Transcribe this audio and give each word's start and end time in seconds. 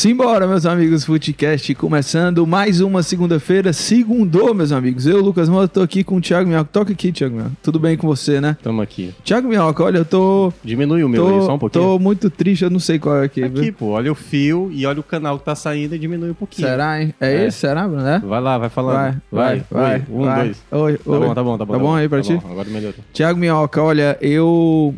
Simbora, 0.00 0.46
meus 0.46 0.64
amigos, 0.64 1.04
Footcast, 1.04 1.74
começando 1.74 2.46
mais 2.46 2.80
uma 2.80 3.02
segunda-feira, 3.02 3.70
segundou, 3.70 4.54
meus 4.54 4.72
amigos. 4.72 5.06
Eu, 5.06 5.20
Lucas 5.20 5.46
Mota, 5.46 5.68
tô 5.68 5.82
aqui 5.82 6.02
com 6.02 6.16
o 6.16 6.20
Thiago 6.22 6.48
Minhoca. 6.48 6.70
Toca 6.72 6.92
aqui, 6.92 7.12
Thiago 7.12 7.36
Minhoca. 7.36 7.52
Tudo 7.62 7.78
bem 7.78 7.98
com 7.98 8.06
você, 8.06 8.40
né? 8.40 8.56
Tamo 8.62 8.80
aqui. 8.80 9.12
Thiago 9.22 9.46
Minhoca, 9.46 9.84
olha, 9.84 9.98
eu 9.98 10.04
tô... 10.06 10.54
Diminui 10.64 11.04
o 11.04 11.08
meu 11.08 11.22
tô, 11.26 11.34
aí 11.34 11.42
só 11.44 11.54
um 11.54 11.58
pouquinho. 11.58 11.84
Tô 11.84 11.98
muito 11.98 12.30
triste, 12.30 12.64
eu 12.64 12.70
não 12.70 12.78
sei 12.80 12.98
qual 12.98 13.18
é 13.18 13.26
aqui. 13.26 13.44
Aqui, 13.44 13.60
viu? 13.60 13.72
pô, 13.74 13.88
olha 13.88 14.10
o 14.10 14.14
fio 14.14 14.70
e 14.72 14.86
olha 14.86 15.00
o 15.00 15.02
canal 15.02 15.38
que 15.38 15.44
tá 15.44 15.54
saindo 15.54 15.94
e 15.94 15.98
diminui 15.98 16.30
um 16.30 16.34
pouquinho. 16.34 16.66
Será, 16.66 17.02
hein? 17.02 17.12
É, 17.20 17.34
É. 17.34 17.46
esse? 17.48 17.58
Será, 17.58 17.86
Bruno? 17.86 18.06
É? 18.08 18.20
Vai 18.20 18.40
lá, 18.40 18.56
vai 18.56 18.70
falando. 18.70 19.20
Vai, 19.30 19.60
vai, 19.60 19.64
vai. 19.70 19.94
Oi, 19.96 20.04
um, 20.10 20.24
vai. 20.24 20.44
dois. 20.44 20.62
Oi, 20.70 20.96
Tá 20.96 21.10
oi. 21.10 21.18
bom, 21.18 21.34
tá 21.34 21.44
bom, 21.44 21.58
tá 21.58 21.64
bom. 21.66 21.72
Tá 21.74 21.78
bom 21.78 21.94
aí 21.94 22.08
pra 22.08 22.22
tá 22.22 22.24
ti? 22.24 22.34
bom, 22.42 22.50
agora 22.50 22.70
melhorou. 22.70 23.00
Thiago 23.12 23.38
Minhoca, 23.38 23.82
olha, 23.82 24.16
eu 24.22 24.94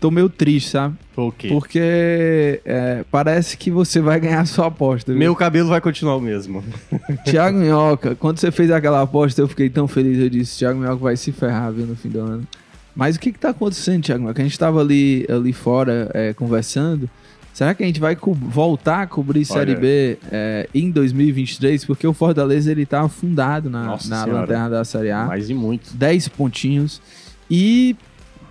tô 0.00 0.10
meio 0.10 0.28
triste, 0.28 0.70
sabe? 0.70 0.96
Por 1.14 1.34
quê? 1.34 1.48
Porque 1.48 2.60
é, 2.64 3.04
parece 3.10 3.56
que 3.56 3.70
você 3.70 4.00
vai 4.00 4.18
ganhar 4.18 4.40
a 4.40 4.46
sua 4.46 4.66
aposta. 4.66 5.12
viu? 5.12 5.18
Meu 5.18 5.36
cabelo 5.36 5.68
vai 5.68 5.80
continuar 5.80 6.16
o 6.16 6.20
mesmo. 6.20 6.64
Thiago 7.26 7.58
Minhoca, 7.58 8.14
quando 8.14 8.38
você 8.38 8.50
fez 8.50 8.70
aquela 8.70 9.02
aposta, 9.02 9.40
eu 9.42 9.46
fiquei 9.46 9.68
tão 9.68 9.86
feliz. 9.86 10.18
Eu 10.18 10.30
disse, 10.30 10.58
Thiago 10.58 10.80
Minhoca 10.80 11.02
vai 11.02 11.16
se 11.16 11.30
ferrar, 11.30 11.70
viu, 11.72 11.86
no 11.86 11.94
fim 11.94 12.08
do 12.08 12.20
ano. 12.20 12.48
Mas 12.96 13.16
o 13.16 13.20
que 13.20 13.30
que 13.30 13.38
tá 13.38 13.50
acontecendo, 13.50 14.02
Thiago 14.02 14.22
Minhoca? 14.22 14.40
A 14.40 14.44
gente 14.44 14.58
tava 14.58 14.80
ali, 14.80 15.26
ali 15.28 15.52
fora 15.52 16.10
é, 16.14 16.32
conversando. 16.32 17.08
Será 17.52 17.74
que 17.74 17.82
a 17.82 17.86
gente 17.86 18.00
vai 18.00 18.16
voltar 18.16 19.02
a 19.02 19.06
cobrir 19.06 19.44
Série 19.44 19.72
Olha. 19.72 19.80
B 19.80 20.18
é, 20.32 20.68
em 20.74 20.90
2023? 20.90 21.84
Porque 21.84 22.06
o 22.06 22.14
Fortaleza, 22.14 22.70
ele 22.70 22.86
tá 22.86 23.02
afundado 23.02 23.68
na, 23.68 23.84
Nossa 23.84 24.08
na 24.08 24.24
lanterna 24.24 24.70
da 24.70 24.84
Série 24.84 25.10
A. 25.10 25.26
Mais 25.26 25.50
e 25.50 25.54
muito. 25.54 25.92
10 25.94 26.28
pontinhos. 26.28 27.02
E 27.50 27.96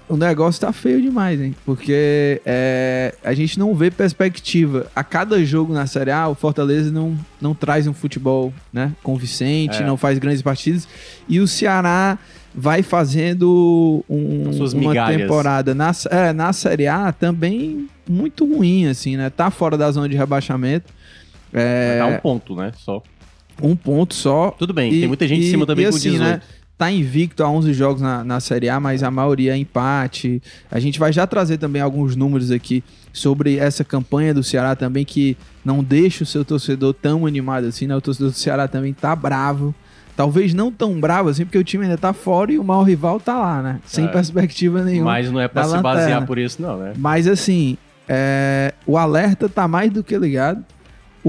o 0.10 0.18
negócio 0.18 0.60
tá 0.60 0.74
feio 0.74 1.02
demais, 1.02 1.40
hein? 1.40 1.56
Porque 1.66 2.42
é, 2.46 3.14
a 3.24 3.34
gente 3.34 3.58
não 3.60 3.74
vê 3.76 3.90
perspectiva. 3.92 4.88
A 4.96 5.04
cada 5.04 5.42
jogo 5.46 5.72
na 5.74 5.86
Série 5.88 6.12
A, 6.12 6.28
o 6.28 6.36
Fortaleza 6.36 6.92
não, 6.92 7.16
não 7.40 7.54
traz 7.54 7.86
um 7.88 7.94
futebol 7.94 8.52
né, 8.74 8.92
convincente, 9.04 9.82
É. 9.82 9.86
não 9.86 9.96
faz 9.96 10.18
grandes 10.20 10.42
partidas. 10.42 10.88
E 11.28 11.40
o 11.40 11.48
Ceará 11.48 12.18
vai 12.54 12.82
fazendo 12.82 14.04
um- 14.10 14.50
uma 14.74 15.08
temporada 15.08 15.76
na, 15.76 15.92
é, 16.10 16.34
na 16.34 16.52
Série 16.52 16.88
A 16.88 17.12
também 17.12 17.88
muito 18.10 18.44
ruim, 18.52 18.88
assim, 18.88 19.16
né? 19.16 19.30
Tá 19.30 19.52
fora 19.52 19.78
da 19.78 19.90
zona 19.92 20.10
de 20.10 20.18
rebaixamento. 20.18 20.92
É, 21.54 22.00
um 22.04 22.20
ponto, 22.20 22.56
né? 22.56 22.72
Só. 22.78 23.02
um 23.62 23.76
ponto 23.76 24.14
só. 24.16 24.52
Tudo 24.52 24.74
bem, 24.74 24.92
E- 24.94 25.00
tem 25.02 25.08
muita 25.08 25.28
gente 25.28 25.42
e- 25.44 25.48
em 25.48 25.52
cima 25.52 25.66
também 25.66 25.86
e 25.86 25.90
com 25.90 25.96
assim, 25.98 26.12
18. 26.12 26.24
né, 26.30 26.42
tá 26.80 26.90
invicto 26.90 27.44
há 27.44 27.50
11 27.52 27.74
jogos 27.74 28.02
na, 28.02 28.24
na 28.24 28.40
Série 28.40 28.70
A, 28.70 28.80
mas 28.80 29.04
a 29.04 29.12
maioria 29.12 29.54
é 29.54 29.58
empate. 29.58 30.42
A 30.72 30.80
gente 30.80 30.98
vai 30.98 31.12
já 31.12 31.28
trazer 31.28 31.58
também 31.58 31.82
alguns 31.82 32.16
números 32.16 32.52
aqui 32.52 32.82
sobre 33.12 33.58
essa 33.58 33.84
campanha 33.84 34.34
do 34.34 34.42
Ceará 34.42 34.78
também, 34.78 35.04
que 35.04 35.36
não 35.64 35.84
deixa 35.84 36.24
o 36.24 36.26
seu 36.26 36.46
torcedor 36.46 36.94
tão 36.94 37.26
animado 37.26 37.66
assim, 37.68 37.86
né? 37.86 37.94
O 37.98 38.00
torcedor 38.00 38.32
do 38.32 38.38
Ceará 38.38 38.66
também 38.66 38.94
tá 38.94 39.14
bravo. 39.14 39.76
Talvez 40.16 40.54
não 40.54 40.72
tão 40.72 40.98
bravo 41.02 41.28
assim, 41.28 41.44
porque 41.44 41.58
o 41.58 41.64
time 41.66 41.84
ainda 41.84 41.98
tá 41.98 42.14
fora 42.14 42.52
e 42.54 42.58
o 42.58 42.64
maior 42.64 42.84
rival 42.84 43.20
tá 43.20 43.38
lá, 43.38 43.62
né? 43.62 43.80
Sem 43.86 44.06
É. 44.06 44.08
perspectiva 44.08 44.82
nenhuma. 44.82 45.12
Mas 45.12 45.30
não 45.30 45.40
é 45.42 45.50
pra 45.50 45.64
se 45.66 45.72
lanterna. 45.72 45.96
basear 45.98 46.26
por 46.26 46.38
isso, 46.38 46.62
não, 46.62 46.78
né? 46.78 46.94
Mas 46.98 47.28
assim, 47.28 47.78
é, 48.08 48.74
o 48.88 48.98
alerta 48.98 49.50
tá 49.50 49.68
mais 49.68 49.92
do 49.92 50.02
que 50.02 50.18
ligado. 50.18 50.64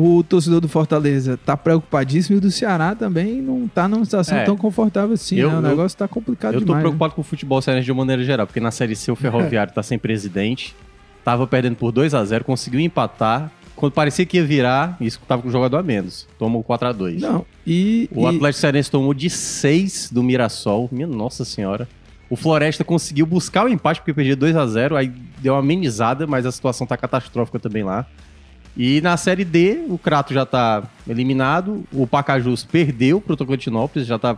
O 0.02 0.22
torcedor 0.22 0.60
do 0.60 0.68
Fortaleza 0.68 1.36
tá 1.44 1.56
preocupadíssimo 1.56 2.36
e 2.36 2.38
o 2.38 2.40
do 2.40 2.50
Ceará 2.50 2.94
também 2.94 3.42
não 3.42 3.68
tá 3.68 3.86
numa 3.86 4.04
situação 4.04 4.38
É. 4.38 4.44
tão 4.44 4.56
confortável 4.56 5.12
assim, 5.14 5.36
Eu- 5.36 5.50
né? 5.50 5.54
O 5.56 5.58
eu- 5.58 5.62
negócio 5.62 5.98
tá 5.98 6.08
complicado 6.08 6.54
Eu 6.54 6.60
tô 6.60 6.64
demais. 6.66 6.78
né? 6.78 6.82
preocupado 6.84 7.14
com 7.14 7.20
o 7.20 7.24
futebol 7.24 7.60
cearense 7.60 7.84
de 7.84 7.92
uma 7.92 7.98
maneira 7.98 8.24
geral, 8.24 8.46
porque 8.46 8.60
na 8.60 8.70
Série 8.70 8.96
C 8.96 9.10
o 9.12 9.16
Ferroviário 9.16 9.72
tá 9.74 9.82
sem 9.82 9.98
presidente, 9.98 10.74
tava 11.24 11.46
perdendo 11.46 11.76
por 11.76 11.92
2 11.92 12.14
a 12.14 12.24
0 12.24 12.44
conseguiu 12.44 12.80
empatar. 12.80 13.50
Quando 13.76 13.92
parecia 13.92 14.24
que 14.26 14.36
ia 14.36 14.44
virar, 14.44 14.96
isso 15.00 15.18
tava 15.26 15.40
com 15.42 15.48
o 15.48 15.50
jogador 15.50 15.78
a 15.78 15.82
menos. 15.82 16.26
Tomou 16.38 16.62
4 16.62 16.88
a 16.88 16.92
2 16.92 17.20
Não, 17.20 17.44
e, 17.66 18.08
O 18.14 18.22
e- 18.30 18.36
Atlético 18.36 18.60
Cearense 18.60 18.90
tomou 18.90 19.12
de 19.14 19.28
6 19.30 20.10
do 20.12 20.22
Mirassol. 20.22 20.88
Minha 20.92 21.06
nossa 21.06 21.44
senhora. 21.44 21.88
O 22.28 22.36
Floresta 22.36 22.84
conseguiu 22.84 23.26
buscar 23.26 23.64
o 23.64 23.68
empate 23.68 24.00
porque 24.00 24.14
perdia 24.14 24.36
2 24.36 24.54
a 24.56 24.66
0 24.66 24.96
aí 24.96 25.10
deu 25.42 25.54
uma 25.54 25.60
amenizada, 25.60 26.26
mas 26.26 26.46
a 26.46 26.52
situação 26.52 26.86
tá 26.86 26.96
catastrófica 26.96 27.58
também 27.58 27.82
lá. 27.82 28.06
E 28.76 29.00
na 29.00 29.16
Série 29.16 29.44
D, 29.44 29.84
o 29.88 29.98
Crato 29.98 30.32
já 30.32 30.46
tá 30.46 30.82
eliminado, 31.08 31.84
o 31.92 32.06
Pacajus 32.06 32.64
perdeu 32.64 33.20
pro 33.20 33.36
Tocantinópolis, 33.36 34.06
já 34.06 34.18
tá 34.18 34.36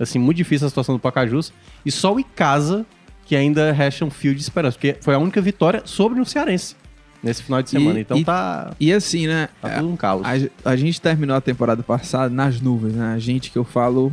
assim 0.00 0.18
muito 0.18 0.36
difícil 0.38 0.66
a 0.66 0.70
situação 0.70 0.94
do 0.94 0.98
Pacajus, 0.98 1.52
e 1.84 1.90
só 1.90 2.14
o 2.14 2.20
Icasa 2.20 2.84
que 3.26 3.34
ainda 3.34 3.72
resta 3.72 4.04
um 4.04 4.10
fio 4.10 4.34
de 4.34 4.40
esperança, 4.40 4.76
porque 4.78 4.96
foi 5.00 5.14
a 5.14 5.18
única 5.18 5.40
vitória 5.40 5.82
sobre 5.84 6.20
o 6.20 6.24
Cearense 6.24 6.76
nesse 7.22 7.42
final 7.42 7.60
de 7.60 7.70
semana. 7.70 7.98
E- 7.98 8.02
então 8.02 8.16
e- 8.16 8.24
tá, 8.24 8.72
e 8.78 8.92
assim, 8.92 9.26
né? 9.26 9.48
tá 9.60 9.68
tudo 9.70 9.88
um 9.88 9.96
caos. 9.96 10.22
A, 10.64 10.70
a 10.70 10.76
gente 10.76 11.00
terminou 11.00 11.36
a 11.36 11.40
temporada 11.40 11.82
passada 11.82 12.32
nas 12.32 12.60
nuvens, 12.60 12.94
né? 12.94 13.14
A 13.14 13.18
gente 13.18 13.50
que 13.50 13.58
eu 13.58 13.64
falo, 13.64 14.12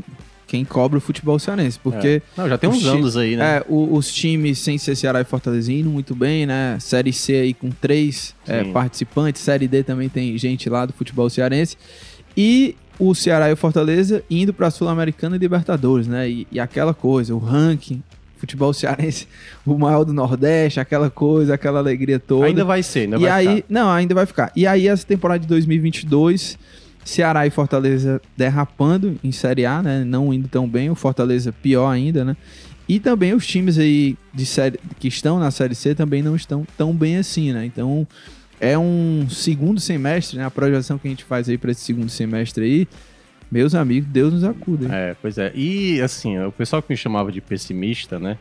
quem 0.53 0.63
cobra 0.63 0.99
o 0.99 1.01
futebol 1.01 1.39
cearense. 1.39 1.79
Porque 1.81 2.21
É. 2.37 2.41
Não, 2.41 2.47
já 2.47 2.59
tem 2.59 2.69
uns 2.69 2.85
anos 2.85 3.17
aí, 3.17 3.35
né? 3.35 3.57
É, 3.57 3.65
o- 3.67 3.95
os 3.95 4.13
times 4.13 4.59
sem 4.59 4.77
ser 4.77 4.95
Ceará 4.95 5.19
e 5.19 5.23
Fortaleza 5.23 5.73
indo 5.73 5.89
muito 5.89 6.13
bem, 6.13 6.45
né? 6.45 6.77
Série 6.79 7.11
C 7.11 7.33
aí 7.33 7.53
com 7.55 7.71
três 7.71 8.35
é, 8.47 8.63
participantes, 8.65 9.41
Série 9.41 9.67
D 9.67 9.81
também 9.81 10.09
tem 10.09 10.37
gente 10.37 10.69
lá 10.69 10.85
do 10.85 10.93
futebol 10.93 11.27
cearense. 11.27 11.75
E 12.37 12.75
o 12.99 13.15
Ceará 13.15 13.49
e 13.49 13.53
o 13.53 13.57
Fortaleza 13.57 14.23
indo 14.29 14.53
pra 14.53 14.69
Sul-Americana 14.69 15.35
e 15.35 15.39
Libertadores, 15.39 16.05
né? 16.07 16.29
E, 16.29 16.47
e 16.51 16.59
aquela 16.59 16.93
coisa, 16.93 17.33
o 17.33 17.39
ranking, 17.39 18.03
futebol 18.37 18.71
cearense, 18.73 19.27
o 19.65 19.75
maior 19.75 20.03
do 20.03 20.13
Nordeste, 20.13 20.79
aquela 20.79 21.09
coisa, 21.09 21.55
aquela 21.55 21.79
alegria 21.79 22.19
toda. 22.19 22.45
Ainda 22.45 22.63
vai 22.63 22.83
ser, 22.83 22.99
ainda 23.05 23.15
e 23.15 23.19
vai 23.21 23.31
aí, 23.47 23.55
ficar. 23.55 23.65
não, 23.69 23.89
ainda 23.89 24.13
vai 24.13 24.27
ficar. 24.27 24.51
E 24.55 24.67
aí, 24.67 24.87
essa 24.87 25.03
temporada 25.03 25.39
de 25.39 25.47
2022, 25.47 26.59
Ceará 27.03 27.45
e 27.45 27.49
Fortaleza 27.49 28.21
derrapando 28.37 29.17
em 29.23 29.31
Série 29.31 29.65
A, 29.65 29.81
né? 29.81 30.03
Não 30.03 30.33
indo 30.33 30.47
tão 30.47 30.67
bem, 30.67 30.89
o 30.89 30.95
Fortaleza 30.95 31.51
pior 31.51 31.89
ainda, 31.89 32.23
né? 32.23 32.35
E 32.87 32.99
também 32.99 33.33
os 33.33 33.45
times 33.47 33.77
aí 33.77 34.17
de 34.33 34.45
série, 34.45 34.79
que 34.99 35.07
estão 35.07 35.39
na 35.39 35.51
Série 35.51 35.75
C 35.75 35.95
também 35.95 36.21
não 36.21 36.35
estão 36.35 36.65
tão 36.77 36.93
bem 36.93 37.17
assim, 37.17 37.53
né? 37.53 37.65
Então, 37.65 38.05
é 38.59 38.77
um 38.77 39.27
segundo 39.29 39.79
semestre, 39.79 40.37
né? 40.37 40.45
A 40.45 40.51
projeção 40.51 40.97
que 40.97 41.07
a 41.07 41.09
gente 41.11 41.23
faz 41.23 41.47
aí 41.49 41.57
para 41.57 41.71
esse 41.71 41.81
segundo 41.81 42.09
semestre 42.09 42.63
aí, 42.65 42.87
meus 43.51 43.75
amigos, 43.75 44.09
Deus 44.09 44.33
nos 44.33 44.43
acuda. 44.43 44.85
hein? 44.85 44.91
É, 44.93 45.15
pois 45.21 45.37
é. 45.37 45.51
E 45.55 46.01
assim, 46.01 46.37
o 46.39 46.51
pessoal 46.51 46.81
que 46.81 46.91
me 46.91 46.97
chamava 46.97 47.31
de 47.31 47.39
pessimista, 47.39 48.19
né? 48.19 48.37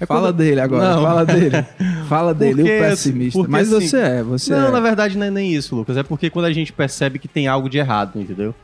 É 0.00 0.06
fala 0.06 0.28
quando- 0.28 0.36
dele 0.36 0.60
agora, 0.60 0.94
Não. 0.94 1.02
fala 1.02 1.24
dele. 1.24 1.64
Fala 2.08 2.34
dele, 2.34 2.56
Porque, 2.56 2.76
o 2.76 2.80
pessimista. 2.82 3.46
Mas 3.48 3.72
assim, 3.72 3.88
você 3.88 3.96
é, 3.98 4.22
você 4.22 4.52
Não, 4.54 4.68
é. 4.68 4.70
na 4.70 4.80
verdade 4.80 5.16
não 5.16 5.24
é 5.26 5.30
nem 5.30 5.50
isso, 5.54 5.74
Lucas. 5.74 5.96
É 5.96 6.02
porque 6.02 6.28
quando 6.28 6.44
a 6.44 6.52
gente 6.52 6.70
percebe 6.72 7.18
que 7.18 7.26
tem 7.26 7.46
algo 7.48 7.68
de 7.68 7.78
errado, 7.78 8.20
entendeu? 8.20 8.54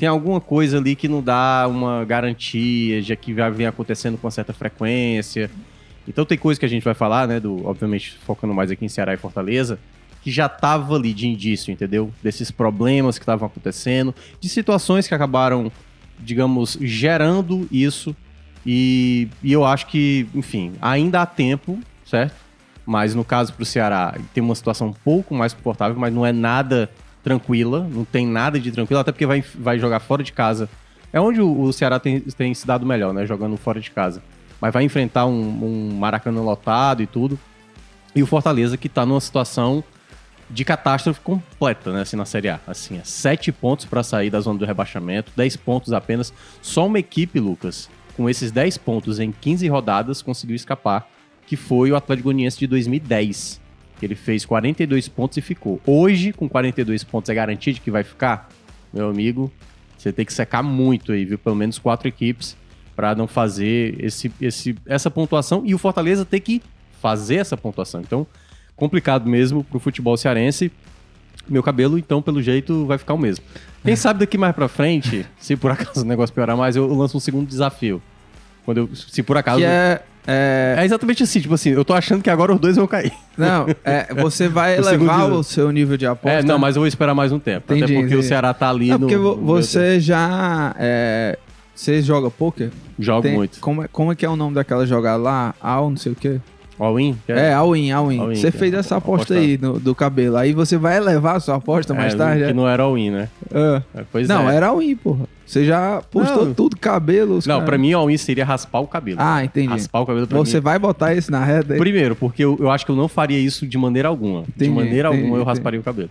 Tem 0.00 0.08
alguma 0.08 0.40
coisa 0.40 0.78
ali 0.78 0.96
que 0.96 1.06
não 1.06 1.22
dá 1.22 1.66
uma 1.70 2.04
garantia 2.04 3.00
de 3.00 3.14
que 3.14 3.32
vai 3.32 3.48
vir 3.52 3.66
acontecendo 3.66 4.18
com 4.18 4.28
certa 4.30 4.52
frequência. 4.52 5.48
Então 6.08 6.24
tem 6.24 6.36
coisa 6.36 6.58
que 6.58 6.66
a 6.66 6.68
gente 6.68 6.82
vai 6.82 6.94
falar, 6.94 7.28
né? 7.28 7.38
Do, 7.38 7.64
obviamente, 7.66 8.18
focando 8.26 8.52
mais 8.52 8.70
aqui 8.72 8.84
em 8.84 8.88
Ceará 8.88 9.14
e 9.14 9.16
Fortaleza, 9.16 9.78
que 10.22 10.32
já 10.32 10.48
tava 10.48 10.96
ali 10.96 11.14
de 11.14 11.28
indício, 11.28 11.70
entendeu? 11.70 12.10
Desses 12.20 12.50
problemas 12.50 13.16
que 13.16 13.22
estavam 13.22 13.46
acontecendo, 13.46 14.12
de 14.40 14.48
situações 14.48 15.06
que 15.06 15.14
acabaram, 15.14 15.70
digamos, 16.18 16.76
gerando 16.80 17.68
isso. 17.70 18.16
E, 18.64 19.28
e 19.42 19.52
eu 19.52 19.64
acho 19.64 19.86
que, 19.86 20.26
enfim, 20.34 20.74
ainda 20.80 21.22
há 21.22 21.26
tempo, 21.26 21.78
certo? 22.04 22.34
Mas 22.84 23.14
no 23.14 23.24
caso 23.24 23.52
pro 23.52 23.64
Ceará, 23.64 24.14
tem 24.32 24.42
uma 24.42 24.54
situação 24.54 24.88
um 24.88 24.92
pouco 24.92 25.34
mais 25.34 25.52
confortável, 25.52 25.96
mas 25.98 26.12
não 26.12 26.24
é 26.24 26.32
nada 26.32 26.90
tranquila, 27.22 27.86
não 27.90 28.04
tem 28.04 28.26
nada 28.26 28.58
de 28.58 28.70
tranquilo, 28.70 29.00
até 29.00 29.12
porque 29.12 29.26
vai, 29.26 29.44
vai 29.54 29.78
jogar 29.78 30.00
fora 30.00 30.22
de 30.22 30.32
casa. 30.32 30.68
É 31.12 31.20
onde 31.20 31.40
o, 31.40 31.62
o 31.62 31.72
Ceará 31.72 31.98
tem, 31.98 32.20
tem 32.20 32.54
se 32.54 32.66
dado 32.66 32.86
melhor, 32.86 33.12
né? 33.12 33.26
Jogando 33.26 33.56
fora 33.56 33.80
de 33.80 33.90
casa. 33.90 34.22
Mas 34.60 34.72
vai 34.72 34.82
enfrentar 34.84 35.26
um, 35.26 35.32
um 35.32 35.96
Maracanã 35.96 36.40
lotado 36.40 37.02
e 37.02 37.06
tudo. 37.06 37.38
E 38.14 38.22
o 38.22 38.26
Fortaleza 38.26 38.76
que 38.76 38.88
tá 38.88 39.06
numa 39.06 39.20
situação 39.20 39.84
de 40.50 40.64
catástrofe 40.64 41.20
completa, 41.20 41.92
né? 41.92 42.02
Assim, 42.02 42.16
na 42.16 42.24
Série 42.24 42.48
A. 42.48 42.58
Assim, 42.66 42.98
é 42.98 43.04
sete 43.04 43.52
pontos 43.52 43.84
para 43.84 44.02
sair 44.02 44.30
da 44.30 44.40
zona 44.40 44.58
do 44.58 44.64
rebaixamento, 44.64 45.30
10 45.36 45.56
pontos 45.56 45.92
apenas. 45.92 46.32
Só 46.62 46.86
uma 46.86 46.98
equipe, 46.98 47.38
Lucas, 47.38 47.88
com 48.18 48.28
esses 48.28 48.50
10 48.50 48.78
pontos 48.78 49.20
em 49.20 49.30
15 49.30 49.68
rodadas, 49.68 50.20
conseguiu 50.20 50.56
escapar, 50.56 51.08
que 51.46 51.54
foi 51.54 51.92
o 51.92 51.96
Atlético 51.96 52.24
Goianiense 52.24 52.58
de 52.58 52.66
2010. 52.66 53.60
Ele 54.02 54.16
fez 54.16 54.44
42 54.44 55.06
pontos 55.06 55.38
e 55.38 55.40
ficou. 55.40 55.80
Hoje, 55.86 56.32
com 56.32 56.48
42 56.48 57.04
pontos, 57.04 57.30
é 57.30 57.34
garantido 57.34 57.80
que 57.80 57.92
vai 57.92 58.02
ficar? 58.02 58.48
Meu 58.92 59.08
amigo, 59.08 59.52
você 59.96 60.12
tem 60.12 60.26
que 60.26 60.32
secar 60.32 60.64
muito 60.64 61.12
aí, 61.12 61.24
viu? 61.24 61.38
Pelo 61.38 61.54
menos 61.54 61.78
quatro 61.78 62.08
equipes 62.08 62.56
para 62.96 63.14
não 63.14 63.28
fazer 63.28 63.94
esse, 64.04 64.32
esse, 64.40 64.74
essa 64.84 65.08
pontuação 65.08 65.62
e 65.64 65.72
o 65.72 65.78
Fortaleza 65.78 66.24
ter 66.24 66.40
que 66.40 66.60
fazer 67.00 67.36
essa 67.36 67.56
pontuação. 67.56 68.00
Então, 68.00 68.26
complicado 68.74 69.30
mesmo 69.30 69.62
pro 69.62 69.78
futebol 69.78 70.16
cearense. 70.16 70.72
Meu 71.48 71.62
cabelo, 71.62 71.98
então, 71.98 72.20
pelo 72.20 72.42
jeito, 72.42 72.84
vai 72.86 72.98
ficar 72.98 73.14
o 73.14 73.18
mesmo. 73.18 73.44
Quem 73.84 73.96
sabe 73.96 74.20
daqui 74.20 74.36
mais 74.36 74.54
pra 74.54 74.68
frente, 74.68 75.24
se 75.38 75.56
por 75.56 75.70
acaso 75.70 76.02
o 76.02 76.04
negócio 76.04 76.34
piorar 76.34 76.56
mais, 76.56 76.76
eu 76.76 76.86
lanço 76.94 77.16
um 77.16 77.20
segundo 77.20 77.46
desafio. 77.48 78.02
Quando 78.64 78.78
eu, 78.78 78.90
se 78.94 79.22
por 79.22 79.36
acaso. 79.38 79.58
Que 79.60 79.64
é, 79.64 80.02
é, 80.26 80.74
É 80.78 80.84
exatamente 80.84 81.22
assim, 81.22 81.40
tipo 81.40 81.54
assim, 81.54 81.70
eu 81.70 81.84
tô 81.84 81.94
achando 81.94 82.22
que 82.22 82.28
agora 82.28 82.52
os 82.52 82.60
dois 82.60 82.76
vão 82.76 82.86
cair. 82.86 83.12
Não, 83.36 83.66
é, 83.82 84.12
você 84.14 84.46
vai 84.46 84.76
O 84.80 84.84
segundo 84.84 85.08
elevar 85.10 85.32
o 85.32 85.42
seu 85.42 85.70
nível 85.72 85.96
de 85.96 86.04
aposta. 86.06 86.40
É, 86.40 86.42
não, 86.42 86.58
mas 86.58 86.76
eu 86.76 86.80
vou 86.80 86.86
esperar 86.86 87.14
mais 87.14 87.32
um 87.32 87.38
tempo. 87.38 87.72
Entendi, 87.72 87.84
até 87.84 87.94
porque 87.94 88.14
o 88.14 88.18
entendi. 88.18 88.26
Ceará 88.28 88.52
tá 88.52 88.68
ali 88.68 88.88
Não, 88.88 88.98
no. 88.98 89.06
porque 89.08 89.16
você 89.16 89.98
já. 90.00 90.74
é, 90.78 91.38
você 91.74 92.02
joga 92.02 92.30
poker? 92.30 92.70
Jogo 92.98 93.22
Tem- 93.22 93.34
muito. 93.34 93.58
Como 93.60 93.84
é, 93.84 93.88
como 93.88 94.12
é 94.12 94.14
que 94.14 94.26
é 94.26 94.28
o 94.28 94.36
nome 94.36 94.54
daquela 94.54 94.84
jogada 94.84 95.16
lá? 95.22 95.54
Al, 95.60 95.88
não 95.88 95.96
sei 95.96 96.12
o 96.12 96.14
quê. 96.16 96.38
All-in? 96.78 97.16
É, 97.26 97.52
all-in, 97.52 97.90
all-in. 97.90 98.18
All-in, 98.20 98.36
Você 98.36 98.50
fez 98.52 98.72
é 98.72 98.76
essa 98.76 98.96
aposta 98.98 99.34
aí 99.34 99.58
no- 99.60 99.80
do 99.80 99.94
cabelo. 99.94 100.36
Aí 100.36 100.52
você 100.52 100.76
vai 100.76 100.96
elevar 100.96 101.36
a 101.36 101.40
sua 101.40 101.56
aposta 101.56 101.92
mais 101.92 102.14
É, 102.14 102.16
tarde. 102.16 102.44
Que 102.44 102.50
é? 102.50 102.54
não 102.54 102.68
era 102.68 102.84
all-in, 102.84 103.10
né? 103.10 103.28
Ah. 103.52 103.82
Pois 104.12 104.28
Não, 104.28 104.48
é. 104.48 104.54
era 104.54 104.68
all-in, 104.68 104.94
porra. 104.94 105.26
Você 105.44 105.64
já 105.64 106.02
postou 106.10 106.46
Não. 106.46 106.54
tudo, 106.54 106.76
cabelo. 106.76 107.34
Não, 107.34 107.40
caras- 107.56 107.64
pra 107.64 107.78
mim, 107.78 107.92
all-in 107.92 108.16
seria 108.16 108.44
raspar 108.44 108.78
o 108.80 108.86
cabelo. 108.86 109.18
Ah, 109.20 109.42
entendi. 109.42 109.66
Raspar 109.68 110.00
o 110.00 110.06
cabelo 110.06 110.26
pra 110.26 110.38
Você 110.38 110.58
mim. 110.58 110.62
vai 110.62 110.78
botar 110.78 111.14
isso 111.14 111.32
na 111.32 111.42
reta 111.44 111.72
aí? 111.72 111.78
Primeiro, 111.80 112.14
porque 112.14 112.44
eu, 112.44 112.56
eu 112.60 112.70
acho 112.70 112.84
que 112.86 112.92
eu 112.92 112.96
não 112.96 113.08
faria 113.08 113.38
isso 113.38 113.66
de 113.66 113.76
maneira 113.76 114.08
alguma. 114.08 114.42
de 114.42 114.48
Entendi, 114.50 114.70
maneira 114.70 115.08
entendi, 115.08 115.22
alguma 115.22 115.36
eu 115.38 115.42
entendi. 115.42 115.48
rasparia 115.48 115.80
o 115.80 115.82
cabelo. 115.82 116.10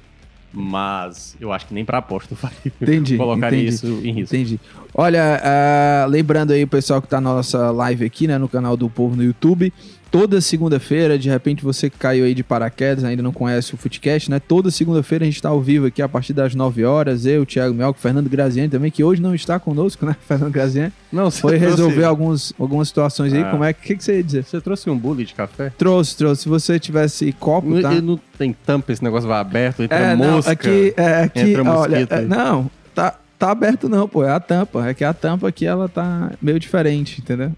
Mas 0.54 1.36
eu 1.40 1.52
acho 1.54 1.68
que 1.68 1.74
nem 1.74 1.86
pra 1.86 2.00
aposta 2.00 2.34
eu 2.34 2.38
faria. 2.38 2.58
Entendi. 2.82 3.16
Colocaria 3.18 3.60
entendi. 3.60 3.76
isso 3.76 3.86
em 4.04 4.12
risco. 4.12 4.36
Entendi. 4.36 4.60
Olha, 4.94 5.40
ah, 5.44 6.06
lembrando 6.10 6.52
aí 6.52 6.64
o 6.64 6.68
pessoal 6.68 7.02
que 7.02 7.08
tá 7.08 7.22
na 7.22 7.34
nossa 7.36 7.70
live 7.70 8.04
aqui, 8.06 8.28
né, 8.28 8.38
no 8.38 8.50
canal 8.50 8.76
do 8.76 8.90
Povo 8.90 9.16
no 9.16 9.24
YouTube. 9.24 9.72
Toda 10.10 10.40
segunda-feira, 10.40 11.18
de 11.20 11.30
repente 11.30 11.64
você 11.64 11.90
que 11.90 11.98
caiu 11.98 12.24
aí 12.26 12.34
de 12.34 12.44
paraquedas, 12.44 13.04
ainda 13.04 13.22
não 13.22 13.34
conhece 13.34 13.74
o 13.74 13.78
Footcast, 13.78 14.32
né? 14.32 14.40
Toda 14.40 14.72
segunda-feira 14.72 15.26
a 15.26 15.28
gente 15.28 15.42
tá 15.42 15.50
ao 15.50 15.62
vivo 15.62 15.88
aqui 15.88 16.02
a 16.02 16.08
partir 16.08 16.34
das 16.34 16.56
9 16.56 16.86
horas. 16.86 17.26
Eu, 17.26 17.46
Thiago 17.46 17.74
Melco, 17.76 18.00
Fernando 18.00 18.30
Graziani 18.30 18.70
também, 18.70 18.90
que 18.90 19.04
hoje 19.04 19.22
não 19.22 19.36
está 19.36 19.60
conosco, 19.60 20.06
né? 20.06 20.16
Fernando 20.28 20.52
Graziani. 20.52 20.94
Não, 21.12 21.30
você 21.30 21.42
Foi 21.42 21.58
trouxe- 21.60 21.76
resolver 21.76 22.04
alguns, 22.06 22.54
algumas 22.60 22.88
situações 22.88 23.34
aí. 23.34 23.42
Ah. 23.44 23.52
Como 23.52 23.64
é 23.64 23.74
que, 23.74 23.96
que, 23.96 24.04
você 24.04 24.18
ia 24.18 24.24
dizer? 24.24 24.44
Você 24.44 24.62
trouxe 24.62 24.90
um 24.90 24.98
bule 24.98 25.26
de 25.26 25.34
café? 25.34 25.72
Trouxe, 25.78 26.16
trouxe. 26.16 26.44
Se 26.44 26.50
você 26.50 26.80
tivesse 26.80 27.32
copo, 27.34 27.68
Não, 27.70 27.82
tá? 27.82 27.92
não 28.02 28.20
tem 28.38 28.54
tampa, 28.54 28.92
esse 28.94 29.04
negócio 29.04 29.28
vai 29.28 29.40
aberto, 29.40 29.84
entra 29.84 29.98
É, 29.98 30.16
não, 30.16 30.36
mosca. 30.36 30.52
aqui, 30.52 30.94
é, 30.96 31.24
aqui 31.24 31.40
entra 31.42 31.64
olha, 31.64 32.08
é, 32.10 32.22
não, 32.22 32.70
tá, 32.96 33.16
tá 33.38 33.52
aberto 33.52 33.90
não, 33.90 34.08
pô, 34.08 34.24
é 34.24 34.32
a 34.32 34.40
tampa, 34.40 34.88
é 34.88 34.94
que 34.94 35.04
a 35.04 35.14
tampa 35.14 35.48
aqui, 35.50 35.66
ela 35.66 35.90
tá 35.90 36.32
meio 36.42 36.60
diferente, 36.60 37.20
entendeu? 37.20 37.52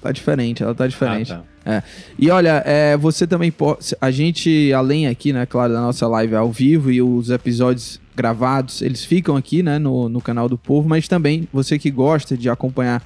Tá 0.00 0.12
diferente, 0.12 0.62
ela 0.62 0.74
tá 0.74 0.86
diferente. 0.86 1.32
Ah, 1.32 1.42
tá. 1.64 1.84
E 2.18 2.30
olha, 2.30 2.62
é, 2.66 2.96
você 2.96 3.26
também 3.26 3.50
pode, 3.50 3.94
a 4.00 4.10
gente, 4.10 4.72
além 4.72 5.06
aqui, 5.06 5.32
né, 5.32 5.46
claro, 5.46 5.72
da 5.72 5.80
nossa 5.80 6.06
live 6.06 6.34
ao 6.34 6.52
vivo 6.52 6.90
e 6.90 7.00
os 7.00 7.30
episódios 7.30 8.00
gravados, 8.14 8.82
eles 8.82 9.04
ficam 9.04 9.36
aqui, 9.36 9.62
né, 9.62 9.78
no, 9.78 10.08
no 10.08 10.20
canal 10.20 10.48
do 10.48 10.58
Povo, 10.58 10.88
mas 10.88 11.08
também, 11.08 11.48
você 11.52 11.78
que 11.78 11.90
gosta 11.90 12.36
de 12.36 12.48
acompanhar 12.48 13.02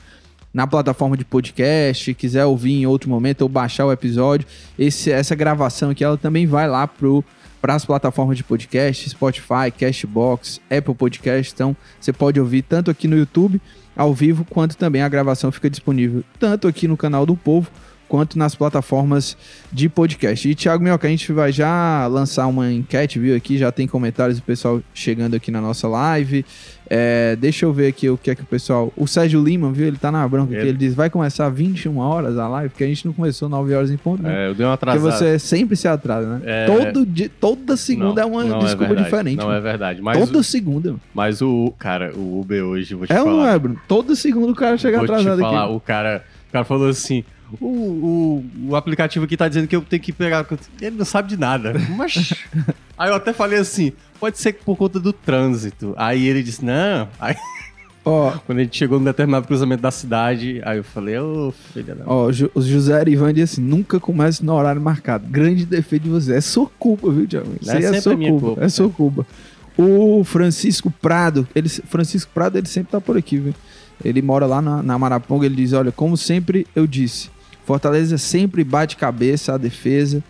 na 0.52 0.66
plataforma 0.66 1.16
de 1.16 1.24
podcast, 1.24 2.14
quiser 2.14 2.44
ouvir 2.44 2.72
em 2.72 2.86
outro 2.86 3.08
momento 3.08 3.42
ou 3.42 3.48
baixar 3.48 3.86
o 3.86 3.92
episódio, 3.92 4.46
esse, 4.78 5.10
essa 5.10 5.34
gravação 5.34 5.90
aqui, 5.90 6.02
ela 6.02 6.16
também 6.16 6.46
vai 6.46 6.68
lá 6.68 6.86
pro 6.86 7.24
para 7.60 7.74
as 7.74 7.84
plataformas 7.84 8.36
de 8.36 8.44
podcast, 8.44 9.10
Spotify, 9.10 9.70
Cashbox, 9.76 10.60
Apple 10.70 10.94
Podcast. 10.94 11.52
Então, 11.52 11.76
você 12.00 12.12
pode 12.12 12.38
ouvir 12.38 12.62
tanto 12.62 12.90
aqui 12.90 13.08
no 13.08 13.16
YouTube, 13.16 13.60
ao 13.98 14.14
vivo, 14.14 14.46
quanto 14.48 14.76
também 14.76 15.02
a 15.02 15.08
gravação 15.08 15.50
fica 15.50 15.68
disponível 15.68 16.22
tanto 16.38 16.68
aqui 16.68 16.86
no 16.86 16.96
canal 16.96 17.26
do 17.26 17.36
Povo, 17.36 17.68
quanto 18.08 18.38
nas 18.38 18.54
plataformas 18.54 19.36
de 19.72 19.88
podcast. 19.88 20.48
E, 20.48 20.54
Thiago 20.54 20.82
Minhoca, 20.82 21.06
a 21.06 21.10
gente 21.10 21.32
vai 21.32 21.52
já 21.52 22.06
lançar 22.06 22.46
uma 22.46 22.72
enquete, 22.72 23.18
viu? 23.18 23.36
Aqui 23.36 23.58
já 23.58 23.70
tem 23.70 23.86
comentários 23.86 24.38
do 24.38 24.42
pessoal 24.42 24.80
chegando 24.94 25.34
aqui 25.36 25.50
na 25.50 25.60
nossa 25.60 25.86
live. 25.86 26.44
É, 26.90 27.36
deixa 27.36 27.66
eu 27.66 27.72
ver 27.72 27.88
aqui 27.88 28.08
o 28.08 28.16
que 28.16 28.30
é 28.30 28.34
que 28.34 28.40
o 28.42 28.46
pessoal... 28.46 28.90
O 28.96 29.06
Sérgio 29.06 29.44
Lima, 29.44 29.70
viu? 29.70 29.86
Ele 29.86 29.98
tá 29.98 30.10
na 30.10 30.26
bronca 30.26 30.56
aqui. 30.56 30.66
Ele- 30.68 30.78
diz, 30.78 30.94
vai 30.94 31.10
começar 31.10 31.46
21 31.50 31.98
horas 31.98 32.38
a 32.38 32.48
live, 32.48 32.70
porque 32.70 32.84
a 32.84 32.86
gente 32.86 33.04
não 33.04 33.12
começou 33.12 33.46
9 33.46 33.74
horas 33.74 33.90
em 33.90 33.98
ponto, 33.98 34.22
né? 34.22 34.46
É, 34.46 34.48
eu 34.48 34.54
dei 34.54 34.64
uma 34.64 34.74
Porque 34.78 34.90
atrasada. 34.96 35.16
você 35.18 35.38
sempre 35.38 35.76
se 35.76 35.86
atrasa, 35.86 36.38
né? 36.38 36.40
É. 36.46 36.66
Todo 36.66 37.04
dia, 37.04 37.30
toda 37.38 37.76
segunda 37.76 38.22
Não, 38.22 38.22
é 38.22 38.24
uma 38.26 38.44
não 38.44 38.58
desculpa 38.60 38.86
verdade, 38.86 39.04
diferente. 39.04 39.36
Não 39.38 39.46
mano. 39.48 39.58
é 39.58 39.60
verdade. 39.60 40.00
Mas, 40.00 40.18
Toda 40.18 40.38
o, 40.38 40.42
segunda. 40.42 40.94
mas 41.14 41.42
o. 41.42 41.74
Cara, 41.78 42.12
o 42.16 42.40
Uber 42.40 42.64
hoje, 42.64 42.94
vou 42.94 43.06
te 43.06 43.12
É 43.12 43.20
ou 43.20 43.26
não 43.28 43.36
falar. 43.38 43.52
é, 43.54 43.58
Bruno? 43.58 43.80
Toda 43.86 44.14
segunda 44.16 44.52
o 44.52 44.54
cara 44.54 44.78
chega 44.78 44.96
vou 44.96 45.06
te 45.06 45.10
atrasado 45.12 45.40
falar, 45.40 45.64
aqui. 45.64 45.72
o 45.74 45.80
cara, 45.80 46.24
o 46.48 46.52
cara 46.52 46.64
falou 46.64 46.88
assim. 46.88 47.22
O, 47.60 47.66
o, 47.66 48.44
o 48.70 48.76
aplicativo 48.76 49.24
aqui 49.24 49.36
tá 49.36 49.48
dizendo 49.48 49.66
que 49.68 49.74
eu 49.76 49.80
tenho 49.82 50.02
que 50.02 50.12
pegar. 50.12 50.46
Ele 50.80 50.96
não 50.96 51.04
sabe 51.04 51.28
de 51.28 51.36
nada. 51.36 51.72
Mas. 51.96 52.34
Aí 52.98 53.10
eu 53.10 53.14
até 53.14 53.32
falei 53.32 53.58
assim: 53.58 53.92
pode 54.20 54.38
ser 54.38 54.54
por 54.54 54.76
conta 54.76 54.98
do 55.00 55.12
trânsito. 55.12 55.94
Aí 55.96 56.26
ele 56.26 56.42
disse: 56.42 56.64
não. 56.64 57.08
Aí 57.18 57.34
Ó, 58.04 58.30
quando 58.46 58.58
a 58.58 58.62
gente 58.62 58.76
chegou 58.76 58.98
num 58.98 59.04
determinado 59.04 59.46
cruzamento 59.46 59.82
da 59.82 59.90
cidade, 59.90 60.62
aí 60.64 60.78
eu 60.78 60.84
falei: 60.84 61.18
ô, 61.18 61.52
filha 61.74 61.94
da. 61.94 62.04
ó, 62.06 62.30
Ju- 62.32 62.50
o 62.54 62.60
José 62.62 62.94
Arivan 62.98 63.34
diz 63.34 63.52
assim: 63.52 63.60
nunca 63.60 64.00
comece 64.00 64.42
no 64.44 64.54
horário 64.54 64.80
marcado. 64.80 65.26
Grande 65.28 65.66
defeito 65.66 66.04
de 66.04 66.08
você. 66.10 66.34
É 66.36 66.40
sua 66.40 66.66
culpa, 66.78 67.10
viu, 67.10 67.26
Thiago? 67.26 67.52
Isso 67.60 67.70
É 67.70 67.82
é 67.82 68.00
sua 68.00 68.16
culpa. 68.16 68.46
culpa, 68.46 68.64
É 68.64 68.68
sua 68.68 68.88
culpa. 68.88 69.26
O 69.76 70.24
Francisco 70.24 70.90
Prado, 70.90 71.46
ele, 71.54 71.68
Francisco 71.68 72.30
Prado, 72.34 72.56
ele 72.58 72.66
sempre 72.66 72.90
tá 72.92 73.00
por 73.00 73.16
aqui, 73.16 73.36
viu? 73.36 73.54
Ele 74.04 74.20
mora 74.22 74.46
lá 74.46 74.60
na, 74.62 74.82
na 74.82 74.98
Maraponga, 74.98 75.44
ele 75.46 75.54
diz, 75.56 75.72
olha, 75.72 75.92
como 75.92 76.16
sempre 76.16 76.66
eu 76.74 76.86
disse, 76.86 77.30
Fortaleza 77.68 78.16
sempre 78.16 78.64
bate 78.64 78.96
cabeça 78.96 79.52
a 79.52 79.58
defesa, 79.58 80.24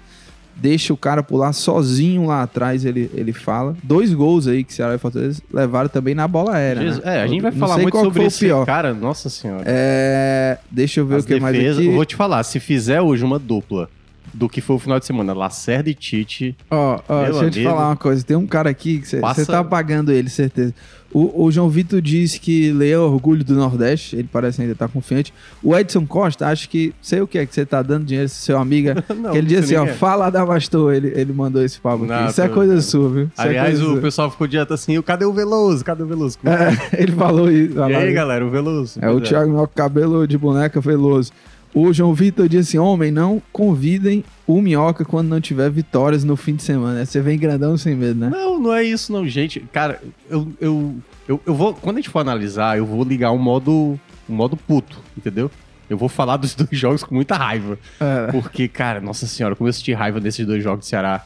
deixa 0.56 0.92
o 0.92 0.96
cara 0.96 1.22
pular 1.22 1.52
sozinho 1.52 2.26
lá 2.26 2.42
atrás, 2.42 2.84
ele, 2.84 3.08
ele 3.14 3.32
fala. 3.32 3.76
Dois 3.80 4.12
gols 4.12 4.48
aí 4.48 4.64
que 4.64 4.74
Ceará 4.74 4.96
e 4.96 4.98
Fortaleza 4.98 5.40
levaram 5.54 5.88
também 5.88 6.16
na 6.16 6.26
bola 6.26 6.56
aérea, 6.56 6.82
Jesus- 6.82 7.04
né? 7.04 7.18
É, 7.18 7.22
a 7.22 7.26
gente 7.28 7.40
vai 7.40 7.52
Não 7.52 7.58
falar 7.58 7.78
muito 7.78 7.96
sobre 7.96 8.12
foi 8.14 8.24
o 8.24 8.26
esse 8.26 8.40
pior. 8.40 8.66
cara, 8.66 8.92
nossa 8.92 9.30
senhora. 9.30 9.62
É, 9.64 10.58
deixa 10.68 10.98
eu 10.98 11.06
ver 11.06 11.14
As 11.14 11.22
o 11.22 11.26
que 11.28 11.38
mais 11.38 11.56
aqui. 11.56 11.86
eu 11.86 11.92
vou 11.92 12.04
te 12.04 12.16
falar, 12.16 12.42
se 12.42 12.58
fizer 12.58 13.00
hoje 13.00 13.22
uma 13.24 13.38
dupla 13.38 13.88
do 14.32 14.48
que 14.48 14.60
foi 14.60 14.76
o 14.76 14.78
final 14.78 14.98
de 14.98 15.06
semana, 15.06 15.32
Lacerda 15.32 15.90
e 15.90 15.94
Tite, 15.94 16.56
Ó, 16.70 17.00
ó, 17.08 17.22
Meu 17.22 17.32
deixa 17.32 17.44
eu 17.46 17.50
te 17.50 17.64
falar 17.64 17.88
uma 17.88 17.96
coisa. 17.96 18.24
Tem 18.24 18.36
um 18.36 18.46
cara 18.46 18.70
aqui 18.70 18.98
que 18.98 19.08
você 19.08 19.20
Passa- 19.20 19.46
tá 19.46 19.64
pagando 19.64 20.12
ele, 20.12 20.28
certeza. 20.28 20.74
O, 21.10 21.44
o 21.44 21.50
João 21.50 21.70
Vitor 21.70 22.02
disse 22.02 22.38
que 22.38 22.70
Leão 22.70 23.02
é 23.02 23.06
orgulho 23.06 23.42
do 23.42 23.54
Nordeste. 23.54 24.14
Ele 24.14 24.28
parece 24.30 24.60
ainda 24.60 24.74
estar 24.74 24.88
confiante. 24.88 25.32
O 25.62 25.74
Edson 25.74 26.06
Costa, 26.06 26.46
acho 26.48 26.68
que 26.68 26.92
sei 27.00 27.22
o 27.22 27.26
que 27.26 27.38
é 27.38 27.46
que 27.46 27.54
você 27.54 27.64
tá 27.64 27.80
dando 27.80 28.04
dinheiro, 28.04 28.28
seu 28.28 28.58
amigo. 28.58 28.90
Não, 29.16 29.34
ele 29.34 29.46
disse 29.46 29.74
assim, 29.74 29.76
ó, 29.76 29.86
é. 29.86 29.94
fala 29.94 30.28
da 30.28 30.44
Bastou. 30.44 30.92
Ele, 30.92 31.08
ele 31.14 31.32
mandou 31.32 31.64
esse 31.64 31.80
papo 31.80 32.04
aqui. 32.04 32.12
Não, 32.12 32.26
Isso 32.28 32.42
é 32.42 32.48
coisa 32.48 32.80
sua, 32.82 33.08
viu? 33.08 33.22
Isso 33.24 33.40
é 33.40 33.42
Aliás, 33.48 33.70
coisa 33.70 33.84
o 33.84 33.92
sua. 33.92 34.00
pessoal 34.02 34.30
ficou 34.30 34.46
direto 34.46 34.74
assim, 34.74 35.00
cadê 35.00 35.24
o 35.24 35.32
Veloso? 35.32 35.82
Cadê 35.82 36.02
o 36.02 36.06
Veloso? 36.06 36.36
É, 36.44 36.92
ele 37.02 37.12
falou 37.12 37.50
isso. 37.50 37.78
E 37.78 37.94
aí, 37.94 38.12
galera? 38.12 38.44
o 38.44 38.50
Veloso? 38.50 38.98
É 39.00 39.08
o 39.08 39.14
Pois 39.14 39.28
Thiago 39.28 39.50
Minhoca, 39.50 39.72
cabelo 39.74 40.26
de 40.28 40.36
boneca 40.36 40.78
veloso. 40.78 41.32
O 41.78 41.92
João 41.92 42.12
Vitor 42.12 42.48
disse 42.48 42.70
assim: 42.70 42.78
homem, 42.78 43.12
não 43.12 43.40
convidem 43.52 44.24
o 44.44 44.60
Minhoca 44.60 45.04
quando 45.04 45.28
não 45.28 45.40
tiver 45.40 45.70
vitórias 45.70 46.24
no 46.24 46.36
fim 46.36 46.56
de 46.56 46.64
semana. 46.64 47.06
Você 47.06 47.20
vem 47.20 47.38
grandão 47.38 47.76
sem 47.76 47.94
medo, 47.94 48.18
né? 48.18 48.30
Não, 48.30 48.58
não 48.58 48.74
é 48.74 48.82
isso 48.82 49.12
não, 49.12 49.24
gente. 49.28 49.60
Cara, 49.72 50.02
eu, 50.28 50.52
eu, 50.60 50.96
eu, 51.28 51.40
eu 51.46 51.54
vou... 51.54 51.74
Quando 51.74 51.98
a 51.98 52.00
gente 52.00 52.10
for 52.10 52.18
analisar, 52.18 52.76
eu 52.76 52.84
vou 52.84 53.04
ligar 53.04 53.30
um 53.30 53.38
modo, 53.38 53.98
um 54.28 54.34
modo 54.34 54.56
puto, 54.56 55.00
entendeu? 55.16 55.48
Eu 55.88 55.96
vou 55.96 56.08
falar 56.08 56.36
dos 56.36 56.56
dois 56.56 56.68
jogos 56.76 57.04
com 57.04 57.14
muita 57.14 57.36
raiva. 57.36 57.78
É. 58.00 58.32
Porque, 58.32 58.66
cara, 58.66 59.00
nossa 59.00 59.28
senhora, 59.28 59.54
como 59.54 59.68
eu 59.68 59.72
senti 59.72 59.92
raiva 59.92 60.18
desses 60.18 60.44
dois 60.44 60.64
jogos 60.64 60.80
de 60.80 60.86
Ceará 60.86 61.24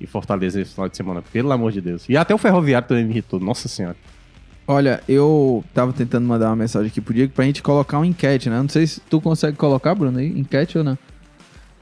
e 0.00 0.06
Fortaleza 0.06 0.58
nesse 0.58 0.72
final 0.72 0.88
de 0.88 0.96
semana. 0.96 1.22
Pelo 1.32 1.52
amor 1.52 1.70
de 1.70 1.80
Deus. 1.80 2.08
E 2.08 2.16
até 2.16 2.34
o 2.34 2.38
Ferroviário 2.38 2.88
também 2.88 3.04
me 3.04 3.10
irritou. 3.12 3.38
Nossa 3.38 3.68
senhora. 3.68 3.96
Olha, 4.66 5.02
eu 5.08 5.64
tava 5.74 5.92
tentando 5.92 6.26
mandar 6.26 6.48
uma 6.48 6.56
mensagem 6.56 6.88
aqui 6.88 7.00
pro 7.00 7.12
Diego 7.12 7.32
pra 7.32 7.44
gente 7.44 7.62
colocar 7.62 7.98
uma 7.98 8.06
enquete, 8.06 8.48
né? 8.48 8.60
Não 8.60 8.68
sei 8.68 8.86
se 8.86 9.00
tu 9.00 9.20
consegue 9.20 9.56
colocar, 9.56 9.94
Bruno, 9.94 10.18
aí, 10.18 10.28
enquete 10.28 10.78
ou 10.78 10.84
não. 10.84 10.96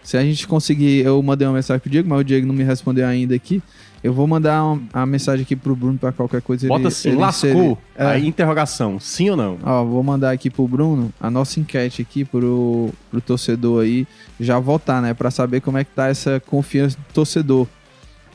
Se 0.02 0.16
a 0.16 0.22
gente 0.22 0.46
conseguir, 0.46 1.04
eu 1.04 1.22
mandei 1.22 1.46
uma 1.46 1.54
mensagem 1.54 1.80
pro 1.80 1.90
Diego, 1.90 2.08
mas 2.08 2.20
o 2.20 2.24
Diego 2.24 2.46
não 2.46 2.54
me 2.54 2.64
respondeu 2.64 3.06
ainda 3.06 3.34
aqui. 3.34 3.62
Eu 4.02 4.14
vou 4.14 4.26
mandar 4.26 4.64
uma, 4.64 4.82
a 4.94 5.04
mensagem 5.04 5.42
aqui 5.42 5.54
pro 5.54 5.76
Bruno 5.76 5.98
pra 5.98 6.10
qualquer 6.10 6.40
coisa. 6.40 6.66
Bota 6.66 6.80
ele, 6.80 6.88
assim, 6.88 7.08
ele 7.10 7.18
lascou. 7.18 7.50
inserir. 7.50 7.78
É. 7.94 8.06
Aí, 8.06 8.26
interrogação. 8.26 8.98
Sim 8.98 9.30
ou 9.30 9.36
não? 9.36 9.58
Ó, 9.62 9.84
vou 9.84 10.02
mandar 10.02 10.30
aqui 10.30 10.48
pro 10.48 10.66
Bruno 10.66 11.12
a 11.20 11.30
nossa 11.30 11.60
enquete 11.60 12.00
aqui 12.00 12.24
pro, 12.24 12.90
pro 13.10 13.20
torcedor 13.20 13.82
aí 13.82 14.06
já 14.38 14.58
votar, 14.58 15.02
né? 15.02 15.12
Pra 15.12 15.30
saber 15.30 15.60
como 15.60 15.76
é 15.76 15.84
que 15.84 15.90
tá 15.90 16.08
essa 16.08 16.40
confiança 16.40 16.96
do 16.96 17.12
torcedor. 17.12 17.66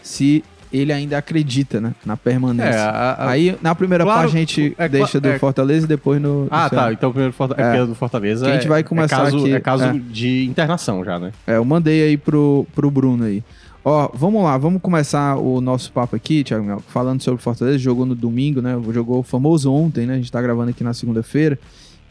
Se 0.04 0.44
ele 0.72 0.92
ainda 0.94 1.18
acredita, 1.18 1.80
né? 1.80 1.94
Na 2.06 2.16
permanência. 2.18 2.70
É, 2.70 2.78
a- 2.80 2.90
a- 3.20 3.30
Aí, 3.30 3.58
na 3.62 3.74
primeira 3.76 4.04
Claro, 4.04 4.22
parte, 4.22 4.36
a 4.36 4.40
gente 4.40 4.76
é, 4.78 4.88
deixa 4.90 5.20
do 5.20 5.28
é- 5.30 5.40
Fortaleza 5.40 5.86
e 5.86 5.88
depois 5.88 6.22
no. 6.22 6.48
Ah, 6.52 6.64
no 6.66 6.70
tá. 6.70 6.94
Então 6.94 7.12
primeiro 7.12 7.34
Forta- 7.34 7.56
é. 7.62 7.78
É. 7.78 7.86
do 7.86 7.96
Fortaleza 7.96 8.48
a 8.48 8.54
gente 8.54 8.66
é- 8.66 8.70
vai 8.70 8.84
começar 8.84 9.16
é 9.16 9.24
caso, 9.26 9.38
aqui, 9.38 9.54
É 9.54 9.60
caso 9.60 9.84
é. 9.86 9.94
de 9.94 10.46
internação 10.46 11.04
já, 11.04 11.18
né? 11.20 11.32
É, 11.48 11.56
eu 11.58 11.66
mandei 11.66 12.04
aí 12.04 12.18
pro, 12.18 12.66
pro 12.76 12.90
Bruno 12.92 13.24
aí. 13.26 13.44
Ó, 13.84 14.10
vamos 14.16 14.44
lá, 14.44 14.58
vamos 14.58 14.82
começar 14.82 15.36
o 15.38 15.62
nosso 15.62 15.92
papo 15.92 16.16
aqui, 16.16 16.44
Thiago 16.44 16.66
Mel, 16.66 16.82
falando 16.90 17.22
sobre 17.22 17.40
o 17.40 17.44
Fortaleza, 17.44 17.78
jogou 17.78 18.04
no 18.06 18.16
domingo, 18.16 18.60
né? 18.62 18.76
Jogou 18.92 19.20
o 19.20 19.24
famoso 19.24 19.72
ontem, 19.72 20.08
né? 20.08 20.14
A 20.14 20.18
gente 20.18 20.32
tá 20.32 20.42
gravando 20.42 20.72
aqui 20.72 20.84
na 20.84 20.94
segunda-feira. 20.94 21.60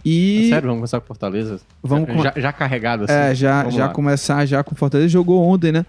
E. 0.05 0.47
É 0.47 0.49
Sério, 0.51 0.67
vamos 0.69 0.81
começar 0.81 1.01
com 1.01 1.07
Fortaleza? 1.07 1.61
Vamos 1.83 2.09
com- 2.11 2.23
já, 2.23 2.33
já 2.37 2.53
carregado 2.53 3.05
assim. 3.05 3.13
É, 3.13 3.35
já, 3.35 3.61
Vamos 3.63 3.75
já 3.75 3.87
lá. 3.87 3.93
começar 3.93 4.45
já 4.47 4.63
com 4.63 4.75
o 4.75 4.79
Fortaleza. 4.79 5.09
Jogou 5.09 5.43
ontem, 5.43 5.73
né? 5.73 5.85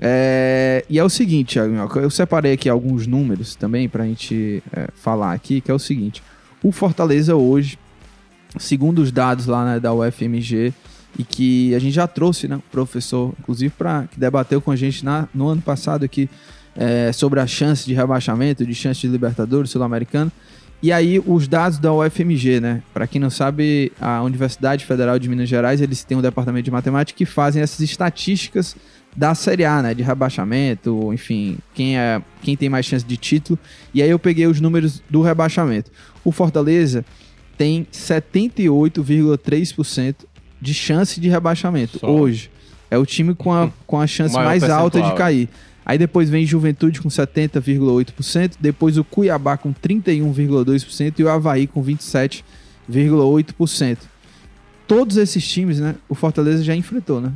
É, 0.00 0.84
e 0.88 0.98
é 0.98 1.04
o 1.04 1.08
seguinte, 1.08 1.58
eu 1.58 2.10
separei 2.10 2.52
aqui 2.52 2.68
alguns 2.68 3.06
números 3.06 3.54
também 3.54 3.88
pra 3.88 4.04
gente 4.04 4.62
é, 4.72 4.88
falar 4.94 5.32
aqui, 5.32 5.60
que 5.60 5.70
é 5.70 5.74
o 5.74 5.78
seguinte. 5.78 6.22
O 6.62 6.72
Fortaleza 6.72 7.36
hoje, 7.36 7.78
segundo 8.58 9.00
os 9.00 9.12
dados 9.12 9.46
lá 9.46 9.64
né, 9.64 9.80
da 9.80 9.94
UFMG, 9.94 10.72
e 11.18 11.22
que 11.22 11.74
a 11.74 11.78
gente 11.78 11.94
já 11.94 12.06
trouxe, 12.06 12.48
né, 12.48 12.60
professor, 12.72 13.32
inclusive, 13.38 13.72
pra, 13.76 14.06
que 14.10 14.18
debateu 14.18 14.60
com 14.60 14.70
a 14.70 14.76
gente 14.76 15.04
na, 15.04 15.28
no 15.32 15.48
ano 15.48 15.62
passado 15.62 16.04
aqui 16.04 16.28
é, 16.76 17.12
sobre 17.12 17.38
a 17.40 17.46
chance 17.46 17.86
de 17.86 17.94
rebaixamento, 17.94 18.66
de 18.66 18.74
chance 18.74 19.00
de 19.00 19.08
Libertadores 19.08 19.70
Sul-Americano. 19.70 20.30
E 20.82 20.92
aí, 20.92 21.22
os 21.24 21.48
dados 21.48 21.78
da 21.78 21.94
UFMG, 21.94 22.60
né? 22.60 22.82
Para 22.92 23.06
quem 23.06 23.20
não 23.20 23.30
sabe, 23.30 23.90
a 23.98 24.22
Universidade 24.22 24.84
Federal 24.84 25.18
de 25.18 25.28
Minas 25.28 25.48
Gerais, 25.48 25.80
eles 25.80 26.04
têm 26.04 26.18
um 26.18 26.20
departamento 26.20 26.64
de 26.64 26.70
matemática 26.70 27.16
que 27.16 27.24
fazem 27.24 27.62
essas 27.62 27.80
estatísticas 27.80 28.76
da 29.16 29.34
Série 29.34 29.64
A, 29.64 29.82
né? 29.82 29.94
De 29.94 30.02
rebaixamento, 30.02 31.10
enfim, 31.12 31.58
quem, 31.74 31.98
é, 31.98 32.22
quem 32.42 32.56
tem 32.56 32.68
mais 32.68 32.86
chance 32.86 33.04
de 33.04 33.16
título. 33.16 33.58
E 33.92 34.00
aí 34.02 34.10
eu 34.10 34.18
peguei 34.18 34.46
os 34.46 34.60
números 34.60 35.02
do 35.08 35.22
rebaixamento. 35.22 35.90
O 36.24 36.32
Fortaleza 36.32 37.04
tem 37.56 37.86
78,3% 37.92 40.16
de 40.60 40.74
chance 40.74 41.20
de 41.20 41.28
rebaixamento 41.28 42.00
Só. 42.00 42.10
hoje. 42.10 42.50
É 42.90 42.98
o 42.98 43.06
time 43.06 43.34
com 43.34 43.52
a, 43.52 43.70
com 43.86 44.00
a 44.00 44.06
chance 44.06 44.34
mais 44.34 44.62
alta 44.64 45.02
de 45.02 45.14
cair. 45.14 45.48
Aí 45.86 45.98
depois 45.98 46.30
vem 46.30 46.46
Juventude 46.46 46.98
com 47.00 47.10
70,8%, 47.10 48.54
depois 48.58 48.96
o 48.96 49.04
Cuiabá 49.04 49.58
com 49.58 49.74
31,2% 49.74 51.18
e 51.18 51.24
o 51.24 51.28
Havaí 51.28 51.66
com 51.66 51.84
27,8%. 51.84 53.98
Todos 54.86 55.18
esses 55.18 55.46
times, 55.46 55.80
né? 55.80 55.94
O 56.08 56.14
Fortaleza 56.14 56.64
já 56.64 56.74
enfrentou, 56.74 57.20
né? 57.20 57.34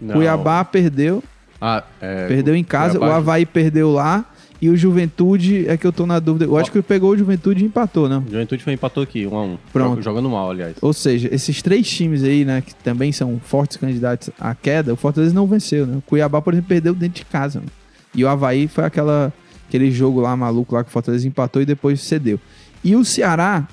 Não. 0.00 0.14
Cuiabá 0.14 0.64
perdeu, 0.64 1.22
Ah, 1.60 1.84
é, 2.00 2.26
perdeu 2.26 2.54
em 2.56 2.64
casa, 2.64 2.98
Cuiabá- 2.98 3.14
o 3.14 3.18
Havaí 3.18 3.44
perdeu 3.46 3.92
lá 3.92 4.24
e 4.62 4.68
o 4.70 4.76
Juventude 4.76 5.66
é 5.68 5.76
que 5.76 5.86
eu 5.86 5.92
tô 5.92 6.06
na 6.06 6.18
dúvida. 6.18 6.44
Eu 6.44 6.56
acho 6.56 6.70
que 6.72 6.80
pegou 6.82 7.10
o 7.10 7.16
Juventude 7.16 7.62
e 7.64 7.66
empatou, 7.66 8.08
né? 8.08 8.22
Juventude 8.30 8.62
foi 8.62 8.72
empatou 8.74 9.02
aqui, 9.02 9.26
um 9.26 9.36
a 9.36 9.42
um. 9.44 9.58
Pronto. 9.72 9.90
Joga- 9.90 10.02
Jogando 10.02 10.30
mal, 10.30 10.50
aliás. 10.50 10.76
Ou 10.82 10.92
seja, 10.92 11.28
esses 11.32 11.62
três 11.62 11.88
times 11.88 12.22
aí, 12.22 12.44
né, 12.44 12.60
que 12.60 12.74
também 12.76 13.10
são 13.12 13.38
fortes 13.44 13.76
candidatos 13.76 14.30
à 14.38 14.54
queda, 14.54 14.92
o 14.92 14.96
Fortaleza 14.96 15.34
não 15.34 15.46
venceu, 15.46 15.86
né? 15.86 15.96
O 15.98 16.02
Cuiabá, 16.02 16.40
por 16.42 16.52
exemplo, 16.54 16.68
perdeu 16.68 16.94
dentro 16.94 17.16
de 17.20 17.24
casa. 17.26 17.58
mano. 17.60 17.70
E 18.14 18.24
o 18.24 18.28
Havaí 18.28 18.66
foi 18.68 18.84
aquela, 18.84 19.32
aquele 19.68 19.90
jogo 19.90 20.20
lá 20.20 20.36
maluco 20.36 20.74
lá 20.74 20.82
que 20.82 20.90
o 20.90 20.92
Fortaleza 20.92 21.26
empatou 21.28 21.62
e 21.62 21.64
depois 21.66 22.00
cedeu. 22.00 22.40
E 22.82 22.96
o 22.96 23.04
Ceará 23.04 23.68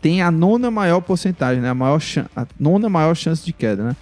tem 0.00 0.20
a 0.20 0.30
nona 0.30 0.70
maior 0.70 1.00
porcentagem, 1.00 1.62
né? 1.62 1.70
A, 1.70 1.74
maior 1.74 2.00
a 2.34 2.46
nona 2.58 2.88
maior 2.88 3.14
chance 3.14 3.44
de 3.44 3.52
queda, 3.52 3.84
né? 3.84 3.96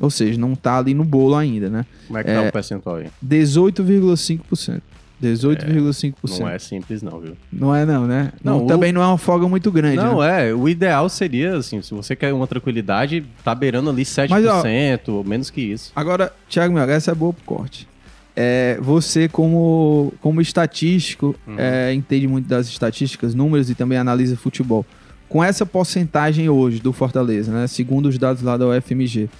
Ou 0.00 0.10
seja, 0.10 0.38
não 0.38 0.54
tá 0.54 0.78
ali 0.78 0.92
no 0.94 1.04
bolo 1.04 1.34
ainda, 1.36 1.68
né? 1.70 1.86
Como 2.06 2.18
é 2.18 2.24
que 2.24 2.30
É. 2.30 2.42
tá 2.42 2.48
o 2.48 2.52
percentual 2.52 2.96
aí? 2.96 3.06
18,5%. 3.22 4.82
18,5%. 5.22 6.40
Não 6.40 6.48
é 6.48 6.58
simples, 6.58 7.00
não, 7.02 7.18
viu? 7.20 7.32
Não 7.52 7.74
é 7.74 7.86
não, 7.86 8.06
né? 8.06 8.32
Não, 8.42 8.58
Não, 8.58 8.64
o- 8.64 8.66
também 8.66 8.92
não 8.92 9.00
é 9.02 9.06
uma 9.06 9.16
folga 9.18 9.48
muito 9.48 9.70
grande, 9.70 9.96
Não, 9.96 10.20
né? 10.20 10.50
é. 10.50 10.54
O 10.54 10.68
ideal 10.68 11.08
seria, 11.08 11.56
assim, 11.56 11.80
se 11.80 11.94
você 11.94 12.14
quer 12.16 12.32
uma 12.34 12.46
tranquilidade, 12.46 13.24
tá 13.42 13.54
beirando 13.54 13.90
ali 13.90 14.04
7%, 14.04 15.08
ou 15.12 15.24
menos 15.24 15.50
que 15.50 15.60
isso. 15.60 15.92
Agora, 15.94 16.32
Thiago 16.48 16.74
Mel, 16.74 16.88
essa 16.90 17.12
é 17.12 17.14
boa 17.14 17.32
pro 17.32 17.44
corte. 17.44 17.88
É, 18.36 18.76
você, 18.82 19.28
como, 19.28 20.12
como 20.20 20.40
estatístico, 20.40 21.34
Uhum. 21.46 21.54
é, 21.56 21.94
entende 21.94 22.26
muito 22.26 22.48
das 22.48 22.66
estatísticas, 22.66 23.34
números 23.34 23.70
e 23.70 23.74
também 23.74 23.96
analisa 23.96 24.36
futebol. 24.36 24.84
Com 25.28 25.42
essa 25.42 25.64
porcentagem 25.64 26.48
hoje 26.48 26.80
do 26.80 26.92
Fortaleza, 26.92 27.50
né, 27.52 27.66
segundo 27.66 28.06
os 28.06 28.18
dados 28.18 28.42
lá 28.42 28.56
da 28.56 28.66
UFMG, 28.68 29.30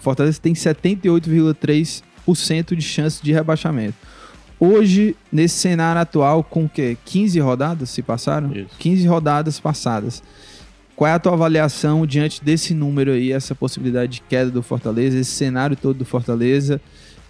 Fortaleza 0.00 0.40
tem 0.40 0.54
78,3% 0.54 2.74
de 2.74 2.82
chance 2.82 3.22
de 3.22 3.32
rebaixamento. 3.32 3.94
Hoje, 4.60 5.14
nesse 5.30 5.56
cenário 5.56 6.00
atual, 6.00 6.42
com 6.42 6.64
o 6.64 6.68
quê? 6.68 6.96
15 7.04 7.38
rodadas 7.38 7.90
se 7.90 8.02
passaram? 8.02 8.52
Isso. 8.52 8.70
15 8.78 9.06
rodadas 9.06 9.60
passadas. 9.60 10.22
Qual 10.96 11.08
é 11.08 11.12
a 11.12 11.18
tua 11.18 11.34
avaliação 11.34 12.04
diante 12.04 12.42
desse 12.42 12.74
número 12.74 13.12
aí, 13.12 13.30
essa 13.30 13.54
possibilidade 13.54 14.14
de 14.14 14.20
queda 14.22 14.50
do 14.50 14.62
Fortaleza, 14.62 15.16
esse 15.16 15.30
cenário 15.30 15.76
todo 15.76 15.98
do 15.98 16.04
Fortaleza 16.04 16.80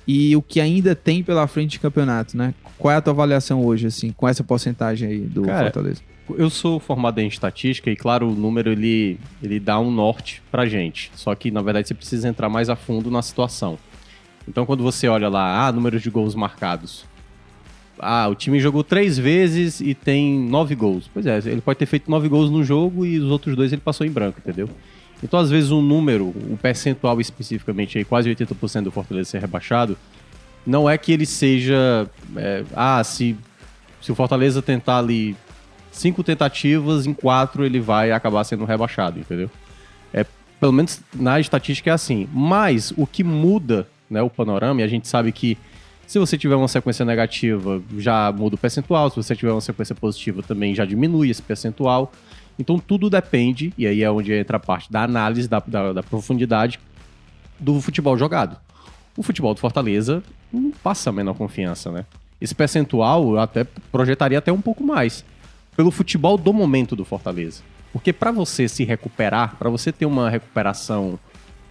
e 0.06 0.34
o 0.34 0.40
que 0.40 0.58
ainda 0.58 0.94
tem 0.94 1.22
pela 1.22 1.46
frente 1.46 1.72
de 1.72 1.80
campeonato, 1.80 2.34
né? 2.34 2.54
Qual 2.78 2.90
é 2.90 2.96
a 2.96 3.00
tua 3.02 3.12
avaliação 3.12 3.62
hoje, 3.62 3.86
assim, 3.86 4.10
com 4.10 4.26
essa 4.26 4.42
porcentagem 4.42 5.06
aí 5.06 5.18
do 5.18 5.42
Cara, 5.42 5.64
Fortaleza? 5.64 6.00
Eu 6.36 6.50
sou 6.50 6.78
formado 6.78 7.18
em 7.20 7.26
estatística 7.26 7.90
e, 7.90 7.96
claro, 7.96 8.28
o 8.28 8.34
número 8.34 8.70
ele, 8.70 9.18
ele 9.42 9.58
dá 9.58 9.78
um 9.78 9.90
norte 9.90 10.42
pra 10.50 10.66
gente. 10.66 11.10
Só 11.14 11.34
que, 11.34 11.50
na 11.50 11.62
verdade, 11.62 11.88
você 11.88 11.94
precisa 11.94 12.28
entrar 12.28 12.48
mais 12.48 12.68
a 12.68 12.76
fundo 12.76 13.10
na 13.10 13.22
situação. 13.22 13.78
Então, 14.46 14.64
quando 14.66 14.82
você 14.82 15.08
olha 15.08 15.28
lá, 15.28 15.66
ah, 15.66 15.72
números 15.72 16.02
de 16.02 16.10
gols 16.10 16.34
marcados. 16.34 17.04
Ah, 17.98 18.28
o 18.28 18.34
time 18.34 18.60
jogou 18.60 18.84
três 18.84 19.18
vezes 19.18 19.80
e 19.80 19.94
tem 19.94 20.38
nove 20.38 20.74
gols. 20.74 21.10
Pois 21.12 21.26
é, 21.26 21.38
ele 21.38 21.60
pode 21.60 21.78
ter 21.78 21.86
feito 21.86 22.10
nove 22.10 22.28
gols 22.28 22.50
no 22.50 22.64
jogo 22.64 23.04
e 23.04 23.18
os 23.18 23.30
outros 23.30 23.56
dois 23.56 23.72
ele 23.72 23.82
passou 23.82 24.06
em 24.06 24.10
branco, 24.10 24.38
entendeu? 24.38 24.68
Então, 25.22 25.40
às 25.40 25.50
vezes, 25.50 25.70
um 25.70 25.82
número, 25.82 26.32
um 26.48 26.56
percentual 26.56 27.20
especificamente 27.20 27.98
aí, 27.98 28.04
quase 28.04 28.30
80% 28.30 28.84
do 28.84 28.90
Fortaleza 28.90 29.30
ser 29.30 29.40
rebaixado, 29.40 29.98
não 30.64 30.88
é 30.88 30.96
que 30.96 31.12
ele 31.12 31.26
seja. 31.26 32.08
é, 32.36 32.64
ah, 32.74 33.02
se, 33.02 33.36
se 34.00 34.12
o 34.12 34.14
Fortaleza 34.14 34.62
tentar 34.62 34.98
ali 34.98 35.36
cinco 35.98 36.22
tentativas, 36.22 37.06
em 37.06 37.12
quatro 37.12 37.64
ele 37.64 37.80
vai 37.80 38.12
acabar 38.12 38.44
sendo 38.44 38.64
rebaixado, 38.64 39.18
entendeu? 39.18 39.50
É, 40.12 40.24
pelo 40.60 40.72
menos 40.72 41.00
na 41.14 41.38
estatística 41.38 41.90
é 41.90 41.92
assim. 41.92 42.28
Mas 42.32 42.92
o 42.96 43.06
que 43.06 43.22
muda 43.22 43.86
né, 44.10 44.22
o 44.22 44.30
panorama, 44.30 44.80
e 44.80 44.84
a 44.84 44.88
gente 44.88 45.06
sabe 45.06 45.32
que 45.32 45.58
se 46.06 46.18
você 46.18 46.38
tiver 46.38 46.54
uma 46.54 46.68
sequência 46.68 47.04
negativa, 47.04 47.82
já 47.98 48.32
muda 48.32 48.54
o 48.54 48.58
percentual, 48.58 49.10
se 49.10 49.16
você 49.16 49.36
tiver 49.36 49.52
uma 49.52 49.60
sequência 49.60 49.94
positiva, 49.94 50.42
também 50.42 50.74
já 50.74 50.84
diminui 50.84 51.28
esse 51.28 51.42
percentual. 51.42 52.10
Então 52.58 52.78
tudo 52.78 53.10
depende, 53.10 53.74
e 53.76 53.86
aí 53.86 54.02
é 54.02 54.10
onde 54.10 54.32
entra 54.32 54.56
a 54.56 54.60
parte 54.60 54.90
da 54.90 55.02
análise, 55.02 55.46
da, 55.46 55.62
da, 55.66 55.92
da 55.92 56.02
profundidade 56.02 56.80
do 57.60 57.80
futebol 57.80 58.16
jogado. 58.16 58.56
O 59.16 59.22
futebol 59.22 59.52
do 59.52 59.60
Fortaleza 59.60 60.22
não 60.52 60.70
passa 60.70 61.10
a 61.10 61.12
menor 61.12 61.34
confiança, 61.34 61.90
né? 61.90 62.06
Esse 62.40 62.54
percentual 62.54 63.32
eu 63.32 63.40
até 63.40 63.64
projetaria 63.92 64.38
até 64.38 64.52
um 64.52 64.60
pouco 64.60 64.82
mais 64.82 65.24
pelo 65.78 65.92
futebol 65.92 66.36
do 66.36 66.52
momento 66.52 66.96
do 66.96 67.04
Fortaleza. 67.04 67.62
Porque 67.92 68.12
para 68.12 68.32
você 68.32 68.66
se 68.66 68.82
recuperar, 68.82 69.54
para 69.56 69.70
você 69.70 69.92
ter 69.92 70.06
uma 70.06 70.28
recuperação 70.28 71.16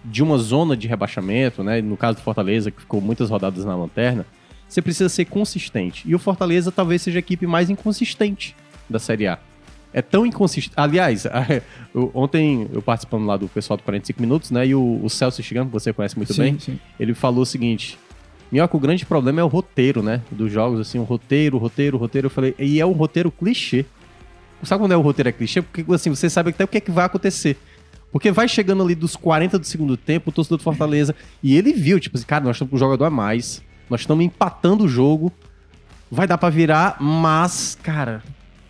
de 0.02 0.22
uma 0.22 0.38
zona 0.38 0.74
de 0.74 0.88
rebaixamento, 0.88 1.62
né, 1.62 1.82
no 1.82 1.94
caso 1.94 2.16
do 2.16 2.22
Fortaleza, 2.22 2.70
que 2.70 2.80
ficou 2.80 3.02
muitas 3.02 3.28
rodadas 3.28 3.66
na 3.66 3.76
lanterna, 3.76 4.24
você 4.66 4.80
precisa 4.80 5.10
ser 5.10 5.26
consistente. 5.26 6.08
E 6.08 6.14
o 6.14 6.18
Fortaleza 6.18 6.72
talvez 6.72 7.02
seja 7.02 7.18
a 7.18 7.20
equipe 7.20 7.46
mais 7.46 7.68
inconsistente 7.68 8.56
da 8.88 8.98
Série 8.98 9.26
A. 9.26 9.38
É 9.92 10.00
tão 10.00 10.24
inconsistente. 10.24 10.72
Aliás, 10.74 11.26
eu- 11.94 12.10
ontem 12.14 12.66
eu 12.72 12.80
participando 12.80 13.26
lá 13.26 13.36
do 13.36 13.46
pessoal 13.46 13.76
do 13.76 13.82
45 13.82 14.22
Minutos, 14.22 14.50
né, 14.50 14.68
e 14.68 14.74
o, 14.74 15.00
o 15.04 15.10
Celso 15.10 15.42
Chigam, 15.42 15.66
que 15.66 15.72
você 15.72 15.92
conhece 15.92 16.16
muito 16.16 16.32
sim, 16.32 16.40
bem, 16.40 16.58
sim. 16.58 16.80
ele 16.98 17.12
falou 17.12 17.42
o 17.42 17.46
seguinte: 17.46 17.98
Minhoca, 18.50 18.74
o 18.74 18.80
grande 18.80 19.04
problema 19.04 19.42
é 19.42 19.44
o 19.44 19.48
roteiro, 19.48 20.02
né? 20.02 20.22
Dos 20.30 20.50
jogos, 20.50 20.80
assim, 20.80 20.98
o 20.98 21.02
roteiro, 21.02 21.58
roteiro, 21.58 21.98
roteiro. 21.98 22.26
Eu 22.26 22.30
falei, 22.30 22.54
e 22.58 22.80
é 22.80 22.86
um 22.86 22.92
roteiro 22.92 23.30
clichê. 23.30 23.84
Sabe 24.62 24.82
quando 24.82 24.92
é 24.92 24.96
o 24.96 25.00
roteiro 25.00 25.28
é 25.28 25.32
clichê? 25.32 25.62
Porque, 25.62 25.84
assim, 25.92 26.10
você 26.10 26.28
sabe 26.28 26.50
até 26.50 26.64
o 26.64 26.68
que, 26.68 26.78
é 26.78 26.80
que 26.80 26.90
vai 26.90 27.04
acontecer. 27.04 27.56
Porque 28.10 28.30
vai 28.30 28.48
chegando 28.48 28.82
ali 28.82 28.94
dos 28.94 29.16
40 29.16 29.58
do 29.58 29.66
segundo 29.66 29.96
tempo, 29.96 30.30
o 30.30 30.32
torcedor 30.32 30.58
do 30.58 30.64
Fortaleza, 30.64 31.14
e 31.42 31.56
ele 31.56 31.72
viu, 31.72 32.00
tipo 32.00 32.16
assim, 32.16 32.26
cara, 32.26 32.44
nós 32.44 32.56
estamos 32.56 32.70
com 32.70 32.76
um 32.76 32.78
jogador 32.78 33.04
a 33.04 33.10
mais, 33.10 33.62
nós 33.88 34.00
estamos 34.00 34.24
empatando 34.24 34.84
o 34.84 34.88
jogo, 34.88 35.32
vai 36.10 36.26
dar 36.26 36.38
pra 36.38 36.48
virar, 36.48 36.96
mas, 37.00 37.76
cara, 37.82 38.22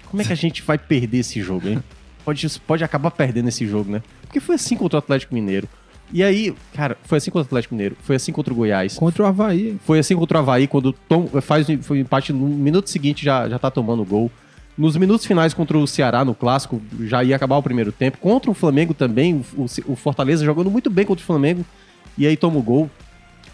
como 0.07 0.23
é 0.23 0.25
que 0.25 0.33
a 0.33 0.37
gente 0.37 0.63
vai 0.63 0.77
perder 0.77 1.19
esse 1.19 1.41
jogo, 1.41 1.69
hein? 1.69 1.83
Pode, 2.25 2.61
pode 2.67 2.85
acabar 2.85 3.11
perdendo 3.11 3.49
esse 3.49 3.67
jogo, 3.67 3.91
né? 3.91 4.03
Porque 4.21 4.39
foi 4.39 4.57
assim 4.57 4.77
contra 4.77 4.97
o 4.97 4.99
Atlético 4.99 5.35
Mineiro. 5.35 5.67
E 6.13 6.23
aí, 6.23 6.55
cara, 6.75 6.99
foi 7.05 7.17
assim 7.17 7.31
contra 7.31 7.45
o 7.45 7.47
Atlético 7.47 7.75
Mineiro, 7.75 7.97
foi 8.03 8.17
assim 8.17 8.33
contra 8.33 8.53
o 8.53 8.57
Goiás. 8.57 8.97
Contra 8.97 9.23
o 9.23 9.27
Havaí. 9.27 9.79
Foi 9.87 9.99
assim 9.99 10.15
contra 10.15 10.37
o 10.37 10.41
Havaí, 10.43 10.67
quando 10.67 10.93
tom, 10.93 11.27
faz 11.41 11.67
um 11.71 11.95
empate 11.95 12.35
no 12.35 12.47
minuto 12.47 12.91
seguinte 12.91 13.25
já, 13.25 13.49
já 13.49 13.59
tá 13.59 13.71
tomando 13.71 14.05
gol. 14.05 14.31
Nos 14.79 14.97
minutos 14.97 15.27
finais 15.27 15.53
contra 15.53 15.77
o 15.77 15.89
Ceará 15.89 16.25
no 16.25 16.37
clássico, 16.37 16.81
já 17.01 17.25
ia 17.25 17.35
acabar 17.35 17.57
o 17.57 17.63
primeiro 17.63 17.91
tempo. 17.91 18.17
Contra 18.19 18.49
o 18.49 18.55
Flamengo 18.55 18.95
também, 18.95 19.45
o, 19.57 19.67
o 19.89 19.97
Fortaleza 19.97 20.45
jogando 20.45 20.71
muito 20.71 20.89
bem 20.89 21.05
contra 21.05 21.21
o 21.21 21.27
Flamengo, 21.27 21.65
e 22.17 22.25
aí 22.25 22.37
toma 22.37 22.61
o 22.61 22.63
gol. 22.63 22.89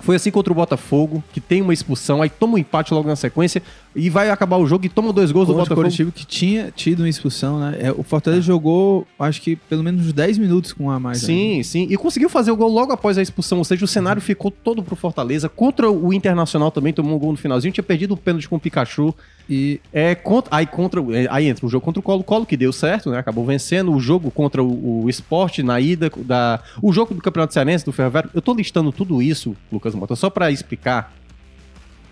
Foi 0.00 0.16
assim 0.16 0.30
contra 0.30 0.52
o 0.52 0.54
Botafogo, 0.54 1.24
que 1.32 1.40
tem 1.40 1.62
uma 1.62 1.72
expulsão, 1.72 2.20
aí 2.20 2.28
toma 2.28 2.56
um 2.56 2.58
empate 2.58 2.92
logo 2.92 3.08
na 3.08 3.16
sequência 3.16 3.62
e 3.94 4.10
vai 4.10 4.30
acabar 4.30 4.56
o 4.56 4.66
jogo 4.66 4.84
e 4.86 4.88
toma 4.88 5.12
dois 5.12 5.30
gols 5.30 5.46
do 5.46 5.54
Contra 5.54 5.74
o 5.74 5.76
Botafogo. 5.76 5.82
Coritiba 5.82 6.10
que 6.10 6.26
tinha 6.26 6.72
tido 6.74 7.00
uma 7.00 7.08
expulsão, 7.08 7.60
né? 7.60 7.76
É, 7.80 7.92
o 7.92 8.02
Fortaleza 8.02 8.42
jogou, 8.42 9.06
acho 9.18 9.40
que 9.40 9.56
pelo 9.56 9.82
menos 9.84 10.06
uns 10.06 10.12
10 10.12 10.38
minutos 10.38 10.72
com 10.72 10.90
a 10.90 10.98
mais. 10.98 11.22
né? 11.22 11.26
Sim, 11.26 11.62
sim. 11.62 11.86
E 11.88 11.96
conseguiu 11.96 12.28
fazer 12.28 12.50
o 12.50 12.56
gol 12.56 12.70
logo 12.70 12.92
após 12.92 13.16
a 13.16 13.22
expulsão. 13.22 13.58
Ou 13.58 13.64
seja, 13.64 13.84
o 13.84 13.88
cenário 13.88 14.20
ficou 14.20 14.50
todo 14.50 14.82
pro 14.82 14.96
Fortaleza. 14.96 15.48
Contra 15.48 15.90
o 15.90 16.12
Internacional 16.12 16.70
também 16.70 16.92
tomou 16.92 17.14
um 17.16 17.18
gol 17.18 17.30
no 17.32 17.38
finalzinho. 17.38 17.72
Tinha 17.72 17.84
perdido 17.84 18.14
o 18.14 18.16
pênalti 18.16 18.48
com 18.48 18.56
o 18.56 18.60
Pikachu. 18.60 19.14
E 19.48 19.80
É, 19.92 20.14
contra, 20.14 20.56
aí, 20.56 20.66
contra, 20.66 21.00
é, 21.16 21.28
aí 21.30 21.46
entra 21.48 21.66
o 21.66 21.68
jogo 21.68 21.84
contra 21.84 22.00
o 22.00 22.02
Colo-Colo, 22.02 22.46
que 22.46 22.56
deu 22.56 22.72
certo, 22.72 23.10
né? 23.10 23.18
Acabou 23.18 23.44
vencendo. 23.44 23.92
O 23.92 24.00
jogo 24.00 24.30
contra 24.30 24.62
o, 24.62 25.04
o 25.04 25.08
esporte 25.10 25.62
na 25.62 25.78
ida. 25.78 26.10
Da, 26.16 26.60
o 26.82 26.92
jogo 26.92 27.14
do 27.14 27.20
Campeonato 27.20 27.52
Cearense, 27.54 27.84
do 27.84 27.92
Ferroviário. 27.92 28.30
Eu 28.34 28.42
tô 28.42 28.54
listando 28.54 28.90
tudo 28.90 29.22
isso, 29.22 29.54
Lucas 29.70 29.94
Mota, 29.94 30.16
só 30.16 30.30
pra 30.30 30.50
explicar 30.50 31.12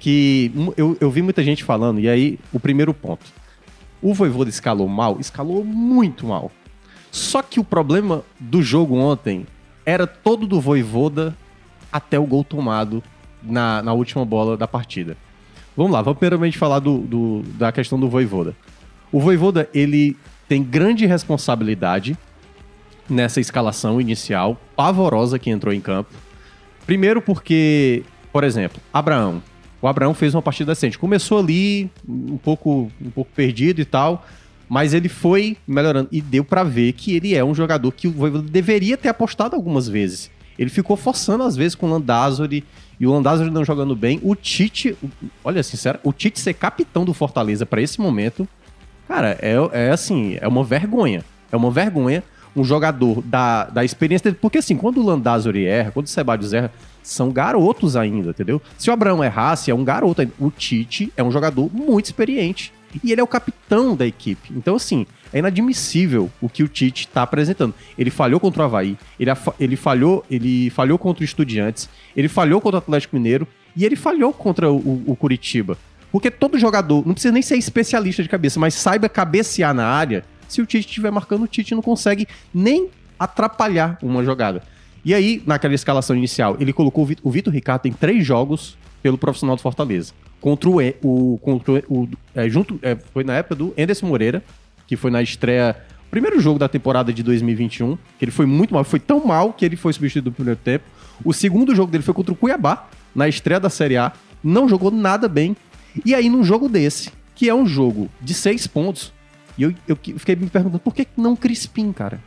que 0.02 0.50
eu, 0.76 0.96
eu 1.00 1.08
vi 1.12 1.22
muita 1.22 1.44
gente 1.44 1.62
falando. 1.62 2.00
E 2.00 2.08
aí, 2.08 2.36
o 2.52 2.58
primeiro 2.58 2.92
ponto. 2.92 3.24
O 4.02 4.12
Voivoda 4.12 4.50
escalou 4.50 4.88
mal? 4.88 5.16
Escalou 5.20 5.64
muito 5.64 6.26
mal. 6.26 6.50
Só 7.12 7.40
que 7.40 7.60
o 7.60 7.64
problema 7.64 8.24
do 8.40 8.60
jogo 8.60 8.96
ontem 8.96 9.46
era 9.86 10.04
todo 10.04 10.44
do 10.44 10.60
Voivoda 10.60 11.36
até 11.92 12.18
o 12.18 12.26
gol 12.26 12.42
tomado 12.42 13.00
na, 13.40 13.80
na 13.80 13.92
última 13.92 14.24
bola 14.24 14.56
da 14.56 14.66
partida. 14.66 15.16
Vamos 15.76 15.92
lá, 15.92 16.02
vamos 16.02 16.18
primeiramente 16.18 16.58
falar 16.58 16.80
do, 16.80 16.98
do- 16.98 17.42
da 17.56 17.70
questão 17.70 17.98
do 18.00 18.08
Voivoda. 18.08 18.56
O 19.12 19.20
Voivoda, 19.20 19.68
ele 19.72 20.16
tem 20.48 20.64
grande 20.64 21.06
responsabilidade 21.06 22.18
nessa 23.08 23.40
escalação 23.40 24.00
inicial, 24.00 24.60
pavorosa 24.74 25.38
que 25.38 25.48
entrou 25.48 25.72
em 25.72 25.80
campo. 25.80 26.10
Primeiro 26.86 27.22
porque, 27.22 28.02
por 28.32 28.42
exemplo, 28.42 28.80
Abraão. 28.92 29.40
O 29.82 29.88
Abraão 29.88 30.14
fez 30.14 30.32
uma 30.32 30.40
partida 30.40 30.72
decente. 30.72 30.96
Começou 30.96 31.40
ali 31.40 31.90
um 32.08 32.38
pouco, 32.38 32.90
um 33.04 33.10
pouco 33.10 33.30
perdido 33.34 33.80
e 33.80 33.84
tal, 33.84 34.24
mas 34.68 34.94
ele 34.94 35.08
foi 35.08 35.56
melhorando 35.66 36.08
e 36.12 36.20
deu 36.20 36.44
pra 36.44 36.62
ver 36.62 36.92
que 36.92 37.16
ele 37.16 37.34
é 37.34 37.44
um 37.44 37.54
jogador 37.54 37.90
que 37.90 38.06
o 38.06 38.12
Voivoda 38.12 38.48
deveria 38.48 38.96
ter 38.96 39.08
apostado 39.08 39.56
algumas 39.56 39.88
vezes. 39.88 40.30
Ele 40.56 40.70
ficou 40.70 40.96
forçando 40.96 41.42
às 41.42 41.56
vezes 41.56 41.74
com 41.74 41.86
o 41.86 41.90
Landázuri 41.90 42.64
e 43.00 43.06
o 43.06 43.10
Landázuri 43.10 43.50
não 43.50 43.64
jogando 43.64 43.96
bem. 43.96 44.20
O 44.22 44.36
Tite, 44.36 44.96
olha, 45.42 45.62
sincero, 45.62 45.98
o 46.04 46.12
Tite 46.12 46.38
ser 46.38 46.54
capitão 46.54 47.04
do 47.04 47.12
Fortaleza 47.12 47.66
pra 47.66 47.82
esse 47.82 48.00
momento, 48.00 48.46
cara, 49.08 49.36
é, 49.42 49.56
é 49.72 49.90
assim, 49.90 50.38
é 50.40 50.46
uma 50.46 50.62
vergonha. 50.62 51.24
É 51.50 51.56
uma 51.56 51.70
vergonha 51.70 52.22
um 52.54 52.62
jogador 52.62 53.22
da, 53.22 53.64
da 53.64 53.84
experiência 53.84 54.24
dele. 54.24 54.38
Porque 54.40 54.58
assim, 54.58 54.76
quando 54.76 54.98
o 54.98 55.04
Landázuri 55.04 55.64
erra, 55.64 55.90
quando 55.90 56.06
o 56.06 56.08
Sebadios 56.08 56.52
erra, 56.52 56.70
são 57.02 57.30
garotos 57.30 57.96
ainda, 57.96 58.30
entendeu? 58.30 58.60
Se 58.78 58.90
o 58.90 58.92
Abraão 58.92 59.22
errasse, 59.24 59.70
é 59.70 59.74
um 59.74 59.84
garoto 59.84 60.20
ainda. 60.20 60.32
O 60.38 60.50
Tite 60.50 61.12
é 61.16 61.22
um 61.22 61.30
jogador 61.30 61.68
muito 61.74 62.06
experiente. 62.06 62.72
E 63.02 63.10
ele 63.10 63.20
é 63.20 63.24
o 63.24 63.26
capitão 63.26 63.96
da 63.96 64.06
equipe. 64.06 64.52
Então, 64.54 64.76
assim, 64.76 65.06
é 65.32 65.38
inadmissível 65.38 66.30
o 66.42 66.48
que 66.48 66.62
o 66.62 66.68
Tite 66.68 67.08
tá 67.08 67.22
apresentando. 67.22 67.74
Ele 67.96 68.10
falhou 68.10 68.38
contra 68.38 68.62
o 68.62 68.64
Havaí, 68.66 68.98
ele, 69.18 69.30
ele, 69.58 69.76
falhou, 69.76 70.22
ele 70.30 70.68
falhou 70.70 70.98
contra 70.98 71.22
o 71.22 71.24
Estudiantes, 71.24 71.88
ele 72.14 72.28
falhou 72.28 72.60
contra 72.60 72.76
o 72.76 72.82
Atlético 72.82 73.16
Mineiro 73.16 73.48
e 73.74 73.84
ele 73.86 73.96
falhou 73.96 74.32
contra 74.32 74.70
o- 74.70 75.02
o 75.06 75.16
Curitiba. 75.16 75.78
Porque 76.10 76.30
todo 76.30 76.58
jogador, 76.58 77.06
não 77.06 77.14
precisa 77.14 77.32
nem 77.32 77.40
ser 77.40 77.56
especialista 77.56 78.22
de 78.22 78.28
cabeça, 78.28 78.60
mas 78.60 78.74
saiba 78.74 79.08
cabecear 79.08 79.72
na 79.72 79.86
área. 79.86 80.22
Se 80.46 80.60
o 80.60 80.66
Tite 80.66 80.86
estiver 80.86 81.10
marcando, 81.10 81.44
o 81.44 81.48
Tite 81.48 81.74
não 81.74 81.80
consegue 81.80 82.28
nem 82.52 82.90
atrapalhar 83.18 83.96
uma 84.02 84.22
jogada. 84.22 84.62
E 85.04 85.12
aí, 85.14 85.42
naquela 85.46 85.74
escalação 85.74 86.14
inicial, 86.16 86.56
ele 86.60 86.72
colocou 86.72 87.08
o 87.22 87.30
Vitor, 87.30 87.52
Ricardo 87.52 87.86
em 87.86 87.92
três 87.92 88.24
jogos 88.24 88.76
pelo 89.02 89.18
profissional 89.18 89.56
do 89.56 89.62
Fortaleza. 89.62 90.12
Contra 90.40 90.68
o. 90.70 90.76
O, 91.02 91.38
contra 91.42 91.82
o, 91.88 92.08
é, 92.34 92.48
junto, 92.48 92.78
é, 92.82 92.96
foi 93.12 93.24
na 93.24 93.34
época 93.34 93.54
do 93.56 93.74
Anderson 93.78 94.06
Moreira, 94.06 94.42
que 94.86 94.96
foi 94.96 95.10
na 95.10 95.20
estreia. 95.22 95.76
Primeiro 96.10 96.38
jogo 96.40 96.58
da 96.58 96.68
temporada 96.68 97.12
de 97.12 97.22
2021, 97.22 97.96
que 98.18 98.24
ele 98.24 98.30
foi 98.30 98.44
muito 98.46 98.74
mal, 98.74 98.84
foi 98.84 99.00
tão 99.00 99.24
mal 99.26 99.52
que 99.52 99.64
ele 99.64 99.76
foi 99.76 99.92
substituído 99.92 100.30
no 100.30 100.34
primeiro 100.34 100.60
tempo. 100.62 100.84
O 101.24 101.32
segundo 101.32 101.74
jogo 101.74 101.90
dele 101.90 102.04
foi 102.04 102.12
contra 102.12 102.32
o 102.32 102.36
Cuiabá, 102.36 102.88
na 103.14 103.26
estreia 103.28 103.58
da 103.58 103.70
Série 103.70 103.96
A, 103.96 104.12
não 104.44 104.68
jogou 104.68 104.90
nada 104.90 105.26
bem. 105.28 105.56
E 106.04 106.14
aí, 106.14 106.28
num 106.28 106.44
jogo 106.44 106.68
desse, 106.68 107.10
que 107.34 107.48
é 107.48 107.54
um 107.54 107.66
jogo 107.66 108.08
de 108.20 108.34
seis 108.34 108.66
pontos, 108.66 109.12
e 109.56 109.62
eu, 109.62 109.74
eu 109.88 109.96
que- 109.96 110.18
fiquei 110.18 110.36
me 110.36 110.48
perguntando 110.48 110.80
por 110.80 110.94
que 110.94 111.06
não 111.16 111.34
Crispim, 111.34 111.92
cara? 111.92 112.20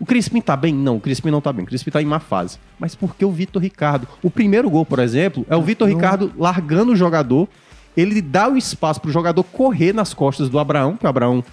O 0.00 0.06
Crispim 0.06 0.40
tá 0.40 0.56
bem? 0.56 0.74
Não, 0.74 0.96
o 0.96 1.00
Crispim 1.00 1.30
não 1.30 1.42
tá 1.42 1.52
bem. 1.52 1.62
O 1.62 1.68
Crispim 1.68 1.90
tá 1.90 2.00
em 2.00 2.06
má 2.06 2.18
fase. 2.18 2.58
Mas 2.78 2.94
por 2.94 3.14
que 3.14 3.22
o 3.22 3.30
Vitor 3.30 3.60
Ricardo? 3.60 4.08
O 4.22 4.30
primeiro 4.30 4.70
gol, 4.70 4.86
por 4.86 4.98
exemplo, 4.98 5.44
é 5.48 5.54
o 5.54 5.60
Vitor 5.60 5.86
Não. 5.86 5.94
Ricardo 5.94 6.32
largando 6.38 6.92
o 6.92 6.96
jogador. 6.96 7.46
Ele 7.94 8.22
dá 8.22 8.48
o 8.48 8.56
espaço 8.56 8.98
pro 8.98 9.12
jogador 9.12 9.44
correr 9.44 9.92
nas 9.92 10.14
costas 10.14 10.48
do 10.48 10.58
Abraão, 10.58 10.96
que 10.96 11.04
o 11.04 11.08
Abraão 11.08 11.44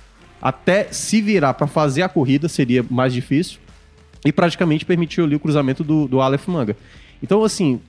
até 0.41 0.88
se 0.91 1.21
virar 1.21 1.55
pra 1.55 1.67
fazer 1.67 2.03
a 2.03 2.10
corrida 2.10 2.47
seria 2.47 2.86
mais 2.89 3.12
difícil. 3.12 3.60
E 4.25 4.31
praticamente 4.31 4.86
permitiu 4.86 5.25
ali 5.25 5.36
o 5.36 5.39
cruzamento 5.39 5.83
do, 5.83 6.07
do 6.07 6.21
Aleph 6.21 6.47
Manga. 6.47 6.77
Então, 7.21 7.43
assim, 7.43 7.81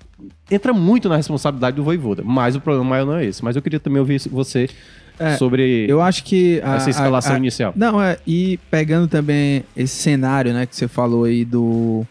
entra 0.51 0.73
muito 0.73 1.09
na 1.09 1.17
responsabilidade 1.17 1.77
do 1.77 1.85
Voivoda. 1.85 2.23
Mas 2.25 2.57
o 2.57 2.61
problema 2.61 2.89
maior 2.89 3.07
não 3.07 3.17
é 3.17 3.25
esse. 3.25 3.45
Mas 3.45 3.55
eu 3.55 3.63
queria 3.63 3.79
também 3.79 4.01
ouvir 4.01 4.21
você 4.29 4.69
É, 5.19 5.37
sobre 5.37 5.87
eu 5.89 6.01
acho 6.01 6.23
que. 6.25 6.61
a- 6.65 6.77
essa 6.77 6.91
escalação 6.91 7.33
a- 7.33 7.35
a- 7.35 7.39
inicial. 7.39 7.73
Não, 7.77 8.01
é, 8.01 8.19
e 8.27 8.59
pegando 8.71 9.09
também 9.09 9.65
esse 9.77 9.95
cenário, 9.97 10.53
né, 10.53 10.65
que 10.67 10.77
você 10.77 10.87
falou 10.89 11.25
aí 11.25 11.45
do. 11.45 12.05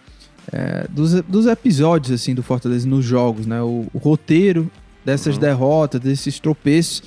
é, 0.52 0.86
dos, 0.90 1.14
dos 1.24 1.46
episódios, 1.46 2.12
assim, 2.12 2.34
do 2.34 2.42
Fortaleza 2.44 2.88
nos 2.88 3.04
jogos, 3.06 3.46
né? 3.46 3.62
O, 3.62 3.86
o 3.94 3.98
roteiro 3.98 4.70
dessas 5.06 5.36
Uhum. 5.36 5.42
derrotas, 5.42 6.00
desses 6.02 6.40
tropeços, 6.40 7.02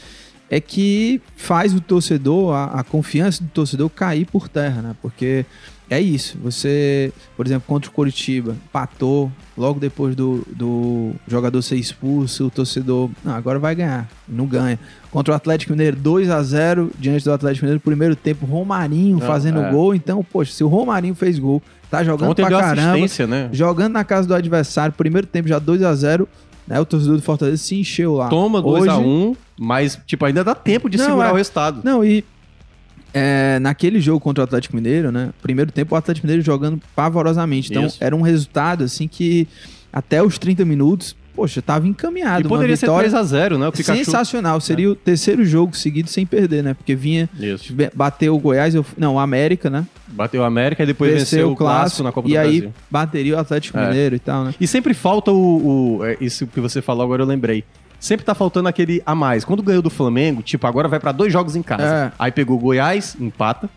é 0.51 0.61
que 0.61 1.21
faz 1.37 1.75
o 1.75 1.81
torcedor, 1.81 2.55
a, 2.55 2.65
a 2.81 2.83
confiança 2.85 3.43
do 3.43 3.49
torcedor 3.51 3.89
cair 3.91 4.27
por 4.27 4.49
terra, 4.49 4.83
né? 4.83 4.97
Porque 5.01 5.45
é 5.91 6.01
isso. 6.01 6.39
Você, 6.43 7.13
por 7.37 7.45
exemplo, 7.45 7.65
contra 7.67 7.91
o 7.91 7.93
Coritiba, 7.93 8.55
patou, 8.73 9.31
logo 9.59 9.81
depois 9.81 10.15
do, 10.15 10.47
do 10.49 11.13
jogador 11.27 11.61
ser 11.63 11.77
expulso, 11.77 12.47
o 12.47 12.51
torcedor, 12.51 13.11
não, 13.25 13.35
agora 13.35 13.59
vai 13.59 13.75
ganhar. 13.75 14.09
Não 14.29 14.47
ganha. 14.47 14.79
Contra 15.11 15.33
o 15.33 15.37
Atlético 15.37 15.73
Mineiro, 15.73 15.97
2 15.97 16.31
a 16.31 16.41
0 16.43 16.91
diante 16.99 17.25
do 17.25 17.33
Atlético 17.33 17.65
Mineiro, 17.67 17.81
primeiro 17.81 18.15
tempo, 18.15 18.47
Romarinho 18.47 19.19
Não, 19.19 19.27
fazendo 19.27 19.61
é. 19.61 19.71
gol. 19.71 19.95
Então, 19.95 20.25
poxa, 20.25 20.53
se 20.53 20.63
o 20.63 20.69
Romarinho 20.69 21.15
fez 21.17 21.39
gol, 21.39 21.61
tá 21.91 22.05
jogando 22.05 22.31
Ontem 22.31 22.47
pra 22.47 22.61
caramba, 22.61 23.07
né? 23.27 23.49
jogando 23.53 23.93
na 23.93 24.05
casa 24.05 24.29
do 24.29 24.35
adversário, 24.35 24.93
primeiro 24.93 25.27
tempo 25.27 25.49
já 25.49 25.59
2 25.59 25.83
a 25.83 25.95
0 25.95 26.29
né? 26.69 26.79
O 26.79 26.85
torcedor 26.85 27.17
do 27.17 27.23
Fortaleza 27.23 27.57
se 27.57 27.75
encheu 27.75 28.15
lá. 28.15 28.29
Toma 28.29 28.65
Hoje- 28.65 28.87
2x1, 28.89 29.37
mas, 29.59 29.99
tipo, 30.07 30.25
ainda 30.25 30.45
dá 30.45 30.55
tempo 30.55 30.89
de 30.89 30.97
Não, 30.97 31.05
segurar 31.05 31.31
é. 31.31 31.33
o 31.33 31.35
resultado. 31.35 31.81
Não, 31.83 32.05
e 32.05 32.25
é, 33.13 33.59
naquele 33.61 34.01
jogo 34.01 34.21
contra 34.21 34.43
o 34.43 34.45
Atlético 34.45 34.77
Mineiro, 34.77 35.11
né? 35.11 35.31
Primeiro 35.43 35.73
tempo 35.73 35.95
o 35.95 35.99
Atlético 35.99 36.27
Mineiro 36.27 36.45
jogando 36.45 36.81
pavorosamente. 36.95 37.71
Então 37.71 37.87
Isso. 37.87 37.99
era 38.01 38.15
um 38.15 38.21
resultado 38.23 38.85
assim 38.85 39.09
que 39.09 39.47
até 39.93 40.23
os 40.23 40.39
30 40.39 40.65
minutos, 40.65 41.17
poxa, 41.35 41.61
tava 41.61 41.89
encaminhado. 41.89 42.47
E 42.47 42.49
poderia 42.49 42.77
ser 42.77 42.87
vitória 42.87 43.11
3x0, 43.11 43.59
né? 43.59 43.67
O 43.69 43.73
Pikachu. 43.73 44.05
sensacional. 44.05 44.61
Seria 44.61 44.91
o 44.91 44.95
terceiro 44.95 45.45
jogo 45.45 45.77
seguido 45.77 46.09
sem 46.09 46.25
perder, 46.25 46.63
né? 46.63 46.75
Porque 46.75 46.95
vinha, 46.95 47.29
Isso. 47.39 47.75
bateu 47.95 48.35
o 48.35 48.39
Goiás, 48.39 48.75
eu- 48.75 48.87
não, 48.97 49.15
o 49.15 49.19
América, 49.19 49.69
né? 49.69 49.85
Bateu 50.09 50.43
o 50.43 50.45
América 50.45 50.83
e 50.83 50.87
depois 50.87 51.13
venceu 51.13 51.51
o 51.51 51.57
clássico 51.57 52.03
na 52.05 52.13
Copa 52.13 52.29
e 52.29 52.33
do 52.33 52.39
aí 52.39 52.61
Brasil. 52.61 52.75
bateria 52.91 53.37
o 53.37 53.39
Atlético 53.39 53.79
É. 53.79 53.89
Mineiro 53.89 54.15
e 54.15 54.19
tal, 54.21 54.45
né? 54.45 54.55
E 54.61 54.67
sempre 54.67 54.95
falta 54.95 55.33
o, 55.33 55.99
o- 55.99 56.05
é, 56.05 56.17
Isso 56.21 56.47
que 56.47 56.61
você 56.61 56.81
falou 56.83 57.03
agora 57.05 57.23
eu 57.23 57.27
lembrei. 57.27 57.65
Sempre 58.01 58.25
tá 58.25 58.35
faltando 58.35 58.67
aquele 58.67 59.03
a 59.05 59.15
mais. 59.15 59.45
Quando 59.45 59.63
ganhou 59.63 59.83
do 59.83 59.91
Flamengo, 59.91 60.43
tipo, 60.43 60.67
agora 60.67 60.89
vai 60.89 60.99
pra 60.99 61.13
dois 61.13 61.31
jogos 61.31 61.55
em 61.55 61.63
casa. 61.63 61.83
É. 61.85 62.13
Aí 62.19 62.33
pegou 62.33 62.57
o 62.57 62.61
Goiás, 62.61 63.15
empata. 63.21 63.69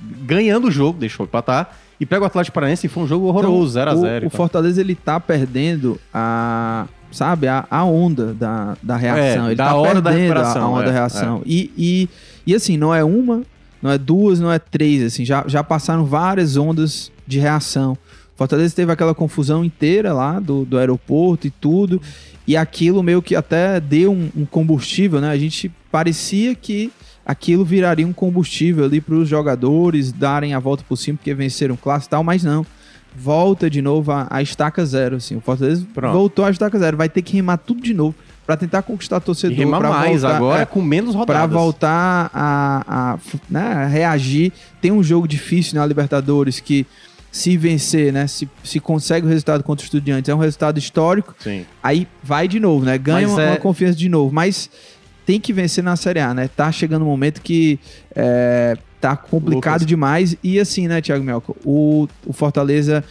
Ganhando 0.00 0.68
o 0.68 0.70
jogo, 0.70 1.00
deixou 1.00 1.26
empatar. 1.26 1.72
E 1.98 2.06
pega 2.06 2.22
o 2.22 2.26
Atlético 2.26 2.54
Paranaense 2.54 2.86
e 2.86 2.88
foi 2.88 3.02
um 3.02 3.06
jogo 3.06 3.26
horroroso, 3.26 3.78
Então, 3.78 3.94
0x0. 3.94 4.24
O, 4.24 4.26
o 4.28 4.30
Fortaleza 4.30 4.80
ele 4.80 4.94
tá 4.94 5.20
perdendo 5.20 6.00
a, 6.12 6.86
sabe, 7.10 7.46
a, 7.48 7.64
a 7.70 7.84
onda 7.84 8.34
da, 8.34 8.76
da 8.82 8.96
reação. 8.96 9.44
É, 9.44 9.48
ele 9.48 9.54
da 9.56 9.66
tá 9.66 9.74
hora 9.74 10.00
da 10.00 10.10
perdendo 10.10 10.28
recuperação, 10.28 10.62
a 10.62 10.70
onda 10.70 10.82
é, 10.82 10.86
da 10.86 10.92
reação. 10.92 11.42
E, 11.44 11.70
e, 11.76 12.08
e 12.46 12.54
assim, 12.54 12.76
não 12.76 12.94
é 12.94 13.04
uma, 13.04 13.42
não 13.80 13.90
é 13.90 13.98
duas, 13.98 14.40
não 14.40 14.50
é 14.50 14.58
três, 14.58 15.02
assim, 15.02 15.24
já, 15.24 15.44
já 15.46 15.62
passaram 15.62 16.04
várias 16.04 16.56
ondas 16.56 17.10
de 17.26 17.38
reação. 17.38 17.96
Fortaleza 18.42 18.74
teve 18.74 18.90
aquela 18.92 19.14
confusão 19.14 19.64
inteira 19.64 20.12
lá 20.12 20.40
do, 20.40 20.64
do 20.64 20.76
aeroporto 20.78 21.46
e 21.46 21.50
tudo, 21.50 22.02
e 22.46 22.56
aquilo 22.56 23.02
meio 23.02 23.22
que 23.22 23.36
até 23.36 23.78
deu 23.78 24.12
um, 24.12 24.28
um 24.36 24.44
combustível, 24.44 25.20
né? 25.20 25.30
A 25.30 25.38
gente 25.38 25.70
parecia 25.92 26.54
que 26.54 26.90
aquilo 27.24 27.64
viraria 27.64 28.04
um 28.06 28.12
combustível 28.12 28.84
ali 28.84 29.00
para 29.00 29.14
os 29.14 29.28
jogadores 29.28 30.10
darem 30.10 30.54
a 30.54 30.58
volta 30.58 30.82
por 30.88 30.96
cima 30.96 31.16
porque 31.18 31.32
venceram 31.32 31.76
clássico 31.76 32.08
e 32.08 32.10
tal, 32.10 32.24
mas 32.24 32.42
não. 32.42 32.66
Volta 33.14 33.68
de 33.70 33.80
novo 33.82 34.10
a, 34.10 34.26
a 34.30 34.42
estaca 34.42 34.84
zero, 34.84 35.16
assim. 35.16 35.36
O 35.36 35.40
Fortaleza 35.40 35.86
Pronto. 35.94 36.12
voltou 36.14 36.44
à 36.44 36.50
estaca 36.50 36.78
zero. 36.78 36.96
Vai 36.96 37.08
ter 37.10 37.20
que 37.22 37.34
remar 37.34 37.58
tudo 37.58 37.80
de 37.82 37.92
novo 37.94 38.14
para 38.46 38.56
tentar 38.56 38.82
conquistar 38.82 39.20
torcedor. 39.20 39.68
pra 39.78 39.90
mais 39.90 40.22
voltar- 40.22 40.36
agora 40.36 40.62
é, 40.62 40.66
com 40.66 40.82
menos 40.82 41.14
rodadas. 41.14 41.42
Pra 41.48 41.58
voltar 41.60 42.30
a, 42.34 42.82
a, 42.88 43.18
né, 43.50 43.60
a 43.60 43.86
reagir. 43.86 44.50
Tem 44.80 44.90
um 44.90 45.02
jogo 45.02 45.28
difícil 45.28 45.78
na 45.78 45.86
Libertadores 45.86 46.58
que 46.58 46.86
se 47.32 47.56
vencer, 47.56 48.12
né? 48.12 48.26
Se, 48.26 48.46
se 48.62 48.78
consegue 48.78 49.26
o 49.26 49.28
resultado 49.28 49.64
contra 49.64 49.82
o 49.82 49.86
Estudiantes, 49.86 50.28
é 50.28 50.34
um 50.34 50.38
resultado 50.38 50.78
histórico. 50.78 51.34
Sim. 51.40 51.64
Aí 51.82 52.06
vai 52.22 52.46
de 52.46 52.60
novo, 52.60 52.84
né? 52.84 52.98
Ganha 52.98 53.26
uma, 53.26 53.42
é- 53.42 53.50
uma 53.52 53.56
confiança 53.56 53.96
de 53.96 54.08
novo. 54.08 54.32
Mas 54.32 54.68
tem 55.24 55.40
que 55.40 55.50
vencer 55.52 55.82
na 55.82 55.96
Série 55.96 56.20
A, 56.20 56.34
né? 56.34 56.48
Tá 56.54 56.70
chegando 56.70 57.02
um 57.02 57.08
momento 57.08 57.40
que 57.40 57.80
é, 58.14 58.76
tá 59.00 59.16
complicado 59.16 59.72
Lucas. 59.80 59.86
demais. 59.86 60.36
E 60.44 60.60
assim, 60.60 60.86
né, 60.86 61.00
Thiago 61.00 61.24
Melco? 61.24 61.56
O, 61.64 62.06
o 62.26 62.32
Fortaleza 62.34 63.02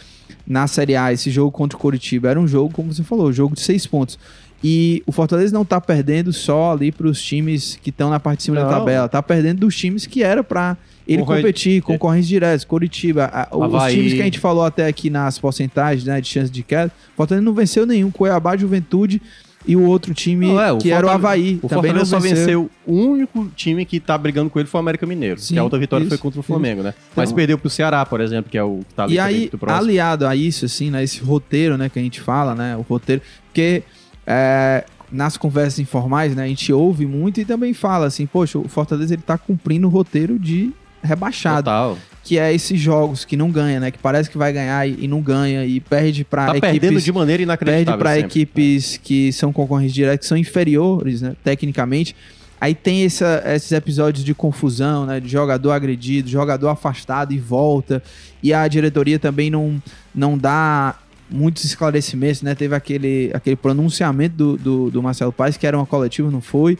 na 0.46 0.66
Série 0.68 0.94
A, 0.94 1.12
esse 1.12 1.28
jogo 1.30 1.50
contra 1.50 1.76
o 1.76 1.80
Coritiba, 1.80 2.28
era 2.30 2.38
um 2.38 2.46
jogo, 2.46 2.72
como 2.72 2.92
você 2.94 3.02
falou, 3.02 3.28
um 3.28 3.32
jogo 3.32 3.56
de 3.56 3.60
seis 3.62 3.86
pontos. 3.88 4.18
E 4.62 5.02
o 5.04 5.10
Fortaleza 5.10 5.52
não 5.52 5.64
tá 5.64 5.80
perdendo 5.80 6.32
só 6.32 6.72
ali 6.74 6.92
pros 6.92 7.20
times 7.20 7.76
que 7.82 7.90
estão 7.90 8.08
na 8.08 8.20
parte 8.20 8.38
de 8.38 8.42
cima 8.44 8.58
da 8.58 8.64
Não. 8.64 8.70
tabela. 8.70 9.08
Tá 9.08 9.20
perdendo 9.20 9.58
dos 9.60 9.76
times 9.76 10.06
que 10.06 10.22
era 10.22 10.44
pra 10.44 10.76
ele 11.06 11.18
Concorre- 11.18 11.40
competir, 11.40 11.82
concorrentes 11.82 12.28
diretos, 12.28 12.64
Coritiba. 12.64 13.24
a- 13.32 13.48
os 13.56 13.92
times 13.92 14.12
que 14.14 14.20
a 14.20 14.24
gente 14.24 14.38
falou 14.38 14.64
até 14.64 14.86
aqui 14.86 15.10
nas 15.10 15.38
porcentagens, 15.38 16.04
né, 16.04 16.20
de 16.20 16.28
chance 16.28 16.50
de 16.50 16.62
queda, 16.62 16.92
o 17.12 17.16
Fortaleza 17.16 17.44
não 17.44 17.52
venceu 17.54 17.84
nenhum. 17.86 18.10
Cuiabá, 18.10 18.56
Juventude 18.56 19.20
e 19.66 19.76
o 19.76 19.82
outro 19.84 20.12
time 20.12 20.46
Não, 20.48 20.60
é, 20.60 20.72
o 20.72 20.78
que 20.78 20.90
era 20.90 21.06
o 21.06 21.10
Fortaleza- 21.10 21.28
Havaí. 21.28 21.58
O 21.62 21.68
também 21.68 21.92
não 21.92 22.04
Fortaleza 22.04 22.04
só 22.10 22.18
venceu. 22.18 22.36
venceu. 22.62 22.70
O 22.86 22.94
único 22.94 23.48
time 23.54 23.84
que 23.84 24.00
tá 24.00 24.16
brigando 24.18 24.50
com 24.50 24.58
ele 24.58 24.68
foi 24.68 24.78
o 24.78 24.82
América 24.82 25.06
Mineiro. 25.06 25.38
Sim, 25.40 25.54
que 25.54 25.58
a 25.60 25.64
outra 25.64 25.78
vitória 25.78 26.06
foi 26.06 26.14
isso, 26.14 26.22
contra 26.22 26.38
o 26.38 26.42
isso. 26.42 26.46
Flamengo, 26.46 26.82
né? 26.82 26.94
Mas 27.14 27.28
Então- 27.30 27.36
perdeu 27.36 27.56
pro 27.58 27.70
Ceará, 27.70 28.04
por 28.04 28.20
exemplo, 28.20 28.50
que 28.50 28.58
é 28.58 28.62
o 28.64 28.80
que 28.88 28.94
tá 28.94 29.04
ali 29.04 29.14
E 29.14 29.18
aí, 29.20 29.50
aliado 29.66 30.26
a 30.26 30.34
isso, 30.34 30.64
assim, 30.64 30.90
né, 30.90 31.02
esse 31.04 31.20
roteiro, 31.20 31.76
né, 31.78 31.88
que 31.88 31.98
a 31.98 32.02
gente 32.02 32.20
fala, 32.20 32.54
né, 32.54 32.76
o 32.76 32.80
roteiro, 32.82 33.22
porque 33.46 33.82
é, 34.26 34.84
nas 35.10 35.36
conversas 35.36 35.78
informais, 35.78 36.34
né, 36.34 36.44
a 36.44 36.46
gente 36.48 36.72
ouve 36.72 37.04
muito 37.06 37.40
e 37.40 37.44
também 37.44 37.74
fala 37.74 38.06
assim, 38.06 38.24
poxa, 38.26 38.58
o 38.58 38.68
Fortaleza 38.68 39.12
ele 39.14 39.22
tá 39.22 39.36
cumprindo 39.36 39.86
o 39.86 39.90
roteiro 39.90 40.38
de 40.38 40.72
rebaixado, 41.02 41.64
Total. 41.64 41.98
que 42.24 42.38
é 42.38 42.54
esses 42.54 42.78
jogos 42.80 43.24
que 43.24 43.36
não 43.36 43.50
ganha, 43.50 43.80
né, 43.80 43.90
que 43.90 43.98
parece 43.98 44.30
que 44.30 44.38
vai 44.38 44.52
ganhar 44.52 44.88
e, 44.88 45.04
e 45.04 45.08
não 45.08 45.20
ganha 45.20 45.64
e 45.64 45.80
perde 45.80 46.24
pra 46.24 46.46
Tá 46.46 46.52
perdendo 46.52 46.84
equipes 46.84 47.04
de 47.04 47.12
maneira 47.12 47.42
inacreditável. 47.42 47.84
perde 47.86 47.98
para 47.98 48.10
sempre. 48.14 48.26
equipes 48.26 49.00
que 49.02 49.32
são 49.32 49.52
concorrentes 49.52 49.94
diretos, 49.94 50.24
que 50.24 50.28
são 50.28 50.36
inferiores, 50.38 51.20
né, 51.22 51.34
tecnicamente. 51.44 52.14
Aí 52.60 52.74
tem 52.76 53.04
essa- 53.04 53.42
esses 53.46 53.72
episódios 53.72 54.24
de 54.24 54.32
confusão, 54.34 55.04
né, 55.04 55.18
de 55.18 55.28
jogador 55.28 55.72
agredido, 55.72 56.28
jogador 56.30 56.68
afastado 56.68 57.32
e 57.32 57.38
volta. 57.38 58.00
E 58.40 58.54
a 58.54 58.68
diretoria 58.68 59.18
também 59.18 59.50
não, 59.50 59.82
não 60.14 60.38
dá 60.38 60.94
muitos 61.28 61.64
esclarecimentos, 61.64 62.42
né? 62.42 62.54
Teve 62.54 62.74
aquele, 62.76 63.30
aquele 63.34 63.56
pronunciamento 63.56 64.36
do, 64.36 64.56
do, 64.56 64.90
do 64.92 65.02
Marcelo 65.02 65.32
Paes, 65.32 65.56
que 65.56 65.66
era 65.66 65.76
uma 65.76 65.86
coletiva, 65.86 66.30
não 66.30 66.40
foi. 66.42 66.78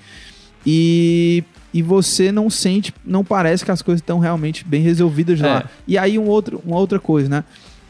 E, 0.65 1.43
e 1.73 1.81
você 1.81 2.31
não 2.31 2.51
sente, 2.51 2.93
não 3.05 3.25
parece 3.25 3.65
que 3.65 3.71
as 3.71 3.81
coisas 3.81 4.01
estão 4.01 4.19
realmente 4.19 4.65
bem 4.65 4.83
resolvidas 4.83 5.41
lá. 5.41 5.61
É. 5.61 5.65
E 5.87 5.97
aí 5.97 6.19
um 6.19 6.27
outro, 6.27 6.61
uma 6.65 6.77
outra 6.77 7.01
coisa, 7.01 7.29
né? 7.29 7.45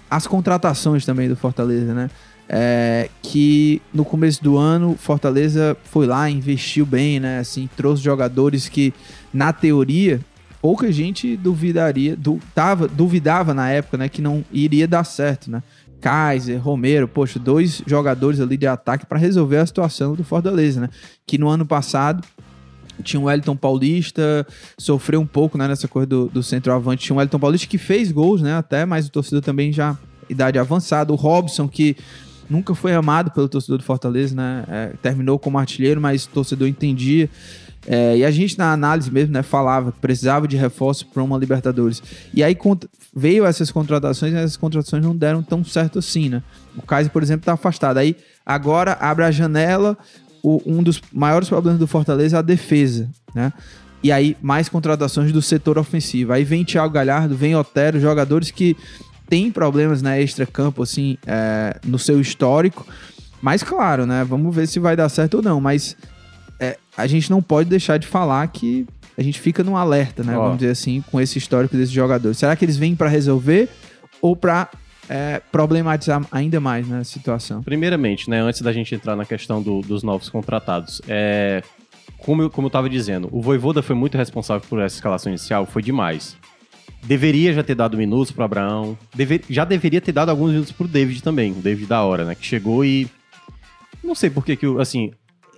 As 0.08 0.26
contratações 0.26 1.04
também 1.04 1.28
do 1.28 1.36
Fortaleza, 1.36 1.92
né? 1.92 2.10
É, 2.48 3.08
que 3.22 3.80
no 3.94 4.04
começo 4.04 4.42
do 4.42 4.58
ano 4.58 4.94
Fortaleza 4.98 5.76
foi 5.84 6.06
lá, 6.06 6.28
investiu 6.28 6.84
bem, 6.84 7.18
né? 7.18 7.38
Assim, 7.38 7.68
trouxe 7.76 8.02
jogadores 8.02 8.68
que, 8.68 8.92
na 9.32 9.52
teoria, 9.52 10.20
pouca 10.60 10.92
gente 10.92 11.36
duvidaria, 11.36 12.14
du, 12.14 12.38
tava, 12.54 12.86
duvidava 12.86 13.52
na 13.52 13.70
época, 13.70 13.96
né? 13.96 14.08
Que 14.08 14.22
não 14.22 14.44
iria 14.52 14.86
dar 14.86 15.04
certo, 15.04 15.50
né? 15.50 15.62
Kaiser, 16.00 16.60
Romero, 16.60 17.06
poxa, 17.08 17.38
dois 17.38 17.80
jogadores 17.86 18.40
ali 18.40 18.56
de 18.56 18.66
ataque 18.66 19.06
para 19.06 19.18
resolver 19.18 19.58
a 19.58 19.66
situação 19.66 20.14
do 20.14 20.24
Fortaleza, 20.24 20.80
né? 20.80 20.88
Que 21.26 21.38
no 21.38 21.48
ano 21.48 21.64
passado 21.64 22.22
tinha 23.02 23.20
o 23.20 23.24
Wellington 23.24 23.56
Paulista, 23.56 24.46
sofreu 24.78 25.20
um 25.20 25.26
pouco 25.26 25.58
né, 25.58 25.68
nessa 25.68 25.88
coisa 25.88 26.06
do, 26.06 26.26
do 26.28 26.42
centroavante. 26.42 27.04
Tinha 27.04 27.14
o 27.14 27.18
Wellington 27.18 27.38
Paulista 27.38 27.66
que 27.66 27.78
fez 27.78 28.10
gols, 28.10 28.40
né? 28.42 28.54
Até, 28.54 28.84
mas 28.84 29.06
o 29.06 29.10
torcedor 29.10 29.42
também 29.42 29.72
já 29.72 29.96
idade 30.28 30.58
avançada. 30.58 31.12
O 31.12 31.16
Robson, 31.16 31.68
que 31.68 31.96
nunca 32.48 32.74
foi 32.74 32.94
amado 32.94 33.30
pelo 33.30 33.48
torcedor 33.48 33.78
do 33.78 33.84
Fortaleza, 33.84 34.34
né? 34.34 34.64
É, 34.68 34.92
terminou 35.02 35.38
como 35.38 35.58
artilheiro, 35.58 36.00
mas 36.00 36.24
o 36.24 36.28
torcedor 36.30 36.68
entendia. 36.68 37.28
É, 37.86 38.16
e 38.18 38.24
a 38.24 38.30
gente, 38.30 38.56
na 38.56 38.72
análise 38.72 39.10
mesmo, 39.10 39.32
né, 39.32 39.42
falava 39.42 39.90
que 39.90 39.98
precisava 39.98 40.46
de 40.46 40.56
reforço 40.56 41.06
para 41.06 41.22
uma 41.22 41.36
Libertadores. 41.36 42.02
E 42.32 42.42
aí 42.42 42.56
veio 43.14 43.44
essas 43.44 43.70
contratações, 43.70 44.32
e 44.32 44.36
essas 44.36 44.56
contratações 44.56 45.02
não 45.02 45.16
deram 45.16 45.42
tão 45.42 45.64
certo 45.64 45.98
assim, 45.98 46.28
né? 46.28 46.42
O 46.76 46.82
Kaiser, 46.82 47.12
por 47.12 47.22
exemplo, 47.22 47.42
está 47.42 47.54
afastado. 47.54 47.98
Aí 47.98 48.16
agora 48.46 48.96
abre 49.00 49.24
a 49.24 49.30
janela. 49.30 49.96
O- 50.42 50.60
um 50.66 50.82
dos 50.82 51.00
maiores 51.12 51.48
problemas 51.48 51.78
do 51.78 51.86
Fortaleza 51.86 52.36
é 52.36 52.38
a 52.38 52.42
defesa, 52.42 53.08
né? 53.34 53.52
E 54.02 54.10
aí, 54.10 54.36
mais 54.42 54.68
contratações 54.68 55.30
do 55.30 55.40
setor 55.40 55.78
ofensivo. 55.78 56.32
Aí 56.32 56.42
vem 56.42 56.64
Thiago 56.64 56.92
Galhardo, 56.92 57.36
vem 57.36 57.54
Otero, 57.54 58.00
jogadores 58.00 58.50
que 58.50 58.76
têm 59.28 59.50
problemas 59.50 60.02
na 60.02 60.18
extra-campo, 60.18 60.82
assim, 60.82 61.16
é, 61.26 61.78
no 61.84 61.98
seu 61.98 62.20
histórico. 62.20 62.84
Mas, 63.40 63.62
claro, 63.62 64.04
né? 64.04 64.24
Vamos 64.24 64.54
ver 64.54 64.66
se 64.66 64.78
vai 64.80 64.96
dar 64.96 65.08
certo 65.08 65.34
ou 65.34 65.42
não. 65.42 65.60
Mas 65.60 65.96
é, 66.58 66.76
a 66.96 67.06
gente 67.06 67.30
não 67.30 67.40
pode 67.40 67.68
deixar 67.68 67.96
de 67.98 68.06
falar 68.06 68.46
que 68.48 68.86
a 69.16 69.22
gente 69.22 69.38
fica 69.40 69.62
num 69.62 69.76
alerta, 69.76 70.24
né? 70.24 70.36
Ó. 70.36 70.42
Vamos 70.44 70.58
dizer 70.58 70.70
assim, 70.72 71.02
com 71.10 71.20
esse 71.20 71.38
histórico 71.38 71.76
desses 71.76 71.92
jogadores. 71.92 72.38
Será 72.38 72.56
que 72.56 72.64
eles 72.64 72.76
vêm 72.76 72.96
para 72.96 73.08
resolver 73.08 73.68
ou 74.20 74.34
para 74.34 74.68
problematizar 75.50 76.24
ainda 76.30 76.58
mais 76.60 76.86
né, 76.88 77.00
a 77.00 77.04
situação? 77.04 77.62
Primeiramente, 77.62 78.28
né, 78.30 78.40
antes 78.40 78.62
da 78.62 78.72
gente 78.72 78.94
entrar 78.94 79.14
na 79.16 79.24
questão 79.24 79.62
do- 79.62 79.80
dos 79.80 80.02
novos 80.02 80.28
contratados, 80.28 81.00
é, 81.08 81.62
como, 82.18 82.42
eu, 82.42 82.50
como 82.50 82.66
eu 82.66 82.70
tava 82.70 82.88
dizendo, 82.88 83.28
o 83.32 83.40
Voivoda 83.42 83.82
foi 83.82 83.94
muito 83.96 84.16
responsável 84.16 84.66
por 84.68 84.80
essa 84.80 84.96
escalação 84.96 85.30
inicial, 85.30 85.66
foi 85.66 85.82
demais. 85.82 86.36
Deveria 87.04 87.52
já 87.52 87.62
ter 87.64 87.74
dado 87.74 87.96
minutos 87.96 88.30
pro 88.30 88.44
Abraão, 88.44 88.96
já 89.50 89.64
deveria 89.64 90.00
ter 90.00 90.12
dado 90.12 90.28
alguns 90.30 90.52
minutos 90.52 90.70
pro 90.72 90.86
David 90.86 91.22
também, 91.22 91.50
o 91.52 91.56
David 91.56 91.86
da 91.86 92.02
hora, 92.02 92.24
né, 92.24 92.34
que 92.34 92.46
chegou 92.46 92.84
e... 92.84 93.08
Não 94.04 94.14
sei 94.14 94.30
por 94.30 94.44
que 94.44 94.56
que, 94.56 94.66
o- 94.66 94.80
assim, 94.80 95.12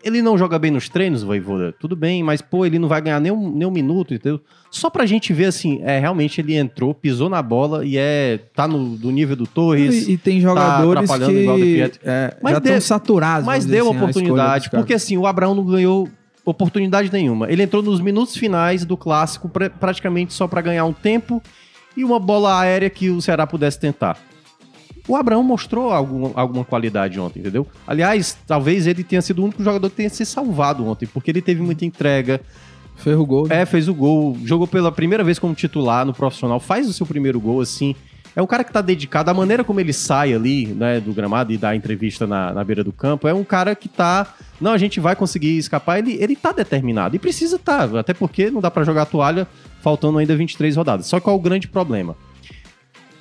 ele 0.04 0.20
não 0.22 0.36
joga 0.36 0.58
bem 0.58 0.70
nos 0.70 0.88
treinos, 0.88 1.22
Voivoda, 1.22 1.74
tudo 1.80 1.96
bem, 1.96 2.22
mas, 2.22 2.40
pô, 2.42 2.64
ele 2.66 2.78
não 2.78 2.88
vai 2.88 3.00
ganhar 3.00 3.18
nem 3.20 3.32
um, 3.32 3.50
nem 3.50 3.66
um 3.66 3.70
minuto, 3.70 4.14
entendeu? 4.14 4.40
Só 4.70 4.90
pra 4.90 5.06
gente 5.06 5.32
ver, 5.32 5.46
assim, 5.46 5.80
é, 5.82 5.98
realmente 5.98 6.40
ele 6.40 6.54
entrou, 6.54 6.92
pisou 6.94 7.28
na 7.28 7.40
bola 7.40 7.84
e 7.84 7.96
é, 7.96 8.38
tá 8.54 8.66
no 8.68 8.96
do 8.96 9.10
nível 9.10 9.36
do 9.36 9.46
Torres... 9.46 10.06
E, 10.06 10.12
e 10.12 10.16
tem 10.18 10.40
jogadores 10.40 11.08
igual 11.10 11.56
o 11.56 11.58
De 11.60 11.88
que 11.90 11.98
é, 12.04 12.36
Mas 12.42 12.52
já 12.54 12.58
deu- 12.58 12.76
estão 12.76 12.96
saturados. 12.96 13.46
Mas 13.46 13.64
deu 13.64 13.88
assim, 13.88 13.96
oportunidade, 13.96 14.70
porque 14.70 14.94
assim, 14.94 15.16
o 15.16 15.26
Abraão 15.26 15.54
não 15.54 15.64
ganhou 15.64 16.08
oportunidade 16.44 17.10
nenhuma. 17.12 17.50
Ele 17.50 17.62
entrou 17.62 17.82
nos 17.82 18.00
minutos 18.00 18.36
finais 18.36 18.84
do 18.84 18.96
clássico 18.96 19.48
pra- 19.48 19.70
praticamente 19.70 20.32
só 20.34 20.46
pra 20.46 20.60
ganhar 20.60 20.84
um 20.84 20.92
tempo 20.92 21.42
e 21.96 22.04
uma 22.04 22.18
bola 22.18 22.60
aérea 22.60 22.90
que 22.90 23.08
o 23.10 23.22
Ceará 23.22 23.46
pudesse 23.46 23.78
tentar. 23.78 24.18
O 25.06 25.16
Abraão 25.16 25.42
mostrou 25.42 25.92
algum, 25.92 26.32
alguma 26.34 26.64
qualidade 26.64 27.20
ontem, 27.20 27.40
entendeu? 27.40 27.66
Aliás, 27.86 28.36
talvez 28.46 28.86
ele 28.86 29.04
tenha 29.04 29.20
sido 29.20 29.40
o 29.40 29.44
único 29.44 29.62
jogador 29.62 29.90
que 29.90 29.96
tenha 29.96 30.08
se 30.08 30.24
salvado 30.24 30.86
ontem, 30.86 31.06
porque 31.06 31.30
ele 31.30 31.42
teve 31.42 31.60
muita 31.60 31.84
entrega, 31.84 32.40
Ferro 32.96 33.26
gol. 33.26 33.46
né? 33.48 33.62
é, 33.62 33.66
fez 33.66 33.86
o 33.86 33.94
gol, 33.94 34.36
jogou 34.44 34.66
pela 34.66 34.90
primeira 34.90 35.22
vez 35.22 35.38
como 35.38 35.54
titular 35.54 36.06
no 36.06 36.14
profissional, 36.14 36.58
faz 36.58 36.88
o 36.88 36.92
seu 36.92 37.04
primeiro 37.04 37.38
gol, 37.38 37.60
assim. 37.60 37.94
É 38.36 38.42
um 38.42 38.46
cara 38.46 38.64
que 38.64 38.72
tá 38.72 38.80
dedicado, 38.80 39.30
a 39.30 39.34
maneira 39.34 39.62
como 39.62 39.78
ele 39.78 39.92
sai 39.92 40.34
ali, 40.34 40.66
né, 40.66 40.98
do 41.00 41.12
gramado 41.12 41.52
e 41.52 41.58
dá 41.58 41.76
entrevista 41.76 42.26
na, 42.26 42.52
na 42.52 42.64
beira 42.64 42.82
do 42.82 42.92
campo, 42.92 43.28
é 43.28 43.34
um 43.34 43.44
cara 43.44 43.76
que 43.76 43.88
tá. 43.88 44.34
Não, 44.60 44.72
a 44.72 44.78
gente 44.78 44.98
vai 44.98 45.14
conseguir 45.14 45.56
escapar, 45.56 45.98
ele, 45.98 46.16
ele 46.20 46.34
tá 46.34 46.50
determinado. 46.50 47.14
E 47.14 47.18
precisa 47.18 47.56
estar, 47.56 47.86
tá, 47.86 48.00
até 48.00 48.12
porque 48.14 48.50
não 48.50 48.60
dá 48.60 48.70
pra 48.70 48.82
jogar 48.84 49.02
a 49.02 49.06
toalha 49.06 49.46
faltando 49.82 50.18
ainda 50.18 50.34
23 50.34 50.74
rodadas. 50.74 51.06
Só 51.06 51.20
que 51.20 51.24
qual 51.24 51.36
é 51.36 51.38
o 51.38 51.42
grande 51.42 51.68
problema? 51.68 52.16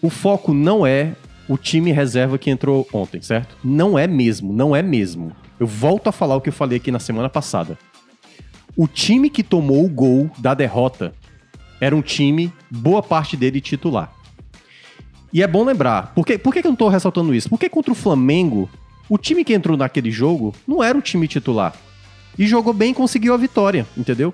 O 0.02 0.10
foco 0.10 0.54
não 0.54 0.86
é 0.86 1.14
o 1.48 1.58
time 1.58 1.92
reserva 1.92 2.38
que 2.38 2.50
entrou 2.50 2.88
ontem, 2.94 3.22
certo? 3.22 3.56
Não 3.64 3.98
é 4.00 4.08
mesmo, 4.08 4.54
não 4.54 4.76
é 4.76 4.82
mesmo. 4.82 5.32
Eu 5.60 5.68
volto 5.68 6.08
a 6.08 6.12
falar 6.12 6.36
o 6.36 6.42
que 6.42 6.50
eu 6.50 6.54
falei 6.54 6.78
aqui 6.78 6.92
na 6.92 7.00
semana 7.00 7.30
passada. 7.30 7.78
O 8.76 8.88
time 8.88 9.30
que 9.30 9.44
tomou 9.44 9.86
o 9.86 9.90
gol 9.90 10.30
da 10.40 10.54
derrota 10.54 11.14
era 11.80 11.96
um 11.96 12.02
time, 12.02 12.52
boa 12.72 13.04
parte 13.04 13.36
dele 13.38 13.60
titular. 13.62 14.12
E 15.32 15.42
é 15.42 15.48
bom 15.48 15.64
lembrar, 15.66 16.14
por 16.14 16.26
que, 16.26 16.38
por 16.38 16.54
que 16.54 16.60
eu 16.60 16.70
não 16.70 16.76
tô 16.76 16.88
ressaltando 16.88 17.34
isso? 17.36 17.50
Porque 17.50 17.68
contra 17.70 17.92
o 17.92 17.96
Flamengo, 17.96 18.70
o 19.10 19.18
time 19.18 19.44
que 19.44 19.54
entrou 19.54 19.76
naquele 19.76 20.12
jogo 20.12 20.54
não 20.68 20.84
era 20.84 20.98
o 20.98 21.02
time 21.02 21.28
titular. 21.28 21.74
E 22.38 22.48
jogou 22.48 22.74
bem 22.74 22.92
e 22.92 22.96
conseguiu 22.96 23.34
a 23.34 23.38
vitória, 23.38 23.86
entendeu? 23.98 24.34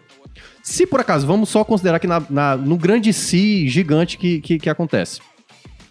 Se 0.61 0.85
por 0.85 0.99
acaso, 0.99 1.25
vamos 1.25 1.49
só 1.49 1.63
considerar 1.63 1.99
que 1.99 2.07
na, 2.07 2.21
na- 2.29 2.55
no 2.57 2.77
grande 2.77 3.11
si 3.11 3.67
gigante 3.67 4.17
que, 4.17 4.39
que, 4.41 4.59
que 4.59 4.69
acontece. 4.69 5.19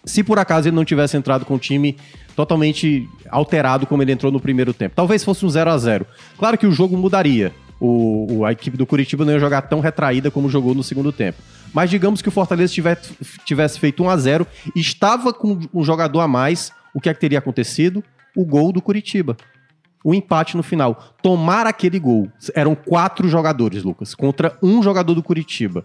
Se 0.08 0.24
por 0.24 0.38
acaso 0.38 0.68
ele 0.68 0.76
não 0.76 0.84
tivesse 0.84 1.16
entrado 1.16 1.44
com 1.44 1.54
o 1.54 1.58
time 1.58 1.96
totalmente 2.34 3.08
alterado 3.30 3.86
como 3.86 4.02
ele 4.02 4.12
entrou 4.12 4.32
no 4.32 4.40
primeiro 4.40 4.72
tempo, 4.72 4.94
talvez 4.96 5.22
fosse 5.22 5.44
um 5.44 5.48
0 5.48 5.70
a 5.70 5.78
0 5.78 6.06
Claro 6.38 6.56
que 6.56 6.66
o 6.66 6.72
jogo 6.72 6.96
mudaria. 6.96 7.52
O, 7.80 8.44
a 8.44 8.50
equipe 8.50 8.76
do 8.76 8.84
Curitiba 8.84 9.24
não 9.24 9.32
ia 9.32 9.38
jogar 9.38 9.62
tão 9.62 9.78
retraída 9.78 10.30
como 10.30 10.48
jogou 10.48 10.74
no 10.74 10.82
segundo 10.82 11.12
tempo. 11.12 11.38
Mas 11.72 11.90
digamos 11.90 12.20
que 12.20 12.28
o 12.28 12.32
Fortaleza 12.32 12.72
tivesse, 12.72 13.12
tivesse 13.44 13.78
feito 13.78 14.02
1 14.02 14.10
a 14.10 14.16
0 14.16 14.46
e 14.74 14.80
estava 14.80 15.32
com 15.32 15.58
um 15.72 15.84
jogador 15.84 16.20
a 16.20 16.28
mais, 16.28 16.72
o 16.92 17.00
que 17.00 17.08
é 17.08 17.14
que 17.14 17.20
teria 17.20 17.38
acontecido? 17.38 18.02
O 18.36 18.44
gol 18.44 18.72
do 18.72 18.82
Curitiba. 18.82 19.36
O 20.02 20.14
empate 20.14 20.56
no 20.56 20.62
final. 20.62 21.14
Tomar 21.22 21.66
aquele 21.66 21.98
gol. 21.98 22.28
Eram 22.54 22.74
quatro 22.74 23.28
jogadores, 23.28 23.82
Lucas, 23.82 24.14
contra 24.14 24.56
um 24.62 24.82
jogador 24.82 25.14
do 25.14 25.22
Curitiba. 25.22 25.84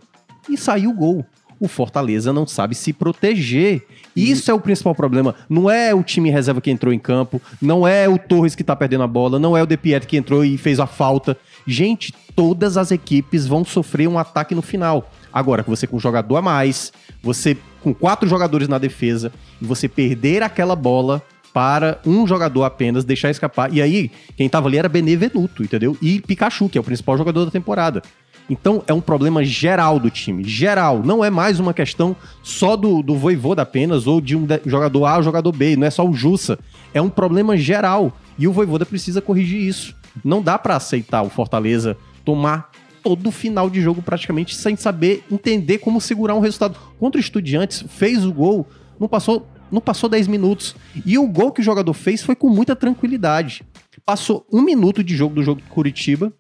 E 0.49 0.57
saiu 0.57 0.91
o 0.91 0.95
gol. 0.95 1.25
O 1.59 1.67
Fortaleza 1.67 2.33
não 2.33 2.45
sabe 2.45 2.75
se 2.75 2.93
proteger. 2.93 3.85
Isso 4.15 4.49
é 4.51 4.53
o 4.53 4.59
principal 4.59 4.93
problema. 4.93 5.35
Não 5.49 5.69
é 5.69 5.93
o 5.93 6.03
time 6.03 6.29
reserva 6.29 6.61
que 6.61 6.71
entrou 6.71 6.93
em 6.93 6.99
campo, 6.99 7.41
não 7.61 7.87
é 7.87 8.07
o 8.07 8.17
Torres 8.17 8.55
que 8.55 8.63
tá 8.63 8.75
perdendo 8.75 9.03
a 9.03 9.07
bola, 9.07 9.39
não 9.39 9.57
é 9.57 9.63
o 9.63 9.65
De 9.65 9.77
Pietro 9.77 10.07
que 10.07 10.17
entrou 10.17 10.45
e 10.45 10.57
fez 10.57 10.79
a 10.79 10.85
falta. 10.85 11.37
Gente, 11.65 12.13
todas 12.35 12.77
as 12.77 12.91
equipes 12.91 13.47
vão 13.47 13.63
sofrer 13.65 14.07
um 14.07 14.19
ataque 14.19 14.53
no 14.53 14.61
final. 14.61 15.09
Agora, 15.31 15.63
você 15.63 15.87
com 15.87 15.97
um 15.97 15.99
jogador 15.99 16.37
a 16.37 16.41
mais, 16.41 16.93
você 17.21 17.57
com 17.81 17.93
quatro 17.93 18.29
jogadores 18.29 18.67
na 18.67 18.77
defesa, 18.77 19.31
e 19.61 19.65
você 19.65 19.87
perder 19.87 20.43
aquela 20.43 20.75
bola 20.75 21.21
para 21.53 21.99
um 22.05 22.25
jogador 22.25 22.63
apenas, 22.63 23.05
deixar 23.05 23.29
escapar. 23.29 23.71
E 23.71 23.81
aí, 23.81 24.09
quem 24.35 24.49
tava 24.49 24.67
ali 24.67 24.77
era 24.77 24.89
Benevenuto, 24.89 25.63
entendeu? 25.63 25.95
E 26.01 26.19
Pikachu, 26.19 26.67
que 26.67 26.77
é 26.77 26.81
o 26.81 26.83
principal 26.83 27.17
jogador 27.17 27.45
da 27.45 27.51
temporada. 27.51 28.01
Então 28.49 28.84
é 28.88 28.93
um 28.93 29.01
problema 29.01 29.43
geral 29.43 29.99
do 29.99 30.10
time, 30.10 30.43
geral. 30.43 31.01
Não 31.03 31.23
é 31.23 31.29
mais 31.29 31.60
uma 31.60 31.73
questão 31.73 32.15
só 32.41 32.75
do, 32.75 33.01
do 33.01 33.15
Voivoda 33.15 33.62
apenas, 33.62 34.06
ou 34.08 34.19
de 34.19 34.36
um 34.36 34.47
jogador 34.65 35.06
A 35.06 35.17
ou 35.17 35.23
jogador 35.23 35.51
B, 35.51 35.75
não 35.75 35.88
é 35.88 35.91
só 35.91 36.08
o 36.08 36.13
Jussa. 36.13 36.60
É 36.93 37.01
um 37.01 37.10
problema 37.10 37.56
geral. 37.56 38.12
E 38.38 38.47
o 38.47 38.51
Voivoda 38.51 38.86
precisa 38.86 39.21
corrigir 39.21 39.62
isso. 39.62 39.95
Não 40.23 40.41
dá 40.41 40.60
pra 40.60 40.75
aceitar 40.75 41.23
o 41.23 41.29
Fortaleza 41.29 41.97
tomar 42.25 42.69
todo 43.03 43.32
final 43.32 43.69
de 43.69 43.82
jogo 43.82 44.01
praticamente 44.01 44.56
sem 44.56 44.75
saber 44.75 45.23
entender 45.29 45.79
como 45.79 45.99
segurar 45.99 46.36
um 46.36 46.39
resultado. 46.39 46.77
Contra 46.99 47.19
o 47.19 47.21
Estudiantes, 47.21 47.84
fez 47.89 48.25
o 48.25 48.32
gol, 48.32 48.67
não 48.99 49.08
passou, 49.08 49.47
não 49.71 49.82
passou 49.82 50.10
10 50.10 50.27
minutos. 50.27 50.75
E 51.06 51.17
o 51.17 51.27
gol 51.27 51.51
que 51.51 51.62
o 51.62 51.63
jogador 51.63 51.93
fez 51.93 52.21
foi 52.21 52.36
com 52.36 52.49
muita 52.49 52.75
tranquilidade. 52.75 53.63
Passou 54.06 54.45
um 54.51 54.62
minuto 54.62 55.03
de 55.03 55.15
jogo 55.15 55.36
do 55.36 55.43
jogo 55.43 55.62
do 55.62 55.67
Curitiba, 55.67 56.32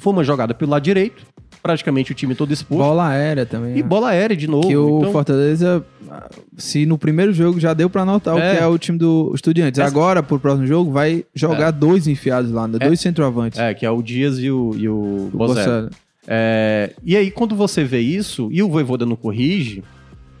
foi 0.00 0.12
uma 0.12 0.24
jogada 0.24 0.52
pelo 0.54 0.70
lado 0.70 0.82
direito, 0.82 1.22
praticamente 1.62 2.12
o 2.12 2.14
time 2.14 2.34
todo 2.34 2.52
exposto. 2.52 2.80
Bola 2.82 3.08
aérea 3.08 3.44
também. 3.46 3.72
E 3.76 3.82
né? 3.82 3.82
bola 3.82 4.08
aérea 4.10 4.36
de 4.36 4.46
novo. 4.48 4.66
Que 4.66 4.76
o 4.76 4.98
então- 5.00 5.12
Fortaleza, 5.12 5.84
se 6.56 6.86
no 6.86 6.96
primeiro 6.98 7.32
jogo 7.32 7.60
já 7.60 7.74
deu 7.74 7.88
pra 7.90 8.04
notar 8.04 8.34
o 8.34 8.38
É. 8.38 8.56
que 8.56 8.62
é 8.62 8.66
o 8.66 8.78
time 8.78 8.98
do 8.98 9.32
Estudiantes. 9.34 9.78
Essa- 9.78 9.88
Agora, 9.88 10.22
pro 10.22 10.40
próximo 10.40 10.66
jogo, 10.66 10.90
vai 10.90 11.24
jogar 11.34 11.70
dois 11.70 12.06
enfiados 12.08 12.50
lá, 12.50 12.66
né? 12.66 12.78
É. 12.80 12.86
dois 12.86 12.98
centroavantes. 13.00 13.58
É, 13.58 13.74
que 13.74 13.84
é 13.84 13.90
o 13.90 14.02
Dias 14.02 14.38
e 14.38 14.50
o, 14.50 14.74
e 14.76 14.88
o, 14.88 15.30
O. 15.34 15.90
É, 16.26 16.92
e 17.04 17.16
aí, 17.16 17.30
quando 17.30 17.54
você 17.56 17.82
vê 17.84 18.00
isso, 18.00 18.48
e 18.52 18.62
o 18.62 18.68
Voivoda 18.68 19.04
não 19.06 19.16
corrige, 19.16 19.82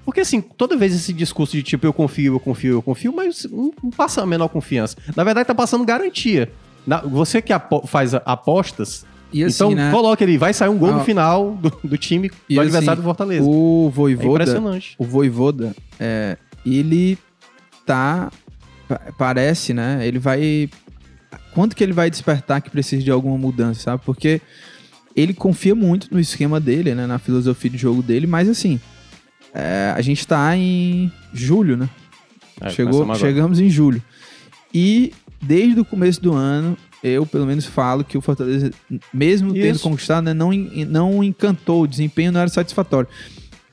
porque 0.04 0.20
assim, 0.20 0.40
toda 0.40 0.76
vez 0.76 0.94
esse 0.94 1.12
discurso 1.12 1.56
de 1.56 1.62
tipo, 1.62 1.86
eu 1.86 1.92
confio, 1.92 2.34
eu 2.34 2.40
confio, 2.40 2.74
eu 2.74 2.82
confio, 2.82 3.12
mas 3.14 3.46
não, 3.50 3.72
passa 3.96 4.22
a 4.22 4.26
menor 4.26 4.48
confiança. 4.48 4.96
Na 5.16 5.24
verdade, 5.24 5.46
tá 5.46 5.54
passando 5.54 5.84
garantia. 5.84 6.50
Na- 6.86 7.00
você 7.00 7.40
que 7.42 7.52
apo- 7.52 7.86
faz 7.86 8.14
apostas, 8.14 9.04
assim, 9.44 9.54
então 9.54 9.70
né? 9.72 9.90
coloca 9.90 10.22
ele, 10.24 10.36
vai 10.38 10.52
sair 10.52 10.68
um 10.68 10.76
gol 10.78 10.90
Ah. 10.90 10.98
no 10.98 11.04
final 11.04 11.52
do, 11.54 11.70
do 11.84 11.96
time 11.98 12.30
E 12.48 12.54
do 12.54 12.60
assim, 12.60 12.68
adversário 12.68 13.02
do 13.02 13.04
Fortaleza. 13.06 13.44
O 13.48 13.88
É 13.88 13.94
Voivoda, 13.94 14.42
impressionante. 14.44 14.94
o 14.98 15.04
Voivoda, 15.04 15.74
é, 15.98 16.36
ele 16.66 17.16
tá, 17.86 18.30
pa- 18.88 19.00
parece, 19.16 19.72
né? 19.74 20.00
Ele 20.06 20.18
vai, 20.18 20.68
quanto 21.54 21.74
que 21.76 21.82
ele 21.84 21.92
vai 21.92 22.10
despertar 22.10 22.60
que 22.60 22.70
precisa 22.70 23.02
de 23.02 23.10
alguma 23.10 23.38
mudança, 23.38 23.80
sabe? 23.80 24.02
Porque 24.04 24.40
ele 25.16 25.34
confia 25.34 25.74
muito 25.74 26.08
no 26.12 26.20
esquema 26.20 26.58
dele, 26.60 26.94
né? 26.94 27.06
Na 27.06 27.18
filosofia 27.18 27.70
de 27.70 27.78
jogo 27.78 28.02
dele, 28.02 28.26
mas 28.26 28.48
assim, 28.48 28.80
é, 29.54 29.92
a 29.96 30.00
gente 30.00 30.26
tá 30.26 30.56
em 30.56 31.10
julho, 31.32 31.76
né? 31.76 31.88
É, 32.60 32.68
Chegou, 32.70 33.14
chegamos 33.14 33.58
em 33.58 33.70
julho. 33.70 34.02
E 34.72 35.12
desde 35.42 35.80
o 35.80 35.84
começo 35.84 36.20
do 36.20 36.32
ano, 36.34 36.76
eu 37.02 37.24
pelo 37.24 37.46
menos 37.46 37.66
falo 37.66 38.04
que 38.04 38.18
o 38.18 38.20
Fortaleza, 38.20 38.70
mesmo 39.12 39.52
tendo 39.52 39.76
Isso. 39.76 39.82
conquistado, 39.82 40.24
né, 40.24 40.34
não, 40.34 40.50
não 40.52 41.24
encantou, 41.24 41.82
o 41.82 41.86
desempenho 41.86 42.32
não 42.32 42.40
era 42.40 42.50
satisfatório. 42.50 43.08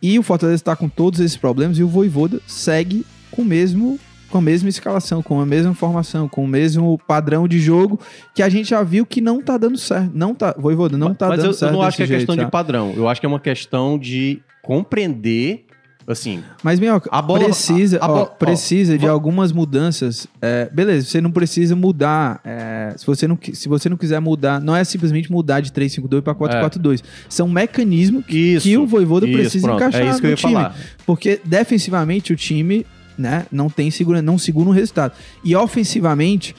E 0.01 0.17
o 0.19 0.23
Fortaleza 0.23 0.55
está 0.55 0.75
com 0.75 0.87
todos 0.87 1.19
esses 1.19 1.37
problemas 1.37 1.77
e 1.77 1.83
o 1.83 1.87
Voivoda 1.87 2.39
segue 2.45 3.05
com 3.31 3.41
o 3.41 3.45
mesmo 3.45 3.99
com 4.29 4.39
a 4.39 4.41
mesma 4.41 4.67
escalação, 4.67 5.23
com 5.23 5.39
a 5.39 5.45
mesma 5.45 5.73
formação, 5.73 6.27
com 6.27 6.43
o 6.43 6.47
mesmo 6.47 6.99
padrão 7.07 7.47
de 7.47 7.59
jogo 7.59 7.97
que 8.35 8.43
a 8.43 8.49
gente 8.49 8.69
já 8.71 8.83
viu 8.83 9.05
que 9.05 9.21
não 9.21 9.41
tá 9.41 9.57
dando 9.57 9.77
certo. 9.77 10.11
Não 10.13 10.35
tá, 10.35 10.53
Voivoda, 10.57 10.97
não 10.97 11.13
tá 11.13 11.29
Mas 11.29 11.37
dando 11.37 11.47
eu, 11.47 11.53
certo 11.53 11.71
eu 11.71 11.77
não 11.77 11.81
acho 11.81 11.95
que 11.95 12.03
é 12.03 12.05
jeito, 12.07 12.19
questão 12.19 12.35
de 12.35 12.41
sabe? 12.41 12.51
padrão. 12.51 12.93
Eu 12.95 13.07
acho 13.07 13.21
que 13.21 13.25
é 13.25 13.29
uma 13.29 13.39
questão 13.39 13.97
de 13.97 14.41
compreender, 14.61 15.65
assim, 16.07 16.41
Mas, 16.63 16.79
Minhoca, 16.79 17.09
A 17.11 17.21
bola- 17.21 17.43
precisa, 17.45 17.97
a- 17.99 18.05
a 18.05 18.05
ó, 18.05 18.07
bola- 18.07 18.21
ó, 18.31 18.35
precisa 18.35 18.97
de 18.97 19.05
va- 19.05 19.11
algumas 19.11 19.51
mudanças. 19.51 20.27
É, 20.41 20.69
beleza, 20.71 21.05
você 21.07 21.19
não 21.21 21.31
precisa 21.31 21.75
mudar. 21.75 22.39
é, 22.45 22.93
se, 22.97 23.05
você 23.05 23.27
não, 23.27 23.37
se 23.53 23.67
você 23.67 23.89
não 23.89 23.97
quiser 23.97 24.19
mudar, 24.19 24.59
não 24.61 24.75
é 24.75 24.83
simplesmente 24.83 25.31
mudar 25.31 25.59
de 25.59 25.71
352 25.71 26.23
para 26.23 26.33
442. 26.33 27.03
São 27.29 27.47
mecanismos 27.47 28.25
que, 28.25 28.37
isso. 28.55 28.63
que 28.67 28.77
o 28.77 28.87
Voivoda 28.87 29.27
isso, 29.27 29.37
precisa 29.37 29.67
pronto, 29.67 29.79
encaixar 29.79 30.01
É 30.01 30.09
isso 30.09 30.19
que 30.21 30.25
eu 30.25 30.29
no 30.29 30.33
ia 30.33 30.37
time. 30.37 30.53
falar. 30.53 30.75
Porque 31.05 31.41
defensivamente 31.43 32.31
o 32.31 32.35
time 32.35 32.85
né, 33.17 33.45
não 33.51 33.67
tem 33.69 33.89
segura, 33.91 34.21
não 34.21 34.37
segura 34.37 34.69
um 34.69 34.73
resultado. 34.73 35.13
E 35.43 35.55
ofensivamente. 35.55 36.55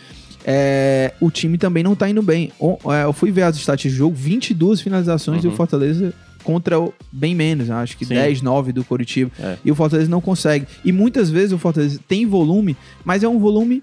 é, 0.50 1.12
o 1.20 1.30
time 1.30 1.58
também 1.58 1.82
não 1.82 1.94
tá 1.94 2.08
indo 2.08 2.22
bem. 2.22 2.50
O- 2.58 2.78
é, 2.92 3.04
eu 3.04 3.12
fui 3.12 3.30
ver 3.30 3.42
as 3.42 3.56
estatísticas 3.56 3.94
do 3.94 3.98
jogo, 3.98 4.14
22 4.16 4.80
finalizações 4.80 5.44
e 5.44 5.46
Uhum. 5.46 5.52
o 5.52 5.56
Fortaleza 5.56 6.14
contra 6.48 6.80
o, 6.80 6.94
bem 7.12 7.34
menos, 7.34 7.68
acho 7.70 7.94
que 7.94 8.06
Sim. 8.06 8.14
10, 8.14 8.40
9 8.40 8.72
do 8.72 8.82
Coritiba. 8.82 9.30
É. 9.38 9.58
E 9.62 9.70
o 9.70 9.74
Fortaleza 9.74 10.10
não 10.10 10.18
consegue. 10.18 10.66
E 10.82 10.90
muitas 10.90 11.28
vezes 11.28 11.52
o 11.52 11.58
Fortaleza 11.58 12.00
tem 12.08 12.24
volume, 12.24 12.74
mas 13.04 13.22
é 13.22 13.28
um 13.28 13.38
volume 13.38 13.82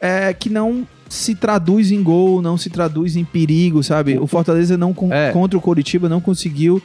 é, 0.00 0.32
que 0.32 0.48
não 0.48 0.86
se 1.08 1.34
traduz 1.34 1.90
em 1.90 2.00
gol, 2.04 2.40
não 2.40 2.56
se 2.56 2.70
traduz 2.70 3.16
em 3.16 3.24
perigo, 3.24 3.82
sabe? 3.82 4.16
O 4.16 4.28
Fortaleza 4.28 4.76
não 4.76 4.94
É. 5.10 5.32
contra 5.32 5.58
o 5.58 5.60
Coritiba 5.60 6.08
não 6.08 6.20
conseguiu 6.20 6.80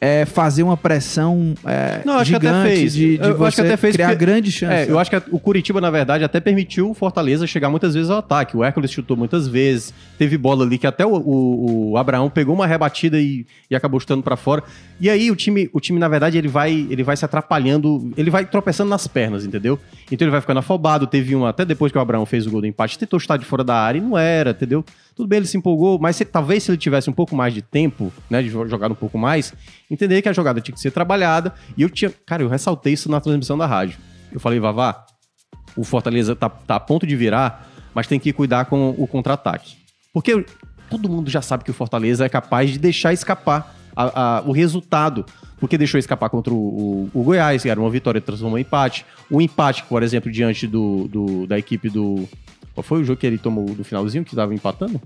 é, 0.00 0.24
fazer 0.26 0.62
uma 0.62 0.76
pressão 0.76 1.54
é, 1.64 2.02
Não, 2.04 2.18
acho 2.18 2.30
que 2.30 2.36
até 2.36 2.46
gigante 2.48 2.68
fez. 2.68 2.92
de, 2.92 3.16
de 3.18 3.24
Eu 3.28 3.36
você 3.38 3.46
acho 3.46 3.56
que 3.56 3.62
até 3.62 3.76
fez 3.76 3.94
criar 3.94 4.08
porque- 4.08 4.24
grande 4.24 4.52
chance. 4.52 4.72
É, 4.72 4.90
eu 4.90 4.98
acho 4.98 5.10
que 5.10 5.16
o 5.30 5.38
Curitiba, 5.38 5.80
na 5.80 5.90
verdade, 5.90 6.24
até 6.24 6.40
permitiu 6.40 6.90
o 6.90 6.94
Fortaleza 6.94 7.46
chegar 7.46 7.70
muitas 7.70 7.94
vezes 7.94 8.10
ao 8.10 8.18
ataque. 8.18 8.56
O 8.56 8.62
Hércules 8.62 8.90
chutou 8.90 9.16
muitas 9.16 9.48
vezes, 9.48 9.94
teve 10.18 10.36
bola 10.36 10.64
ali 10.64 10.76
que 10.78 10.86
até 10.86 11.06
o, 11.06 11.14
o- 11.14 11.90
o 11.92 11.96
Abraão 11.96 12.28
pegou 12.28 12.54
uma 12.54 12.66
rebatida 12.66 13.18
e, 13.20 13.46
e 13.70 13.74
acabou 13.76 13.98
chutando 13.98 14.22
pra 14.22 14.36
fora. 14.36 14.62
E 15.00 15.08
aí 15.08 15.30
o 15.30 15.36
time, 15.36 15.70
o 15.72 15.80
time, 15.80 15.98
na 15.98 16.08
verdade, 16.08 16.36
ele 16.36 16.48
vai, 16.48 16.86
ele 16.90 17.02
vai 17.02 17.16
se 17.16 17.24
atrapalhando, 17.24 18.12
ele 18.16 18.30
vai 18.30 18.44
tropeçando 18.44 18.90
nas 18.90 19.06
pernas, 19.06 19.44
entendeu? 19.46 19.78
Então 20.10 20.24
ele 20.26 20.32
vai 20.32 20.40
ficando 20.40 20.58
afobado. 20.58 21.06
Teve 21.06 21.34
um, 21.34 21.46
até 21.46 21.64
depois 21.64 21.90
que 21.90 21.98
o 21.98 22.00
Abraão 22.00 22.26
fez 22.26 22.46
o 22.46 22.50
gol 22.50 22.60
do 22.60 22.66
empate, 22.66 22.98
tentou 22.98 23.18
chutar 23.18 23.38
de 23.38 23.44
fora 23.44 23.64
da 23.64 23.74
área 23.76 23.98
e 23.98 24.02
não 24.02 24.18
era, 24.18 24.50
entendeu? 24.50 24.84
Tudo 25.16 25.28
bem, 25.28 25.36
ele 25.38 25.46
se 25.46 25.56
empolgou, 25.56 25.98
mas 25.98 26.16
se- 26.16 26.24
talvez 26.24 26.62
se 26.64 26.70
ele 26.70 26.78
tivesse 26.78 27.08
um 27.08 27.12
pouco 27.12 27.36
mais 27.36 27.54
de 27.54 27.62
tempo, 27.62 28.12
né, 28.28 28.42
de 28.42 28.50
jo- 28.50 28.66
jogar 28.66 28.90
um 28.90 28.94
pouco 28.96 29.16
mais, 29.16 29.54
entender 29.90 30.20
que 30.22 30.28
a 30.28 30.32
jogada 30.32 30.60
tinha 30.60 30.74
que 30.74 30.80
ser 30.80 30.90
trabalhada. 30.90 31.54
E 31.76 31.82
eu 31.82 31.88
tinha, 31.90 32.10
cara, 32.26 32.42
eu 32.42 32.48
ressaltei 32.48 32.92
isso 32.92 33.08
na 33.10 33.20
transmissão 33.20 33.56
da 33.56 33.66
rádio. 33.66 33.98
Eu 34.32 34.40
falei, 34.40 34.58
Vavá, 34.58 35.04
o 35.76 35.84
Fortaleza 35.84 36.34
tá, 36.34 36.48
tá 36.48 36.76
a 36.76 36.80
ponto 36.80 37.06
de 37.06 37.14
virar, 37.14 37.68
mas 37.94 38.06
tem 38.08 38.18
que 38.18 38.32
cuidar 38.32 38.64
com 38.64 38.90
o 38.98 39.06
contra-ataque. 39.06 39.76
Porque 40.12 40.44
todo 40.90 41.08
mundo 41.08 41.30
já 41.30 41.40
sabe 41.40 41.62
que 41.64 41.70
o 41.70 41.74
Fortaleza 41.74 42.24
é 42.24 42.28
capaz 42.28 42.70
de 42.72 42.78
deixar 42.78 43.12
escapar 43.12 43.74
a- 43.94 44.38
a- 44.38 44.42
o 44.42 44.50
resultado. 44.52 45.24
Porque 45.60 45.78
deixou 45.78 45.98
escapar 45.98 46.28
contra 46.28 46.52
o, 46.52 46.56
o- 46.56 47.10
o 47.14 47.22
Goiás, 47.22 47.62
que 47.62 47.68
era 47.70 47.80
uma 47.80 47.88
vitória 47.88 48.20
transformou 48.20 48.58
em 48.58 48.62
empate. 48.62 49.06
O 49.30 49.40
empate, 49.40 49.84
por 49.84 50.02
exemplo, 50.02 50.30
diante 50.30 50.66
do, 50.66 51.06
do- 51.08 51.46
da 51.46 51.56
equipe 51.58 51.88
do. 51.88 52.28
Qual 52.74 52.82
foi 52.82 53.00
o 53.00 53.04
jogo 53.04 53.18
que 53.20 53.26
ele 53.26 53.38
tomou 53.38 53.66
do 53.66 53.84
finalzinho, 53.84 54.24
que 54.24 54.34
tava 54.34 54.54
empatando? 54.54 55.00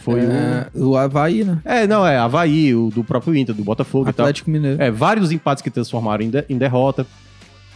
Foi 0.00 0.20
o. 0.24 0.30
É, 0.30 0.66
o 0.74 0.96
Havaí, 0.96 1.44
né? 1.44 1.58
É, 1.64 1.86
não, 1.86 2.06
é 2.06 2.16
Havaí, 2.16 2.74
o 2.74 2.90
do 2.90 3.04
próprio 3.04 3.36
Inter, 3.36 3.54
do 3.54 3.62
Botafogo 3.62 4.08
e 4.08 4.12
tal. 4.12 4.24
Atlético 4.24 4.50
Mineiro. 4.50 4.80
É, 4.82 4.90
vários 4.90 5.30
empates 5.32 5.62
que 5.62 5.70
transformaram 5.70 6.24
em, 6.24 6.30
de- 6.30 6.44
em 6.48 6.56
derrota. 6.56 7.06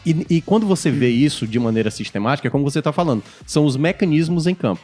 E, 0.04 0.26
e 0.30 0.40
quando 0.40 0.66
você 0.66 0.90
vê 0.90 1.10
isso 1.10 1.46
de 1.46 1.58
maneira 1.60 1.90
sistemática, 1.90 2.48
é 2.48 2.50
como 2.50 2.64
você 2.64 2.80
tá 2.82 2.90
falando, 2.92 3.22
são 3.46 3.64
os 3.64 3.76
mecanismos 3.76 4.46
em 4.46 4.54
campo. 4.54 4.82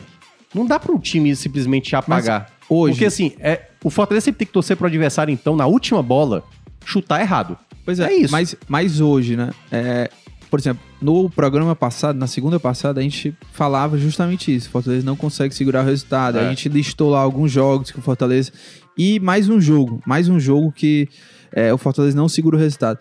Não 0.54 0.64
dá 0.66 0.78
para 0.78 0.92
o 0.94 0.98
time 0.98 1.34
simplesmente 1.34 1.94
apagar. 1.96 2.50
hoje- 2.68 2.92
Porque 2.94 3.04
assim, 3.06 3.32
é, 3.40 3.62
o 3.82 3.90
Fortaleza 3.90 4.26
sempre 4.26 4.38
tem 4.40 4.46
que 4.46 4.52
torcer 4.52 4.76
pro 4.76 4.86
adversário, 4.86 5.32
então, 5.32 5.56
na 5.56 5.66
última 5.66 6.02
bola, 6.02 6.44
chutar 6.84 7.20
errado. 7.20 7.56
Pois 7.84 7.98
é, 7.98 8.08
É 8.12 8.14
isso. 8.14 8.32
Mas, 8.32 8.54
mas 8.68 9.00
hoje, 9.00 9.36
né? 9.36 9.50
é, 9.72 10.10
por 10.50 10.58
exemplo, 10.58 10.82
no 11.00 11.28
programa 11.30 11.74
passado, 11.76 12.16
na 12.18 12.26
segunda 12.26 12.58
passada, 12.58 13.00
a 13.00 13.02
gente 13.02 13.36
falava 13.52 13.96
justamente 13.98 14.54
isso. 14.54 14.68
O 14.68 14.72
Fortaleza 14.72 15.04
não 15.04 15.16
consegue 15.16 15.54
segurar 15.54 15.82
o 15.82 15.86
resultado. 15.86 16.38
É. 16.38 16.46
A 16.46 16.48
gente 16.48 16.68
listou 16.68 17.10
lá 17.10 17.20
alguns 17.20 17.50
jogos 17.52 17.90
que 17.90 17.98
o 17.98 18.02
Fortaleza. 18.02 18.50
E 18.96 19.20
mais 19.20 19.48
um 19.48 19.60
jogo. 19.60 20.00
Mais 20.06 20.28
um 20.28 20.40
jogo 20.40 20.72
que 20.72 21.08
é, 21.52 21.72
o 21.72 21.78
Fortaleza 21.78 22.16
não 22.16 22.28
segura 22.28 22.56
o 22.56 22.58
resultado. 22.60 22.98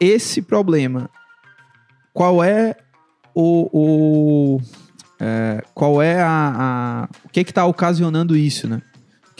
Esse 0.00 0.40
problema, 0.42 1.08
qual 2.12 2.42
é 2.42 2.74
o. 3.34 3.68
o- 4.56 4.60
é, 5.22 5.62
qual 5.74 6.00
é 6.00 6.20
a, 6.22 6.54
a- 7.04 7.08
O 7.24 7.28
que 7.28 7.40
é 7.40 7.44
que 7.44 7.52
tá 7.52 7.66
ocasionando 7.66 8.34
isso, 8.36 8.66
né? 8.66 8.80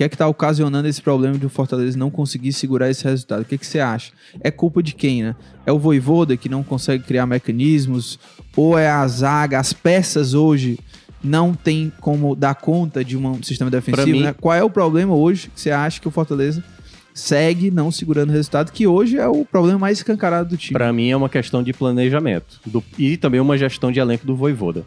O 0.01 0.03
que 0.03 0.05
é 0.05 0.09
que 0.09 0.17
tá 0.17 0.27
ocasionando 0.27 0.89
esse 0.89 1.03
problema 1.03 1.37
de 1.37 1.45
o 1.45 1.51
Fortaleza 1.51 1.99
não 1.99 2.11
conseguir 2.11 2.55
segurar 2.55 2.89
esse 2.89 3.05
resultado? 3.05 3.43
O 3.43 3.45
que, 3.45 3.57
é 3.57 3.59
que 3.59 3.67
você 3.67 3.81
acha? 3.81 4.13
É 4.41 4.51
culpa 4.51 4.83
de 4.83 4.95
quem, 4.95 5.23
né? 5.23 5.37
É 5.67 5.73
o 5.73 5.79
Voivoda 5.79 6.39
que 6.39 6.49
não 6.49 6.63
consegue 6.63 7.05
criar 7.05 7.27
mecanismos? 7.27 8.19
Ou 8.57 8.79
é 8.79 8.89
a 8.89 9.07
zaga, 9.07 9.59
as 9.59 9.75
peças 9.75 10.33
hoje 10.33 10.79
não 11.23 11.53
tem 11.53 11.93
como 12.01 12.35
dar 12.35 12.55
conta 12.55 13.05
de 13.05 13.15
um 13.15 13.43
sistema 13.43 13.71
defensivo, 13.71 14.07
mim- 14.11 14.23
né? 14.23 14.33
Qual 14.41 14.55
é 14.55 14.65
o 14.65 14.71
problema 14.71 15.15
hoje 15.15 15.51
que 15.55 15.61
você 15.61 15.71
acha 15.71 16.01
que 16.01 16.09
o 16.09 16.11
Fortaleza 16.11 16.65
segue 17.13 17.71
não 17.71 17.91
segurando 17.91 18.31
o 18.31 18.33
resultado, 18.33 18.73
que 18.73 18.87
hoje 18.87 19.19
é 19.19 19.29
o 19.29 19.45
problema 19.45 19.81
mais 19.81 19.99
escancarado 19.99 20.49
do 20.49 20.57
time. 20.57 20.73
Pra 20.79 20.91
mim 20.95 21.11
é 21.11 21.17
uma 21.17 21.29
questão 21.29 21.63
de 21.63 21.75
planejamento 21.75 22.59
do- 22.65 22.83
e 22.99 23.19
também 23.19 23.39
uma 23.39 23.59
gestão 23.59 23.93
de 23.93 24.01
elenco 24.01 24.25
do 24.27 24.35
Voivoda. 24.35 24.83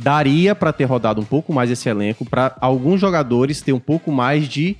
Daria 0.00 0.54
pra 0.54 0.72
ter 0.72 0.84
rodado 0.84 1.20
um 1.20 1.24
pouco 1.24 1.52
mais 1.52 1.70
esse 1.70 1.88
elenco 1.88 2.24
pra 2.24 2.56
alguns 2.60 3.00
jogadores 3.00 3.60
ter 3.60 3.72
um 3.72 3.80
pouco 3.80 4.12
mais 4.12 4.46
de, 4.48 4.76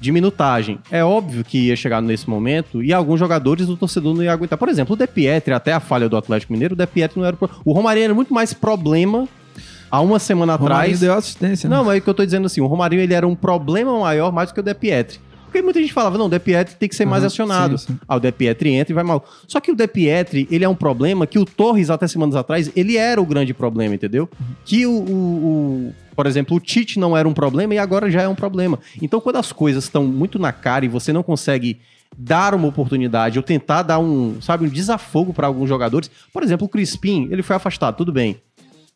de 0.00 0.12
minutagem. 0.12 0.78
É 0.90 1.02
óbvio 1.02 1.42
que 1.42 1.68
ia 1.68 1.76
chegar 1.76 2.02
nesse 2.02 2.28
momento 2.28 2.82
e 2.82 2.92
alguns 2.92 3.18
jogadores 3.18 3.68
o 3.68 3.76
torcedor 3.76 4.14
não 4.14 4.22
ia 4.22 4.32
aguentar. 4.32 4.58
Por 4.58 4.68
exemplo, 4.68 4.94
o 4.94 4.96
De 4.96 5.06
Pietri, 5.06 5.54
até 5.54 5.72
a 5.72 5.80
falha 5.80 6.08
do 6.08 6.16
Atlético 6.16 6.52
Mineiro, 6.52 6.74
o 6.74 6.76
De 6.76 6.86
Pietri 6.86 7.18
não 7.18 7.26
era 7.26 7.36
pro- 7.36 7.48
o 7.64 7.72
Romarinho 7.72 8.04
era 8.04 8.14
muito 8.14 8.34
mais 8.34 8.52
problema 8.52 9.26
há 9.90 10.00
uma 10.00 10.18
semana 10.18 10.54
Romarinho 10.54 10.80
atrás. 10.82 11.00
deu 11.00 11.14
assistência, 11.14 11.68
né? 11.68 11.74
Não, 11.76 11.84
mas 11.84 11.96
é 11.96 11.98
o 11.98 12.02
que 12.02 12.08
eu 12.10 12.14
tô 12.14 12.24
dizendo 12.24 12.46
assim, 12.46 12.60
o 12.60 12.66
Romarinho 12.66 13.00
ele 13.02 13.14
era 13.14 13.26
um 13.26 13.34
problema 13.34 13.98
maior 14.00 14.30
mais 14.32 14.50
do 14.50 14.54
que 14.54 14.60
o 14.60 14.62
De 14.62 14.74
Pietri. 14.74 15.18
Porque 15.52 15.62
muita 15.62 15.80
gente 15.80 15.92
falava, 15.92 16.16
não, 16.16 16.26
o 16.26 16.28
De 16.30 16.38
Pietri 16.38 16.74
tem 16.76 16.88
que 16.88 16.94
ser 16.96 17.04
mais 17.04 17.22
Aham, 17.22 17.26
acionado. 17.26 17.76
sim, 17.78 17.88
sim. 17.92 17.98
Ah, 18.08 18.16
o 18.16 18.20
De 18.20 18.32
Pietri 18.32 18.70
entra 18.70 18.90
e 18.90 18.94
vai 18.94 19.04
mal. 19.04 19.22
Só 19.46 19.60
que 19.60 19.70
o 19.70 19.76
De 19.76 19.86
Pietri, 19.86 20.48
ele 20.50 20.64
é 20.64 20.68
um 20.68 20.74
problema 20.74 21.26
que 21.26 21.38
o 21.38 21.44
Torres, 21.44 21.90
até 21.90 22.08
semanas 22.08 22.34
atrás, 22.34 22.70
ele 22.74 22.96
era 22.96 23.20
o 23.20 23.26
grande 23.26 23.52
problema, 23.52 23.94
entendeu? 23.94 24.28
Que 24.64 24.86
o, 24.86 24.90
o- 24.92 25.04
o- 25.88 25.94
por 26.16 26.26
exemplo, 26.26 26.56
o 26.56 26.60
Tite 26.60 26.98
não 26.98 27.14
era 27.16 27.28
um 27.28 27.34
problema 27.34 27.74
e 27.74 27.78
agora 27.78 28.10
já 28.10 28.22
é 28.22 28.28
um 28.28 28.34
problema. 28.34 28.78
Então, 29.02 29.20
quando 29.20 29.36
as 29.36 29.52
coisas 29.52 29.84
estão 29.84 30.04
muito 30.06 30.38
na 30.38 30.52
cara 30.52 30.84
e 30.86 30.88
você 30.88 31.12
não 31.12 31.22
consegue 31.22 31.78
dar 32.16 32.54
uma 32.54 32.68
oportunidade 32.68 33.38
ou 33.38 33.42
tentar 33.42 33.82
dar 33.82 33.98
um, 33.98 34.40
sabe, 34.40 34.64
um 34.66 34.68
desafogo 34.68 35.32
para 35.32 35.46
alguns 35.46 35.68
jogadores, 35.68 36.10
por 36.32 36.42
exemplo, 36.42 36.66
o 36.66 36.68
Crispim, 36.68 37.28
ele 37.30 37.42
foi 37.42 37.56
afastado, 37.56 37.96
tudo 37.96 38.12
bem 38.12 38.36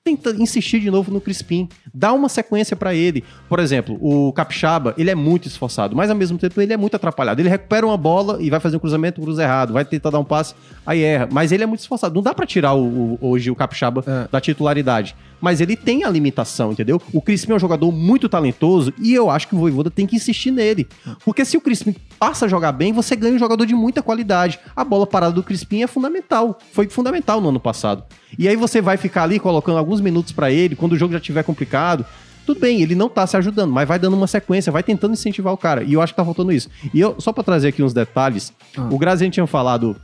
tenta 0.06 0.30
insistir 0.40 0.78
de 0.78 0.88
novo 0.88 1.10
no 1.10 1.20
Crispim. 1.20 1.68
Dá 1.92 2.12
uma 2.12 2.28
sequência 2.28 2.76
pra 2.76 2.94
ele. 2.94 3.24
Por 3.48 3.58
exemplo, 3.58 3.98
o 4.00 4.32
Capixaba, 4.32 4.94
ele 4.96 5.10
é 5.10 5.16
muito 5.16 5.48
esforçado, 5.48 5.96
mas 5.96 6.08
ao 6.10 6.14
mesmo 6.16 6.38
tempo 6.38 6.60
ele 6.60 6.72
é 6.72 6.76
muito 6.76 6.94
atrapalhado. 6.94 7.40
Ele 7.42 7.48
recupera 7.48 7.84
uma 7.84 7.96
bola 7.96 8.38
e 8.40 8.48
vai 8.48 8.60
fazer 8.60 8.76
um 8.76 8.78
cruzamento, 8.78 9.20
cruza 9.20 9.42
errado, 9.42 9.72
vai 9.72 9.84
tentar 9.84 10.10
dar 10.10 10.20
um 10.20 10.24
passe, 10.24 10.54
aí 10.86 11.02
erra. 11.02 11.28
Mas 11.32 11.50
ele 11.50 11.64
é 11.64 11.66
muito 11.66 11.80
esforçado. 11.80 12.14
Não 12.14 12.22
dá 12.22 12.32
pra 12.32 12.46
tirar 12.46 12.74
o- 12.74 12.84
o- 13.14 13.18
hoje 13.20 13.50
o 13.50 13.56
Capixaba 13.56 14.04
É. 14.06 14.28
da 14.30 14.40
titularidade. 14.40 15.16
Mas 15.40 15.60
ele 15.60 15.74
tem 15.76 16.04
a 16.04 16.08
limitação, 16.08 16.70
entendeu? 16.72 17.02
O 17.12 17.20
Crispim 17.20 17.52
é 17.52 17.56
um 17.56 17.58
jogador 17.58 17.90
muito 17.92 18.28
talentoso 18.28 18.94
e 19.02 19.12
eu 19.12 19.28
acho 19.28 19.48
que 19.48 19.54
o 19.54 19.58
Voivoda 19.58 19.90
tem 19.90 20.06
que 20.06 20.16
insistir 20.16 20.50
nele. 20.50 20.86
Porque 21.24 21.44
se 21.44 21.56
o 21.56 21.60
Crispim 21.60 21.94
passa 22.18 22.46
a 22.46 22.48
jogar 22.48 22.72
bem, 22.72 22.92
você 22.92 23.14
ganha 23.16 23.34
um 23.34 23.38
jogador 23.38 23.64
de 23.66 23.74
muita 23.74 24.02
qualidade. 24.02 24.58
A 24.74 24.82
bola 24.84 25.06
parada 25.06 25.32
do 25.34 25.42
Crispim 25.42 25.82
é 25.82 25.86
fundamental. 25.86 26.58
Foi 26.72 26.88
fundamental 26.88 27.40
no 27.40 27.48
ano 27.48 27.60
passado. 27.60 28.04
E 28.38 28.48
aí 28.48 28.56
você 28.56 28.80
vai 28.80 28.96
ficar 28.96 29.24
ali 29.24 29.38
colocando 29.38 29.78
alguns 29.78 30.00
minutos 30.00 30.32
pra 30.32 30.50
ele, 30.50 30.74
quando 30.76 30.92
o 30.92 30.96
jogo 30.98 31.12
já 31.12 31.18
estiver 31.18 31.42
complicado. 31.42 32.04
Tudo 32.44 32.60
bem, 32.60 32.80
ele 32.80 32.94
não 32.94 33.08
tá 33.08 33.26
se 33.26 33.36
ajudando, 33.36 33.72
mas 33.72 33.88
vai 33.88 33.98
dando 33.98 34.14
uma 34.16 34.26
sequência, 34.28 34.70
vai 34.70 34.82
tentando 34.82 35.12
incentivar 35.14 35.52
o 35.52 35.56
cara. 35.56 35.82
E 35.82 35.92
eu 35.94 36.00
acho 36.00 36.12
que 36.12 36.16
tá 36.16 36.24
faltando 36.24 36.52
isso. 36.52 36.68
E 36.94 37.00
eu, 37.00 37.16
só 37.18 37.32
pra 37.32 37.42
trazer 37.42 37.68
aqui 37.68 37.82
uns 37.82 37.92
detalhes, 37.92 38.52
Ah. 38.76 38.88
o 38.90 38.96
Graziani 38.98 39.32
tinha 39.32 39.46
falado 39.46 39.96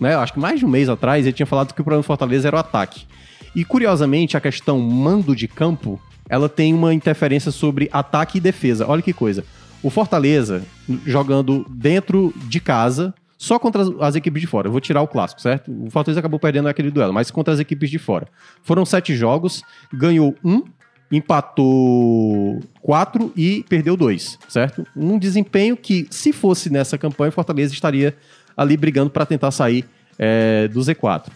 né, 0.00 0.14
eu 0.14 0.20
acho 0.20 0.32
que 0.32 0.38
mais 0.40 0.58
de 0.58 0.64
um 0.64 0.68
mês 0.68 0.88
atrás, 0.88 1.24
ele 1.26 1.32
tinha 1.34 1.46
falado 1.46 1.72
que 1.74 1.80
o 1.80 1.84
problema 1.84 2.02
do 2.02 2.06
Fortaleza 2.06 2.48
era 2.48 2.56
o 2.56 2.60
ataque. 2.60 3.06
E 3.54 3.64
curiosamente, 3.64 4.36
a 4.36 4.40
questão 4.40 4.78
mando 4.78 5.34
de 5.34 5.46
campo, 5.48 6.00
ela 6.28 6.48
tem 6.48 6.74
uma 6.74 6.92
interferência 6.92 7.50
sobre 7.50 7.88
ataque 7.92 8.38
e 8.38 8.40
defesa. 8.40 8.86
Olha 8.88 9.02
que 9.02 9.12
coisa. 9.12 9.44
O 9.86 9.90
Fortaleza 9.90 10.64
jogando 11.06 11.64
dentro 11.70 12.34
de 12.48 12.58
casa, 12.58 13.14
só 13.38 13.56
contra 13.56 13.82
as, 13.82 13.88
as 14.00 14.14
equipes 14.16 14.40
de 14.40 14.46
fora. 14.48 14.66
Eu 14.66 14.72
vou 14.72 14.80
tirar 14.80 15.00
o 15.00 15.06
clássico, 15.06 15.40
certo? 15.40 15.70
O 15.70 15.88
Fortaleza 15.92 16.18
acabou 16.18 16.40
perdendo 16.40 16.68
aquele 16.68 16.90
duelo, 16.90 17.12
mas 17.12 17.30
contra 17.30 17.54
as 17.54 17.60
equipes 17.60 17.88
de 17.88 17.96
fora. 17.96 18.26
Foram 18.64 18.84
sete 18.84 19.14
jogos, 19.14 19.62
ganhou 19.92 20.34
um, 20.44 20.64
empatou 21.12 22.58
quatro 22.82 23.32
e 23.36 23.64
perdeu 23.68 23.96
dois, 23.96 24.36
certo? 24.48 24.84
Um 24.96 25.20
desempenho 25.20 25.76
que, 25.76 26.08
se 26.10 26.32
fosse 26.32 26.68
nessa 26.68 26.98
campanha, 26.98 27.28
o 27.28 27.32
Fortaleza 27.32 27.72
estaria 27.72 28.12
ali 28.56 28.76
brigando 28.76 29.10
para 29.10 29.24
tentar 29.24 29.52
sair 29.52 29.84
é, 30.18 30.66
do 30.66 30.80
Z4. 30.80 31.28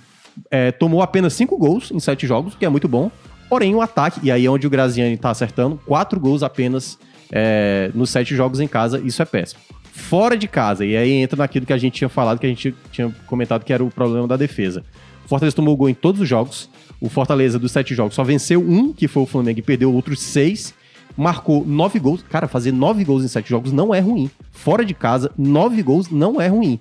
É, 0.50 0.72
tomou 0.72 1.02
apenas 1.02 1.34
cinco 1.34 1.56
gols 1.56 1.92
em 1.92 2.00
sete 2.00 2.26
jogos, 2.26 2.54
o 2.54 2.58
que 2.58 2.64
é 2.64 2.68
muito 2.68 2.88
bom. 2.88 3.12
Porém, 3.48 3.76
o 3.76 3.80
ataque, 3.80 4.18
e 4.24 4.30
aí 4.32 4.44
é 4.44 4.50
onde 4.50 4.66
o 4.66 4.70
Graziani 4.70 5.16
tá 5.16 5.30
acertando, 5.30 5.80
quatro 5.86 6.18
gols 6.18 6.42
apenas 6.42 6.98
é, 7.32 7.90
nos 7.94 8.10
sete 8.10 8.34
jogos 8.34 8.60
em 8.60 8.68
casa, 8.68 9.00
isso 9.04 9.22
é 9.22 9.24
péssimo. 9.24 9.60
Fora 9.92 10.36
de 10.36 10.48
casa, 10.48 10.84
e 10.84 10.96
aí 10.96 11.12
entra 11.12 11.36
naquilo 11.36 11.66
que 11.66 11.72
a 11.72 11.78
gente 11.78 11.94
tinha 11.94 12.08
falado, 12.08 12.38
que 12.38 12.46
a 12.46 12.48
gente 12.48 12.74
tinha 12.90 13.14
comentado 13.26 13.64
que 13.64 13.72
era 13.72 13.84
o 13.84 13.90
problema 13.90 14.26
da 14.26 14.36
defesa. 14.36 14.84
O 15.24 15.28
Fortaleza 15.28 15.54
tomou 15.54 15.76
gol 15.76 15.88
em 15.88 15.94
todos 15.94 16.20
os 16.20 16.28
jogos. 16.28 16.68
O 17.00 17.08
Fortaleza, 17.08 17.58
dos 17.58 17.72
sete 17.72 17.94
jogos, 17.94 18.14
só 18.14 18.24
venceu 18.24 18.60
um, 18.60 18.92
que 18.92 19.08
foi 19.08 19.22
o 19.22 19.26
Flamengo, 19.26 19.58
e 19.60 19.62
perdeu 19.62 19.92
outros 19.92 20.20
seis. 20.20 20.74
Marcou 21.16 21.64
nove 21.64 21.98
gols. 21.98 22.24
Cara, 22.28 22.48
fazer 22.48 22.72
nove 22.72 23.04
gols 23.04 23.24
em 23.24 23.28
sete 23.28 23.48
jogos 23.48 23.72
não 23.72 23.94
é 23.94 24.00
ruim. 24.00 24.30
Fora 24.50 24.84
de 24.84 24.94
casa, 24.94 25.30
nove 25.36 25.82
gols 25.82 26.10
não 26.10 26.40
é 26.40 26.48
ruim. 26.48 26.78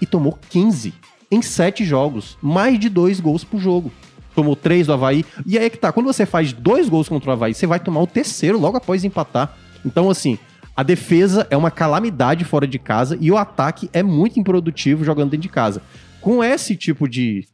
E 0.00 0.06
tomou 0.06 0.38
15 0.50 0.92
em 1.30 1.42
sete 1.42 1.84
jogos. 1.84 2.36
Mais 2.42 2.78
de 2.78 2.88
dois 2.88 3.20
gols 3.20 3.44
por 3.44 3.60
jogo. 3.60 3.92
Tomou 4.34 4.54
três 4.54 4.86
do 4.86 4.92
Havaí. 4.92 5.24
E 5.46 5.58
aí 5.58 5.66
é 5.66 5.70
que 5.70 5.78
tá, 5.78 5.92
quando 5.92 6.06
você 6.06 6.24
faz 6.24 6.52
dois 6.52 6.88
gols 6.88 7.08
contra 7.08 7.30
o 7.30 7.32
Havaí, 7.32 7.54
você 7.54 7.66
vai 7.66 7.80
tomar 7.80 8.00
o 8.00 8.06
terceiro 8.06 8.58
logo 8.58 8.76
após 8.76 9.04
empatar. 9.04 9.56
Então, 9.84 10.10
assim, 10.10 10.38
a 10.78 10.82
defesa 10.84 11.46
é 11.50 11.56
uma 11.56 11.72
calamidade 11.72 12.44
fora 12.44 12.66
de 12.66 12.78
casa 12.78 13.18
e 13.20 13.32
o 13.32 13.36
ataque 13.36 13.90
é 13.92 14.00
muito 14.00 14.38
improdutivo 14.38 15.04
jogando 15.04 15.30
dentro 15.30 15.42
de 15.42 15.48
casa. 15.48 15.82
Com 16.20 16.42
esse 16.42 16.76
tipo 16.76 17.08
de, 17.08 17.48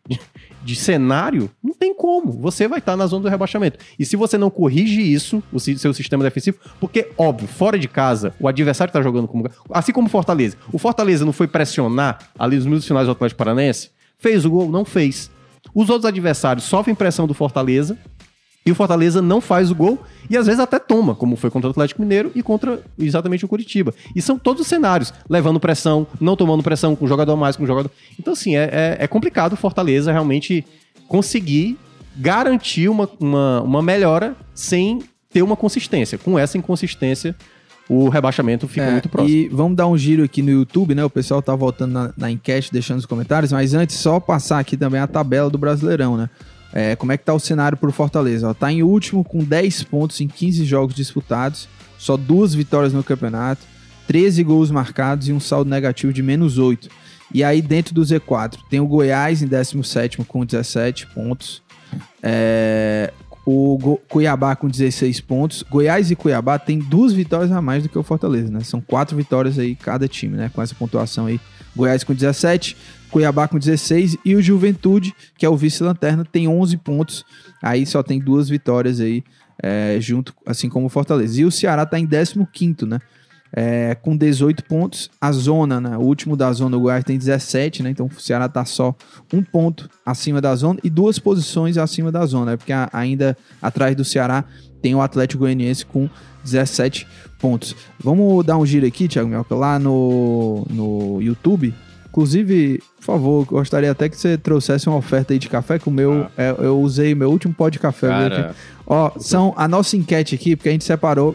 de 0.63 0.77
cenário, 0.77 1.51
não 1.63 1.73
tem 1.73 1.95
como. 1.95 2.33
Você 2.33 2.69
vai 2.69 2.81
estar 2.81 2.97
na 2.97 3.07
zona 3.07 3.23
do 3.23 3.29
rebaixamento. 3.29 3.79
E 3.99 4.05
se 4.05 4.15
você 4.15 4.37
não 4.37 4.51
corrige 4.51 5.01
isso, 5.01 5.43
o 5.53 5.59
seu 5.59 5.95
sistema 5.95 6.23
defensivo, 6.23 6.59
porque, 6.79 7.13
óbvio, 7.17 7.49
fora 7.49 7.79
de 7.79 7.89
casa, 7.89 8.35
o 8.39 8.47
adversário 8.49 8.91
está 8.91 9.01
jogando 9.01 9.27
como. 9.27 9.49
Assim 9.71 9.93
como 9.93 10.07
o 10.07 10.11
Fortaleza. 10.11 10.59
O 10.71 10.79
Fortaleza 10.79 11.25
não 11.25 11.33
foi 11.33 11.47
pressionar 11.47 12.31
ali 12.39 12.57
nos 12.57 12.67
minutos 12.67 12.87
finais 12.87 13.07
do 13.07 13.13
Atlético 13.13 13.39
Paranaense? 13.39 13.91
Fez 14.19 14.45
o 14.45 14.51
gol? 14.51 14.71
Não 14.71 14.85
fez. 14.85 15.31
Os 15.75 15.89
outros 15.89 16.05
adversários 16.05 16.67
sofrem 16.67 16.95
pressão 16.95 17.27
do 17.27 17.33
Fortaleza 17.33 17.99
e 18.67 18.71
o 18.71 18.75
Fortaleza 18.75 19.21
não 19.21 19.41
faz 19.41 19.71
o 19.71 19.75
gol 19.75 19.99
e 20.29 20.37
às 20.37 20.47
vezes 20.47 20.61
até 20.61 20.79
toma, 20.79 21.15
como 21.15 21.37
foi 21.37 21.51
contra 21.51 21.69
o 21.69 21.71
Atlético 21.71 22.01
Mineiro 22.01 22.33
e 22.35 22.43
contra 22.43 22.81
exatamente 22.99 23.45
o 23.45 23.49
Curitiba. 23.49 23.95
E 24.17 24.23
são 24.23 24.39
todos 24.39 24.63
os 24.63 24.67
cenários, 24.67 25.13
levando 25.29 25.61
pressão, 25.61 26.07
não 26.21 26.35
tomando 26.35 26.63
pressão, 26.63 26.97
com 26.97 27.05
um 27.05 27.09
jogador 27.09 27.33
a 27.33 27.37
mais, 27.37 27.57
com 27.57 27.65
um 27.65 27.67
jogador. 27.67 27.91
Então, 28.19 28.33
assim, 28.33 28.57
é, 28.57 28.71
é, 28.73 28.97
é 29.01 29.07
complicado 29.07 29.53
o 29.53 29.57
Fortaleza 29.57 30.11
realmente 30.11 30.65
conseguir 31.07 31.79
garantir 32.17 32.89
uma, 32.89 33.09
uma, 33.21 33.61
uma 33.61 33.83
melhora 33.83 34.35
sem 34.55 35.01
ter 35.31 35.43
uma 35.43 35.57
consistência. 35.57 36.17
Com 36.17 36.39
essa 36.39 36.57
inconsistência, 36.57 37.37
o 37.89 38.09
rebaixamento 38.09 38.67
fica 38.67 38.87
É, 38.87 38.93
muito 38.93 39.09
próximo. 39.11 39.37
E 39.37 39.49
vamos 39.49 39.77
dar 39.77 39.87
um 39.87 39.99
giro 39.99 40.25
aqui 40.25 40.41
no 40.41 40.51
YouTube, 40.51 40.95
né? 40.95 41.05
O 41.05 41.11
pessoal 41.11 41.43
tá 41.43 41.55
voltando 41.55 41.93
na, 41.93 42.15
na 42.17 42.31
enquete, 42.31 42.73
deixando 42.73 42.99
os 42.99 43.07
comentários, 43.07 43.53
mas 43.53 43.75
antes, 43.75 43.97
só 43.97 44.19
passar 44.19 44.59
aqui 44.59 44.77
também 44.77 45.01
a 45.01 45.07
tabela 45.07 45.51
do 45.51 45.59
Brasileirão, 45.59 46.17
né? 46.17 46.31
É, 46.77 46.97
como 46.97 47.13
é 47.13 47.17
que 47.17 47.25
tá 47.25 47.33
o 47.33 47.39
cenário 47.39 47.79
pro 47.79 47.93
Fortaleza? 47.93 48.49
Ó, 48.51 48.53
tá 48.53 48.73
em 48.73 48.83
último 48.83 49.23
com 49.23 49.39
10 49.45 49.85
pontos 49.85 50.21
em 50.21 50.27
15 50.27 50.65
jogos 50.65 50.95
disputados, 50.97 51.69
só 51.97 52.17
duas 52.17 52.53
vitórias 52.53 52.93
no 52.93 53.05
campeonato, 53.05 53.63
13 54.09 54.43
gols 54.43 54.73
marcados 54.73 55.29
e 55.29 55.33
um 55.33 55.39
saldo 55.39 55.71
negativo 55.71 56.13
de 56.13 56.21
menos 56.23 56.59
8. 56.59 56.89
E 57.33 57.45
aí, 57.45 57.63
dentro 57.63 57.95
do 57.95 58.03
Z4, 58.03 58.59
tem 58.69 58.81
o 58.81 58.87
Goiás 58.89 59.41
em 59.41 59.47
17 59.47 60.19
com 60.19 60.45
17 60.45 61.07
pontos. 61.15 61.63
É, 62.23 63.13
o 63.47 63.79
Go- 63.79 64.01
Cuiabá 64.09 64.57
com 64.57 64.69
16 64.69 65.21
pontos. 65.21 65.63
Goiás 65.69 66.11
e 66.11 66.17
Cuiabá 66.17 66.59
tem 66.59 66.79
duas 66.79 67.13
vitórias 67.13 67.53
a 67.53 67.61
mais 67.61 67.83
do 67.83 67.89
que 67.89 67.99
o 67.99 68.03
Fortaleza, 68.03 68.51
né? 68.51 68.61
São 68.61 68.81
quatro 68.81 69.17
vitórias 69.17 69.59
aí 69.59 69.75
cada 69.75 70.09
time, 70.09 70.37
né? 70.37 70.51
Com 70.53 70.63
essa 70.63 70.75
pontuação 70.75 71.27
aí. 71.27 71.41
Goiás 71.77 72.05
com 72.05 72.15
17, 72.15 72.77
Cuiabá 73.11 73.47
com 73.47 73.59
16 73.59 74.17
e 74.25 74.35
o 74.35 74.43
Juventude, 74.43 75.15
que 75.37 75.47
é 75.47 75.49
o 75.49 75.57
vice-lanterna, 75.57 76.25
tem 76.25 76.49
11 76.49 76.77
pontos. 76.79 77.25
Aí 77.63 77.87
só 77.87 78.03
tem 78.03 78.19
duas 78.19 78.49
vitórias 78.49 79.01
aí, 79.01 79.23
é, 79.63 79.99
junto, 80.01 80.35
assim 80.45 80.69
como 80.69 80.87
o 80.87 80.89
Fortaleza. 80.89 81.41
E 81.41 81.45
o 81.45 81.51
Ceará 81.51 81.87
tá 81.87 81.99
em 81.99 82.07
15º, 82.07 82.87
né? 82.87 82.99
É, 83.57 83.95
com 83.95 84.17
18 84.17 84.65
pontos. 84.65 85.09
A 85.21 85.31
zona, 85.31 85.81
né? 85.81 85.97
O 85.97 86.01
último 86.01 86.37
da 86.37 86.53
zona, 86.53 86.77
o 86.77 86.81
Goiás 86.81 87.05
tem 87.05 87.17
17, 87.17 87.83
né? 87.83 87.91
Então 87.91 88.07
o 88.07 88.21
Ceará 88.21 88.49
tá 88.49 88.65
só 88.65 88.95
um 89.33 89.43
ponto 89.43 89.89
acima 90.05 90.41
da 90.41 90.55
zona 90.57 90.81
e 90.83 90.91
duas 90.91 91.19
posições 91.19 91.79
acima 91.79 92.11
da 92.11 92.27
zona, 92.27 92.53
né? 92.53 92.57
Porque 92.57 92.73
a- 92.73 92.91
ainda 92.93 93.37
atrás 93.63 93.95
do 93.95 94.05
Ceará 94.05 94.45
tem 94.83 94.95
o 94.95 95.01
Atlético 95.01 95.41
Goianiense 95.45 95.87
com 95.87 96.09
17 96.43 97.07
pontos. 97.41 97.77
Vamos 98.03 98.45
dar 98.45 98.59
um 98.59 98.67
giro 98.67 98.87
aqui, 98.87 99.07
Thiago 99.09 99.29
Melca, 99.29 99.55
lá 99.55 99.79
no, 99.79 100.67
no 100.69 101.23
YouTube. 101.23 101.73
Inclusive, 102.09 102.81
por 102.97 103.05
favor, 103.05 103.45
gostaria 103.47 103.91
até 103.91 104.09
que 104.09 104.17
você 104.17 104.37
trouxesse 104.39 104.89
uma 104.89 104.97
oferta 104.97 105.33
aí 105.33 105.39
de 105.39 105.49
café, 105.49 105.79
que 105.79 105.89
o 105.89 105.93
meu, 105.93 106.27
é, 106.37 106.55
eu 106.59 106.81
usei 106.81 107.15
meu 107.15 107.31
último 107.31 107.53
pó 107.53 107.69
de 107.69 107.79
café. 107.79 108.09
Ó, 108.87 109.11
são 109.19 109.53
a 109.57 109.67
nossa 109.67 109.97
enquete 109.97 110.35
aqui, 110.35 110.55
porque 110.55 110.69
a 110.69 110.73
gente 110.73 110.85
separou 110.85 111.35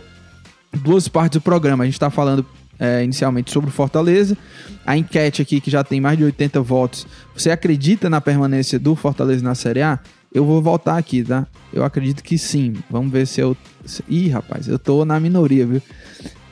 duas 0.73 1.07
partes 1.07 1.39
do 1.39 1.41
programa. 1.43 1.83
A 1.83 1.87
gente 1.87 1.99
tá 1.99 2.09
falando 2.09 2.45
é, 2.77 3.03
inicialmente 3.03 3.51
sobre 3.51 3.69
o 3.69 3.73
Fortaleza. 3.73 4.37
A 4.85 4.97
enquete 4.97 5.41
aqui, 5.41 5.59
que 5.59 5.69
já 5.69 5.83
tem 5.83 5.99
mais 6.01 6.17
de 6.17 6.23
80 6.23 6.61
votos. 6.61 7.05
Você 7.35 7.51
acredita 7.51 8.09
na 8.09 8.21
permanência 8.21 8.79
do 8.79 8.95
Fortaleza 8.95 9.43
na 9.43 9.55
Série 9.55 9.81
A? 9.81 9.99
Eu 10.33 10.45
vou 10.45 10.61
voltar 10.61 10.97
aqui, 10.97 11.23
tá? 11.23 11.47
Eu 11.73 11.83
acredito 11.83 12.23
que 12.23 12.37
sim. 12.37 12.75
Vamos 12.89 13.11
ver 13.11 13.25
se 13.25 13.41
eu. 13.41 13.57
Ih, 14.07 14.29
rapaz, 14.29 14.67
eu 14.67 14.77
tô 14.77 15.03
na 15.03 15.19
minoria, 15.19 15.65
viu? 15.65 15.81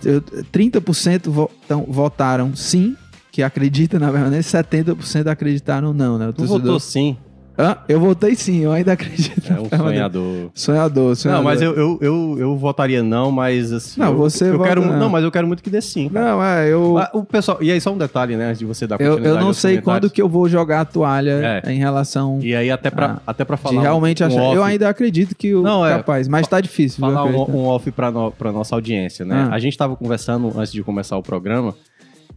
eu- 0.04 0.22
30% 0.52 1.30
vo- 1.30 1.52
tão- 1.68 1.86
votaram 1.88 2.56
sim, 2.56 2.96
que 3.32 3.44
acredita 3.44 4.00
na 4.00 4.12
permanência, 4.12 4.60
70% 4.64 5.28
acreditaram 5.28 5.94
não, 5.94 6.18
né? 6.18 6.28
O 6.30 6.34
torcedor- 6.34 6.62
votou 6.62 6.80
sim. 6.80 7.18
Hã? 7.60 7.76
Eu 7.90 8.00
votei 8.00 8.36
sim, 8.36 8.60
eu 8.60 8.72
ainda 8.72 8.94
acredito. 8.94 9.52
É 9.52 9.60
um 9.60 9.68
sonhador. 9.68 10.50
Sonhador, 10.54 11.16
sonhador. 11.16 11.44
Não, 11.44 11.50
mas 11.50 11.62
eu, 11.62 11.74
eu, 11.76 11.98
eu, 12.02 12.36
eu 12.40 12.56
votaria 12.58 13.02
não, 13.02 13.32
mas 13.32 13.74
assim. 13.74 14.00
Não, 14.00 14.10
eu, 14.12 14.18
você 14.18 14.50
eu 14.50 14.58
vota 14.58 14.70
quero, 14.70 14.86
não. 14.86 14.98
não, 15.00 15.10
mas 15.10 15.24
eu 15.24 15.32
quero 15.32 15.48
muito 15.48 15.64
que 15.64 15.70
dê 15.70 15.82
sim. 15.82 16.08
cara. 16.10 16.26
Não, 16.26 16.44
é, 16.44 16.72
eu. 16.72 16.98
Ah, 17.00 17.10
O 17.14 17.24
pessoal, 17.24 17.58
e 17.62 17.72
aí 17.72 17.82
só 17.82 17.92
um 17.92 17.98
detalhe, 17.98 18.36
né, 18.36 18.46
antes 18.50 18.60
de 18.60 18.66
você 18.66 18.86
dar 18.86 18.96
Eu, 18.96 19.14
continuidade 19.14 19.36
eu 19.36 19.40
não 19.42 19.48
aos 19.48 19.58
sei 19.58 19.82
quando 19.82 20.10
que 20.10 20.22
eu 20.22 20.30
vou 20.30 20.48
jogar 20.48 20.82
a 20.82 20.86
toalha 20.86 21.62
É. 21.66 21.72
em 21.74 21.78
relação 21.80 22.40
E 22.44 22.56
aí 22.56 22.70
até 22.70 22.92
pra, 22.92 23.14
Ah, 23.18 23.22
até 23.26 23.44
pra 23.44 23.56
de 23.56 23.62
falar 23.64 23.82
realmente 23.82 24.24
um, 24.24 24.28
achar. 24.28 24.42
off, 24.42 24.56
Eu 24.56 24.64
ainda 24.64 24.88
acredito 24.90 25.36
que 25.36 25.56
o 25.56 25.64
Não, 25.64 25.86
é. 25.86 25.96
capaz, 25.98 26.28
mas 26.28 26.48
tá 26.48 26.62
difícil. 26.62 27.00
falar 27.00 27.24
um, 27.26 27.56
um 27.56 27.66
off 27.66 27.90
pra, 27.92 28.12
no, 28.12 28.32
pra 28.32 28.52
nossa 28.52 28.76
audiência, 28.76 29.26
né? 29.26 29.48
Ah. 29.50 29.56
A 29.56 29.60
gente 29.60 29.76
tava 29.78 29.96
conversando 29.96 30.52
antes 30.56 30.72
de 30.72 30.84
começar 30.84 31.18
o 31.18 31.24
programa 31.24 31.74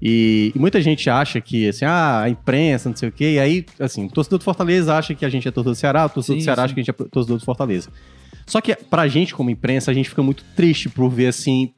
e, 0.00 0.52
e 0.54 0.58
muita 0.58 0.80
gente 0.80 1.08
acha 1.08 1.40
que, 1.40 1.68
assim, 1.68 1.84
ah, 1.84 2.22
a 2.22 2.28
imprensa, 2.28 2.88
não 2.88 2.96
sei 2.96 3.08
o 3.08 3.12
quê, 3.12 3.32
e 3.34 3.38
aí, 3.38 3.66
assim, 3.78 4.06
o 4.06 4.10
torcedor 4.10 4.38
do 4.38 4.44
Fortaleza 4.44 4.94
acha 4.94 5.14
que 5.14 5.24
a 5.24 5.28
gente 5.28 5.46
é 5.46 5.50
torcedor 5.50 5.74
do 5.74 5.78
Ceará, 5.78 6.06
o 6.06 6.08
torcedor 6.08 6.36
Sim, 6.36 6.40
do 6.40 6.44
Ceará 6.44 6.62
sim. 6.62 6.64
acha 6.64 6.74
que 6.74 6.80
a 6.80 6.82
gente 6.82 6.90
é 6.90 7.08
torcedor 7.08 7.38
do 7.38 7.44
Fortaleza. 7.44 7.90
Só 8.46 8.60
que 8.60 8.74
pra 8.74 9.06
gente, 9.08 9.34
como 9.34 9.50
imprensa, 9.50 9.90
a 9.90 9.94
gente 9.94 10.08
fica 10.08 10.22
muito 10.22 10.44
triste 10.56 10.88
por 10.88 11.08
ver, 11.08 11.28
assim, 11.28 11.72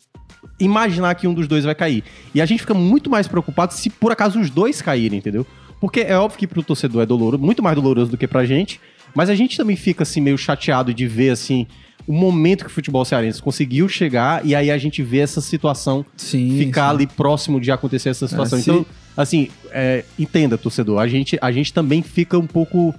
imaginar 0.59 1.15
que 1.15 1.27
um 1.27 1.35
dos 1.35 1.47
dois 1.47 1.65
vai 1.65 1.75
cair. 1.75 2.05
E 2.35 2.41
a 2.41 2.47
gente 2.47 2.61
fica 2.61 2.75
muito 2.75 3.11
mais 3.11 3.29
preocupado 3.29 3.73
se 3.75 3.91
por 3.91 4.13
acaso 4.13 4.41
os 4.41 4.51
dois 4.51 4.81
caírem, 4.81 5.19
entendeu? 5.19 5.47
Porque 5.81 6.01
é 6.01 6.17
óbvio 6.17 6.39
que 6.39 6.47
pro 6.47 6.63
torcedor 6.63 7.03
é 7.03 7.07
doloroso, 7.07 7.43
muito 7.43 7.63
mais 7.63 7.75
doloroso 7.75 8.11
do 8.11 8.17
que 8.17 8.29
pra 8.29 8.45
gente, 8.45 8.81
mas 9.15 9.29
a 9.29 9.35
gente 9.35 9.57
também 9.57 9.77
fica 9.77 10.05
assim 10.05 10.21
meio 10.21 10.39
chateado 10.39 10.95
de 10.95 11.07
ver 11.07 11.31
assim 11.31 11.67
o 12.07 12.13
momento 12.13 12.65
que 12.65 12.71
o 12.71 12.73
futebol 12.73 13.05
cearense 13.05 13.41
conseguiu 13.43 13.89
chegar 13.89 14.45
e 14.45 14.55
aí 14.55 14.71
a 14.71 14.79
gente 14.79 15.03
vê 15.03 15.19
essa 15.19 15.41
situação 15.41 16.05
Sim, 16.17 16.57
ficar 16.59 16.89
sim. 16.91 16.95
ali 16.97 17.07
próximo 17.07 17.61
de 17.61 17.71
acontecer 17.71 18.09
essa 18.11 18.27
situação. 18.29 18.59
se- 18.59 18.71
Então, 18.71 18.87
assim, 19.17 19.49
é, 19.71 20.05
entenda, 20.19 20.57
torcedor, 20.59 20.99
a 21.01 21.07
gente, 21.07 21.39
a 21.41 21.53
gente 21.53 21.73
também 21.73 22.03
fica 22.03 22.39
um 22.39 22.47
pouco 22.47 22.95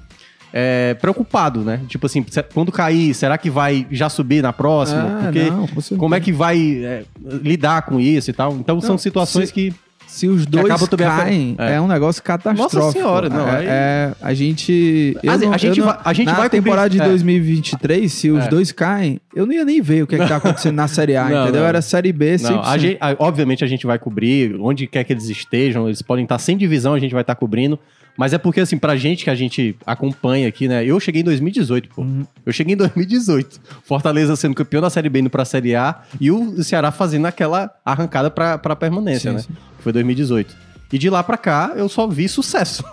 é, 0.56 0.94
preocupado, 0.94 1.62
né? 1.62 1.82
Tipo 1.88 2.06
assim, 2.06 2.24
quando 2.54 2.72
cair, 2.72 3.14
será 3.16 3.40
que 3.40 3.50
vai 3.50 3.88
já 3.90 4.08
subir 4.08 4.44
na 4.44 4.54
próxima? 4.54 5.02
Ah, 5.20 5.24
Porque 5.24 5.50
não, 5.50 5.68
com 5.68 5.98
como 5.98 6.14
é 6.14 6.20
que 6.20 6.32
vai 6.32 6.84
é, 6.84 7.06
lidar 7.42 7.82
com 7.84 8.00
isso 8.00 8.30
e 8.30 8.34
tal? 8.34 8.54
Então 8.58 8.80
são 8.80 8.92
Não, 8.92 8.98
situações 9.00 9.48
se- 9.50 9.54
que 9.54 9.74
Se 10.14 10.28
os 10.28 10.46
dois 10.46 10.72
caem, 10.90 11.56
é. 11.58 11.74
é. 11.74 11.82
um 11.82 11.88
negócio 11.88 12.22
catastrófico. 12.22 12.80
Nossa 12.80 12.92
senhora, 12.92 13.30
não, 13.30 13.48
é, 13.48 13.58
aí- 13.58 13.66
é, 13.68 14.12
a 14.22 14.34
gente. 14.34 15.18
eu 15.24 15.32
A 15.32 15.38
não- 15.40 15.58
gente 15.58 15.80
eu 15.80 15.86
não- 15.86 15.92
vai- 15.94 16.02
a 16.06 16.14
gente 16.14 16.28
na 16.28 16.34
vai 16.34 16.50
temporada 16.52 16.90
de 16.90 17.02
é. 17.02 17.04
2023, 17.04 18.14
se 18.14 18.30
os 18.30 18.46
É. 18.46 18.48
dois 18.48 18.72
caem, 18.72 19.20
eu 19.36 19.46
não 19.48 19.54
ia 19.54 19.66
nem 19.66 19.82
ver 19.82 20.04
o 20.04 20.08
que, 20.08 20.14
é 20.16 20.20
que 20.20 20.28
tá 20.28 20.36
acontecendo 20.36 20.76
na 20.76 20.88
Série 20.88 21.16
A, 21.16 21.28
Não, 21.28 21.44
entendeu? 21.44 21.62
não. 21.62 21.68
Era 21.68 21.82
Série 21.82 22.14
B, 22.14 22.38
100%. 22.38 22.52
Não, 22.52 22.64
a 22.64 22.78
gente- 22.78 22.98
a- 23.02 23.16
obviamente 23.18 23.64
a 23.64 23.68
gente 23.68 23.88
vai 23.88 23.98
cobrir, 23.98 24.56
onde 24.60 24.86
quer 24.86 25.04
que 25.04 25.14
eles 25.14 25.28
estejam, 25.30 25.88
eles 25.88 26.04
podem 26.04 26.24
estar 26.26 26.38
sem 26.38 26.56
divisão, 26.56 26.94
a 26.94 27.00
gente 27.00 27.12
vai 27.12 27.22
estar 27.22 27.34
cobrindo. 27.34 27.80
Mas 28.18 28.34
é 28.34 28.38
porque, 28.38 28.60
assim, 28.60 28.78
pra 28.78 28.96
gente 28.96 29.24
que 29.24 29.30
a 29.30 29.36
gente 29.36 29.76
acompanha 29.86 30.48
aqui, 30.48 30.68
né? 30.68 30.86
Eu 30.86 31.00
cheguei 31.00 31.22
em 31.22 31.26
2018, 31.26 31.90
pô. 31.90 32.02
Uhum. 32.02 32.26
Eu 32.46 32.54
cheguei 32.54 32.74
em 32.74 32.78
2018. 32.78 33.60
Fortaleza 33.84 34.36
sendo 34.36 34.54
campeão 34.56 34.82
da 34.82 34.90
Série 34.90 35.10
B 35.10 35.20
indo 35.20 35.30
pra 35.30 35.46
Série 35.46 35.76
A 35.76 36.02
e 36.20 36.30
o 36.32 36.64
Ceará 36.64 36.92
fazendo 36.92 37.26
aquela 37.26 37.72
arrancada 37.84 38.30
pra, 38.30 38.58
pra 38.58 38.76
permanência, 38.76 39.32
Sim, 39.32 39.38
né? 39.38 39.42
sim. 39.42 39.54
Foi 39.80 39.92
2018. 39.92 40.56
E 40.92 40.98
de 41.00 41.10
lá 41.10 41.24
pra 41.24 41.38
cá, 41.38 41.74
eu 41.76 41.90
só 41.90 42.06
vi 42.08 42.30
sucesso. 42.30 42.84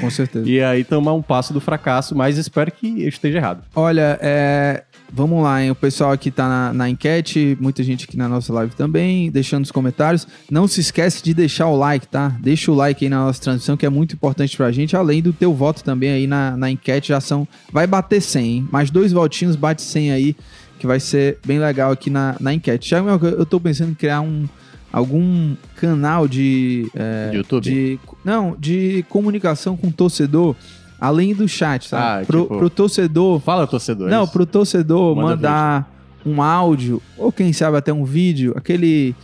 Com 0.00 0.10
certeza. 0.10 0.44
e 0.50 0.60
aí 0.60 0.82
tomar 0.82 1.12
um 1.12 1.22
passo 1.22 1.52
do 1.52 1.60
fracasso, 1.60 2.12
mas 2.12 2.36
espero 2.38 2.72
que 2.72 3.04
eu 3.04 3.08
esteja 3.08 3.38
errado. 3.38 3.62
Olha, 3.72 4.18
é, 4.20 4.82
vamos 5.12 5.42
lá, 5.42 5.62
hein? 5.62 5.70
O 5.70 5.74
pessoal 5.74 6.12
aqui 6.12 6.30
tá 6.30 6.48
na, 6.48 6.72
na 6.72 6.90
enquete, 6.90 7.56
muita 7.60 7.82
gente 7.82 8.04
aqui 8.04 8.16
na 8.16 8.28
nossa 8.28 8.52
live 8.52 8.74
também, 8.74 9.30
deixando 9.30 9.64
os 9.64 9.70
comentários. 9.70 10.26
Não 10.50 10.66
se 10.68 10.80
esquece 10.80 11.22
de 11.22 11.32
deixar 11.32 11.66
o 11.68 11.76
like, 11.76 12.06
tá? 12.06 12.36
Deixa 12.40 12.70
o 12.70 12.74
like 12.74 13.04
aí 13.04 13.08
na 13.08 13.24
nossa 13.24 13.40
transmissão, 13.40 13.76
que 13.76 13.86
é 13.86 13.90
muito 13.90 14.14
importante 14.14 14.56
pra 14.56 14.70
gente, 14.72 14.96
além 14.96 15.22
do 15.22 15.32
teu 15.32 15.54
voto 15.54 15.82
também 15.82 16.10
aí 16.10 16.26
na, 16.26 16.56
na 16.56 16.70
enquete, 16.70 17.08
já 17.08 17.20
são... 17.20 17.46
Vai 17.72 17.86
bater 17.86 18.20
100, 18.20 18.44
hein? 18.46 18.68
Mais 18.70 18.90
dois 18.90 19.12
votinhos, 19.12 19.56
bate 19.56 19.82
100 19.82 20.12
aí, 20.12 20.36
que 20.78 20.86
vai 20.86 21.00
ser 21.00 21.38
bem 21.46 21.58
legal 21.58 21.90
aqui 21.92 22.10
na, 22.10 22.36
na 22.40 22.52
enquete. 22.52 22.90
Já, 22.90 22.98
eu 22.98 23.46
tô 23.46 23.58
pensando 23.60 23.90
em 23.90 23.94
criar 23.94 24.20
um... 24.20 24.46
Algum 24.92 25.54
canal 25.74 26.26
de, 26.26 26.90
é, 26.94 27.30
YouTube? 27.34 27.64
de- 27.64 27.98
não, 28.24 28.56
de 28.58 29.04
comunicação 29.10 29.76
com 29.76 29.88
o 29.88 29.92
torcedor, 29.92 30.56
além 31.00 31.34
do 31.34 31.46
chat, 31.48 31.88
sabe? 31.88 32.22
Ah, 32.22 32.26
pro, 32.26 32.42
tipo- 32.42 32.58
pro 32.58 32.70
torcedor 32.70 33.40
Fala, 33.40 33.66
torcedores. 33.66 34.12
não, 34.12 34.26
pro 34.26 34.46
torcedor 34.46 35.14
Manda 35.16 35.28
mandar 35.28 35.96
um 36.24 36.42
áudio, 36.42 37.00
ou 37.16 37.30
quem 37.30 37.52
sabe 37.52 37.76
até 37.76 37.92
um 37.92 38.04
vídeo, 38.04 38.52
aquele, 38.56 39.14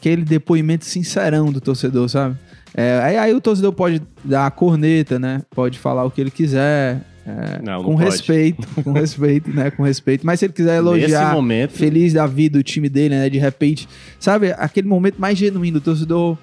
aquele 0.00 0.22
depoimento 0.24 0.84
sincerão 0.84 1.52
do 1.52 1.60
torcedor, 1.60 2.08
sabe? 2.08 2.36
É, 2.74 3.00
aí, 3.02 3.16
aí 3.16 3.34
o 3.34 3.40
torcedor 3.40 3.72
pode 3.72 4.02
dar 4.24 4.46
a 4.46 4.50
corneta, 4.50 5.18
né? 5.18 5.42
Pode 5.54 5.78
falar 5.78 6.04
o 6.04 6.10
que 6.10 6.20
ele 6.20 6.30
quiser. 6.30 7.00
é, 7.26 7.60
Não, 7.64 7.74
não 7.78 7.84
com 7.84 7.92
pode. 7.96 8.04
respeito, 8.04 8.66
com 8.84 8.92
respeito, 8.92 9.50
né? 9.50 9.70
Com 9.70 9.82
respeito. 9.84 10.26
Mas 10.26 10.38
se 10.40 10.46
ele 10.46 10.52
quiser 10.52 10.76
elogiar, 10.78 11.32
momento, 11.32 11.72
feliz 11.72 12.12
da 12.12 12.26
vida, 12.26 12.58
o 12.58 12.62
time 12.62 12.88
dele, 12.88 13.14
né? 13.16 13.28
De 13.30 13.38
repente, 13.38 13.88
sabe? 14.20 14.52
Aquele 14.52 14.86
momento 14.88 15.16
mais 15.18 15.38
genuíno 15.38 15.80
do 15.80 15.84
torcedor. 15.84 16.36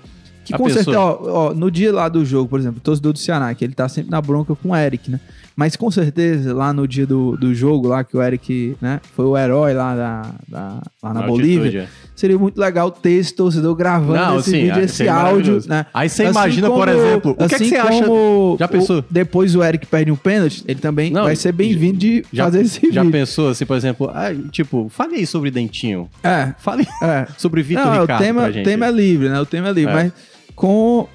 Que 0.46 0.54
A 0.54 0.58
com 0.58 0.70
certeza, 0.70 1.00
ó, 1.00 1.50
ó, 1.50 1.54
no 1.54 1.72
dia 1.72 1.91
lá 1.91 2.08
do 2.08 2.24
jogo, 2.24 2.48
por 2.48 2.60
exemplo, 2.60 2.78
o 2.78 2.82
torcedor 2.82 3.12
do 3.14 3.20
Ceará, 3.20 3.54
que 3.56 3.64
ele 3.66 3.74
tá 3.74 3.89
sempre 3.89 4.12
na 4.12 4.22
bronca 4.22 4.56
com 4.56 4.70
o 4.70 4.76
Eric, 4.76 5.10
né? 5.10 5.20
Mas 5.58 5.76
com 5.78 5.89
certeza, 5.89 6.54
lá 6.54 6.74
no 6.74 6.86
dia 6.86 7.08
do, 7.08 7.38
do 7.38 7.56
jogo, 7.56 7.88
lá 7.88 8.04
que 8.04 8.16
o 8.18 8.22
Eric, 8.22 8.76
né, 8.82 9.00
foi 9.16 9.24
o 9.26 9.38
herói 9.38 9.74
lá, 9.74 9.96
da, 9.96 10.22
da- 10.50 10.82
lá 11.02 11.14
na, 11.14 11.22
na 11.22 11.28
Bolívia, 11.28 11.60
altitude, 11.60 11.78
é. 11.78 11.88
seria 12.14 12.38
muito 12.38 12.60
legal 12.60 12.91
ter 12.91 13.12
esse 13.12 13.34
torcedor 13.34 13.74
gravando 13.74 14.20
Não, 14.20 14.39
esse 14.39 14.52
sim, 14.52 14.64
vídeo, 14.64 14.82
esse 14.84 15.08
áudio, 15.08 15.62
né? 15.66 15.86
Aí 15.93 16.10
você 16.10 16.24
Assim 16.24 16.32
imagina, 16.32 16.68
por 16.70 16.86
como- 16.89 16.91
exemplo, 17.00 17.32
o 17.32 17.36
que, 17.36 17.43
é 17.43 17.48
que 17.48 17.56
assim 17.56 17.70
você 17.70 17.76
acha? 17.78 18.04
Já 18.06 18.12
o- 18.12 18.58
pensou? 18.70 19.04
depois 19.10 19.56
o 19.56 19.64
Eric 19.64 19.88
perde 19.88 20.12
um 20.12 20.18
pênalti, 20.18 20.62
ele 20.68 20.82
também 20.82 21.10
Não, 21.10 21.24
vai 21.24 21.38
ser 21.38 21.54
bem-vindo 21.54 21.98
de 22.00 22.26
Já, 22.34 22.43
fazer 22.43 22.62
esse 22.62 22.91
já 22.91 23.02
vídeo. 23.04 23.12
pensou, 23.14 23.48
assim, 23.50 23.66
por 23.66 23.78
exemplo, 23.78 24.12
ah, 24.14 24.34
tipo, 24.52 24.88
fale 24.89 25.16
aí 25.16 25.26
sobre 25.26 25.50
Dentinho. 25.52 26.10
É, 26.22 26.54
Fale 26.60 26.86
é. 27.02 27.28
sobre 27.38 27.64
Vitor 27.64 27.86
Não, 27.86 28.02
Ricardo 28.02 28.20
o 28.22 28.26
tema, 28.26 28.48
o 28.50 28.64
tema 28.64 28.86
é 28.88 28.91
livre, 28.91 29.30
né? 29.30 29.39
O 29.39 29.46
tema 29.46 29.70
é 29.70 29.72
livre, 29.72 29.91
É. 29.91 29.96
mas 29.96 30.12
com, 30.56 31.08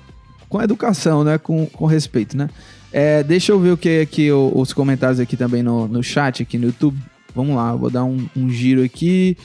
com 0.49 0.63
educação, 0.63 1.25
né? 1.25 1.39
Com, 1.39 1.67
com 1.67 1.87
respeito, 1.87 2.37
né? 2.37 2.49
É, 2.93 3.23
deixa 3.23 3.53
eu 3.53 3.61
ver 3.61 3.71
o 3.73 3.77
que 3.77 4.01
aqui, 4.01 4.31
os 4.33 4.73
comentários 4.73 5.21
aqui 5.21 5.37
também 5.37 5.63
no, 5.63 5.87
no 5.87 6.03
chat, 6.03 6.43
aqui 6.43 6.59
no 6.59 6.67
YouTube. 6.67 6.99
Vamos 7.35 7.55
lá, 7.55 7.75
vou 7.75 7.89
dar 7.91 8.05
um, 8.05 8.27
um 8.37 8.51
giro 8.51 8.83
aqui. 8.83 9.37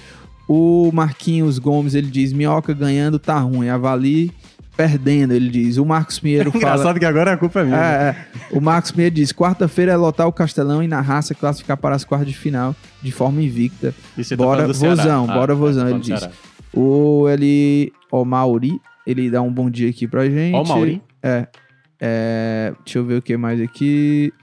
O 0.47 0.91
Marquinhos 0.93 1.59
Gomes, 1.59 1.95
ele 1.95 2.07
diz, 2.07 2.33
Minhoca 2.33 2.73
ganhando 2.73 3.17
tá 3.19 3.37
ruim, 3.39 3.69
avalie 3.69 4.31
perdendo, 4.75 5.33
ele 5.33 5.49
diz. 5.49 5.77
O 5.77 5.85
Marcos 5.85 6.19
Pinheiro 6.19 6.51
fala... 6.51 6.63
Engraçado 6.63 6.99
que 6.99 7.05
agora 7.05 7.33
a 7.33 7.37
culpa 7.37 7.61
é 7.61 7.63
minha. 7.63 7.77
né? 7.77 7.83
É, 7.83 8.09
é. 8.09 8.57
O 8.57 8.59
Marcos 8.59 8.91
Pinheiro 8.91 9.15
diz: 9.15 9.31
quarta-feira 9.31 9.91
é 9.93 9.95
lotar 9.95 10.27
o 10.27 10.33
Castelão 10.33 10.83
e 10.83 10.87
na 10.87 11.01
raça 11.01 11.33
classificar 11.33 11.77
para 11.77 11.95
as 11.95 12.03
quartas 12.03 12.27
de 12.27 12.35
final 12.35 12.75
de 13.01 13.11
forma 13.11 13.41
invicta. 13.41 13.93
Bora, 14.35 14.73
Ceará. 14.73 14.95
vozão, 14.95 15.23
Ah, 15.29 15.33
bora, 15.33 15.53
tá 15.53 15.59
vozão, 15.59 15.83
falando 15.87 16.03
ele 16.05 16.15
do 16.15 16.19
diz. 16.19 16.29
O 16.73 17.29
ele, 17.29 17.93
o 18.11 18.25
Mauri, 18.25 18.81
ele 19.05 19.29
dá 19.29 19.41
um 19.41 19.51
bom 19.51 19.69
dia 19.69 19.89
aqui 19.89 20.07
pra 20.07 20.29
gente. 20.29 20.55
Ó 20.55 20.63
o 20.63 20.67
Mauri. 20.67 21.01
É, 21.21 21.47
é, 21.99 22.73
deixa 22.83 22.99
eu 22.99 23.05
ver 23.05 23.17
o 23.17 23.21
que 23.21 23.37
mais 23.37 23.61
aqui. 23.61 24.33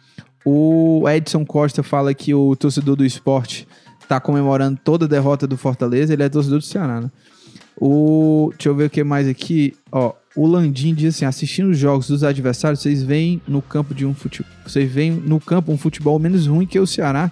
O 0.44 1.08
Edson 1.08 1.44
Costa 1.44 1.82
fala 1.82 2.12
que 2.12 2.34
o 2.34 2.56
torcedor 2.56 2.96
do 2.96 3.04
esporte 3.04 3.66
tá 4.08 4.20
comemorando 4.20 4.78
toda 4.82 5.04
a 5.04 5.08
derrota 5.08 5.46
do 5.46 5.56
Fortaleza. 5.56 6.12
Ele 6.12 6.22
é 6.22 6.28
torcedor 6.28 6.58
do 6.58 6.64
Ceará, 6.64 7.00
né? 7.00 7.10
O, 7.80 8.50
deixa 8.50 8.68
eu 8.68 8.74
ver 8.74 8.86
o 8.86 8.90
que 8.90 9.02
mais 9.02 9.28
aqui. 9.28 9.74
Ó, 9.90 10.12
o 10.36 10.46
Landim 10.46 10.94
diz 10.94 11.14
assim: 11.14 11.24
assistindo 11.24 11.70
os 11.70 11.78
jogos 11.78 12.08
dos 12.08 12.24
adversários, 12.24 12.80
vocês 12.80 13.02
veem 13.02 13.40
no 13.46 13.62
campo 13.62 13.94
de 13.94 14.04
um 14.04 14.14
futebol. 14.14 14.50
Vocês 14.66 14.90
veem 14.90 15.10
no 15.12 15.40
campo 15.40 15.72
um 15.72 15.78
futebol 15.78 16.18
menos 16.18 16.46
ruim 16.46 16.66
que 16.66 16.78
o 16.78 16.86
Ceará. 16.86 17.30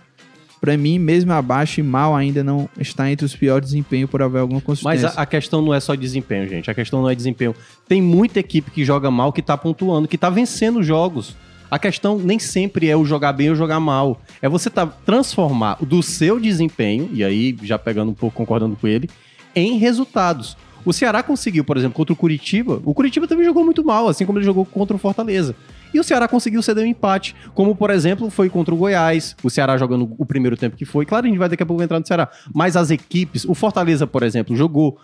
Pra 0.60 0.76
mim, 0.76 0.98
mesmo 0.98 1.32
abaixo 1.32 1.80
e 1.80 1.82
mal, 1.82 2.14
ainda 2.14 2.44
não 2.44 2.68
está 2.78 3.10
entre 3.10 3.24
os 3.24 3.34
piores 3.34 3.70
desempenhos 3.70 4.10
por 4.10 4.20
haver 4.22 4.40
alguma 4.40 4.58
Mas 4.58 4.64
consistência. 4.64 5.08
a, 5.08 5.22
a 5.22 5.26
questão 5.26 5.62
não 5.62 5.72
é 5.72 5.80
só 5.80 5.94
desempenho, 5.94 6.46
gente. 6.46 6.70
A 6.70 6.74
questão 6.74 7.00
não 7.00 7.08
é 7.08 7.14
desempenho. 7.14 7.54
Tem 7.88 8.02
muita 8.02 8.40
equipe 8.40 8.70
que 8.70 8.84
joga 8.84 9.10
mal, 9.10 9.32
que 9.32 9.40
tá 9.40 9.56
pontuando, 9.56 10.06
que 10.06 10.18
tá 10.18 10.28
vencendo 10.28 10.82
jogos. 10.82 11.34
A 11.70 11.78
questão 11.78 12.18
nem 12.18 12.38
sempre 12.38 12.88
é 12.90 12.96
o 12.96 13.06
jogar 13.06 13.32
bem 13.32 13.48
ou 13.48 13.56
jogar 13.56 13.80
mal. 13.80 14.20
É 14.42 14.48
você 14.48 14.68
tá, 14.68 14.86
transformar 14.86 15.78
do 15.80 16.02
seu 16.02 16.38
desempenho, 16.38 17.08
e 17.12 17.24
aí 17.24 17.56
já 17.62 17.78
pegando 17.78 18.10
um 18.10 18.14
pouco, 18.14 18.36
concordando 18.36 18.76
com 18.76 18.86
ele, 18.86 19.08
em 19.54 19.78
resultados. 19.78 20.56
O 20.84 20.92
Ceará 20.92 21.22
conseguiu, 21.22 21.64
por 21.64 21.76
exemplo, 21.76 21.94
contra 21.94 22.12
o 22.12 22.16
Curitiba. 22.16 22.82
O 22.84 22.92
Curitiba 22.92 23.26
também 23.26 23.44
jogou 23.44 23.64
muito 23.64 23.84
mal, 23.84 24.08
assim 24.08 24.26
como 24.26 24.38
ele 24.38 24.44
jogou 24.44 24.64
contra 24.64 24.96
o 24.96 24.98
Fortaleza. 24.98 25.54
E 25.92 26.00
o 26.00 26.04
Ceará 26.04 26.28
conseguiu 26.28 26.62
ceder 26.62 26.84
um 26.84 26.88
empate, 26.88 27.34
como 27.54 27.74
por 27.74 27.90
exemplo 27.90 28.30
foi 28.30 28.48
contra 28.48 28.74
o 28.74 28.78
Goiás, 28.78 29.36
o 29.42 29.50
Ceará 29.50 29.76
jogando 29.76 30.14
o 30.18 30.24
primeiro 30.24 30.56
tempo 30.56 30.76
que 30.76 30.84
foi. 30.84 31.04
Claro, 31.04 31.26
a 31.26 31.28
gente 31.28 31.38
vai 31.38 31.48
daqui 31.48 31.62
a 31.62 31.66
pouco 31.66 31.82
entrar 31.82 31.98
no 31.98 32.06
Ceará, 32.06 32.28
mas 32.54 32.76
as 32.76 32.90
equipes, 32.90 33.44
o 33.44 33.54
Fortaleza, 33.54 34.06
por 34.06 34.22
exemplo, 34.22 34.56
jogou 34.56 34.98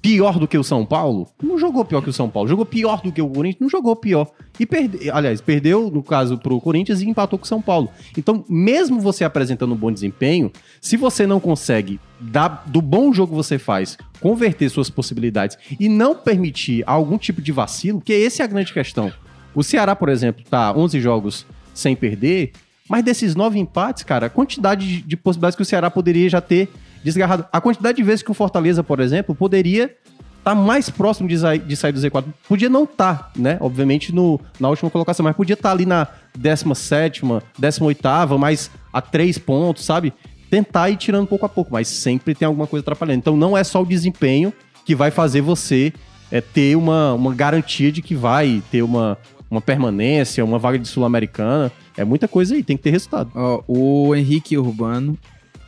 pior 0.00 0.38
do 0.38 0.46
que 0.46 0.58
o 0.58 0.64
São 0.64 0.84
Paulo? 0.84 1.28
Não 1.42 1.58
jogou 1.58 1.84
pior 1.84 2.02
que 2.02 2.10
o 2.10 2.12
São 2.12 2.28
Paulo. 2.28 2.48
Jogou 2.48 2.64
pior 2.64 3.00
do 3.02 3.12
que 3.12 3.20
o 3.20 3.28
Corinthians? 3.28 3.60
Não 3.60 3.68
jogou 3.68 3.94
pior. 3.96 4.30
E 4.58 4.66
perde... 4.66 5.10
aliás, 5.10 5.40
perdeu, 5.40 5.90
no 5.90 6.02
caso, 6.02 6.38
pro 6.38 6.60
Corinthians 6.60 7.00
e 7.00 7.08
empatou 7.08 7.38
com 7.38 7.44
o 7.44 7.48
São 7.48 7.60
Paulo. 7.60 7.90
Então, 8.16 8.44
mesmo 8.48 9.00
você 9.00 9.24
apresentando 9.24 9.74
um 9.74 9.76
bom 9.76 9.92
desempenho, 9.92 10.50
se 10.80 10.96
você 10.96 11.26
não 11.26 11.40
consegue, 11.40 12.00
dar, 12.20 12.64
do 12.66 12.80
bom 12.80 13.12
jogo 13.12 13.32
que 13.32 13.36
você 13.36 13.58
faz, 13.58 13.98
converter 14.20 14.68
suas 14.70 14.90
possibilidades 14.90 15.58
e 15.78 15.88
não 15.88 16.14
permitir 16.14 16.82
algum 16.86 17.18
tipo 17.18 17.40
de 17.40 17.52
vacilo, 17.52 18.00
que 18.00 18.12
essa 18.12 18.42
é 18.42 18.44
a 18.44 18.48
grande 18.48 18.72
questão. 18.72 19.12
O 19.56 19.62
Ceará, 19.62 19.96
por 19.96 20.10
exemplo, 20.10 20.44
tá 20.48 20.70
11 20.76 21.00
jogos 21.00 21.46
sem 21.72 21.96
perder, 21.96 22.52
mas 22.88 23.02
desses 23.02 23.34
nove 23.34 23.58
empates, 23.58 24.04
cara, 24.04 24.26
a 24.26 24.30
quantidade 24.30 24.86
de, 24.86 25.02
de 25.02 25.16
possibilidades 25.16 25.56
que 25.56 25.62
o 25.62 25.64
Ceará 25.64 25.90
poderia 25.90 26.28
já 26.28 26.42
ter 26.42 26.68
desgarrado. 27.02 27.46
A 27.50 27.58
quantidade 27.58 27.96
de 27.96 28.02
vezes 28.02 28.22
que 28.22 28.30
o 28.30 28.34
Fortaleza, 28.34 28.84
por 28.84 29.00
exemplo, 29.00 29.34
poderia 29.34 29.84
estar 29.84 29.96
tá 30.42 30.54
mais 30.54 30.90
próximo 30.90 31.26
de, 31.26 31.38
sair, 31.38 31.58
de 31.58 31.74
sair 31.74 31.92
do 31.92 31.98
Z4. 31.98 32.24
Podia 32.46 32.68
não 32.68 32.84
estar, 32.84 33.14
tá, 33.14 33.30
né? 33.34 33.56
Obviamente, 33.58 34.14
no, 34.14 34.38
na 34.60 34.68
última 34.68 34.90
colocação, 34.90 35.24
mas 35.24 35.34
podia 35.34 35.54
estar 35.54 35.70
tá 35.70 35.74
ali 35.74 35.86
na 35.86 36.06
17, 36.36 37.22
18, 37.58 38.38
mas 38.38 38.70
a 38.92 39.00
três 39.00 39.38
pontos, 39.38 39.86
sabe? 39.86 40.12
Tentar 40.50 40.90
ir 40.90 40.96
tirando 40.96 41.26
pouco 41.26 41.46
a 41.46 41.48
pouco, 41.48 41.72
mas 41.72 41.88
sempre 41.88 42.34
tem 42.34 42.44
alguma 42.44 42.66
coisa 42.66 42.82
atrapalhando. 42.82 43.18
Então 43.18 43.36
não 43.36 43.56
é 43.56 43.64
só 43.64 43.80
o 43.80 43.86
desempenho 43.86 44.52
que 44.84 44.94
vai 44.94 45.10
fazer 45.10 45.40
você 45.40 45.94
é, 46.30 46.40
ter 46.40 46.76
uma, 46.76 47.14
uma 47.14 47.34
garantia 47.34 47.90
de 47.90 48.02
que 48.02 48.14
vai 48.14 48.62
ter 48.70 48.82
uma, 48.82 49.18
uma 49.50 49.60
permanência, 49.60 50.44
uma 50.44 50.58
vaga 50.58 50.78
de 50.78 50.88
Sul-Americana. 50.88 51.70
É 51.96 52.04
muita 52.04 52.28
coisa 52.28 52.54
aí, 52.54 52.62
tem 52.62 52.76
que 52.76 52.82
ter 52.82 52.90
resultado. 52.90 53.30
Ó, 53.34 53.62
o 53.66 54.14
Henrique 54.14 54.58
Urbano, 54.58 55.18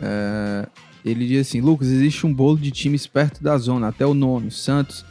é, 0.01 0.67
ele 1.05 1.27
diz 1.27 1.47
assim: 1.47 1.61
Lucas, 1.61 1.89
existe 1.89 2.27
um 2.27 2.33
bolo 2.33 2.59
de 2.59 2.71
times 2.71 3.07
perto 3.07 3.43
da 3.43 3.57
zona, 3.57 3.89
até 3.89 4.05
o 4.07 4.15
nono, 4.15 4.51
Santos. 4.51 5.05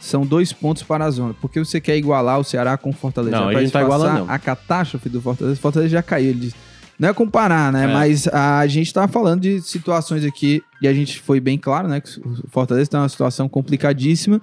São 0.00 0.26
dois 0.26 0.52
pontos 0.52 0.82
para 0.82 1.06
a 1.06 1.10
zona. 1.10 1.34
Porque 1.40 1.58
você 1.58 1.80
quer 1.80 1.96
igualar 1.96 2.38
o 2.38 2.44
Ceará 2.44 2.76
com 2.76 2.90
o 2.90 2.92
Fortaleza? 2.92 3.38
Não, 3.40 3.50
é 3.50 3.56
a 3.56 3.60
gente 3.60 3.72
tá 3.72 3.80
igualando, 3.80 4.18
não. 4.18 4.30
A 4.30 4.38
catástrofe 4.38 5.08
do 5.08 5.18
Fortaleza. 5.18 5.58
O 5.58 5.60
Fortaleza 5.60 5.90
já 5.90 6.02
caiu. 6.02 6.28
Ele 6.28 6.40
diz. 6.40 6.54
Não 6.98 7.08
é 7.08 7.14
comparar, 7.14 7.72
né? 7.72 7.84
É. 7.84 7.86
Mas 7.92 8.28
a 8.28 8.66
gente 8.66 8.92
tá 8.92 9.08
falando 9.08 9.40
de 9.40 9.62
situações 9.62 10.22
aqui, 10.24 10.62
e 10.80 10.86
a 10.86 10.92
gente 10.92 11.20
foi 11.20 11.40
bem 11.40 11.56
claro, 11.56 11.88
né? 11.88 12.00
Que 12.00 12.20
o 12.20 12.48
Fortaleza 12.50 12.90
tá 12.90 12.98
numa 12.98 13.08
situação 13.08 13.48
complicadíssima, 13.48 14.40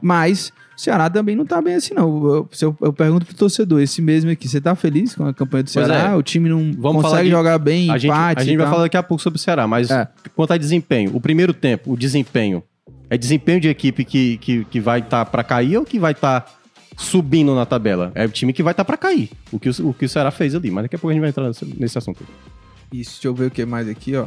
mas 0.00 0.52
Ceará 0.78 1.10
também 1.10 1.34
não 1.34 1.44
tá 1.44 1.60
bem 1.60 1.74
assim, 1.74 1.92
não. 1.92 2.24
Eu, 2.24 2.48
eu, 2.62 2.76
eu 2.82 2.92
pergunto 2.92 3.26
pro 3.26 3.34
torcedor, 3.34 3.80
esse 3.80 4.00
mesmo 4.00 4.30
aqui, 4.30 4.48
você 4.48 4.60
tá 4.60 4.76
feliz 4.76 5.12
com 5.12 5.26
a 5.26 5.34
campanha 5.34 5.64
do 5.64 5.70
Ceará? 5.70 6.12
É. 6.12 6.14
O 6.14 6.22
time 6.22 6.48
não 6.48 6.72
Vamos 6.78 7.02
consegue 7.02 7.24
de, 7.24 7.30
jogar 7.30 7.58
bem, 7.58 7.90
a 7.90 7.96
empate 7.96 8.00
gente, 8.00 8.12
A 8.12 8.44
gente 8.44 8.56
vai 8.56 8.66
falar 8.68 8.82
daqui 8.82 8.96
a 8.96 9.02
pouco 9.02 9.20
sobre 9.20 9.38
o 9.38 9.42
Ceará, 9.42 9.66
mas 9.66 9.90
é. 9.90 10.06
quanto 10.36 10.52
a 10.52 10.56
desempenho, 10.56 11.10
o 11.16 11.20
primeiro 11.20 11.52
tempo, 11.52 11.92
o 11.92 11.96
desempenho, 11.96 12.62
é 13.10 13.18
desempenho 13.18 13.60
de 13.60 13.68
equipe 13.68 14.04
que, 14.04 14.38
que, 14.38 14.64
que 14.66 14.80
vai 14.80 15.00
estar 15.00 15.24
tá 15.24 15.28
para 15.28 15.42
cair 15.42 15.76
ou 15.78 15.84
que 15.84 15.98
vai 15.98 16.12
estar 16.12 16.42
tá 16.42 16.52
subindo 16.96 17.56
na 17.56 17.66
tabela? 17.66 18.12
É 18.14 18.24
o 18.24 18.28
time 18.28 18.52
que 18.52 18.62
vai 18.62 18.72
estar 18.72 18.84
tá 18.84 18.86
para 18.86 18.96
cair, 18.96 19.32
o 19.50 19.58
que 19.58 19.68
o, 19.68 19.88
o 19.88 19.92
que 19.92 20.04
o 20.04 20.08
Ceará 20.08 20.30
fez 20.30 20.54
ali, 20.54 20.70
mas 20.70 20.84
daqui 20.84 20.94
a 20.94 20.98
pouco 21.00 21.10
a 21.10 21.12
gente 21.12 21.22
vai 21.22 21.30
entrar 21.30 21.48
nesse, 21.48 21.64
nesse 21.64 21.98
assunto. 21.98 22.24
Isso, 22.92 23.14
deixa 23.14 23.26
eu 23.26 23.34
ver 23.34 23.46
o 23.46 23.50
que 23.50 23.66
mais 23.66 23.88
aqui, 23.88 24.14
ó. 24.14 24.26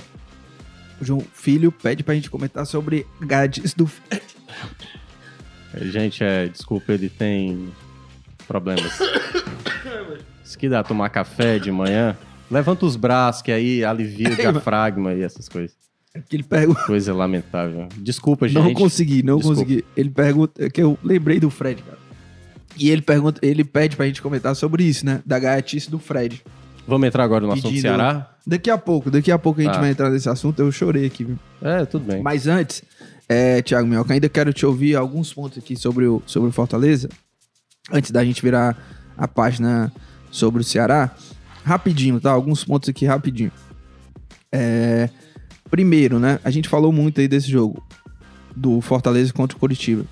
O 1.00 1.06
João 1.06 1.22
Filho 1.34 1.72
pede 1.72 2.04
pra 2.04 2.14
gente 2.14 2.30
comentar 2.30 2.66
sobre 2.66 3.08
grades 3.22 3.74
do... 3.74 3.90
Gente, 5.80 6.24
é, 6.24 6.48
desculpa, 6.48 6.94
ele 6.94 7.10
tem 7.10 7.70
problemas. 8.48 8.92
Se 10.44 10.58
quiser 10.58 10.84
tomar 10.84 11.10
café 11.10 11.58
de 11.60 11.72
manhã, 11.72 12.18
levanta 12.50 12.86
os 12.86 12.96
braços, 12.96 13.42
que 13.42 13.52
aí 13.52 13.84
alivia 13.84 14.30
o 14.30 14.36
diafragma 14.36 15.14
e 15.14 15.24
essas 15.24 15.48
coisas. 15.48 15.76
É 16.14 16.20
que 16.20 16.36
ele 16.36 16.44
pergunta. 16.44 16.82
Coisa 16.84 17.14
lamentável. 17.14 17.88
Desculpa, 17.98 18.48
gente. 18.48 18.62
Não 18.62 18.74
consegui, 18.74 19.24
não 19.24 19.38
Desculpa. 19.38 19.62
consegui. 19.62 19.86
Ele 19.96 20.10
pergunta, 20.10 20.66
é 20.66 20.70
que 20.70 20.82
eu 20.82 21.00
lembrei 21.02 21.40
do 21.40 21.50
Fred, 21.50 21.82
cara. 21.82 21.98
E 22.78 22.90
ele 22.90 23.02
pergunta, 23.02 23.40
ele 23.42 23.64
pede 23.64 23.96
pra 23.96 24.06
gente 24.06 24.22
comentar 24.22 24.56
sobre 24.56 24.84
isso, 24.84 25.06
né? 25.06 25.22
Da 25.26 25.40
gaiatice 25.40 25.90
do 25.90 26.00
Fred. 26.00 26.44
Vamos 26.88 27.08
entrar 27.08 27.24
agora 27.24 27.46
no 27.46 27.54
assunto 27.54 27.78
Ceará? 27.78 28.30
Daqui 28.46 28.70
a 28.70 28.78
pouco, 28.78 29.12
daqui 29.12 29.32
a 29.32 29.38
pouco 29.38 29.62
a 29.62 29.64
gente 29.64 29.74
tá. 29.74 29.80
vai 29.80 29.92
entrar 29.92 30.10
nesse 30.10 30.28
assunto. 30.28 30.60
Eu 30.60 30.72
chorei 30.72 31.06
aqui, 31.06 31.24
viu? 31.24 31.40
É, 31.62 31.86
tudo 31.86 32.06
bem. 32.06 32.22
Mas 32.22 32.48
antes, 32.48 32.84
é, 33.28 33.62
Thiago 33.62 33.88
Minhoca, 33.88 34.14
ainda 34.14 34.28
quero 34.28 34.52
te 34.52 34.66
ouvir 34.66 34.96
alguns 34.96 35.34
pontos 35.34 35.58
aqui 35.58 35.76
sobre 35.76 36.06
o, 36.06 36.22
sobre 36.26 36.50
o 36.50 36.52
Fortaleza. 36.52 37.10
Antes 37.92 38.12
da 38.12 38.24
gente 38.24 38.42
virar 38.42 38.78
a 39.18 39.28
página 39.28 39.92
sobre 40.30 40.62
o 40.62 40.64
Ceará. 40.64 41.16
Rapidinho, 41.64 42.20
tá? 42.20 42.32
Alguns 42.32 42.64
pontos 42.64 42.90
aqui 42.90 43.06
rapidinho. 43.06 43.52
É, 44.52 45.10
primeiro, 45.70 46.20
né? 46.20 46.40
A 46.44 46.50
gente 46.50 46.68
falou 46.68 46.92
muito 46.92 47.22
aí 47.22 47.28
desse 47.28 47.50
jogo. 47.50 47.84
Do 48.56 48.82
Fortaleza 48.82 49.32
contra 49.32 49.56
o 49.56 49.60
Curitiba. 49.60 50.06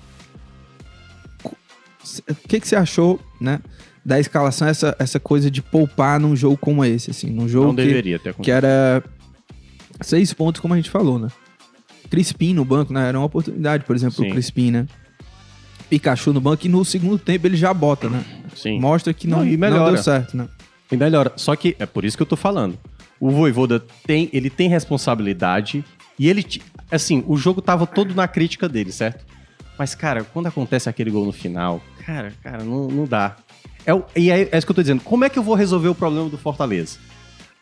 O 2.28 2.34
que, 2.48 2.60
que 2.60 2.66
você 2.66 2.76
achou, 2.76 3.20
né? 3.40 3.60
Da 4.04 4.18
escalação, 4.18 4.66
essa, 4.66 4.96
essa 4.98 5.20
coisa 5.20 5.50
de 5.50 5.60
poupar 5.60 6.18
num 6.18 6.34
jogo 6.34 6.56
como 6.56 6.84
esse, 6.84 7.10
assim. 7.10 7.28
Num 7.28 7.48
jogo 7.48 7.68
Não 7.68 7.74
que, 7.74 7.84
deveria 7.84 8.18
ter 8.18 8.34
que 8.34 8.50
era 8.50 9.02
seis 10.00 10.32
pontos, 10.32 10.60
como 10.60 10.72
a 10.72 10.76
gente 10.76 10.88
falou, 10.88 11.18
né? 11.18 11.28
Crispim 12.10 12.52
no 12.52 12.64
banco, 12.64 12.92
né? 12.92 13.08
Era 13.08 13.18
uma 13.18 13.26
oportunidade, 13.26 13.84
por 13.84 13.94
exemplo, 13.94 14.16
Sim. 14.16 14.28
o 14.28 14.32
Crispim, 14.32 14.70
né? 14.70 14.86
Pikachu 15.88 16.32
no 16.32 16.40
banco 16.40 16.66
e 16.66 16.68
no 16.68 16.84
segundo 16.84 17.18
tempo 17.18 17.46
ele 17.46 17.56
já 17.56 17.72
bota, 17.72 18.08
né? 18.08 18.24
Sim. 18.54 18.78
Mostra 18.80 19.14
que 19.14 19.26
não, 19.26 19.44
não, 19.44 19.70
não 19.70 19.84
deu 19.86 20.02
certo, 20.02 20.36
né? 20.36 20.48
E 20.90 20.96
melhora. 20.96 21.32
Só 21.36 21.54
que 21.56 21.76
é 21.78 21.86
por 21.86 22.04
isso 22.04 22.16
que 22.16 22.22
eu 22.22 22.26
tô 22.26 22.36
falando. 22.36 22.78
O 23.18 23.30
Voivoda 23.30 23.82
tem, 24.06 24.28
ele 24.32 24.50
tem 24.50 24.68
responsabilidade 24.68 25.84
e 26.18 26.28
ele, 26.28 26.44
assim, 26.90 27.24
o 27.26 27.36
jogo 27.36 27.62
tava 27.62 27.86
todo 27.86 28.14
na 28.14 28.26
crítica 28.26 28.68
dele, 28.68 28.92
certo? 28.92 29.24
Mas, 29.78 29.94
cara, 29.94 30.24
quando 30.24 30.46
acontece 30.46 30.88
aquele 30.88 31.10
gol 31.10 31.24
no 31.24 31.32
final, 31.32 31.82
cara, 32.04 32.32
cara, 32.42 32.64
não, 32.64 32.88
não 32.88 33.04
dá. 33.06 33.36
É, 33.86 33.92
e 34.14 34.30
é, 34.30 34.48
é 34.52 34.58
isso 34.58 34.66
que 34.66 34.72
eu 34.72 34.76
tô 34.76 34.82
dizendo. 34.82 35.02
Como 35.02 35.24
é 35.24 35.28
que 35.28 35.38
eu 35.38 35.42
vou 35.42 35.54
resolver 35.54 35.88
o 35.88 35.94
problema 35.94 36.28
do 36.28 36.36
Fortaleza? 36.36 36.98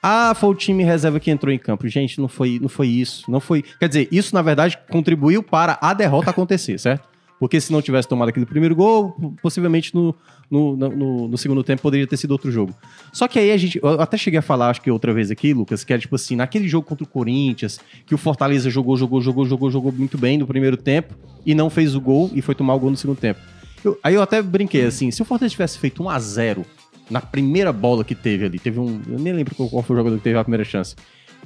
Ah, 0.03 0.35
foi 0.35 0.51
o 0.51 0.55
time 0.55 0.85
reserva 0.85 1.19
que 1.19 1.31
entrou 1.31 1.53
em 1.53 1.59
campo. 1.59 1.89
Gente, 1.89 2.21
não 2.21 2.29
foi, 2.29 2.59
não 2.61 2.69
foi 2.69 2.89
isso. 2.89 3.31
Não 3.31 3.41
foi. 3.41 3.63
Quer 3.63 3.89
dizer, 3.89 4.09
isso 4.13 4.35
na 4.35 4.43
verdade 4.43 4.79
contribuiu 4.91 5.43
para 5.43 5.79
a 5.81 5.93
derrota 5.93 6.31
acontecer, 6.31 6.79
certo? 6.81 7.09
Porque 7.39 7.61
se 7.61 7.71
não 7.71 7.81
tivesse 7.81 8.09
tomado 8.09 8.31
aquele 8.31 8.47
primeiro 8.47 8.75
gol, 8.75 9.17
possivelmente 9.41 9.95
no, 9.95 10.15
no, 10.51 10.77
no, 10.77 11.29
no, 11.29 11.39
segundo 11.39 11.63
tempo 11.63 11.81
poderia 11.83 12.07
ter 12.07 12.17
sido 12.17 12.33
outro 12.33 12.51
jogo. 12.51 12.75
Só 13.13 13.29
que 13.29 13.39
aí 13.39 13.53
a 13.53 13.57
gente. 13.57 13.79
Eu 13.81 14.01
até 14.01 14.17
cheguei 14.17 14.39
a 14.41 14.43
falar, 14.43 14.71
acho 14.71 14.83
que 14.83 14.91
outra 14.91 15.13
vez 15.13 15.31
aqui, 15.31 15.55
Lucas, 15.55 15.85
que 15.85 15.93
era 15.93 16.01
tipo 16.01 16.17
assim, 16.17 16.35
naquele 16.35 16.67
jogo 16.67 16.87
contra 16.87 17.05
o 17.05 17.09
Corinthians, 17.09 17.79
que 18.05 18.15
o 18.15 18.19
Fortaleza 18.19 18.69
jogou, 18.69 18.97
jogou, 18.97 19.21
jogou, 19.21 19.47
jogou, 19.47 19.71
jogou 19.71 19.93
muito 19.93 20.19
bem 20.19 20.37
no 20.37 20.49
primeiro 20.49 20.77
tempo 20.77 21.15
e 21.47 21.55
não 21.55 21.71
fez 21.71 21.95
o 21.95 22.01
gol 22.01 22.29
e 22.35 22.43
foi 22.43 22.57
tomar 22.57 22.75
o 22.75 22.81
gol 22.81 22.91
no 22.91 22.97
segundo 22.97 23.19
tempo. 23.19 23.41
Eu, 23.85 23.97
aí 24.03 24.15
eu 24.15 24.23
até 24.23 24.43
brinquei 24.43 24.85
assim, 24.85 25.11
se 25.13 25.23
o 25.23 25.25
Fortaleza 25.25 25.53
tivesse 25.53 25.79
feito 25.79 26.03
1 26.03 26.11
a 26.11 26.19
0 26.19 26.67
na 27.11 27.21
primeira 27.21 27.73
bola 27.73 28.05
que 28.05 28.15
teve 28.15 28.45
ali, 28.45 28.59
teve 28.59 28.79
um. 28.79 29.01
Eu 29.09 29.19
nem 29.19 29.33
lembro 29.33 29.55
qual 29.55 29.83
foi 29.83 29.95
o 29.95 29.99
jogador 29.99 30.17
que 30.17 30.25
teve 30.25 30.39
a 30.39 30.45
primeira 30.45 30.65
chance. 30.65 30.95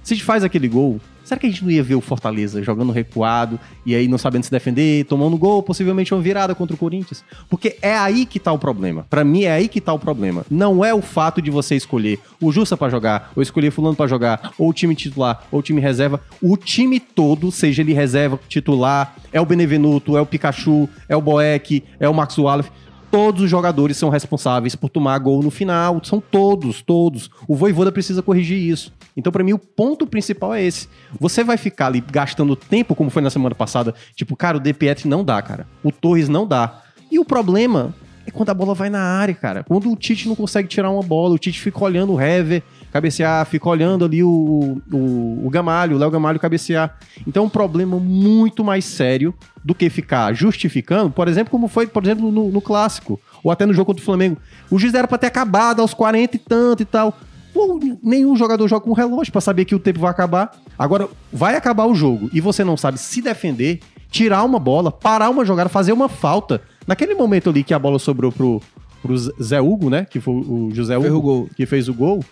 Se 0.02 0.14
a 0.14 0.16
gente 0.16 0.24
faz 0.24 0.42
aquele 0.42 0.66
gol, 0.66 1.00
será 1.22 1.38
que 1.38 1.46
a 1.46 1.50
gente 1.50 1.62
não 1.62 1.70
ia 1.70 1.82
ver 1.82 1.94
o 1.94 2.00
Fortaleza 2.00 2.60
jogando 2.60 2.90
recuado 2.90 3.58
e 3.86 3.94
aí 3.94 4.08
não 4.08 4.18
sabendo 4.18 4.42
se 4.42 4.50
defender, 4.50 5.04
tomando 5.04 5.36
gol, 5.36 5.62
possivelmente 5.62 6.12
uma 6.12 6.20
virada 6.20 6.56
contra 6.56 6.74
o 6.74 6.78
Corinthians? 6.78 7.24
Porque 7.48 7.76
é 7.80 7.96
aí 7.96 8.26
que 8.26 8.40
tá 8.40 8.52
o 8.52 8.58
problema. 8.58 9.06
Para 9.08 9.22
mim 9.22 9.44
é 9.44 9.52
aí 9.52 9.68
que 9.68 9.80
tá 9.80 9.92
o 9.92 9.98
problema. 10.00 10.44
Não 10.50 10.84
é 10.84 10.92
o 10.92 11.00
fato 11.00 11.40
de 11.40 11.52
você 11.52 11.76
escolher 11.76 12.18
o 12.40 12.50
Justa 12.50 12.76
para 12.76 12.90
jogar, 12.90 13.30
ou 13.36 13.42
escolher 13.42 13.70
fulano 13.70 13.94
para 13.94 14.08
jogar, 14.08 14.52
ou 14.58 14.70
o 14.70 14.72
time 14.72 14.94
titular, 14.96 15.44
ou 15.52 15.60
o 15.60 15.62
time 15.62 15.80
reserva. 15.80 16.20
O 16.42 16.56
time 16.56 16.98
todo, 16.98 17.52
seja 17.52 17.82
ele 17.82 17.92
reserva, 17.92 18.40
titular, 18.48 19.14
é 19.32 19.40
o 19.40 19.46
Benevenuto, 19.46 20.16
é 20.16 20.20
o 20.20 20.26
Pikachu, 20.26 20.88
é 21.08 21.16
o 21.16 21.20
Boeck, 21.20 21.84
é 22.00 22.08
o 22.08 22.14
Max 22.14 22.36
Wallace 22.38 22.70
todos 23.12 23.42
os 23.42 23.50
jogadores 23.50 23.98
são 23.98 24.08
responsáveis 24.08 24.74
por 24.74 24.88
tomar 24.88 25.18
gol 25.18 25.42
no 25.42 25.50
final. 25.50 26.00
São 26.02 26.18
todos, 26.18 26.80
todos. 26.80 27.30
O 27.46 27.54
Voivoda 27.54 27.92
precisa 27.92 28.22
corrigir 28.22 28.58
isso. 28.58 28.90
Então, 29.14 29.30
para 29.30 29.44
mim, 29.44 29.52
o 29.52 29.58
ponto 29.58 30.06
principal 30.06 30.54
é 30.54 30.64
esse. 30.64 30.88
Você 31.20 31.44
vai 31.44 31.58
ficar 31.58 31.88
ali 31.88 32.00
gastando 32.00 32.56
tempo, 32.56 32.94
como 32.94 33.10
foi 33.10 33.20
na 33.20 33.28
semana 33.28 33.54
passada, 33.54 33.94
tipo, 34.16 34.34
cara, 34.34 34.56
o 34.56 34.74
Pietri 34.74 35.06
não 35.08 35.22
dá, 35.22 35.42
cara. 35.42 35.66
O 35.84 35.92
Torres 35.92 36.30
não 36.30 36.46
dá. 36.46 36.82
E 37.10 37.18
o 37.18 37.24
problema 37.24 37.94
é 38.26 38.30
quando 38.30 38.48
a 38.48 38.54
bola 38.54 38.72
vai 38.72 38.88
na 38.88 39.02
área, 39.02 39.34
cara. 39.34 39.62
Quando 39.62 39.92
o 39.92 39.96
Tite 39.96 40.26
não 40.26 40.34
consegue 40.34 40.66
tirar 40.66 40.90
uma 40.90 41.02
bola, 41.02 41.34
o 41.34 41.38
Tite 41.38 41.60
fica 41.60 41.84
olhando 41.84 42.14
o 42.14 42.20
Hever 42.20 42.62
cabecear, 42.92 43.46
fica 43.46 43.68
olhando 43.68 44.04
ali 44.04 44.22
o, 44.22 44.80
o, 44.92 45.46
o 45.46 45.50
Gamalho, 45.50 45.96
o 45.96 45.98
Léo 45.98 46.10
Gamalho 46.10 46.38
cabecear. 46.38 46.98
Então 47.26 47.44
é 47.44 47.46
um 47.46 47.50
problema 47.50 47.98
muito 47.98 48.62
mais 48.62 48.84
sério 48.84 49.34
do 49.64 49.74
que 49.74 49.88
ficar 49.88 50.34
justificando, 50.34 51.10
por 51.10 51.26
exemplo, 51.26 51.50
como 51.50 51.68
foi, 51.68 51.86
por 51.86 52.02
exemplo, 52.02 52.30
no, 52.30 52.50
no 52.50 52.60
clássico, 52.60 53.18
ou 53.42 53.50
até 53.50 53.64
no 53.64 53.72
jogo 53.72 53.86
contra 53.86 54.02
o 54.02 54.04
Flamengo. 54.04 54.36
O 54.70 54.78
juiz 54.78 54.92
era 54.92 55.08
pra 55.08 55.16
ter 55.16 55.28
acabado 55.28 55.80
aos 55.80 55.94
40 55.94 56.36
e 56.36 56.38
tanto 56.38 56.82
e 56.82 56.86
tal. 56.86 57.16
Pô, 57.54 57.80
nenhum 58.02 58.36
jogador 58.36 58.68
joga 58.68 58.84
com 58.84 58.92
relógio 58.92 59.32
para 59.32 59.40
saber 59.40 59.64
que 59.64 59.74
o 59.74 59.78
tempo 59.78 60.00
vai 60.00 60.10
acabar. 60.10 60.52
Agora, 60.78 61.08
vai 61.32 61.56
acabar 61.56 61.86
o 61.86 61.94
jogo 61.94 62.28
e 62.32 62.40
você 62.40 62.62
não 62.62 62.76
sabe 62.76 62.98
se 62.98 63.22
defender, 63.22 63.80
tirar 64.10 64.42
uma 64.42 64.58
bola, 64.58 64.92
parar 64.92 65.30
uma 65.30 65.44
jogada, 65.44 65.68
fazer 65.68 65.92
uma 65.92 66.08
falta. 66.08 66.62
Naquele 66.86 67.14
momento 67.14 67.48
ali 67.48 67.62
que 67.62 67.72
a 67.72 67.78
bola 67.78 67.98
sobrou 67.98 68.32
pro, 68.32 68.60
pro 69.00 69.16
Zé 69.16 69.60
Hugo, 69.60 69.88
né? 69.88 70.04
Que 70.04 70.20
foi 70.20 70.34
o 70.34 70.70
José 70.72 70.96
Hugo 70.98 71.48
que 71.56 71.64
fez 71.66 71.88
o 71.88 71.94
gol 71.94 72.22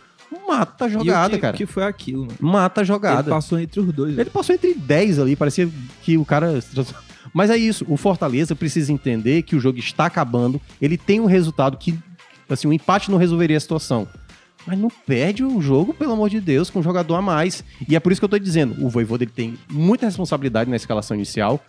mata 0.46 0.84
a 0.84 0.88
jogada, 0.88 1.34
que, 1.34 1.40
cara. 1.40 1.56
que 1.56 1.66
foi 1.66 1.84
aquilo, 1.84 2.26
mano? 2.26 2.36
Mata 2.40 2.80
a 2.80 2.84
jogada. 2.84 3.22
Ele 3.22 3.30
passou 3.30 3.58
entre 3.58 3.80
os 3.80 3.92
dois. 3.92 4.18
Ele 4.18 4.30
passou 4.30 4.54
entre 4.54 4.74
10 4.74 5.18
ali, 5.18 5.36
parecia 5.36 5.68
que 6.02 6.16
o 6.16 6.24
cara 6.24 6.60
Mas 7.32 7.50
é 7.50 7.56
isso, 7.56 7.84
o 7.88 7.96
Fortaleza 7.96 8.54
precisa 8.54 8.92
entender 8.92 9.42
que 9.42 9.56
o 9.56 9.60
jogo 9.60 9.78
está 9.78 10.06
acabando, 10.06 10.60
ele 10.80 10.96
tem 10.96 11.20
um 11.20 11.26
resultado 11.26 11.76
que, 11.76 11.98
assim, 12.48 12.66
o 12.66 12.70
um 12.70 12.72
empate 12.72 13.10
não 13.10 13.18
resolveria 13.18 13.56
a 13.56 13.60
situação. 13.60 14.08
Mas 14.66 14.78
não 14.78 14.90
perde 14.90 15.42
o 15.42 15.60
jogo, 15.60 15.94
pelo 15.94 16.12
amor 16.12 16.28
de 16.28 16.40
Deus, 16.40 16.68
com 16.68 16.80
um 16.80 16.82
jogador 16.82 17.14
a 17.14 17.22
mais. 17.22 17.64
E 17.88 17.96
é 17.96 18.00
por 18.00 18.12
isso 18.12 18.20
que 18.20 18.24
eu 18.24 18.28
tô 18.28 18.38
dizendo, 18.38 18.84
o 18.84 18.90
Voivoda 18.90 19.24
ele 19.24 19.32
tem 19.34 19.58
muita 19.70 20.06
responsabilidade 20.06 20.68
na 20.68 20.76
escalação 20.76 21.16
inicial. 21.16 21.64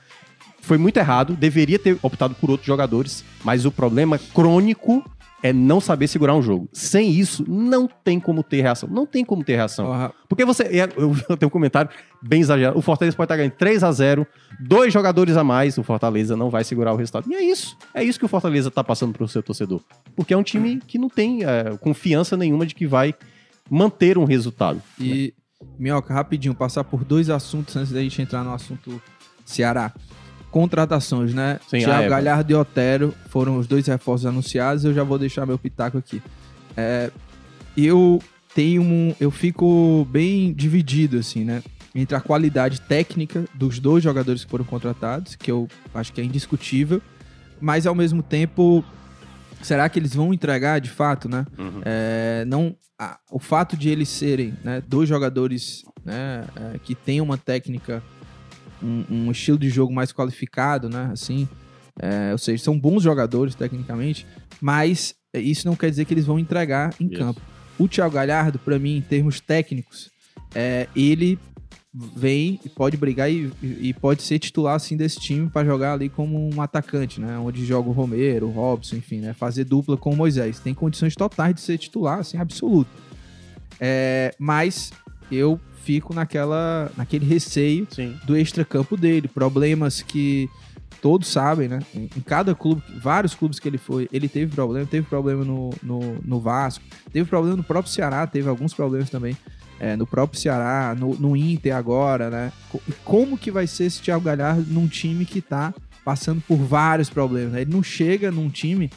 Foi 0.62 0.78
muito 0.78 0.97
errado, 0.97 1.36
deveria 1.36 1.80
ter 1.80 1.97
optado 2.01 2.36
por 2.36 2.51
outros 2.51 2.68
jogadores, 2.68 3.24
mas 3.43 3.66
o 3.66 3.72
problema 3.72 4.20
crônico 4.34 5.03
é 5.43 5.51
não 5.51 5.81
saber 5.81 6.07
segurar 6.07 6.35
um 6.35 6.41
jogo. 6.41 6.69
Sem 6.71 7.11
isso, 7.11 7.43
não 7.47 7.87
tem 7.87 8.19
como 8.19 8.43
ter 8.43 8.61
reação. 8.61 8.87
Não 8.89 9.05
tem 9.05 9.25
como 9.25 9.43
ter 9.43 9.55
reação. 9.55 9.87
Porra, 9.87 10.13
Porque 10.29 10.45
você. 10.45 10.63
Eu, 10.95 11.37
tenho 11.37 11.47
um 11.47 11.49
comentário 11.49 11.89
bem 12.21 12.41
exagerado. 12.41 12.77
O 12.77 12.81
Fortaleza 12.81 13.17
pode 13.17 13.25
estar 13.25 13.37
ganhando 13.37 13.53
3 13.53 13.83
a 13.83 13.91
0 13.91 14.27
dois 14.59 14.93
jogadores 14.93 15.35
a 15.37 15.43
mais, 15.43 15.77
o 15.77 15.83
Fortaleza 15.83 16.35
não 16.35 16.49
vai 16.49 16.63
segurar 16.63 16.93
o 16.93 16.95
resultado. 16.95 17.31
E 17.31 17.35
é 17.35 17.43
isso. 17.43 17.77
É 17.93 18.03
isso 18.03 18.19
que 18.19 18.25
o 18.25 18.27
Fortaleza 18.27 18.69
está 18.69 18.83
passando 18.83 19.13
para 19.13 19.23
o 19.23 19.27
seu 19.27 19.41
torcedor. 19.41 19.81
Porque 20.15 20.33
é 20.33 20.37
um 20.37 20.43
time 20.43 20.79
que 20.85 20.97
não 20.97 21.09
tem 21.09 21.43
é, 21.43 21.75
confiança 21.77 22.37
nenhuma 22.37 22.65
de 22.65 22.75
que 22.75 22.85
vai 22.85 23.15
manter 23.69 24.17
um 24.17 24.25
resultado. 24.25 24.81
E, 24.99 25.33
Minhoca, 25.79 26.13
rapidinho, 26.13 26.53
passar 26.53 26.83
por 26.83 27.03
dois 27.03 27.29
assuntos 27.29 27.75
antes 27.75 27.91
da 27.91 28.01
gente 28.01 28.21
entrar 28.21 28.43
no 28.43 28.53
assunto 28.53 29.01
Ceará. 29.45 29.93
Contratações, 30.52 31.34
né? 31.34 31.60
Sim, 31.68 31.78
ah, 31.78 31.86
Thiago 31.86 32.04
é. 32.04 32.10
Galhardo 32.10 32.52
e 32.52 32.56
Otero 32.56 33.14
foram 33.30 33.58
os 33.58 33.66
dois 33.68 33.88
reforços 33.88 34.26
anunciados. 34.26 34.84
Eu 34.86 34.93
já 34.93 35.04
vou 35.04 35.18
deixar 35.18 35.45
meu 35.45 35.58
pitaco 35.58 35.97
aqui. 35.97 36.22
É, 36.76 37.10
eu 37.78 38.22
tenho 38.54 38.82
um. 38.82 39.16
Eu 39.20 39.32
fico 39.32 40.06
bem 40.12 40.54
dividido, 40.54 41.18
assim, 41.18 41.43
né? 41.45 41.64
Entre 41.95 42.16
a 42.16 42.22
qualidade 42.22 42.80
técnica 42.82 43.45
dos 43.54 43.80
dois 43.80 44.04
jogadores 44.04 44.43
que 44.45 44.52
foram 44.52 44.64
contratados, 44.66 45.36
que 45.36 45.49
eu 45.52 45.68
acho 45.93 46.14
que 46.14 46.22
é 46.22 46.24
indiscutível, 46.24 47.02
mas 47.60 47.86
ao 47.88 47.93
mesmo 47.95 48.22
tempo, 48.24 48.84
será 49.62 49.88
que 49.89 49.99
eles 49.99 50.14
vão 50.14 50.34
entregar 50.34 50.80
de 50.80 50.89
fato, 50.89 51.28
né? 51.28 51.45
É, 51.84 52.45
não, 52.47 52.76
a- 52.97 53.18
o 53.30 53.39
fato 53.39 53.76
de 53.76 53.89
eles 53.89 54.08
serem 54.08 54.54
né, 54.64 54.82
dois 54.88 55.10
jogadores 55.10 55.84
né, 56.06 56.45
é, 56.56 56.80
que 56.80 56.95
têm 56.95 57.20
uma 57.20 57.38
técnica, 57.38 58.02
um, 58.84 59.05
um 59.09 59.32
estilo 59.32 59.57
de 59.57 59.69
jogo 59.69 59.93
mais 59.93 60.11
qualificado, 60.11 60.89
né? 60.89 61.09
Assim, 61.11 61.47
é, 61.99 62.32
ou 62.32 62.38
seja, 62.38 62.63
são 62.63 62.79
bons 62.79 63.03
jogadores 63.03 63.55
tecnicamente, 63.55 64.25
mas 64.59 65.15
isso 65.34 65.67
não 65.67 65.75
quer 65.75 65.89
dizer 65.89 66.05
que 66.05 66.13
eles 66.13 66.25
vão 66.25 66.39
entregar 66.39 66.93
em 66.99 67.07
Isso. 67.07 67.17
campo. 67.17 67.41
O 67.79 67.88
Thiago 67.88 68.13
Galhardo, 68.13 68.59
pra 68.59 68.77
mim, 68.77 68.97
em 68.97 69.01
termos 69.01 69.39
técnicos, 69.39 70.09
é, 70.53 70.88
ele 70.95 71.39
vem 71.93 72.59
e 72.63 72.69
pode 72.69 72.95
brigar 72.95 73.29
e, 73.29 73.51
e 73.61 73.93
pode 73.93 74.21
ser 74.21 74.39
titular 74.39 74.75
assim 74.75 74.95
desse 74.95 75.19
time 75.19 75.49
pra 75.49 75.65
jogar 75.65 75.93
ali 75.93 76.07
como 76.07 76.49
um 76.53 76.61
atacante, 76.61 77.19
né? 77.19 77.38
Onde 77.38 77.65
joga 77.65 77.89
o 77.89 77.91
Romero, 77.91 78.47
o 78.47 78.51
Robson, 78.51 78.97
enfim, 78.97 79.19
né? 79.19 79.34
Fazer 79.34 79.65
dupla 79.65 79.97
com 79.97 80.11
o 80.11 80.15
Moisés. 80.15 80.59
Tem 80.59 80.73
condições 80.73 81.15
totais 81.15 81.55
de 81.55 81.61
ser 81.61 81.77
titular, 81.77 82.19
assim, 82.19 82.38
absoluto. 82.38 82.89
É, 83.79 84.34
mas 84.39 84.91
eu 85.32 85.59
fico 85.84 86.13
naquela, 86.13 86.91
naquele 86.97 87.25
receio 87.25 87.88
Sim. 87.89 88.15
do 88.25 88.36
extracampo 88.38 88.95
dele, 88.95 89.27
problemas 89.27 90.01
que 90.01 90.49
todos 91.01 91.27
sabem, 91.27 91.67
né? 91.67 91.79
Em 91.95 92.07
cada 92.25 92.53
clube, 92.53 92.84
vários 93.01 93.34
clubes 93.34 93.59
que 93.59 93.67
ele 93.67 93.77
foi, 93.77 94.07
ele 94.11 94.27
teve 94.29 94.53
problema, 94.53 94.86
teve 94.86 95.07
problema 95.07 95.43
no, 95.43 95.71
no, 95.82 95.99
no 96.23 96.39
Vasco, 96.39 96.84
teve 97.11 97.27
problema 97.27 97.57
no 97.57 97.63
próprio 97.63 97.91
Ceará, 97.91 98.27
teve 98.27 98.47
alguns 98.47 98.73
problemas 98.73 99.09
também 99.09 99.36
é, 99.79 99.95
no 99.95 100.05
próprio 100.05 100.39
Ceará, 100.39 100.95
no, 100.97 101.15
no 101.15 101.36
Inter 101.36 101.75
agora, 101.75 102.29
né? 102.29 102.51
Co- 102.69 102.82
como 103.03 103.36
que 103.38 103.49
vai 103.49 103.65
ser 103.65 103.86
esse 103.86 103.99
Thiago 104.01 104.23
Galhardo 104.23 104.63
num 104.71 104.88
time 104.88 105.25
que 105.25 105.41
tá 105.41 105.73
passando 106.05 106.41
por 106.47 106.57
vários 106.57 107.09
problemas, 107.09 107.53
né? 107.53 107.61
Ele 107.61 107.71
não 107.73 107.82
chega 107.82 108.29
num 108.29 108.49
time 108.49 108.91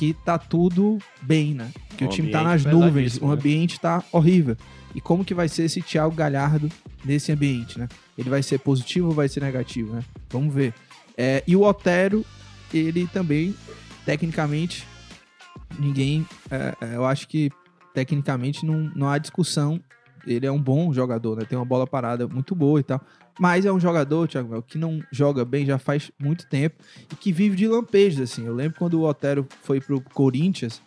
que 0.00 0.14
tá 0.14 0.38
tudo 0.38 0.98
bem, 1.20 1.52
né? 1.52 1.70
Que 1.98 2.04
o, 2.04 2.06
Um 2.06 2.10
time 2.10 2.30
tá 2.30 2.42
nas 2.42 2.64
nuvens, 2.64 2.94
pesadíssimo, 2.94 3.26
o 3.26 3.28
né? 3.28 3.36
ambiente 3.36 3.78
tá 3.78 4.02
horrível. 4.10 4.56
E 4.94 5.00
como 5.00 5.22
que 5.26 5.34
vai 5.34 5.46
ser 5.46 5.64
esse 5.64 5.82
Thiago 5.82 6.14
Galhardo 6.14 6.70
nesse 7.04 7.30
ambiente, 7.30 7.78
né? 7.78 7.86
Ele 8.16 8.30
vai 8.30 8.42
ser 8.42 8.60
positivo 8.60 9.08
ou 9.08 9.12
vai 9.12 9.28
ser 9.28 9.42
negativo, 9.42 9.92
né? 9.92 10.02
Vamos 10.30 10.54
ver. 10.54 10.72
É, 11.18 11.44
e 11.46 11.54
o 11.54 11.64
Otero, 11.64 12.24
ele 12.72 13.06
também, 13.08 13.54
tecnicamente, 14.06 14.86
ninguém. 15.78 16.26
é, 16.50 16.74
é, 16.80 16.96
eu 16.96 17.04
acho 17.04 17.28
que 17.28 17.50
tecnicamente 17.92 18.64
não, 18.64 18.90
não 18.96 19.06
há 19.06 19.18
discussão. 19.18 19.78
Ele 20.26 20.46
é 20.46 20.52
um 20.52 20.60
bom 20.62 20.94
jogador, 20.94 21.36
né? 21.36 21.44
Tem 21.44 21.58
uma 21.58 21.64
bola 21.66 21.86
parada 21.86 22.26
muito 22.26 22.54
boa 22.54 22.80
e 22.80 22.82
tal. 22.82 23.02
Mas 23.40 23.64
é 23.64 23.72
um 23.72 23.80
jogador, 23.80 24.28
Thiago, 24.28 24.60
que 24.60 24.76
não 24.76 25.02
joga 25.10 25.46
bem 25.46 25.64
já 25.64 25.78
faz 25.78 26.10
muito 26.18 26.46
tempo 26.46 26.76
e 27.10 27.16
que 27.16 27.32
vive 27.32 27.56
de 27.56 27.66
lampejos, 27.66 28.20
assim. 28.20 28.44
Eu 28.44 28.54
lembro 28.54 28.78
quando 28.78 29.00
o 29.00 29.08
Otero 29.08 29.48
foi 29.62 29.80
pro 29.80 29.98
Corinthians, 30.12 30.82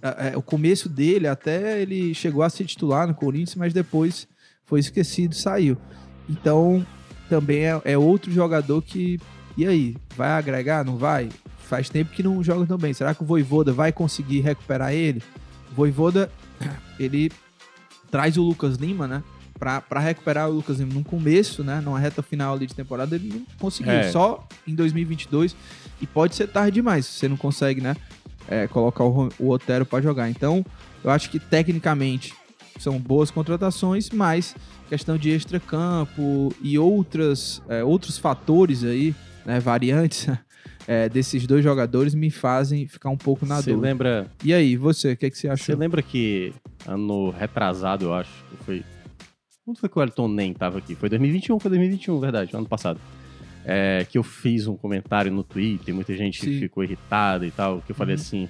é, 0.00 0.34
o 0.34 0.40
começo 0.40 0.88
dele 0.88 1.28
até 1.28 1.82
ele 1.82 2.14
chegou 2.14 2.42
a 2.42 2.48
ser 2.48 2.64
titular 2.64 3.06
no 3.06 3.14
Corinthians, 3.14 3.54
mas 3.54 3.74
depois 3.74 4.26
foi 4.64 4.80
esquecido, 4.80 5.34
saiu. 5.34 5.76
Então, 6.26 6.86
também 7.28 7.66
é, 7.66 7.82
é 7.84 7.98
outro 7.98 8.32
jogador 8.32 8.80
que. 8.80 9.20
E 9.54 9.66
aí? 9.66 9.94
Vai 10.16 10.30
agregar? 10.30 10.82
Não 10.82 10.96
vai? 10.96 11.28
Faz 11.58 11.90
tempo 11.90 12.12
que 12.12 12.22
não 12.22 12.42
joga 12.42 12.64
tão 12.64 12.78
bem. 12.78 12.94
Será 12.94 13.14
que 13.14 13.22
o 13.22 13.26
Voivoda 13.26 13.74
vai 13.74 13.92
conseguir 13.92 14.40
recuperar 14.40 14.94
ele? 14.94 15.22
O 15.70 15.74
Voivoda, 15.74 16.32
ele 16.98 17.30
traz 18.10 18.38
o 18.38 18.42
Lucas 18.42 18.76
Lima, 18.76 19.06
né? 19.06 19.22
Pra 19.60 20.00
recuperar 20.00 20.48
o 20.48 20.52
Lucas 20.54 20.80
Lima 20.80 20.94
no 20.94 21.04
começo, 21.04 21.62
né? 21.62 21.80
Numa 21.84 21.98
reta 21.98 22.22
final 22.22 22.54
ali 22.54 22.66
de 22.66 22.74
temporada, 22.74 23.14
ele 23.14 23.28
não 23.28 23.42
conseguiu. 23.60 23.92
É. 23.92 24.10
Só 24.10 24.48
em 24.66 24.74
2022. 24.74 25.54
E 26.00 26.06
pode 26.06 26.34
ser 26.34 26.48
tarde 26.48 26.72
demais 26.72 27.04
se 27.06 27.12
você 27.18 27.28
não 27.28 27.36
consegue, 27.36 27.80
né? 27.80 27.94
é, 28.48 28.66
colocar 28.66 29.04
o, 29.04 29.28
o 29.38 29.50
Otero 29.50 29.86
pra 29.86 30.00
jogar. 30.00 30.28
Então, 30.28 30.64
eu 31.04 31.10
acho 31.10 31.30
que 31.30 31.38
tecnicamente 31.38 32.34
são 32.78 32.98
boas 32.98 33.30
contratações, 33.30 34.10
mas 34.10 34.56
questão 34.88 35.16
de 35.16 35.30
extracampo 35.30 36.52
e 36.60 36.76
outras, 36.78 37.62
é, 37.68 37.84
outros 37.84 38.18
fatores 38.18 38.82
aí, 38.82 39.14
né, 39.46 39.60
variantes 39.60 40.26
é, 40.88 41.08
desses 41.08 41.46
dois 41.46 41.62
jogadores 41.62 42.14
me 42.14 42.30
fazem 42.30 42.88
ficar 42.88 43.10
um 43.10 43.16
pouco 43.16 43.46
na 43.46 43.56
Você 43.56 43.70
dúvida. 43.70 43.86
lembra, 43.88 44.26
E 44.42 44.52
aí, 44.52 44.76
você, 44.76 45.12
o 45.12 45.16
que, 45.16 45.30
que 45.30 45.36
você 45.36 45.42
você 45.46 45.52
achou? 45.52 45.76
lembra 45.76 46.02
que 46.02 46.52
ano 46.86 47.30
retrasado, 47.30 48.06
eu 48.06 48.14
acho, 48.14 48.30
que 48.50 48.64
foi. 48.64 48.84
Quando 49.64 49.78
foi 49.78 49.88
que 49.88 49.98
o 49.98 50.02
Elton 50.02 50.28
Nem 50.28 50.52
tava 50.52 50.78
aqui? 50.78 50.94
Foi 50.94 51.08
2021, 51.08 51.58
foi 51.60 51.68
2021, 51.70 52.18
verdade, 52.20 52.56
ano 52.56 52.66
passado. 52.66 52.98
É, 53.64 54.06
que 54.08 54.16
eu 54.16 54.22
fiz 54.22 54.66
um 54.66 54.74
comentário 54.74 55.30
no 55.30 55.42
Twitter, 55.44 55.94
muita 55.94 56.16
gente 56.16 56.40
Sim. 56.40 56.58
ficou 56.58 56.82
irritada 56.82 57.46
e 57.46 57.50
tal, 57.50 57.82
que 57.84 57.92
eu 57.92 57.96
falei 57.96 58.14
Uhum. 58.14 58.20
assim. 58.20 58.48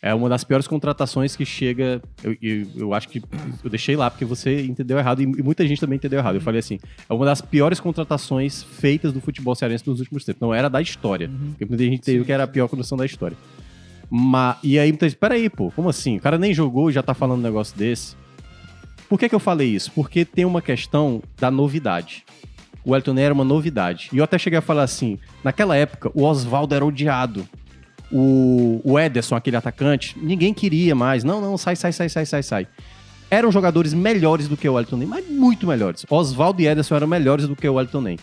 É 0.00 0.14
uma 0.14 0.28
das 0.28 0.44
piores 0.44 0.68
contratações 0.68 1.34
que 1.34 1.44
chega. 1.44 2.00
Eu, 2.22 2.36
eu, 2.40 2.66
eu 2.76 2.94
acho 2.94 3.08
que 3.08 3.20
eu 3.64 3.68
deixei 3.70 3.96
lá 3.96 4.08
porque 4.08 4.24
você 4.24 4.62
entendeu 4.62 4.96
errado 4.96 5.20
e, 5.20 5.24
e 5.24 5.42
muita 5.42 5.66
gente 5.66 5.80
também 5.80 5.96
entendeu 5.96 6.20
errado. 6.20 6.36
Eu 6.36 6.40
falei 6.40 6.60
assim: 6.60 6.78
é 7.08 7.12
uma 7.12 7.24
das 7.24 7.40
piores 7.40 7.80
contratações 7.80 8.62
feitas 8.62 9.12
do 9.12 9.20
futebol 9.20 9.56
cearense 9.56 9.88
nos 9.88 9.98
últimos 9.98 10.24
tempos. 10.24 10.40
Não 10.40 10.54
era 10.54 10.68
da 10.68 10.80
história. 10.80 11.28
Uhum. 11.28 11.48
Porque 11.50 11.64
muita 11.64 11.82
gente 11.82 12.00
teve 12.00 12.24
que 12.24 12.30
era 12.30 12.44
a 12.44 12.46
pior 12.46 12.68
condição 12.68 12.96
da 12.96 13.04
história. 13.04 13.36
Mas, 14.08 14.56
e 14.62 14.78
aí, 14.78 14.90
muita 14.92 15.08
gente, 15.08 15.18
peraí, 15.18 15.50
pô, 15.50 15.70
como 15.72 15.88
assim? 15.88 16.16
O 16.16 16.20
cara 16.20 16.38
nem 16.38 16.54
jogou 16.54 16.90
e 16.90 16.92
já 16.92 17.02
tá 17.02 17.12
falando 17.12 17.40
um 17.40 17.42
negócio 17.42 17.76
desse. 17.76 18.14
Por 19.08 19.18
que, 19.18 19.28
que 19.28 19.34
eu 19.34 19.40
falei 19.40 19.68
isso? 19.68 19.90
Porque 19.92 20.24
tem 20.24 20.44
uma 20.44 20.60
questão 20.60 21.22
da 21.38 21.50
novidade. 21.50 22.24
O 22.84 22.94
Elton 22.94 23.14
Ney 23.14 23.24
era 23.24 23.34
uma 23.34 23.44
novidade. 23.44 24.10
E 24.12 24.18
eu 24.18 24.24
até 24.24 24.38
cheguei 24.38 24.58
a 24.58 24.62
falar 24.62 24.82
assim: 24.82 25.18
naquela 25.42 25.76
época, 25.76 26.10
o 26.14 26.24
Oswaldo 26.24 26.74
era 26.74 26.84
odiado. 26.84 27.48
O, 28.10 28.80
o 28.84 28.98
Ederson, 28.98 29.36
aquele 29.36 29.56
atacante, 29.56 30.18
ninguém 30.18 30.54
queria 30.54 30.94
mais. 30.94 31.24
Não, 31.24 31.40
não, 31.40 31.58
sai, 31.58 31.76
sai, 31.76 31.92
sai, 31.92 32.08
sai, 32.08 32.26
sai, 32.26 32.42
sai. 32.42 32.66
Eram 33.30 33.52
jogadores 33.52 33.92
melhores 33.92 34.48
do 34.48 34.56
que 34.56 34.66
o 34.68 34.78
Elton 34.78 34.96
Ney, 34.96 35.06
mas 35.06 35.28
muito 35.28 35.66
melhores. 35.66 36.06
Oswaldo 36.08 36.62
e 36.62 36.66
Ederson 36.66 36.96
eram 36.96 37.06
melhores 37.06 37.46
do 37.46 37.54
que 37.54 37.68
o 37.68 37.78
Elton 37.78 38.00
Ney. 38.00 38.18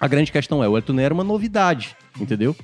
A 0.00 0.08
grande 0.08 0.32
questão 0.32 0.64
é, 0.64 0.68
o 0.68 0.76
Elton 0.76 0.94
Ney 0.94 1.04
era 1.04 1.14
uma 1.14 1.24
novidade, 1.24 1.94
entendeu? 2.18 2.56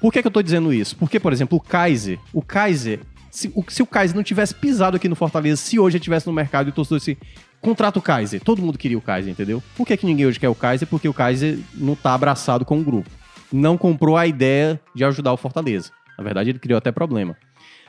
Por 0.00 0.12
que, 0.12 0.22
que 0.22 0.28
eu 0.28 0.32
tô 0.32 0.42
dizendo 0.42 0.72
isso? 0.72 0.96
Porque, 0.96 1.18
por 1.18 1.32
exemplo, 1.32 1.58
o 1.58 1.60
Kaiser, 1.60 2.18
o 2.32 2.42
Kaiser, 2.42 3.00
se 3.36 3.52
o, 3.54 3.62
se 3.68 3.82
o 3.82 3.86
Kaiser 3.86 4.16
não 4.16 4.22
tivesse 4.22 4.54
pisado 4.54 4.96
aqui 4.96 5.10
no 5.10 5.14
Fortaleza, 5.14 5.60
se 5.60 5.78
hoje 5.78 5.96
ele 5.96 6.00
estivesse 6.00 6.26
no 6.26 6.32
mercado 6.32 6.68
e 6.68 6.70
o 6.70 6.72
torcedor 6.72 6.98
disse, 6.98 7.18
contrata 7.60 7.98
o 7.98 8.02
Kaiser, 8.02 8.40
todo 8.40 8.62
mundo 8.62 8.78
queria 8.78 8.96
o 8.96 9.00
Kaiser, 9.02 9.30
entendeu? 9.30 9.62
Por 9.76 9.86
que, 9.86 9.94
que 9.94 10.06
ninguém 10.06 10.24
hoje 10.24 10.40
quer 10.40 10.48
o 10.48 10.54
Kaiser? 10.54 10.88
Porque 10.88 11.06
o 11.06 11.12
Kaiser 11.12 11.58
não 11.74 11.94
tá 11.94 12.14
abraçado 12.14 12.64
com 12.64 12.80
o 12.80 12.82
grupo. 12.82 13.10
Não 13.52 13.76
comprou 13.76 14.16
a 14.16 14.26
ideia 14.26 14.80
de 14.94 15.04
ajudar 15.04 15.34
o 15.34 15.36
Fortaleza. 15.36 15.90
Na 16.16 16.24
verdade, 16.24 16.48
ele 16.48 16.58
criou 16.58 16.78
até 16.78 16.90
problema. 16.90 17.36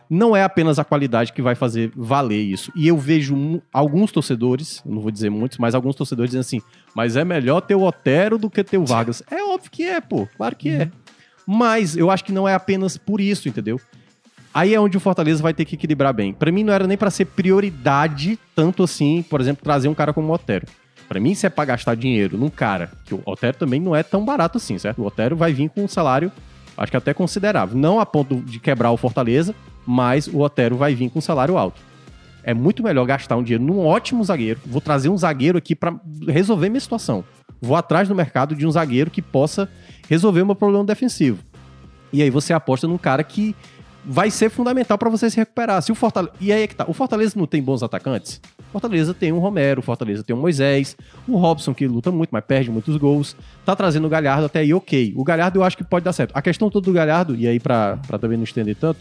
Não 0.09 0.35
é 0.35 0.43
apenas 0.43 0.79
a 0.79 0.83
qualidade 0.83 1.31
que 1.31 1.41
vai 1.41 1.55
fazer 1.55 1.93
valer 1.95 2.41
isso. 2.41 2.69
E 2.75 2.85
eu 2.85 2.97
vejo 2.97 3.61
alguns 3.71 4.11
torcedores, 4.11 4.81
não 4.85 4.99
vou 4.99 5.11
dizer 5.11 5.29
muitos, 5.29 5.57
mas 5.57 5.73
alguns 5.73 5.95
torcedores 5.95 6.31
dizendo 6.31 6.41
assim: 6.41 6.61
mas 6.93 7.15
é 7.15 7.23
melhor 7.23 7.61
ter 7.61 7.75
o 7.75 7.83
Otero 7.83 8.37
do 8.37 8.49
que 8.49 8.63
ter 8.65 8.77
o 8.77 8.85
Vargas. 8.85 9.23
É 9.31 9.41
óbvio 9.43 9.71
que 9.71 9.83
é, 9.83 10.01
pô. 10.01 10.27
Claro 10.35 10.55
que 10.57 10.69
é. 10.69 10.91
Mas 11.45 11.95
eu 11.95 12.11
acho 12.11 12.25
que 12.25 12.33
não 12.33 12.47
é 12.47 12.53
apenas 12.53 12.97
por 12.97 13.21
isso, 13.21 13.47
entendeu? 13.47 13.79
Aí 14.57 14.73
é 14.73 14.79
onde 14.79 14.97
o 14.97 14.99
Fortaleza 14.99 15.43
vai 15.43 15.53
ter 15.53 15.65
que 15.65 15.75
equilibrar 15.75 16.11
bem. 16.11 16.33
Pra 16.33 16.51
mim 16.51 16.63
não 16.63 16.73
era 16.73 16.87
nem 16.87 16.97
pra 16.97 17.11
ser 17.11 17.25
prioridade 17.25 18.39
tanto 18.55 18.81
assim, 18.81 19.21
por 19.21 19.39
exemplo, 19.39 19.63
trazer 19.63 19.87
um 19.87 19.93
cara 19.93 20.11
como 20.11 20.29
o 20.29 20.33
Otero. 20.33 20.65
Pra 21.07 21.19
mim, 21.19 21.35
se 21.35 21.45
é 21.45 21.49
pra 21.49 21.63
gastar 21.63 21.95
dinheiro 21.95 22.39
num 22.39 22.49
cara, 22.49 22.89
que 23.05 23.13
o 23.13 23.21
Otero 23.23 23.55
também 23.55 23.79
não 23.79 23.95
é 23.95 24.01
tão 24.01 24.25
barato 24.25 24.57
assim, 24.57 24.79
certo? 24.79 25.03
O 25.03 25.05
Otero 25.05 25.35
vai 25.35 25.53
vir 25.53 25.69
com 25.69 25.83
um 25.83 25.87
salário, 25.87 26.31
acho 26.75 26.89
que 26.89 26.97
até 26.97 27.13
considerável. 27.13 27.77
Não 27.77 27.99
a 27.99 28.05
ponto 28.05 28.37
de 28.37 28.59
quebrar 28.59 28.89
o 28.89 28.97
Fortaleza, 28.97 29.53
mas 29.85 30.25
o 30.25 30.39
Otero 30.39 30.75
vai 30.75 30.95
vir 30.95 31.11
com 31.11 31.19
um 31.19 31.21
salário 31.21 31.55
alto. 31.55 31.79
É 32.41 32.51
muito 32.51 32.81
melhor 32.81 33.05
gastar 33.05 33.37
um 33.37 33.43
dinheiro 33.43 33.63
num 33.63 33.85
ótimo 33.85 34.23
zagueiro. 34.23 34.59
Vou 34.65 34.81
trazer 34.81 35.09
um 35.09 35.17
zagueiro 35.19 35.59
aqui 35.59 35.75
pra 35.75 35.93
resolver 36.27 36.69
minha 36.69 36.81
situação. 36.81 37.23
Vou 37.61 37.75
atrás 37.75 38.09
no 38.09 38.15
mercado 38.15 38.55
de 38.55 38.65
um 38.65 38.71
zagueiro 38.71 39.11
que 39.11 39.21
possa 39.21 39.69
resolver 40.09 40.41
o 40.41 40.47
meu 40.47 40.55
problema 40.55 40.83
defensivo. 40.83 41.43
E 42.11 42.23
aí 42.23 42.31
você 42.31 42.53
aposta 42.53 42.87
num 42.87 42.97
cara 42.97 43.23
que 43.23 43.55
vai 44.09 44.31
ser 44.31 44.49
fundamental 44.49 44.97
pra 44.97 45.09
você 45.09 45.29
se 45.29 45.35
recuperar. 45.35 45.81
Se 45.81 45.91
o 45.91 45.95
Fortaleza... 45.95 46.33
E 46.39 46.51
aí 46.53 46.63
é 46.63 46.67
que 46.67 46.75
tá. 46.75 46.85
O 46.87 46.93
Fortaleza 46.93 47.33
não 47.37 47.45
tem 47.45 47.61
bons 47.61 47.83
atacantes? 47.83 48.39
Fortaleza 48.71 49.13
tem 49.13 49.33
um 49.33 49.39
Romero, 49.39 49.81
Fortaleza 49.81 50.23
tem 50.23 50.35
um 50.35 50.39
Moisés, 50.39 50.95
o 51.27 51.37
Robson 51.37 51.73
que 51.73 51.85
luta 51.87 52.11
muito, 52.11 52.29
mas 52.31 52.43
perde 52.45 52.71
muitos 52.71 52.95
gols. 52.97 53.35
Tá 53.65 53.75
trazendo 53.75 54.05
o 54.07 54.09
Galhardo 54.09 54.45
até 54.45 54.59
aí, 54.59 54.73
ok. 54.73 55.13
O 55.15 55.23
Galhardo 55.23 55.59
eu 55.59 55.63
acho 55.63 55.75
que 55.77 55.83
pode 55.83 56.05
dar 56.05 56.13
certo. 56.13 56.31
A 56.33 56.41
questão 56.41 56.69
toda 56.69 56.85
do 56.85 56.93
Galhardo, 56.93 57.35
e 57.35 57.47
aí 57.47 57.59
pra 57.59 57.97
também 58.19 58.37
não 58.37 58.43
estender 58.45 58.75
tanto, 58.75 58.99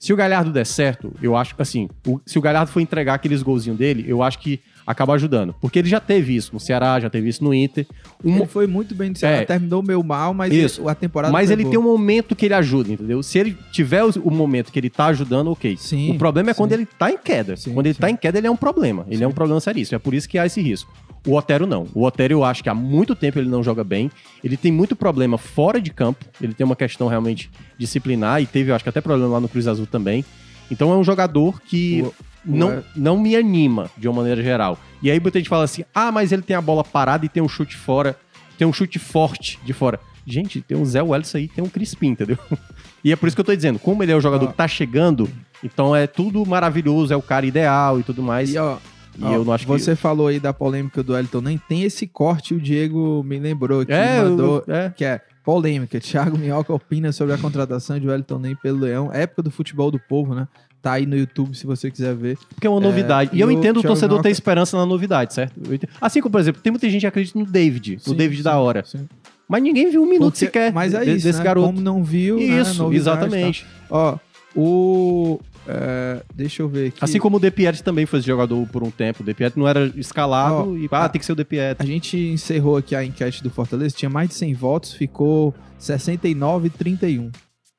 se 0.00 0.12
o 0.12 0.16
Galhardo 0.16 0.52
der 0.52 0.64
certo, 0.64 1.12
eu 1.20 1.36
acho 1.36 1.56
que, 1.56 1.62
assim, 1.62 1.88
o- 2.06 2.20
se 2.24 2.38
o 2.38 2.42
Galhardo 2.42 2.70
for 2.70 2.80
entregar 2.80 3.14
aqueles 3.14 3.42
golzinhos 3.42 3.78
dele, 3.78 4.04
eu 4.06 4.22
acho 4.22 4.38
que 4.38 4.60
acaba 4.88 5.12
ajudando. 5.12 5.54
Porque 5.60 5.78
ele 5.78 5.88
já 5.88 6.00
teve 6.00 6.34
isso 6.34 6.50
no 6.54 6.58
Ceará, 6.58 6.98
já 6.98 7.10
teve 7.10 7.28
isso 7.28 7.44
no 7.44 7.52
Inter. 7.52 7.86
Um 8.24 8.36
Ele 8.36 8.46
foi 8.46 8.66
muito 8.66 8.94
bem 8.94 9.10
no 9.10 9.16
Ceará, 9.16 9.36
É. 9.36 9.44
terminou 9.44 9.82
meio 9.82 10.02
mal, 10.02 10.32
mas 10.32 10.50
Isso. 10.50 10.88
a 10.88 10.94
temporada 10.94 11.30
Mas 11.30 11.50
ele 11.50 11.62
boa. 11.62 11.70
tem 11.70 11.78
um 11.78 11.82
momento 11.82 12.34
que 12.34 12.46
ele 12.46 12.54
ajuda, 12.54 12.92
entendeu? 12.92 13.22
Se 13.22 13.38
ele 13.38 13.54
tiver 13.70 14.02
o, 14.02 14.30
momento 14.30 14.72
que 14.72 14.78
ele 14.78 14.88
tá 14.88 15.06
ajudando, 15.06 15.50
ok. 15.50 15.76
Sim, 15.76 16.12
o 16.12 16.18
problema 16.18 16.52
é 16.52 16.54
quando 16.54 16.70
sim. 16.70 16.76
ele 16.76 16.86
tá 16.86 17.10
em 17.10 17.18
queda. 17.18 17.54
Sim, 17.54 17.74
quando 17.74 17.84
ele 17.86 17.94
sim. 17.94 18.00
tá 18.00 18.08
em 18.08 18.16
queda, 18.16 18.38
ele 18.38 18.46
é 18.46 18.50
um 18.50 18.56
problema. 18.56 19.06
Ele 19.10 19.22
é 19.22 19.28
um 19.28 19.32
problema 19.32 19.60
seríssimo. 19.60 19.96
É 19.96 19.98
por 19.98 20.14
isso 20.14 20.26
que 20.26 20.38
há 20.38 20.46
esse 20.46 20.62
risco. 20.62 20.90
O 21.26 21.34
Otero 21.34 21.66
não. 21.66 21.86
O 21.92 22.04
Otero 22.04 22.32
eu 22.32 22.42
acho 22.42 22.62
que 22.62 22.70
há 22.70 22.74
muito 22.74 23.14
tempo 23.14 23.38
ele 23.38 23.50
não 23.50 23.62
joga 23.62 23.84
bem. 23.84 24.10
Ele 24.42 24.56
tem 24.56 24.72
muito 24.72 24.96
problema 24.96 25.36
fora 25.36 25.82
de 25.82 25.90
campo. 25.90 26.24
Ele 26.40 26.54
tem 26.54 26.64
uma 26.64 26.76
questão 26.76 27.08
realmente 27.08 27.50
disciplinar 27.76 28.40
e 28.40 28.46
teve, 28.46 28.70
eu 28.70 28.74
acho 28.74 28.82
que 28.84 28.88
até 28.88 29.02
problema 29.02 29.34
lá 29.34 29.40
no 29.40 29.48
Cruz 29.48 29.68
Azul 29.68 29.86
também. 29.86 30.24
Então 30.70 30.92
é 30.92 30.96
um 30.96 31.04
jogador 31.04 31.60
que 31.62 32.04
não, 32.44 32.78
o- 32.78 32.84
não 32.96 33.18
me 33.18 33.34
anima 33.36 33.90
de 33.96 34.08
uma 34.08 34.16
maneira 34.18 34.42
geral. 34.42 34.78
E 35.02 35.10
aí 35.10 35.18
muita 35.20 35.38
gente 35.38 35.48
fala 35.48 35.64
assim: 35.64 35.84
ah, 35.94 36.10
mas 36.12 36.32
ele 36.32 36.42
tem 36.42 36.56
a 36.56 36.60
bola 36.60 36.82
parada 36.84 37.24
e 37.24 37.28
tem 37.28 37.42
um 37.42 37.48
chute 37.48 37.76
fora, 37.76 38.16
tem 38.56 38.66
um 38.66 38.72
chute 38.72 38.98
forte 38.98 39.58
de 39.64 39.72
fora. 39.72 39.98
Gente, 40.26 40.60
tem 40.60 40.76
um 40.76 40.84
Zé 40.84 41.02
Welles 41.02 41.34
aí, 41.34 41.48
tem 41.48 41.64
um 41.64 41.68
Crispim, 41.68 42.08
entendeu? 42.08 42.38
E 43.04 43.12
é 43.12 43.16
por 43.16 43.28
isso 43.28 43.36
que 43.36 43.40
eu 43.40 43.44
tô 43.44 43.54
dizendo, 43.54 43.78
como 43.78 44.02
ele 44.02 44.10
é 44.10 44.16
o 44.16 44.20
jogador 44.20 44.46
Ó. 44.46 44.48
que 44.48 44.56
tá 44.56 44.66
chegando, 44.66 45.30
então 45.62 45.94
é 45.94 46.04
tudo 46.08 46.44
maravilhoso, 46.44 47.12
é 47.14 47.16
o 47.16 47.22
cara 47.22 47.46
ideal 47.46 48.00
e 48.00 48.02
tudo 48.02 48.20
mais. 48.24 48.52
E, 48.52 48.58
ó, 48.58 48.76
E 49.16 49.22
ó, 49.24 49.34
eu 49.34 49.44
não 49.44 49.52
acho 49.52 49.64
que- 49.64 49.70
você 49.70 49.94
falou 49.94 50.26
aí 50.26 50.40
da 50.40 50.52
polêmica 50.52 51.00
do 51.00 51.12
Wellington, 51.12 51.40
nem 51.40 51.56
tem 51.58 51.84
esse 51.84 52.08
corte, 52.08 52.54
o 52.54 52.60
Diego 52.60 53.22
me 53.24 53.38
lembrou 53.38 53.86
que 53.86 53.92
é, 53.92 54.20
mandou, 54.20 54.64
eu- 54.66 54.74
é. 54.74 54.90
que 54.90 55.04
é 55.04 55.20
polêmica. 55.52 55.98
Thiago 55.98 56.36
Minhoca 56.36 56.74
opina 56.74 57.10
sobre 57.10 57.32
a 57.32 57.38
contratação 57.38 57.98
de 57.98 58.06
Wellington 58.06 58.38
Nem 58.38 58.54
pelo 58.54 58.80
Leão, 58.80 59.10
época 59.10 59.42
do 59.42 59.50
futebol 59.50 59.90
do 59.90 59.98
povo, 59.98 60.34
né? 60.34 60.46
Tá 60.82 60.92
aí 60.92 61.06
no 61.06 61.16
YouTube 61.16 61.56
se 61.56 61.64
você 61.66 61.90
quiser 61.90 62.14
ver. 62.14 62.36
Porque 62.54 62.66
é 62.66 62.70
uma 62.70 62.78
novidade. 62.78 63.30
e 63.32 63.38
e 63.38 63.40
eu 63.40 63.50
entendo 63.50 63.78
o 63.78 63.82
torcedor 63.82 64.18
ter 64.18 64.24
Minhoca- 64.24 64.28
esperança 64.30 64.76
na 64.76 64.84
novidade, 64.84 65.32
certo? 65.32 65.54
Assim 66.02 66.20
como, 66.20 66.32
por 66.32 66.40
exemplo, 66.42 66.60
tem 66.60 66.70
muita 66.70 66.86
gente 66.90 67.00
que 67.00 67.06
acredita 67.06 67.38
no 67.38 67.46
David, 67.46 67.94
no 67.94 68.00
Sim, 68.12 68.14
David 68.14 68.36
sim, 68.36 68.42
da 68.44 68.58
hora. 68.58 68.84
sim. 68.84 69.08
Mas 69.48 69.62
ninguém 69.62 69.90
viu 69.90 70.02
um 70.02 70.06
minuto 70.06 70.32
Porque- 70.34 70.44
sequer 70.44 70.70
Mas 70.70 70.92
é 70.92 71.02
isso, 71.06 71.24
desse 71.26 71.38
né? 71.38 71.44
garoto. 71.44 71.66
Como 71.68 71.80
não 71.80 72.04
viu, 72.04 72.36
né? 72.36 72.42
Isso, 72.42 72.82
Novidade, 72.82 73.24
exatamente. 73.24 73.64
tá. 73.64 73.68
Ó, 73.90 74.18
o... 74.54 75.40
é, 75.68 76.22
deixa 76.34 76.62
eu 76.62 76.68
ver 76.68 76.88
aqui. 76.88 76.98
Assim 77.00 77.18
como 77.18 77.36
o 77.36 77.40
De 77.40 77.50
Pietri 77.50 77.82
também 77.82 78.06
foi 78.06 78.20
jogador 78.22 78.66
por 78.68 78.82
um 78.82 78.90
tempo. 78.90 79.22
O 79.22 79.26
De 79.26 79.34
Pietri 79.34 79.60
não 79.60 79.68
era 79.68 79.86
escalado 79.96 80.72
Ó, 80.72 80.76
e, 80.76 80.88
ah, 80.90 81.04
a- 81.04 81.08
tem 81.08 81.18
que 81.20 81.26
ser 81.26 81.32
o 81.32 81.36
De 81.36 81.44
Pietri. 81.44 81.86
A 81.86 81.90
gente 81.92 82.16
encerrou 82.16 82.76
aqui 82.78 82.96
a 82.96 83.04
enquete 83.04 83.42
do 83.42 83.50
Fortaleza, 83.50 83.94
tinha 83.94 84.08
mais 84.08 84.30
de 84.30 84.34
100 84.34 84.54
votos, 84.54 84.92
ficou 84.94 85.54
69 85.78 86.68
e 86.68 86.70
31. 86.70 87.30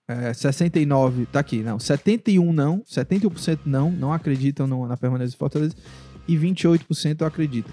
É, 0.08 0.34
69, 0.34 1.26
tá 1.28 1.40
aqui, 1.40 1.58
não. 1.62 1.78
71 1.80 2.52
não, 2.54 2.84
71% 2.88 3.60
não, 3.66 3.92
não 3.92 4.12
acreditam 4.14 4.66
no- 4.68 4.88
na 4.88 4.96
permanência 4.98 5.36
do 5.36 5.40
Fortaleza 5.40 5.76
e 6.28 6.36
28% 6.38 7.24
acreditam. 7.26 7.72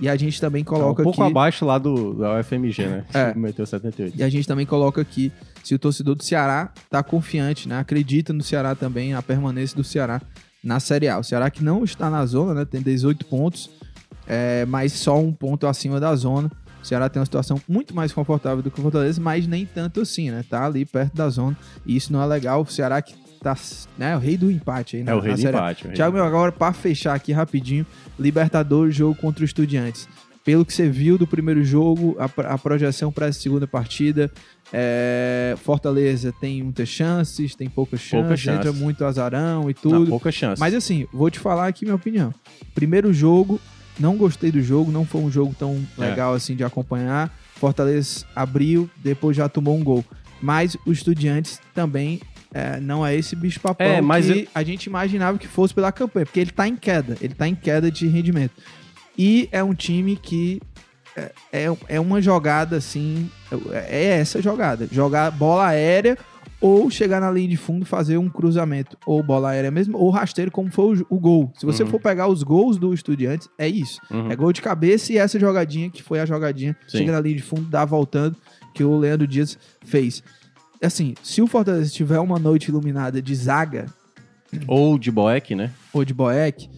E 0.00 0.08
a 0.08 0.16
gente 0.16 0.40
também 0.40 0.64
Tá 0.64 0.72
um 0.72 0.74
coloca 0.78 1.02
pouco 1.02 1.22
aqui, 1.22 1.30
abaixo 1.30 1.64
lá 1.64 1.78
do, 1.78 2.14
da 2.14 2.40
UFMG, 2.40 2.86
né? 2.86 3.04
É. 3.12 3.34
Meteu 3.34 3.66
78. 3.66 4.18
e 4.18 4.22
a 4.22 4.28
gente 4.28 4.48
também 4.48 4.64
coloca 4.64 5.00
aqui 5.00 5.30
se 5.62 5.74
o 5.74 5.78
torcedor 5.78 6.14
do 6.14 6.24
Ceará 6.24 6.72
tá 6.88 7.02
confiante, 7.02 7.68
né? 7.68 7.78
Acredita 7.78 8.32
no 8.32 8.42
Ceará 8.42 8.74
também, 8.74 9.14
a 9.14 9.22
permanência 9.22 9.76
do 9.76 9.84
Ceará 9.84 10.20
na 10.64 10.80
Série 10.80 11.08
A. 11.08 11.18
O 11.18 11.22
Ceará 11.22 11.50
que 11.50 11.62
não 11.62 11.84
está 11.84 12.08
na 12.08 12.24
zona, 12.24 12.54
né? 12.54 12.64
Tem 12.64 12.80
18 12.80 13.26
pontos, 13.26 13.70
é, 14.26 14.64
mas 14.66 14.92
só 14.92 15.18
um 15.18 15.32
ponto 15.32 15.66
acima 15.66 16.00
da 16.00 16.14
zona. 16.16 16.50
O 16.82 16.86
Ceará 16.86 17.10
tem 17.10 17.20
uma 17.20 17.26
situação 17.26 17.60
muito 17.68 17.94
mais 17.94 18.10
confortável 18.10 18.62
do 18.62 18.70
que 18.70 18.80
o 18.80 18.82
Fortaleza, 18.82 19.20
mas 19.20 19.46
nem 19.46 19.66
tanto 19.66 20.00
assim, 20.00 20.30
né? 20.30 20.42
Tá 20.48 20.64
ali 20.64 20.86
perto 20.86 21.14
da 21.14 21.28
zona. 21.28 21.56
E 21.84 21.94
isso 21.94 22.10
não 22.10 22.22
é 22.22 22.26
legal. 22.26 22.62
O 22.62 22.66
Ceará 22.66 23.02
que 23.02 23.14
tá, 23.42 23.56
né? 23.98 24.16
O 24.16 24.18
rei 24.18 24.36
do 24.36 24.50
empate 24.50 24.96
aí 24.96 25.02
na, 25.02 25.12
É 25.12 25.14
o 25.14 25.20
rei 25.20 25.34
do 25.34 25.40
empate. 25.48 25.84
o 25.84 25.86
rei 25.88 25.96
Thiago, 25.96 26.14
meu, 26.14 26.24
agora 26.24 26.52
para 26.52 26.72
fechar 26.72 27.14
aqui 27.14 27.32
rapidinho, 27.32 27.86
Libertadores, 28.18 28.94
jogo 28.94 29.14
contra 29.14 29.42
o 29.42 29.44
Estudiantes. 29.44 30.08
Pelo 30.44 30.64
que 30.64 30.72
você 30.72 30.88
viu 30.88 31.18
do 31.18 31.26
primeiro 31.26 31.62
jogo, 31.62 32.16
a, 32.18 32.24
a 32.54 32.58
projeção 32.58 33.12
para 33.12 33.26
essa 33.26 33.38
segunda 33.40 33.66
partida, 33.66 34.30
é, 34.72 35.54
Fortaleza 35.62 36.32
tem 36.40 36.62
muitas 36.62 36.88
chances, 36.88 37.54
tem 37.54 37.68
poucas 37.68 38.00
chances, 38.00 38.20
Poucas 38.20 38.40
chances. 38.40 38.60
entra 38.66 38.72
muito 38.72 39.04
azarão 39.04 39.70
e 39.70 39.74
Não, 39.74 39.90
tudo. 39.90 40.06
pouca 40.10 40.32
chance. 40.32 40.58
Mas 40.58 40.74
assim, 40.74 41.06
vou 41.12 41.30
te 41.30 41.38
falar 41.38 41.66
aqui 41.68 41.84
minha 41.84 41.94
opinião. 41.94 42.32
Primeiro 42.74 43.12
jogo, 43.12 43.60
não 43.98 44.16
gostei 44.16 44.50
do 44.50 44.62
jogo, 44.62 44.90
não 44.90 45.04
foi 45.04 45.20
um 45.20 45.30
jogo 45.30 45.54
tão 45.58 45.78
É. 45.98 46.00
legal 46.08 46.32
assim 46.32 46.56
de 46.56 46.64
acompanhar. 46.64 47.30
Fortaleza 47.56 48.24
abriu, 48.34 48.88
depois 48.96 49.36
já 49.36 49.46
tomou 49.48 49.76
um 49.76 49.84
gol. 49.84 50.02
Mas 50.40 50.74
o 50.86 50.92
Estudiantes 50.92 51.60
também 51.74 52.18
é, 52.52 52.80
não 52.80 53.06
é 53.06 53.14
esse 53.14 53.34
bicho 53.36 53.60
papão 53.60 53.86
É, 53.86 54.00
mas 54.00 54.26
que 54.26 54.40
eu- 54.40 54.46
a 54.54 54.62
gente 54.62 54.84
imaginava 54.86 55.38
que 55.38 55.46
fosse 55.48 55.72
pela 55.74 55.92
campanha, 55.92 56.26
porque 56.26 56.40
ele 56.40 56.50
tá 56.50 56.66
em 56.66 56.76
queda, 56.76 57.16
ele 57.20 57.34
tá 57.34 57.46
em 57.46 57.54
queda 57.54 57.90
de 57.90 58.06
rendimento. 58.06 58.52
E 59.16 59.48
é 59.52 59.62
um 59.62 59.74
time 59.74 60.16
que 60.16 60.60
é, 61.16 61.32
é, 61.52 61.76
é 61.88 62.00
uma 62.00 62.20
jogada 62.22 62.76
assim, 62.76 63.28
é 63.72 64.04
essa 64.18 64.40
jogada, 64.40 64.88
jogar 64.90 65.30
bola 65.30 65.66
aérea 65.66 66.16
ou 66.60 66.90
chegar 66.90 67.20
na 67.22 67.30
linha 67.30 67.48
de 67.48 67.56
fundo 67.56 67.82
e 67.82 67.86
fazer 67.86 68.18
um 68.18 68.28
cruzamento, 68.28 68.96
ou 69.06 69.22
bola 69.22 69.48
aérea 69.50 69.70
mesmo, 69.70 69.96
ou 69.96 70.10
rasteiro, 70.10 70.50
como 70.50 70.70
foi 70.70 70.98
o, 70.98 71.06
o 71.16 71.18
gol. 71.18 71.50
Se 71.56 71.64
você 71.64 71.82
Uhum. 71.82 71.88
for 71.88 71.98
pegar 72.00 72.28
os 72.28 72.42
gols 72.42 72.76
do 72.76 72.92
Estudiantes, 72.92 73.48
é 73.58 73.66
isso. 73.66 73.98
Uhum. 74.10 74.30
É 74.30 74.36
gol 74.36 74.52
de 74.52 74.60
cabeça 74.60 75.10
e 75.12 75.16
essa 75.16 75.38
jogadinha, 75.40 75.88
que 75.88 76.02
foi 76.02 76.20
a 76.20 76.26
jogadinha, 76.26 76.76
Sim. 76.86 76.98
chega 76.98 77.12
na 77.12 77.20
linha 77.20 77.36
de 77.36 77.42
fundo, 77.42 77.62
dá 77.62 77.84
voltando, 77.86 78.36
que 78.74 78.84
o 78.84 78.94
Leandro 78.98 79.26
Dias 79.26 79.58
fez. 79.84 80.22
Assim, 80.82 81.14
se 81.22 81.42
o 81.42 81.46
Fortaleza 81.46 81.90
tiver 81.92 82.18
uma 82.20 82.38
noite 82.38 82.68
iluminada 82.68 83.20
de 83.20 83.34
zaga 83.34 83.86
Ou 84.66 84.98
de 84.98 85.10
Boeck, 85.10 85.54
né? 85.54 85.70
ou 85.92 86.04
de 86.04 86.14
Boeck, 86.14 86.68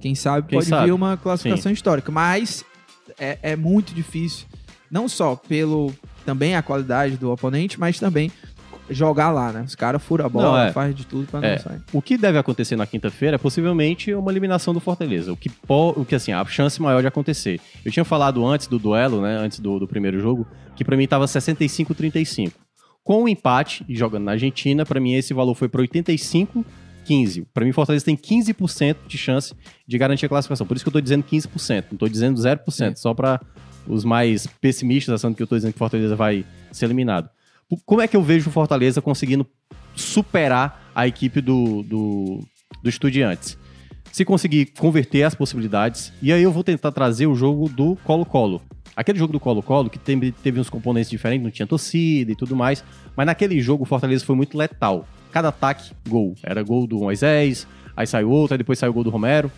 quem 0.00 0.14
sabe 0.14 0.48
Quem 0.48 0.58
pode 0.58 0.68
sabe? 0.68 0.86
vir 0.86 0.92
uma 0.92 1.16
classificação 1.16 1.70
histórica. 1.70 2.10
Mas 2.10 2.64
é, 3.18 3.38
é 3.42 3.56
muito 3.56 3.94
difícil, 3.94 4.46
não 4.90 5.08
só 5.08 5.36
pelo 5.36 5.92
também 6.24 6.54
a 6.56 6.62
qualidade 6.62 7.16
do 7.16 7.30
oponente, 7.30 7.78
mas 7.78 7.98
também 7.98 8.30
jogar 8.90 9.30
lá, 9.30 9.52
né? 9.52 9.62
Os 9.66 9.74
caras 9.74 10.02
furam 10.02 10.26
a 10.26 10.28
bola, 10.28 10.48
Não, 10.50 10.58
é. 10.68 10.72
faz 10.72 10.94
de 10.94 11.06
tudo 11.06 11.26
pra 11.26 11.40
não 11.40 11.48
É. 11.48 11.58
sair. 11.58 11.80
O 11.92 12.02
que 12.02 12.16
deve 12.18 12.36
acontecer 12.38 12.74
na 12.76 12.86
quinta-feira 12.86 13.36
é 13.36 13.38
possivelmente 13.38 14.12
uma 14.14 14.30
eliminação 14.30 14.74
do 14.74 14.80
Fortaleza. 14.80 15.32
O 15.32 15.36
que, 15.36 15.48
po- 15.48 15.94
o 15.96 16.04
que 16.04 16.14
assim, 16.14 16.32
a 16.32 16.44
chance 16.44 16.80
maior 16.82 17.00
de 17.00 17.06
acontecer. 17.06 17.60
Eu 17.84 17.92
tinha 17.92 18.04
falado 18.04 18.44
antes 18.46 18.66
do 18.66 18.78
duelo, 18.78 19.20
né? 19.22 19.36
Antes 19.36 19.60
do, 19.60 19.78
do 19.78 19.86
primeiro 19.88 20.20
jogo, 20.20 20.46
que 20.76 20.84
pra 20.84 20.96
mim 20.96 21.06
tava 21.06 21.26
65-35. 21.26 22.52
Com 23.04 23.24
o 23.24 23.28
empate 23.28 23.84
e 23.88 23.96
jogando 23.96 24.24
na 24.24 24.32
Argentina, 24.32 24.86
pra 24.86 25.00
mim 25.00 25.14
esse 25.14 25.34
valor 25.34 25.54
foi 25.54 25.68
pra 25.68 25.80
85 25.80 26.64
15. 27.02 27.46
Pra 27.52 27.64
mim, 27.64 27.72
Fortaleza 27.72 28.04
tem 28.04 28.16
15% 28.16 28.96
de 29.06 29.18
chance 29.18 29.54
de 29.86 29.98
garantir 29.98 30.26
a 30.26 30.28
classificação. 30.28 30.66
Por 30.66 30.76
isso 30.76 30.84
que 30.84 30.88
eu 30.88 30.92
tô 30.92 31.00
dizendo 31.00 31.24
15%, 31.24 31.84
não 31.90 31.98
tô 31.98 32.08
dizendo 32.08 32.40
0%, 32.40 32.70
Sim. 32.70 32.94
só 32.94 33.12
pra 33.12 33.40
os 33.86 34.04
mais 34.04 34.46
pessimistas, 34.46 35.14
achando 35.14 35.34
que 35.34 35.42
eu 35.42 35.46
tô 35.46 35.56
dizendo 35.56 35.72
que 35.72 35.78
Fortaleza 35.78 36.14
vai 36.14 36.44
ser 36.70 36.86
eliminado. 36.86 37.28
Como 37.84 38.00
é 38.00 38.08
que 38.08 38.16
eu 38.16 38.22
vejo 38.22 38.50
o 38.50 38.52
Fortaleza 38.52 39.00
conseguindo 39.00 39.46
superar 39.94 40.90
a 40.94 41.06
equipe 41.06 41.40
do, 41.40 41.82
do, 41.82 42.40
do 42.82 42.88
Estudiantes? 42.88 43.58
Se 44.12 44.24
conseguir 44.24 44.66
converter 44.78 45.22
as 45.22 45.34
possibilidades, 45.34 46.12
e 46.20 46.32
aí 46.32 46.42
eu 46.42 46.52
vou 46.52 46.62
tentar 46.62 46.92
trazer 46.92 47.26
o 47.26 47.34
jogo 47.34 47.68
do 47.68 47.96
Colo-Colo. 48.04 48.60
Aquele 48.94 49.18
jogo 49.18 49.32
do 49.32 49.40
Colo-Colo, 49.40 49.88
que 49.88 49.98
teve, 49.98 50.32
teve 50.32 50.60
uns 50.60 50.68
componentes 50.68 51.10
diferentes, 51.10 51.42
não 51.42 51.50
tinha 51.50 51.66
torcida 51.66 52.30
e 52.30 52.34
tudo 52.36 52.54
mais, 52.54 52.84
mas 53.16 53.26
naquele 53.26 53.60
jogo 53.60 53.84
o 53.84 53.86
Fortaleza 53.86 54.24
foi 54.24 54.36
muito 54.36 54.56
letal. 54.56 55.06
Cada 55.30 55.48
ataque, 55.48 55.92
gol. 56.08 56.34
Era 56.42 56.62
gol 56.62 56.86
do 56.86 56.98
Moisés, 56.98 57.66
aí 57.96 58.06
saiu 58.06 58.28
outro, 58.30 58.54
aí 58.54 58.58
depois 58.58 58.78
saiu 58.78 58.90
o 58.90 58.94
gol 58.94 59.04
do 59.04 59.10
Romero. 59.10 59.50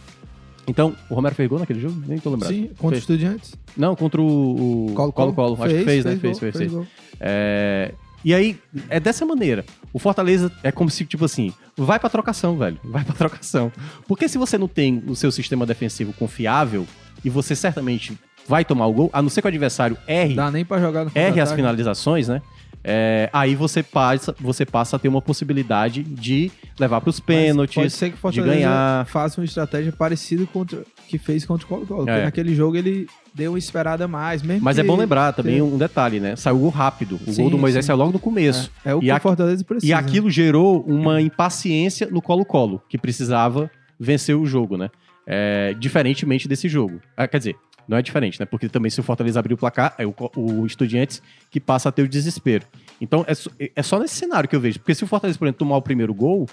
Então, 0.66 0.95
o 1.11 1.14
Romero 1.14 1.35
fez 1.35 1.49
gol 1.49 1.59
naquele 1.59 1.80
jogo? 1.80 2.01
Nem 2.07 2.18
tô 2.18 2.30
lembrado. 2.30 2.51
Sim, 2.53 2.68
contra 2.78 2.91
Fez. 2.91 3.01
estudiantes. 3.01 3.55
Não, 3.76 3.95
contra 3.97 4.22
o 4.22 4.87
o 4.87 4.95
Colo-Colo. 4.95 5.59
Acho 5.62 5.74
que 5.74 5.85
fez, 5.85 6.05
né? 6.05 6.16
Fez, 6.16 6.32
gol, 6.39 6.41
fez, 6.41 6.57
fez. 6.57 6.72
gol. 6.72 6.87
É, 7.20 7.93
E 8.24 8.32
aí, 8.32 8.59
é 8.89 8.99
dessa 8.99 9.26
maneira. 9.26 9.64
O 9.93 9.99
Fortaleza 9.99 10.51
é 10.62 10.72
como 10.72 10.89
se, 10.89 11.05
tipo 11.05 11.24
assim, 11.24 11.53
vai 11.76 11.99
pra 11.99 12.09
trocação, 12.09 12.57
velho. 12.57 12.78
Vai 12.82 13.05
pra 13.05 13.14
trocação. 13.14 13.70
Porque 14.09 14.28
se 14.28 14.39
você 14.39 14.57
não 14.57 14.68
tem 14.68 15.03
o 15.07 15.14
seu 15.14 15.30
sistema 15.30 15.66
defensivo 15.66 16.12
confiável, 16.14 16.87
e 17.22 17.28
você 17.28 17.55
certamente 17.55 18.16
vai 18.49 18.64
tomar 18.64 18.86
o 18.86 18.92
gol, 18.92 19.11
a 19.12 19.20
não 19.22 19.28
ser 19.28 19.40
que 19.40 19.47
o 19.47 19.49
adversário 19.49 19.97
erre, 20.07 20.34
Dá 20.34 20.51
nem 20.51 20.64
pra 20.64 20.78
jogar 20.80 21.05
no 21.05 21.11
erre 21.14 21.40
as 21.40 21.53
finalizações, 21.53 22.28
né? 22.28 22.40
É, 22.86 23.30
aí 23.32 23.55
você 23.55 23.82
passa, 23.82 24.36
você 24.38 24.66
passa 24.66 24.97
a 24.97 24.99
ter 24.99 25.09
uma 25.09 25.22
possibilidade 25.22 26.03
de 26.03 26.53
levar 26.78 27.01
para 27.01 27.09
os 27.09 27.18
pênaltis, 27.18 27.74
Pode 27.74 27.90
ser 27.90 28.11
que 28.12 28.18
o 28.22 28.30
de 28.30 28.42
ganhar. 28.42 29.07
faça 29.07 29.40
uma 29.40 29.45
estratégia 29.47 29.90
parecida 29.90 30.45
contra 30.53 30.82
que 31.09 31.16
fez 31.16 31.47
contra 31.47 31.64
o 31.64 31.68
Colo-Colo. 31.68 32.05
Porque 32.05 32.20
É. 32.20 32.24
naquele 32.24 32.55
jogo 32.55 32.76
ele 32.76 33.07
deu 33.34 33.53
uma 33.53 33.59
esperada 33.59 34.05
a 34.05 34.09
mais. 34.09 34.42
Mesmo 34.42 34.62
Mas 34.62 34.78
é 34.78 34.82
bom 34.82 34.97
lembrar 34.97 35.32
também 35.32 35.62
um 35.62 35.78
detalhe, 35.78 36.20
né? 36.20 36.36
Saiu 36.36 36.57
o 36.57 36.59
gol 36.59 36.68
rápido. 36.68 37.18
O 37.26 37.32
Sim, 37.32 37.42
gol 37.42 37.51
do 37.53 37.59
Moisés 37.59 37.86
saiu 37.86 37.97
logo 37.97 38.12
no 38.12 38.18
começo. 38.18 38.70
É, 38.84 38.90
é 38.90 38.95
o 38.95 38.99
E 38.99 39.03
que 39.03 39.11
a- 39.11 39.16
o 39.16 39.20
Fortaleza 39.20 39.64
precisa. 39.64 39.90
E 39.90 39.95
aquilo 39.95 40.28
gerou 40.30 40.82
uma 40.86 41.22
impaciência 41.22 42.07
no 42.11 42.20
Colo-Colo, 42.20 42.82
que 42.86 42.99
precisava 42.99 43.70
vencer 43.99 44.36
o 44.36 44.45
jogo, 44.45 44.76
né? 44.76 44.90
É, 45.26 45.74
diferentemente 45.78 46.47
desse 46.47 46.68
jogo. 46.68 47.01
Ah, 47.16 47.26
quer 47.26 47.38
dizer, 47.38 47.57
não 47.89 47.97
é 47.97 48.03
diferente, 48.03 48.39
né? 48.41 48.47
Porque 48.47 48.68
também 48.68 48.91
se 48.91 49.01
o 49.01 49.03
Fortaleza 49.03 49.39
abrir 49.39 49.55
o 49.55 49.57
placar, 49.57 49.95
é 49.99 50.07
o, 50.07 50.14
o 50.37 50.66
Estudiantes 50.66 51.22
que 51.51 51.61
passa 51.61 51.89
a 51.89 51.93
ter 51.93 52.03
o 52.03 52.09
desespero. 52.09 52.66
Então 53.01 53.24
é, 53.28 53.70
é 53.74 53.82
só 53.82 53.99
nesse 53.99 54.14
cenário 54.14 54.49
que 54.49 54.57
eu 54.57 54.61
vejo. 54.61 54.78
Porque 54.78 54.95
se 54.95 55.05
o 55.05 55.07
Fortaleza, 55.07 55.39
por 55.39 55.47
exemplo, 55.47 55.59
tomar 55.59 55.76
o 55.76 55.82
primeiro 55.82 56.14
gol, 56.14 56.49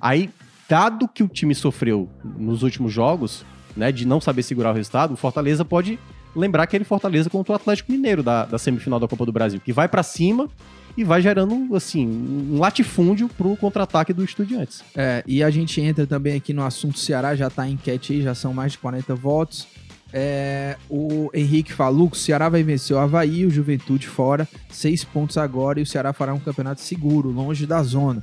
aí, 0.00 0.30
dado 0.68 1.08
que 1.08 1.22
o 1.22 1.28
time 1.28 1.54
sofreu 1.54 2.08
nos 2.24 2.62
últimos 2.62 2.92
jogos, 2.92 3.44
né, 3.76 3.92
de 3.92 4.06
não 4.06 4.20
saber 4.20 4.42
segurar 4.42 4.70
o 4.70 4.74
resultado, 4.74 5.14
o 5.14 5.16
Fortaleza 5.16 5.64
pode 5.64 5.98
lembrar 6.34 6.64
aquele 6.64 6.84
Fortaleza 6.84 7.30
contra 7.30 7.52
o 7.52 7.56
Atlético 7.56 7.90
Mineiro 7.90 8.22
da, 8.22 8.44
da 8.44 8.58
semifinal 8.58 9.00
da 9.00 9.08
Copa 9.08 9.24
do 9.24 9.32
Brasil, 9.32 9.60
que 9.60 9.72
vai 9.72 9.88
pra 9.88 10.02
cima 10.02 10.48
e 10.96 11.04
vai 11.04 11.20
gerando, 11.20 11.74
assim, 11.76 12.06
um 12.06 12.58
latifúndio 12.58 13.28
pro 13.28 13.54
contra-ataque 13.56 14.12
do 14.12 14.24
Estudiantes. 14.24 14.82
É, 14.94 15.22
e 15.26 15.42
a 15.42 15.50
gente 15.50 15.80
entra 15.80 16.06
também 16.06 16.34
aqui 16.34 16.54
no 16.54 16.64
assunto 16.64 16.98
Ceará, 16.98 17.36
já 17.36 17.50
tá 17.50 17.68
em 17.68 17.72
enquete 17.72 18.14
aí, 18.14 18.22
já 18.22 18.34
são 18.34 18.54
mais 18.54 18.72
de 18.72 18.78
40 18.78 19.14
votos. 19.14 19.66
É, 20.12 20.76
o 20.88 21.30
Henrique 21.34 21.72
falou 21.72 22.08
que 22.08 22.16
o 22.16 22.20
Ceará 22.20 22.48
vai 22.48 22.62
vencer 22.62 22.96
o 22.96 23.00
Havaí, 23.00 23.44
o 23.44 23.50
Juventude 23.50 24.06
fora, 24.06 24.48
seis 24.70 25.04
pontos 25.04 25.36
agora, 25.36 25.80
e 25.80 25.82
o 25.82 25.86
Ceará 25.86 26.12
fará 26.12 26.32
um 26.32 26.38
campeonato 26.38 26.80
seguro, 26.80 27.30
longe 27.30 27.66
da 27.66 27.82
zona. 27.82 28.22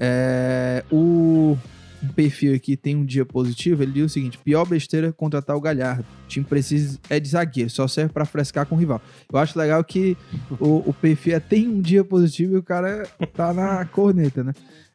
É, 0.00 0.84
o 0.90 1.56
um 2.02 2.08
perfil 2.08 2.54
aqui 2.54 2.76
tem 2.76 2.94
um 2.94 3.04
dia 3.04 3.26
positivo, 3.26 3.82
ele 3.82 3.92
diz 3.92 4.04
o 4.04 4.08
seguinte: 4.08 4.38
pior 4.38 4.64
besteira 4.64 5.12
contratar 5.12 5.56
o 5.56 5.60
Galhardo. 5.60 6.04
O 6.24 6.28
time 6.28 6.44
precisa 6.44 6.98
é 7.10 7.18
de 7.18 7.28
zagueiro, 7.28 7.70
só 7.70 7.88
serve 7.88 8.12
pra 8.12 8.24
frescar 8.24 8.66
com 8.66 8.74
o 8.74 8.78
rival. 8.78 9.02
Eu 9.30 9.38
acho 9.38 9.58
legal 9.58 9.82
que 9.82 10.16
o, 10.60 10.88
o 10.88 10.94
perfil 10.94 11.36
é 11.36 11.40
tem 11.40 11.68
um 11.68 11.80
dia 11.80 12.04
positivo 12.04 12.54
e 12.54 12.58
o 12.58 12.62
cara 12.62 13.06
tá 13.34 13.52
na 13.52 13.84
corneta, 13.86 14.44
né? 14.44 14.52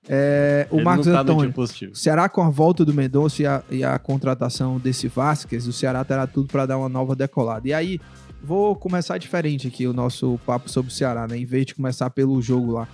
É, 0.10 0.68
o 0.70 0.76
Ele 0.78 0.84
Marcos 0.84 1.06
tá 1.08 1.22
Antônio. 1.22 1.54
Ceará, 1.96 2.28
com 2.28 2.42
a 2.42 2.50
volta 2.50 2.84
do 2.84 2.94
Mendonça 2.94 3.42
e 3.42 3.46
a, 3.46 3.64
e 3.72 3.84
a 3.84 3.98
contratação 3.98 4.78
desse 4.80 5.08
Vasquez, 5.08 5.66
o 5.68 5.72
Ceará 5.74 6.04
terá 6.04 6.28
tudo 6.28 6.48
para 6.48 6.66
dar 6.66 6.78
uma 6.78 6.90
nova 6.90 7.16
decolada. 7.16 7.68
E 7.68 7.74
aí, 7.74 8.02
vou 8.44 8.76
começar 8.76 9.18
diferente 9.18 9.68
aqui 9.68 9.88
o 9.88 9.94
nosso 9.94 10.38
papo 10.46 10.70
sobre 10.70 10.92
o 10.92 10.94
Ceará, 10.94 11.26
né? 11.28 11.38
Em 11.38 11.46
vez 11.46 11.66
de 11.66 11.76
começar 11.76 12.10
pelo 12.10 12.42
jogo 12.42 12.74
lá. 12.74 12.88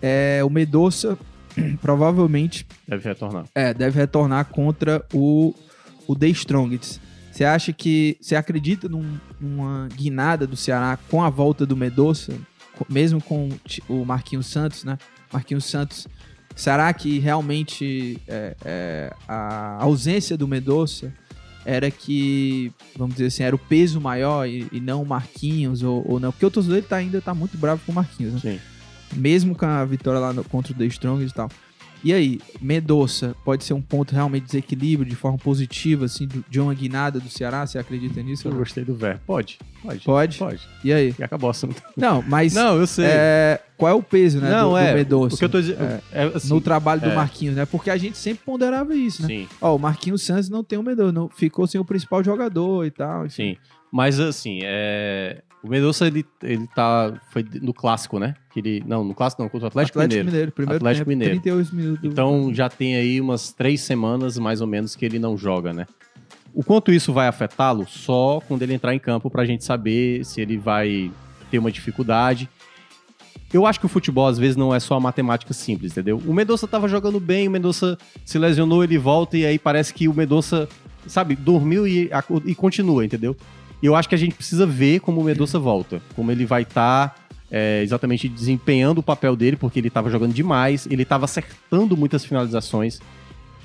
É, 0.00 0.40
o 0.44 0.48
Mendonça 0.48 1.18
provavelmente 1.80 2.66
Deve 2.88 3.08
retornar. 3.08 3.44
é, 3.54 3.72
deve 3.74 3.98
retornar 3.98 4.46
contra 4.46 5.04
o, 5.12 5.54
o 6.06 6.16
The 6.16 6.28
Strongest. 6.28 6.98
Você 7.30 7.44
acha 7.44 7.72
que. 7.72 8.16
Você 8.20 8.36
acredita 8.36 8.88
num- 8.88 9.18
numa 9.40 9.88
guinada 9.94 10.46
do 10.46 10.56
Ceará 10.56 10.96
com 11.10 11.22
a 11.22 11.28
volta 11.28 11.66
do 11.66 11.76
Medoça, 11.76 12.32
co- 12.78 12.86
mesmo 12.88 13.20
com 13.20 13.48
o 13.88 14.04
Marquinhos 14.04 14.46
Santos, 14.46 14.84
né? 14.84 14.96
Marquinhos 15.32 15.64
Santos. 15.64 16.06
Será 16.54 16.92
que 16.92 17.18
realmente 17.18 18.18
é, 18.28 18.56
é, 18.64 19.12
a 19.26 19.78
ausência 19.82 20.36
do 20.36 20.46
Medoça 20.46 21.12
era 21.66 21.90
que, 21.90 22.70
vamos 22.96 23.14
dizer 23.16 23.26
assim, 23.26 23.42
era 23.42 23.56
o 23.56 23.58
peso 23.58 24.00
maior 24.00 24.46
e, 24.46 24.68
e 24.70 24.80
não 24.80 25.02
o 25.02 25.06
Marquinhos 25.06 25.82
ou, 25.82 26.04
ou 26.06 26.20
não? 26.20 26.30
Porque 26.30 26.46
o 26.46 26.50
torcedor 26.50 26.82
tá, 26.82 26.96
ainda 26.96 27.20
tá 27.20 27.34
muito 27.34 27.56
bravo 27.58 27.80
com 27.84 27.90
o 27.92 27.94
Marquinhos, 27.94 28.34
né? 28.34 28.40
Mesmo 29.14 29.54
com 29.56 29.64
a 29.66 29.84
vitória 29.84 30.20
lá 30.20 30.32
no- 30.32 30.44
contra 30.44 30.72
o 30.72 30.76
The 30.76 30.84
Strongest 30.86 31.30
e 31.32 31.34
tal. 31.34 31.50
E 32.04 32.12
aí, 32.12 32.38
Medoça 32.60 33.34
pode 33.46 33.64
ser 33.64 33.72
um 33.72 33.80
ponto 33.80 34.14
realmente 34.14 34.42
de 34.42 34.48
desequilíbrio 34.48 35.08
de 35.08 35.16
forma 35.16 35.38
positiva, 35.38 36.04
assim, 36.04 36.28
de 36.50 36.60
uma 36.60 36.74
guinada 36.74 37.18
do 37.18 37.30
Ceará? 37.30 37.66
Você 37.66 37.78
acredita 37.78 38.22
nisso? 38.22 38.46
Eu 38.46 38.52
não? 38.52 38.58
gostei 38.58 38.84
do 38.84 38.94
verbo. 38.94 39.20
Pode. 39.26 39.58
Pode. 39.82 40.04
Pode? 40.04 40.38
Pode. 40.38 40.68
E 40.84 40.92
aí? 40.92 41.14
E 41.18 41.24
acabou 41.24 41.48
o 41.48 41.50
assunto. 41.50 41.82
Não, 41.96 42.22
mas 42.28 42.52
Não, 42.54 42.76
eu 42.76 42.86
sei. 42.86 43.06
é, 43.08 43.60
qual 43.78 43.90
é 43.90 43.94
o 43.94 44.02
peso 44.02 44.38
né, 44.38 44.50
não, 44.50 44.72
do, 44.72 44.76
é. 44.76 44.90
do 44.90 44.94
Medoça 44.96 45.34
O 45.34 45.38
que 45.38 45.44
eu 45.46 45.48
tô 45.48 45.60
dizendo. 45.62 45.82
É, 45.82 46.00
É, 46.12 46.24
assim, 46.24 46.50
no 46.50 46.60
trabalho 46.60 47.00
do 47.00 47.08
é. 47.08 47.14
Marquinhos, 47.14 47.56
né? 47.56 47.64
Porque 47.64 47.88
a 47.88 47.96
gente 47.96 48.18
sempre 48.18 48.44
ponderava 48.44 48.94
isso, 48.94 49.22
né? 49.22 49.28
Sim, 49.28 49.48
Ó, 49.58 49.74
o 49.74 49.78
Marquinhos 49.78 50.20
Santos 50.22 50.50
não 50.50 50.62
tem 50.62 50.78
o 50.78 50.82
Medoça, 50.82 51.10
não, 51.10 51.30
ficou 51.30 51.66
sem 51.66 51.80
o 51.80 51.84
principal 51.86 52.22
jogador 52.22 52.84
e 52.84 52.90
tal. 52.90 53.24
enfim. 53.24 53.54
sim. 53.54 53.56
Mas 53.90 54.20
assim, 54.20 54.58
é... 54.62 55.42
o 55.64 55.68
Mendonça, 55.68 56.06
ele, 56.06 56.26
ele 56.42 56.66
tá. 56.66 57.18
Foi 57.30 57.42
no 57.62 57.72
clássico, 57.72 58.18
né? 58.18 58.34
Que 58.52 58.60
ele... 58.60 58.84
Não, 58.86 59.02
no 59.02 59.14
clássico 59.14 59.42
não, 59.42 59.48
contra 59.48 59.64
o 59.64 59.68
Atlético, 59.68 59.98
Atlético 59.98 60.18
Mineiro. 60.18 60.30
Mineiro, 60.30 60.52
primeiro 60.52 60.76
Atlético 60.76 61.06
tempo, 61.06 61.18
Mineiro. 61.18 61.40
38 61.40 61.74
minutos. 61.74 62.04
Então 62.04 62.52
já 62.52 62.68
tem 62.68 62.96
aí 62.96 63.18
umas 63.18 63.50
três 63.50 63.80
semanas, 63.80 64.36
mais 64.38 64.60
ou 64.60 64.66
menos, 64.66 64.94
que 64.94 65.06
ele 65.06 65.18
não 65.18 65.38
joga, 65.38 65.72
né? 65.72 65.86
O 66.52 66.62
quanto 66.62 66.92
isso 66.92 67.14
vai 67.14 67.26
afetá-lo, 67.26 67.86
só 67.88 68.42
quando 68.46 68.60
ele 68.60 68.74
entrar 68.74 68.94
em 68.94 68.98
campo 68.98 69.30
pra 69.30 69.46
gente 69.46 69.64
saber 69.64 70.22
se 70.26 70.38
ele 70.38 70.58
vai 70.58 71.10
ter 71.50 71.58
uma 71.58 71.72
dificuldade. 71.72 72.46
Eu 73.50 73.64
acho 73.64 73.80
que 73.80 73.86
o 73.86 73.88
futebol, 73.88 74.26
às 74.26 74.36
vezes, 74.36 74.56
não 74.56 74.74
é 74.74 74.78
só 74.78 74.96
a 74.96 75.00
matemática 75.00 75.54
simples, 75.54 75.92
entendeu? 75.92 76.20
O 76.26 76.34
Mendonça 76.34 76.68
tava 76.68 76.88
jogando 76.88 77.18
bem, 77.18 77.48
o 77.48 77.50
Mendonça 77.50 77.96
se 78.22 78.38
lesionou, 78.38 78.84
ele 78.84 78.98
volta 78.98 79.38
e 79.38 79.46
aí 79.46 79.58
parece 79.58 79.94
que 79.94 80.08
o 80.08 80.12
Mendonça, 80.12 80.68
sabe, 81.06 81.34
dormiu 81.34 81.88
e, 81.88 82.10
e 82.44 82.54
continua, 82.54 83.02
entendeu? 83.02 83.34
E 83.84 83.86
eu 83.86 83.94
acho 83.94 84.08
que 84.08 84.14
a 84.14 84.18
gente 84.18 84.34
precisa 84.34 84.64
ver 84.64 85.00
como 85.00 85.20
o 85.20 85.24
Mendonça 85.24 85.58
volta, 85.58 86.00
como 86.16 86.32
ele 86.32 86.46
vai 86.46 86.62
estar 86.62 87.16
exatamente 87.82 88.30
desempenhando 88.30 88.98
o 88.98 89.02
papel 89.02 89.36
dele, 89.36 89.58
porque 89.58 89.78
ele 89.78 89.90
tava 89.90 90.08
jogando 90.08 90.32
demais, 90.32 90.88
ele 90.90 91.04
tava 91.04 91.26
acertando 91.26 91.94
muitas 91.94 92.24
finalizações. 92.24 92.98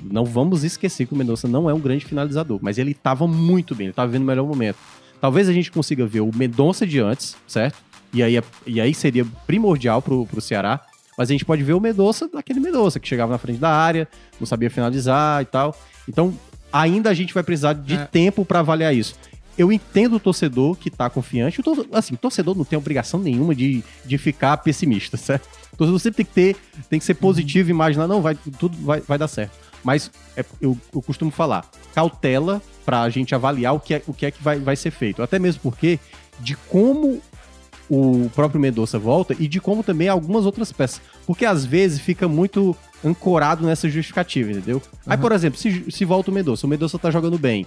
Não 0.03 0.26
vamos 0.26 0.65
esquecer 0.65 1.05
que 1.05 1.13
o 1.13 1.15
Mendonça 1.15 1.47
não 1.47 1.70
é 1.70 1.74
um 1.74 1.80
grande 1.80 2.03
finalizador, 2.03 2.59
mas 2.61 2.78
ele 2.78 2.93
tava 2.93 3.26
muito 3.30 3.74
bem, 3.74 3.88
ele 3.88 3.93
tava 3.93 4.07
vivendo 4.11 4.24
o 4.24 4.26
melhor 4.26 4.45
momento. 4.45 4.76
Talvez 5.22 5.47
a 5.47 5.53
gente 5.53 5.72
consiga 5.72 6.05
ver 6.05 6.20
o 6.20 6.32
Mendonça 6.36 6.86
de 6.86 6.99
antes, 6.99 7.38
certo? 7.47 7.78
E 8.13 8.22
aí, 8.22 8.38
e 8.67 8.82
aí 8.82 8.93
seria 8.93 9.26
primordial 9.47 10.01
pro, 10.01 10.26
pro 10.26 10.41
Ceará. 10.41 10.82
Mas 11.17 11.30
a 11.30 11.32
gente 11.32 11.45
pode 11.45 11.63
ver 11.63 11.74
o 11.76 11.80
Mendonça 11.80 12.28
daquele 12.28 12.59
Mendonça, 12.59 12.99
que 12.99 13.07
chegava 13.07 13.32
na 13.32 13.38
frente 13.38 13.59
da 13.59 13.70
área, 13.72 14.05
não 14.38 14.45
sabia 14.45 14.70
finalizar 14.70 15.41
e 15.41 15.45
tal. 15.45 15.74
Então, 16.09 16.38
ainda 16.74 17.09
a 17.09 17.13
gente 17.13 17.34
vai 17.34 17.41
precisar 17.41 17.72
de 17.72 17.95
É. 17.95 18.05
tempo 18.05 18.43
para 18.43 18.59
avaliar 18.59 18.93
isso. 18.93 19.15
Eu 19.57 19.71
entendo 19.71 20.15
o 20.15 20.19
torcedor 20.19 20.75
que 20.77 20.89
tá 20.89 21.09
confiante. 21.09 21.59
O 21.59 21.63
tor- 21.63 21.85
assim, 21.91 22.13
o 22.13 22.17
torcedor 22.17 22.55
não 22.55 22.63
tem 22.63 22.77
obrigação 22.79 23.19
nenhuma 23.19 23.53
de, 23.53 23.83
de 24.05 24.17
ficar 24.17 24.55
pessimista, 24.57 25.15
certo? 25.17 25.47
O 25.73 25.77
torcedor 25.77 25.99
sempre 25.99 26.23
tem 26.23 26.25
que 26.25 26.33
ter, 26.33 26.55
tem 26.89 26.99
que 26.99 27.05
ser 27.05 27.15
positivo 27.15 27.69
e 27.69 27.71
imaginar, 27.71 28.07
não, 28.07 28.21
vai, 28.21 28.35
tudo 28.57 28.77
vai, 28.85 29.01
vai 29.01 29.17
dar 29.17 29.27
certo. 29.27 29.51
Mas 29.83 30.09
é- 30.37 30.45
eu, 30.61 30.77
eu 30.93 31.01
costumo 31.01 31.31
falar, 31.31 31.65
cautela 31.93 32.61
pra 32.85 33.09
gente 33.09 33.35
avaliar 33.35 33.73
o 33.75 33.79
que 33.79 33.95
é, 33.95 34.01
o 34.07 34.13
que, 34.13 34.25
é 34.25 34.31
que 34.31 34.41
vai, 34.41 34.59
vai 34.59 34.75
ser 34.75 34.91
feito. 34.91 35.21
Até 35.21 35.37
mesmo 35.39 35.61
porque 35.61 35.99
de 36.39 36.55
como 36.55 37.21
o 37.89 38.29
próprio 38.35 38.61
Mendonça 38.61 38.97
volta 38.99 39.35
e 39.39 39.47
de 39.47 39.59
como 39.59 39.83
também 39.83 40.07
algumas 40.07 40.45
outras 40.45 40.71
peças. 40.71 41.01
Porque 41.25 41.43
às 41.45 41.65
vezes 41.65 41.99
fica 41.99 42.27
muito 42.27 42.75
ancorado 43.03 43.65
nessa 43.65 43.89
justificativa, 43.89 44.51
entendeu? 44.51 44.81
Aí, 45.05 45.13
Aham. 45.13 45.21
por 45.21 45.31
exemplo, 45.31 45.59
se, 45.59 45.85
se 45.89 46.05
volta 46.05 46.29
o 46.29 46.33
Mendonça, 46.33 46.65
o 46.67 46.69
Mendonça 46.69 46.99
tá 46.99 47.09
jogando 47.09 47.37
bem. 47.37 47.65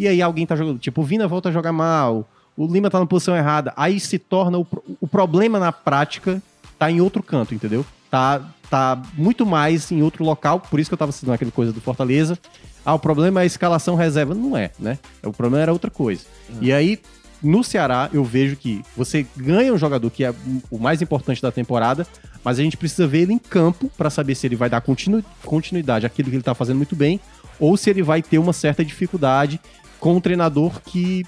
E 0.00 0.08
aí 0.08 0.22
alguém 0.22 0.46
tá 0.46 0.56
jogando, 0.56 0.78
tipo, 0.78 1.02
o 1.02 1.04
Vina 1.04 1.28
volta 1.28 1.50
a 1.50 1.52
jogar 1.52 1.72
mal, 1.72 2.26
o 2.56 2.66
Lima 2.66 2.88
tá 2.88 2.98
na 2.98 3.04
posição 3.04 3.36
errada. 3.36 3.70
Aí 3.76 4.00
se 4.00 4.18
torna 4.18 4.58
o, 4.58 4.66
o 4.98 5.06
problema 5.06 5.58
na 5.58 5.72
prática 5.72 6.42
tá 6.78 6.90
em 6.90 7.02
outro 7.02 7.22
canto, 7.22 7.54
entendeu? 7.54 7.84
Tá, 8.10 8.40
tá 8.70 9.02
muito 9.12 9.44
mais 9.44 9.92
em 9.92 10.00
outro 10.00 10.24
local, 10.24 10.58
por 10.58 10.80
isso 10.80 10.88
que 10.88 10.94
eu 10.94 10.98
tava 10.98 11.12
citando 11.12 11.34
aquela 11.34 11.50
coisa 11.50 11.70
do 11.70 11.82
Fortaleza. 11.82 12.38
Ah, 12.82 12.94
o 12.94 12.98
problema 12.98 13.40
é 13.40 13.42
a 13.42 13.46
escalação 13.46 13.94
reserva. 13.94 14.34
Não 14.34 14.56
é, 14.56 14.70
né? 14.78 14.98
O 15.22 15.34
problema 15.34 15.64
era 15.64 15.70
outra 15.70 15.90
coisa. 15.90 16.24
E 16.62 16.72
aí, 16.72 16.98
no 17.42 17.62
Ceará, 17.62 18.08
eu 18.10 18.24
vejo 18.24 18.56
que 18.56 18.82
você 18.96 19.26
ganha 19.36 19.70
um 19.70 19.76
jogador 19.76 20.08
que 20.10 20.24
é 20.24 20.32
o 20.70 20.78
mais 20.78 21.02
importante 21.02 21.42
da 21.42 21.52
temporada, 21.52 22.06
mas 22.42 22.58
a 22.58 22.62
gente 22.62 22.78
precisa 22.78 23.06
ver 23.06 23.20
ele 23.20 23.34
em 23.34 23.38
campo 23.38 23.90
para 23.98 24.08
saber 24.08 24.34
se 24.34 24.46
ele 24.46 24.56
vai 24.56 24.70
dar 24.70 24.80
continu- 24.80 25.22
continuidade 25.44 26.06
àquilo 26.06 26.30
que 26.30 26.36
ele 26.36 26.42
tá 26.42 26.54
fazendo 26.54 26.78
muito 26.78 26.96
bem, 26.96 27.20
ou 27.58 27.76
se 27.76 27.90
ele 27.90 28.02
vai 28.02 28.22
ter 28.22 28.38
uma 28.38 28.54
certa 28.54 28.82
dificuldade 28.82 29.60
com 30.00 30.16
um 30.16 30.20
treinador 30.20 30.80
que 30.82 31.24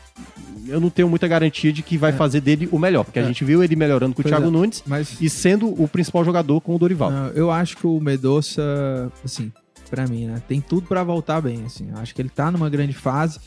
eu 0.67 0.81
não 0.81 0.89
tenho 0.91 1.09
muita 1.09 1.29
garantia 1.29 1.73
de 1.73 1.83
que 1.83 1.99
vai 1.99 2.11
É. 2.11 2.15
fazer 2.15 2.41
dele 2.41 2.69
o 2.73 2.79
melhor, 2.79 3.05
porque 3.05 3.19
a 3.19 3.23
É. 3.23 3.27
gente 3.27 3.45
viu 3.45 3.63
ele 3.63 3.77
melhorando 3.77 4.15
com 4.15 4.21
o 4.21 4.25
Pois 4.25 4.33
Thiago 4.33 4.49
é. 4.49 4.51
Nunes 4.51 4.83
Mas 4.87 5.21
e 5.21 5.29
sendo 5.29 5.69
o 5.81 5.87
principal 5.89 6.25
jogador 6.25 6.61
com 6.61 6.75
o 6.75 6.79
Dorival. 6.79 7.11
Não, 7.11 7.27
eu 7.29 7.51
acho 7.51 7.77
que 7.77 7.87
o 7.87 8.01
Medoça, 8.01 8.63
assim, 9.25 9.53
pra 9.91 10.07
mim, 10.07 10.27
né, 10.27 10.41
tem 10.49 10.61
tudo 10.61 10.87
pra 10.87 11.03
voltar 11.05 11.41
bem, 11.41 11.65
assim. 11.67 11.89
Eu 11.91 11.99
acho 11.99 12.15
que 12.15 12.23
ele 12.23 12.29
tá 12.31 12.51
numa 12.51 12.71
grande 12.71 12.93
fase. 12.95 13.39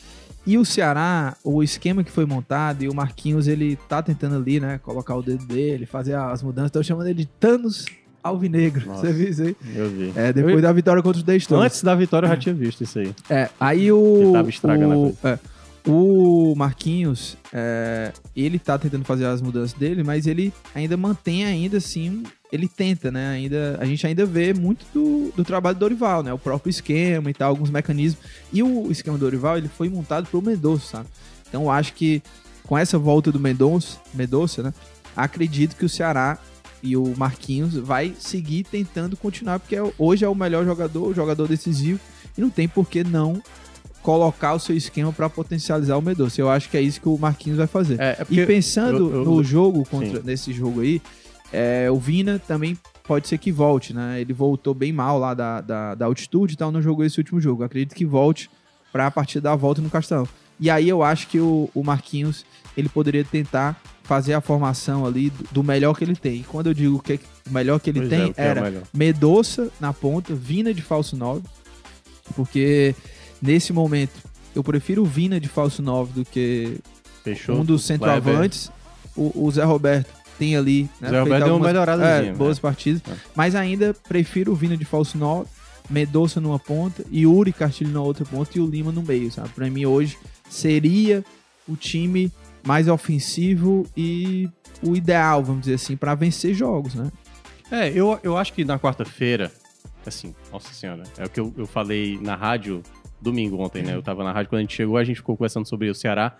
E 0.46 0.56
o 0.56 0.64
Ceará, 0.64 1.36
o 1.42 1.60
esquema 1.60 2.04
que 2.04 2.10
foi 2.10 2.24
montado 2.24 2.84
e 2.84 2.88
o 2.88 2.94
Marquinhos, 2.94 3.48
ele 3.48 3.76
tá 3.88 4.00
tentando 4.00 4.36
ali, 4.36 4.60
né, 4.60 4.78
colocar 4.78 5.16
o 5.16 5.22
dedo 5.22 5.44
dele, 5.44 5.86
fazer 5.86 6.14
as 6.14 6.40
mudanças. 6.42 6.70
Tô 6.70 6.82
chamando 6.84 7.08
ele 7.08 7.24
de 7.24 7.26
Thanos 7.26 7.84
Alvinegro. 8.26 8.86
Nossa. 8.86 9.06
Você 9.06 9.12
viu 9.12 9.28
isso 9.28 9.42
aí? 9.42 9.56
Eu 9.74 9.90
vi. 9.90 10.12
É, 10.16 10.32
depois 10.32 10.54
Eu- 10.56 10.62
da 10.62 10.72
vitória 10.72 11.02
contra 11.02 11.18
os 11.18 11.22
Destros. 11.24 11.60
Antes 11.60 11.82
da 11.82 11.94
vitória 11.94 12.26
eu 12.26 12.30
já 12.30 12.36
tinha 12.36 12.54
visto 12.54 12.82
isso 12.84 12.98
aí. 12.98 13.14
É, 13.30 13.48
aí 13.58 13.90
o. 13.92 14.22
Ele 14.22 14.32
tava 14.32 14.48
estragando 14.48 14.92
a 14.92 14.96
o, 14.96 15.16
é, 15.24 15.38
O 15.88 16.54
Marquinhos, 16.56 17.36
é, 17.52 18.12
ele 18.34 18.58
tá 18.58 18.76
tentando 18.78 19.04
fazer 19.04 19.24
as 19.26 19.40
mudanças 19.40 19.72
dele, 19.72 20.02
mas 20.02 20.26
ele 20.26 20.52
ainda 20.74 20.96
mantém 20.96 21.44
ainda 21.44 21.76
assim, 21.76 22.24
ele 22.50 22.66
tenta, 22.68 23.10
né? 23.12 23.28
Ainda, 23.30 23.78
a 23.80 23.84
gente 23.84 24.04
ainda 24.04 24.26
vê 24.26 24.52
muito 24.52 24.84
do, 24.92 25.32
do 25.36 25.44
trabalho 25.44 25.76
do 25.76 25.80
Dorival, 25.80 26.22
né? 26.24 26.32
O 26.32 26.38
próprio 26.38 26.70
esquema 26.70 27.30
e 27.30 27.34
tal, 27.34 27.50
alguns 27.50 27.70
mecanismos. 27.70 28.20
E 28.52 28.62
o 28.64 28.90
esquema 28.90 29.16
do 29.16 29.24
Dorival, 29.24 29.58
ele 29.58 29.68
foi 29.68 29.88
montado 29.88 30.26
pro 30.26 30.42
Mendonça, 30.42 30.96
sabe? 30.98 31.08
Então 31.48 31.62
eu 31.62 31.70
acho 31.70 31.92
que 31.94 32.20
com 32.64 32.76
essa 32.76 32.98
volta 32.98 33.30
do 33.30 33.38
Mendonça, 33.38 33.98
Mendonça, 34.12 34.64
né? 34.64 34.74
Acredito 35.16 35.76
que 35.76 35.84
o 35.84 35.88
Ceará 35.88 36.36
e 36.90 36.96
o 36.96 37.14
Marquinhos 37.16 37.74
vai 37.74 38.14
seguir 38.18 38.64
tentando 38.64 39.16
continuar, 39.16 39.58
porque 39.60 39.76
é- 39.76 39.92
hoje 39.98 40.24
é 40.24 40.28
o 40.28 40.34
melhor 40.34 40.64
jogador, 40.64 41.08
o 41.08 41.14
jogador 41.14 41.48
decisivo, 41.48 41.98
e 42.36 42.40
não 42.40 42.48
tem 42.50 42.68
por 42.68 42.88
que 42.88 43.02
não 43.02 43.42
colocar 44.02 44.54
o 44.54 44.58
seu 44.60 44.76
esquema 44.76 45.12
para 45.12 45.28
potencializar 45.28 45.96
o 45.96 46.02
Mendonça. 46.02 46.40
Eu 46.40 46.48
acho 46.48 46.70
que 46.70 46.76
é 46.76 46.80
isso 46.80 47.00
que 47.00 47.08
o 47.08 47.18
Marquinhos 47.18 47.58
vai 47.58 47.66
fazer. 47.66 47.98
É, 48.00 48.18
é 48.20 48.26
E 48.30 48.46
pensando 48.46 48.98
eu- 49.10 49.14
eu- 49.16 49.24
no 49.24 49.42
jogo, 49.42 49.84
contra, 49.84 50.20
Sim. 50.20 50.22
nesse 50.24 50.52
jogo 50.52 50.80
aí, 50.80 51.02
é, 51.52 51.90
o 51.90 51.96
Vina 51.98 52.38
também 52.38 52.78
pode 53.02 53.26
ser 53.26 53.38
que 53.38 53.50
volte, 53.50 53.92
né? 53.92 54.20
Ele 54.20 54.32
voltou 54.32 54.74
bem 54.74 54.92
mal 54.92 55.18
lá 55.18 55.34
da, 55.34 55.60
da, 55.60 55.94
da 55.96 56.06
altitude 56.06 56.54
e 56.54 56.56
tal, 56.56 56.70
não 56.70 56.80
jogou 56.82 57.04
esse 57.04 57.18
último 57.18 57.40
jogo. 57.40 57.64
Acredito 57.64 57.94
que 57.94 58.04
volte 58.04 58.48
para 58.92 59.06
a 59.06 59.10
partir 59.10 59.40
da 59.40 59.54
volta 59.56 59.82
no 59.82 59.90
Castelão. 59.90 60.28
E 60.58 60.70
aí 60.70 60.88
eu 60.88 61.02
acho 61.02 61.28
que 61.28 61.38
o, 61.38 61.70
o 61.74 61.82
Marquinhos, 61.82 62.44
ele 62.76 62.88
poderia 62.88 63.24
tentar 63.24 63.80
fazer 64.02 64.34
a 64.34 64.40
formação 64.40 65.04
ali 65.04 65.30
do, 65.30 65.44
do 65.52 65.64
melhor 65.64 65.94
que 65.94 66.04
ele 66.04 66.16
tem. 66.16 66.40
E 66.40 66.44
quando 66.44 66.68
eu 66.68 66.74
digo 66.74 67.02
que 67.02 67.20
o 67.48 67.52
melhor 67.52 67.80
que 67.80 67.90
ele 67.90 68.00
Pois 68.00 68.12
é, 68.12 68.16
tem, 68.16 68.32
que 68.32 68.40
é 68.40 68.44
o 68.44 68.46
era 68.46 68.62
melhor. 68.62 68.82
Medoça 68.94 69.70
na 69.80 69.92
ponta, 69.92 70.34
Vina 70.34 70.72
de 70.72 70.82
falso 70.82 71.16
9. 71.16 71.42
Porque 72.34 72.94
nesse 73.42 73.72
momento 73.72 74.14
eu 74.54 74.62
prefiro 74.64 75.02
o 75.02 75.06
Vina 75.06 75.38
de 75.38 75.48
falso 75.48 75.82
9 75.82 76.12
do 76.12 76.24
que 76.24 76.78
Fechou. 77.22 77.56
um 77.56 77.64
dos 77.64 77.84
centroavantes. 77.84 78.70
O, 79.16 79.46
o 79.46 79.50
Zé 79.50 79.64
Roberto 79.64 80.08
tem 80.38 80.56
ali. 80.56 80.88
Né, 81.00 81.10
Zé 81.10 81.20
Roberto 81.20 81.44
deu 81.44 81.56
uma 81.56 81.70
é, 81.70 82.32
boas 82.32 82.58
né? 82.58 82.62
partidas. 82.62 83.02
É. 83.08 83.14
Mas 83.34 83.54
ainda 83.54 83.94
prefiro 84.08 84.52
o 84.52 84.54
Vina 84.54 84.76
de 84.76 84.84
falso 84.84 85.18
9, 85.18 85.48
Medoça 85.88 86.40
numa 86.40 86.58
ponta, 86.58 87.04
Yuri 87.12 87.52
Castilho 87.52 87.92
na 87.92 88.00
outra 88.00 88.24
ponta 88.24 88.50
e 88.56 88.60
o 88.60 88.66
Lima 88.66 88.90
no 88.90 89.02
meio, 89.02 89.30
sabe? 89.30 89.50
Pra 89.50 89.70
mim 89.70 89.86
hoje 89.86 90.18
seria 90.48 91.24
o 91.68 91.76
time 91.76 92.30
mais 92.64 92.88
ofensivo 92.88 93.86
e 93.96 94.48
o 94.82 94.96
ideal, 94.96 95.42
vamos 95.42 95.62
dizer 95.62 95.74
assim, 95.74 95.96
pra 95.96 96.14
vencer 96.14 96.54
jogos, 96.54 96.94
né? 96.94 97.10
É, 97.70 97.88
eu, 97.90 98.18
eu 98.22 98.36
acho 98.36 98.52
que 98.52 98.64
na 98.64 98.78
quarta-feira, 98.78 99.52
assim, 100.06 100.34
nossa 100.52 100.72
senhora, 100.72 101.02
é 101.16 101.24
o 101.24 101.30
que 101.30 101.40
eu, 101.40 101.52
eu 101.56 101.66
falei 101.66 102.18
na 102.20 102.34
rádio 102.34 102.82
domingo 103.20 103.58
ontem, 103.58 103.82
né? 103.82 103.94
Eu 103.94 104.02
tava 104.02 104.22
na 104.22 104.32
rádio, 104.32 104.50
quando 104.50 104.58
a 104.58 104.62
gente 104.62 104.74
chegou, 104.74 104.96
a 104.96 105.04
gente 105.04 105.16
ficou 105.16 105.36
conversando 105.36 105.66
sobre 105.66 105.88
o 105.88 105.94
Ceará. 105.94 106.36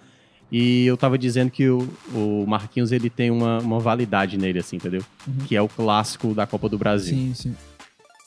E 0.51 0.87
eu 0.87 0.97
tava 0.97 1.19
dizendo 1.19 1.51
que 1.51 1.69
o, 1.69 1.89
o 2.15 2.45
Marquinhos, 2.47 2.93
ele 2.93 3.11
tem 3.11 3.31
uma, 3.33 3.59
uma 3.59 3.81
validade 3.81 4.39
nele, 4.39 4.61
assim, 4.61 4.77
entendeu? 4.77 5.03
Uhum. 5.27 5.45
Que 5.47 5.57
é 5.57 5.63
o 5.63 5.69
clássico 5.69 6.33
da 6.35 6.47
Copa 6.47 6.69
do 6.69 6.79
Brasil. 6.79 7.17
Sim, 7.17 7.35
sim. 7.35 7.57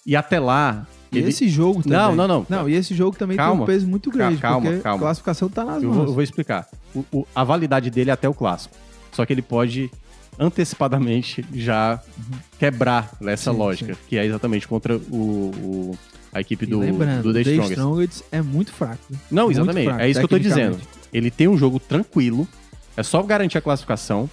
E 0.05 0.15
até 0.15 0.39
lá... 0.39 0.85
E 1.11 1.17
esse 1.19 1.47
jogo 1.49 1.81
também. 1.83 1.97
Não, 1.97 2.15
não, 2.15 2.27
não. 2.27 2.45
Não, 2.47 2.69
e 2.69 2.73
esse 2.75 2.93
jogo 2.93 3.17
também 3.17 3.35
tem 3.37 3.45
Calma. 3.45 3.63
um 3.63 3.65
peso 3.65 3.87
muito 3.87 4.11
grande, 4.11 4.37
Calma, 4.39 4.77
calma. 4.79 4.97
a 4.97 4.99
classificação 4.99 5.49
tá 5.49 5.63
nas 5.65 5.81
Eu 5.81 5.89
mãos. 5.89 5.95
vou, 5.97 6.05
eu 6.07 6.13
vou 6.13 6.23
explicar. 6.23 6.67
O- 6.93 7.03
o- 7.11 7.27
a 7.35 7.43
validade 7.43 7.89
dele 7.89 8.09
é 8.09 8.13
até 8.13 8.29
o 8.29 8.33
clássico. 8.33 8.75
Só 9.11 9.25
que 9.25 9.33
ele 9.33 9.41
pode 9.41 9.89
antecipadamente 10.37 11.45
já 11.53 11.99
quebrar 12.57 13.11
essa 13.25 13.51
Sim, 13.51 13.57
lógica, 13.57 13.97
que 14.07 14.17
é 14.17 14.25
exatamente 14.25 14.67
contra 14.67 14.97
o, 14.97 15.01
o- 15.15 15.97
a 16.33 16.41
equipe 16.41 16.65
do, 16.65 16.79
do 16.79 17.33
The 17.33 17.43
The 17.43 17.51
Strongest. 17.51 17.71
Strongest 17.71 18.21
é 18.31 18.41
muito 18.41 18.71
fraco. 18.71 18.99
né? 19.09 19.17
Não, 19.31 19.49
exatamente. 19.51 19.85
fraco, 19.87 20.01
é 20.01 20.09
isso 20.09 20.19
que 20.19 20.25
eu 20.25 20.29
tô 20.29 20.39
dizendo. 20.39 20.77
Ele 21.11 21.31
tem 21.31 21.47
um 21.47 21.57
jogo 21.57 21.79
tranquilo, 21.79 22.47
é 22.95 23.01
só 23.03 23.21
garantir 23.23 23.57
a 23.57 23.61
classificação, 23.61 24.29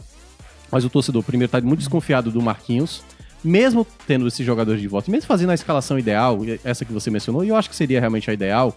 mas 0.71 0.85
o 0.85 0.91
torcedor 0.91 1.23
primeiro 1.23 1.51
tá 1.51 1.61
muito 1.61 1.79
desconfiado 1.79 2.31
do 2.31 2.43
Marquinhos, 2.43 3.03
mesmo 3.47 3.87
tendo 4.07 4.27
esses 4.27 4.45
jogadores 4.45 4.81
de 4.81 4.89
volta, 4.89 5.11
mesmo 5.11 5.27
fazendo 5.27 5.51
a 5.51 5.55
escalação 5.55 5.99
ideal, 5.99 6.39
essa 6.65 6.85
que 6.85 6.93
você 6.93 7.11
mencionou, 7.11 7.45
e 7.45 7.49
eu 7.49 7.57
acho 7.57 7.71
que 7.71 7.77
seria 7.77 8.01
realmente 8.01 8.29
a 8.29 8.35
ideal, 8.35 8.77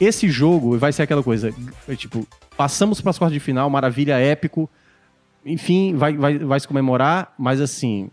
esse 0.00 0.28
jogo 0.28 0.78
vai 0.78 0.92
ser 0.92 1.02
aquela 1.02 1.22
coisa, 1.22 1.52
é 1.88 1.96
tipo, 1.96 2.26
passamos 2.56 3.00
para 3.00 3.10
as 3.10 3.18
quartas 3.18 3.34
de 3.34 3.40
final, 3.40 3.68
maravilha, 3.68 4.18
épico, 4.18 4.70
enfim, 5.44 5.96
vai, 5.96 6.16
vai, 6.16 6.38
vai 6.38 6.60
se 6.60 6.68
comemorar, 6.68 7.34
mas 7.36 7.60
assim, 7.60 8.10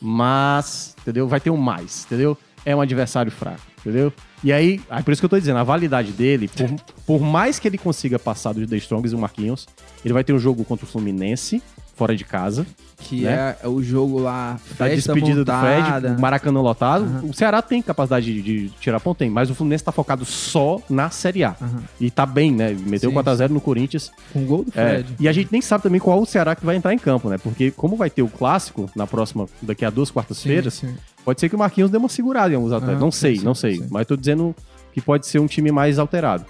mas, 0.00 0.94
entendeu? 1.00 1.26
Vai 1.26 1.40
ter 1.40 1.50
um 1.50 1.56
mais, 1.56 2.04
entendeu? 2.04 2.36
É 2.66 2.76
um 2.76 2.80
adversário 2.80 3.32
fraco, 3.32 3.62
entendeu? 3.80 4.12
E 4.42 4.52
aí, 4.52 4.82
aí 4.90 5.02
por 5.02 5.12
isso 5.12 5.22
que 5.22 5.24
eu 5.24 5.30
tô 5.30 5.38
dizendo, 5.38 5.58
a 5.58 5.64
validade 5.64 6.12
dele, 6.12 6.48
por, 6.48 6.70
por 7.06 7.20
mais 7.22 7.58
que 7.58 7.66
ele 7.66 7.78
consiga 7.78 8.18
passar 8.18 8.52
do 8.52 8.66
The 8.66 8.76
Strongs 8.76 9.12
e 9.12 9.14
o 9.14 9.18
Marquinhos, 9.18 9.66
ele 10.04 10.12
vai 10.12 10.22
ter 10.22 10.34
um 10.34 10.38
jogo 10.38 10.62
contra 10.62 10.84
o 10.84 10.88
Fluminense, 10.88 11.62
fora 11.94 12.16
de 12.16 12.24
casa, 12.24 12.66
Que 12.98 13.22
né? 13.22 13.56
é 13.62 13.68
o 13.68 13.82
jogo 13.82 14.18
lá, 14.18 14.58
da 14.78 14.88
despedida 14.88 15.36
montada. 15.40 16.00
do 16.00 16.06
Fred, 16.08 16.20
Maracanã 16.20 16.60
lotado. 16.60 17.04
Aham. 17.04 17.24
O 17.30 17.32
Ceará 17.34 17.62
tem 17.62 17.80
capacidade 17.80 18.26
de, 18.26 18.42
de 18.42 18.68
tirar 18.80 18.98
ponto, 19.00 19.18
tem, 19.18 19.30
mas 19.30 19.48
o 19.50 19.54
Fluminense 19.54 19.84
tá 19.84 19.92
focado 19.92 20.24
só 20.24 20.80
na 20.90 21.08
Série 21.10 21.44
A. 21.44 21.50
Aham. 21.60 21.82
E 22.00 22.10
tá 22.10 22.26
bem, 22.26 22.50
né? 22.50 22.76
Meteu 22.86 23.10
Sim, 23.10 23.16
4x0 23.16 23.48
no 23.50 23.60
Corinthians. 23.60 24.10
Com 24.32 24.42
o 24.42 24.46
gol 24.46 24.64
do 24.64 24.70
É, 24.74 24.94
Fred. 25.02 25.14
e 25.20 25.28
a 25.28 25.32
gente 25.32 25.50
nem 25.52 25.60
sabe 25.60 25.82
também 25.84 26.00
qual 26.00 26.20
o 26.20 26.26
Ceará 26.26 26.54
que 26.56 26.64
vai 26.66 26.76
entrar 26.76 26.92
em 26.92 26.98
campo, 26.98 27.28
né? 27.28 27.38
Porque 27.38 27.70
como 27.70 27.96
vai 27.96 28.10
ter 28.10 28.22
o 28.22 28.28
clássico 28.28 28.90
na 28.96 29.06
próxima, 29.06 29.46
daqui 29.62 29.84
a 29.84 29.90
duas 29.90 30.10
quartas-feiras, 30.10 30.82
pode 31.24 31.40
ser 31.40 31.48
que 31.48 31.54
o 31.54 31.58
Marquinhos 31.58 31.90
dê 31.90 31.96
uma 31.96 32.08
segurada 32.08 32.52
em 32.52 32.56
alguns 32.56 32.72
atletas. 32.72 32.96
Ah, 32.96 33.00
não 33.00 33.10
sim, 33.12 33.18
sei, 33.20 33.36
sim, 33.36 33.44
não 33.44 33.54
sei. 33.54 33.76
sim. 33.76 33.86
Mas 33.90 34.06
tô 34.06 34.16
dizendo 34.16 34.54
que 34.92 35.00
pode 35.00 35.26
ser 35.26 35.38
um 35.38 35.46
time 35.46 35.70
mais 35.70 35.98
alterado. 35.98 36.44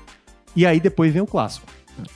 E 0.56 0.64
aí 0.64 0.78
depois 0.80 1.12
vem 1.12 1.20
o 1.22 1.26
clássico. 1.26 1.66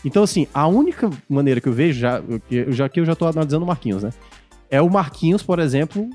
Então, 0.05 0.22
assim, 0.22 0.47
a 0.53 0.66
única 0.66 1.11
maneira 1.29 1.61
que 1.61 1.68
eu 1.68 1.72
vejo, 1.72 1.99
já, 1.99 2.22
já 2.68 2.89
que 2.89 3.01
eu 3.01 3.05
já 3.05 3.14
tô 3.14 3.26
analisando 3.26 3.64
o 3.64 3.68
Marquinhos, 3.68 4.03
né? 4.03 4.11
É 4.70 4.83
o 4.83 4.91
Marquinhos, 4.91 5.43
por 5.43 5.59
exemplo, 5.59 6.09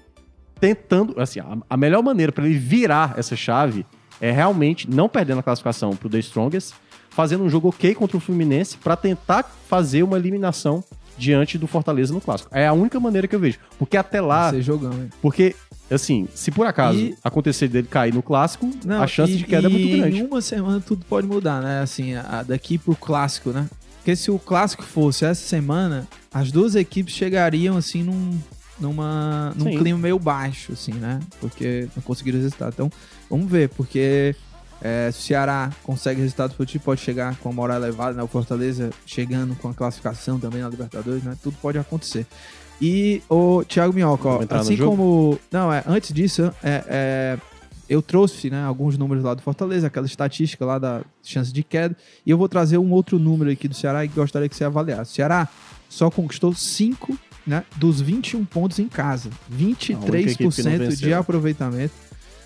tentando. 0.59 1.19
Assim, 1.19 1.39
a, 1.39 1.57
a 1.69 1.77
melhor 1.77 2.03
maneira 2.03 2.31
para 2.31 2.45
ele 2.45 2.57
virar 2.57 3.15
essa 3.17 3.35
chave 3.35 3.85
é 4.21 4.31
realmente 4.31 4.89
não 4.89 5.09
perdendo 5.09 5.39
a 5.39 5.43
classificação 5.43 5.95
pro 5.95 6.09
The 6.09 6.19
Strongest, 6.19 6.73
fazendo 7.09 7.43
um 7.43 7.49
jogo 7.49 7.69
ok 7.69 7.93
contra 7.95 8.17
o 8.17 8.19
Fluminense 8.19 8.77
para 8.77 8.95
tentar 8.95 9.43
fazer 9.67 10.03
uma 10.03 10.17
eliminação 10.17 10.83
diante 11.17 11.57
do 11.57 11.67
Fortaleza 11.67 12.13
no 12.13 12.19
clássico. 12.21 12.49
É 12.53 12.67
a 12.67 12.73
única 12.73 12.99
maneira 12.99 13.27
que 13.27 13.35
eu 13.35 13.39
vejo. 13.39 13.59
Porque 13.77 13.97
até 13.97 14.19
lá. 14.21 14.49
Ser 14.51 14.61
jogão, 14.61 14.93
hein? 14.93 15.09
Porque, 15.21 15.55
assim, 15.91 16.27
se 16.33 16.51
por 16.51 16.65
acaso 16.65 16.97
E- 16.97 17.15
acontecer 17.23 17.67
dele 17.67 17.87
cair 17.87 18.13
no 18.13 18.21
clássico, 18.23 18.69
Não, 18.85 19.01
a 19.01 19.07
chance 19.07 19.33
e- 19.33 19.37
de 19.37 19.43
queda 19.45 19.67
é 19.67 19.69
muito 19.69 19.97
grande. 19.97 20.17
Em 20.17 20.23
uma 20.23 20.41
semana 20.41 20.79
tudo 20.79 21.05
pode 21.05 21.27
mudar, 21.27 21.61
né? 21.61 21.81
Assim, 21.81 22.15
a- 22.15 22.43
daqui 22.47 22.77
pro 22.77 22.95
clássico, 22.95 23.51
né? 23.51 23.67
Porque 23.97 24.15
se 24.15 24.29
o 24.29 24.37
clássico 24.37 24.83
fosse 24.83 25.23
essa 25.23 25.47
semana, 25.47 26.07
as 26.33 26.51
duas 26.51 26.75
equipes 26.75 27.13
chegariam 27.13 27.77
assim 27.77 28.03
num, 28.03 28.37
numa, 28.79 29.53
num 29.55 29.71
Sim. 29.71 29.77
clima 29.77 29.97
meio 29.97 30.19
baixo, 30.19 30.73
assim, 30.73 30.93
né? 30.93 31.19
Porque 31.39 31.87
não 31.95 32.03
conseguiram 32.03 32.37
resultado. 32.39 32.73
Então, 32.73 32.91
vamos 33.29 33.49
ver, 33.49 33.69
porque 33.69 34.35
é, 34.83 35.09
se 35.11 35.19
o 35.19 35.21
Ceará 35.21 35.71
consegue 35.81 36.19
resultado 36.19 36.53
positivo, 36.55 36.83
pode 36.83 36.99
chegar 36.99 37.37
com 37.37 37.47
a 37.47 37.53
moral 37.53 37.77
elevada, 37.77 38.17
né? 38.17 38.21
O 38.21 38.27
Fortaleza 38.27 38.89
chegando 39.05 39.55
com 39.55 39.69
a 39.69 39.73
classificação 39.73 40.37
também 40.37 40.61
na 40.61 40.67
Libertadores, 40.67 41.23
né? 41.23 41.37
Tudo 41.41 41.55
pode 41.61 41.77
acontecer. 41.77 42.27
E 42.81 43.21
o 43.29 43.63
Thiago 43.63 43.93
Minhoca, 43.93 44.27
ó, 44.27 44.39
assim 44.49 44.75
como. 44.75 45.39
Não, 45.49 45.71
é, 45.71 45.85
antes 45.87 46.11
disso, 46.11 46.53
é, 46.61 46.83
é, 46.87 47.37
eu 47.87 48.01
trouxe 48.01 48.49
né, 48.49 48.61
alguns 48.61 48.97
números 48.97 49.23
lá 49.23 49.33
do 49.33 49.41
Fortaleza, 49.41 49.87
aquela 49.87 50.05
estatística 50.05 50.65
lá 50.65 50.77
da 50.77 51.01
chance 51.23 51.53
de 51.53 51.63
queda, 51.63 51.95
e 52.25 52.31
eu 52.31 52.37
vou 52.37 52.49
trazer 52.49 52.77
um 52.77 52.91
outro 52.91 53.17
número 53.17 53.49
aqui 53.49 53.69
do 53.69 53.75
Ceará 53.75 54.03
e 54.03 54.09
gostaria 54.09 54.49
que 54.49 54.55
você 54.55 54.65
avaliasse. 54.65 55.13
O 55.13 55.15
Ceará 55.15 55.47
só 55.87 56.11
conquistou 56.11 56.53
5 56.53 57.17
né, 57.47 57.63
dos 57.77 58.01
21 58.01 58.43
pontos 58.43 58.79
em 58.79 58.89
casa. 58.89 59.29
equipe 60.31 60.49
que 60.49 60.63
não 60.63 60.71
23% 60.71 60.95
de 60.97 61.13
aproveitamento. 61.13 61.93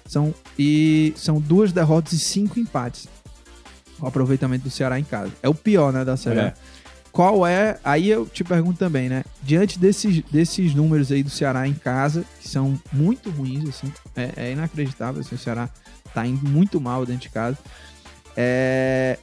São, 0.08 0.34
e 0.58 1.14
são 1.16 1.40
duas 1.40 1.72
derrotas 1.72 2.14
e 2.14 2.20
cinco 2.20 2.60
empates. 2.60 3.08
O 4.00 4.08
aproveitamento 4.08 4.64
do 4.64 4.70
Ceará 4.70 5.00
em 5.00 5.04
casa. 5.04 5.32
É 5.42 5.50
o 5.50 5.54
pior, 5.56 5.92
né, 5.92 6.06
da 6.06 6.16
Série. 6.16 6.40
É. 6.40 6.54
Qual 7.12 7.46
é. 7.48 7.80
Aí 7.84 8.10
eu 8.10 8.26
te 8.28 8.44
pergunto 8.44 8.78
também, 8.78 9.10
né? 9.10 9.24
Diante 9.42 9.80
desses, 9.80 10.24
desses 10.32 10.74
números 10.76 11.12
aí 11.12 11.24
do 11.24 11.30
Ceará 11.32 11.68
em 11.68 11.74
casa, 11.74 12.24
que 12.40 12.48
são 12.48 12.80
muito 12.94 13.30
ruins, 13.32 13.68
assim, 13.68 13.92
é, 14.16 14.32
é 14.38 14.52
inacreditável, 14.52 15.22
assim, 15.22 15.34
o 15.34 15.38
Ceará 15.38 15.68
tá 16.14 16.26
indo 16.26 16.48
muito 16.48 16.80
mal 16.80 17.06
dentro 17.06 17.24
de 17.24 17.30
casa. 17.30 17.58
É, 18.36 19.18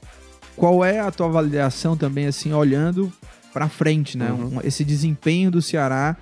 qual 0.56 0.84
é 0.84 0.98
a 0.98 1.10
tua 1.10 1.26
avaliação 1.26 1.96
também, 1.96 2.26
assim, 2.26 2.52
olhando 2.52 3.12
pra 3.52 3.68
frente, 3.68 4.18
né? 4.18 4.32
Uhum. 4.32 4.56
Um- 4.56 4.60
esse 4.64 4.84
desempenho 4.84 5.50
do 5.50 5.62
Ceará 5.62 6.16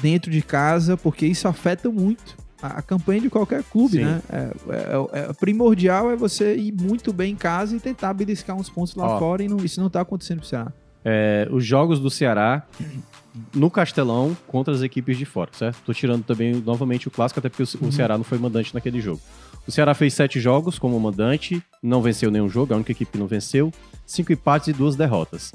dentro 0.00 0.30
de 0.30 0.40
casa, 0.42 0.96
porque 0.96 1.26
isso 1.26 1.48
afeta 1.48 1.90
muito 1.90 2.36
a, 2.62 2.78
a 2.78 2.82
campanha 2.82 3.20
de 3.22 3.30
qualquer 3.30 3.62
clube, 3.64 3.98
Sim. 3.98 4.04
né? 4.04 4.22
É, 4.30 4.50
é- 4.70 5.20
é- 5.30 5.32
primordial 5.34 6.10
é 6.10 6.16
você 6.16 6.54
ir 6.56 6.72
muito 6.72 7.12
bem 7.12 7.32
em 7.32 7.36
casa 7.36 7.76
e 7.76 7.80
tentar 7.80 8.12
beliscar 8.14 8.56
uns 8.56 8.68
pontos 8.70 8.94
lá 8.94 9.06
Ó. 9.16 9.18
fora, 9.18 9.42
e 9.42 9.48
não- 9.48 9.58
isso 9.64 9.80
não 9.80 9.88
tá 9.90 10.00
acontecendo 10.00 10.38
pro 10.38 10.48
Ceará. 10.48 10.72
É, 11.04 11.48
os 11.50 11.64
jogos 11.64 11.98
do 11.98 12.10
Ceará 12.10 12.66
no 13.54 13.70
Castelão 13.70 14.36
contra 14.46 14.74
as 14.74 14.82
equipes 14.82 15.16
de 15.16 15.24
fora, 15.24 15.50
certo? 15.52 15.78
Tô 15.86 15.94
tirando 15.94 16.22
também 16.24 16.54
novamente 16.54 17.08
o 17.08 17.10
clássico, 17.10 17.38
até 17.40 17.48
porque 17.48 17.62
o, 17.62 17.88
o 17.88 17.92
Ceará 17.92 18.18
não 18.18 18.24
foi 18.24 18.38
mandante 18.38 18.74
naquele 18.74 19.00
jogo. 19.00 19.20
O 19.66 19.70
Ceará 19.72 19.94
fez 19.94 20.12
sete 20.14 20.38
jogos 20.40 20.78
como 20.78 20.98
mandante, 21.00 21.62
não 21.82 22.02
venceu 22.02 22.30
nenhum 22.30 22.48
jogo, 22.48 22.72
a 22.74 22.76
única 22.76 22.92
equipe 22.92 23.12
que 23.12 23.18
não 23.18 23.26
venceu, 23.26 23.72
cinco 24.04 24.32
empates 24.32 24.68
e 24.68 24.72
duas 24.72 24.96
derrotas. 24.96 25.52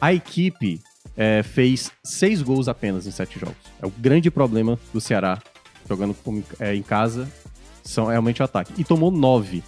A 0.00 0.12
equipe 0.12 0.80
é, 1.16 1.42
fez 1.42 1.90
seis 2.04 2.42
gols 2.42 2.68
apenas 2.68 3.06
em 3.06 3.10
sete 3.10 3.38
jogos. 3.38 3.56
É 3.80 3.86
o 3.86 3.90
grande 3.90 4.30
problema 4.30 4.78
do 4.92 5.00
Ceará 5.00 5.38
jogando 5.92 6.16
é, 6.58 6.74
em 6.74 6.82
casa, 6.82 7.28
são 7.84 8.06
realmente 8.06 8.40
o 8.40 8.44
ataque. 8.44 8.72
E 8.78 8.84
tomou 8.84 9.10
nove. 9.10 9.62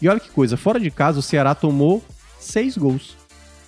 E 0.00 0.08
olha 0.08 0.20
que 0.20 0.30
coisa, 0.30 0.56
fora 0.56 0.80
de 0.80 0.90
casa 0.90 1.18
o 1.18 1.22
Ceará 1.22 1.54
tomou 1.54 2.02
seis 2.38 2.76
gols. 2.76 3.16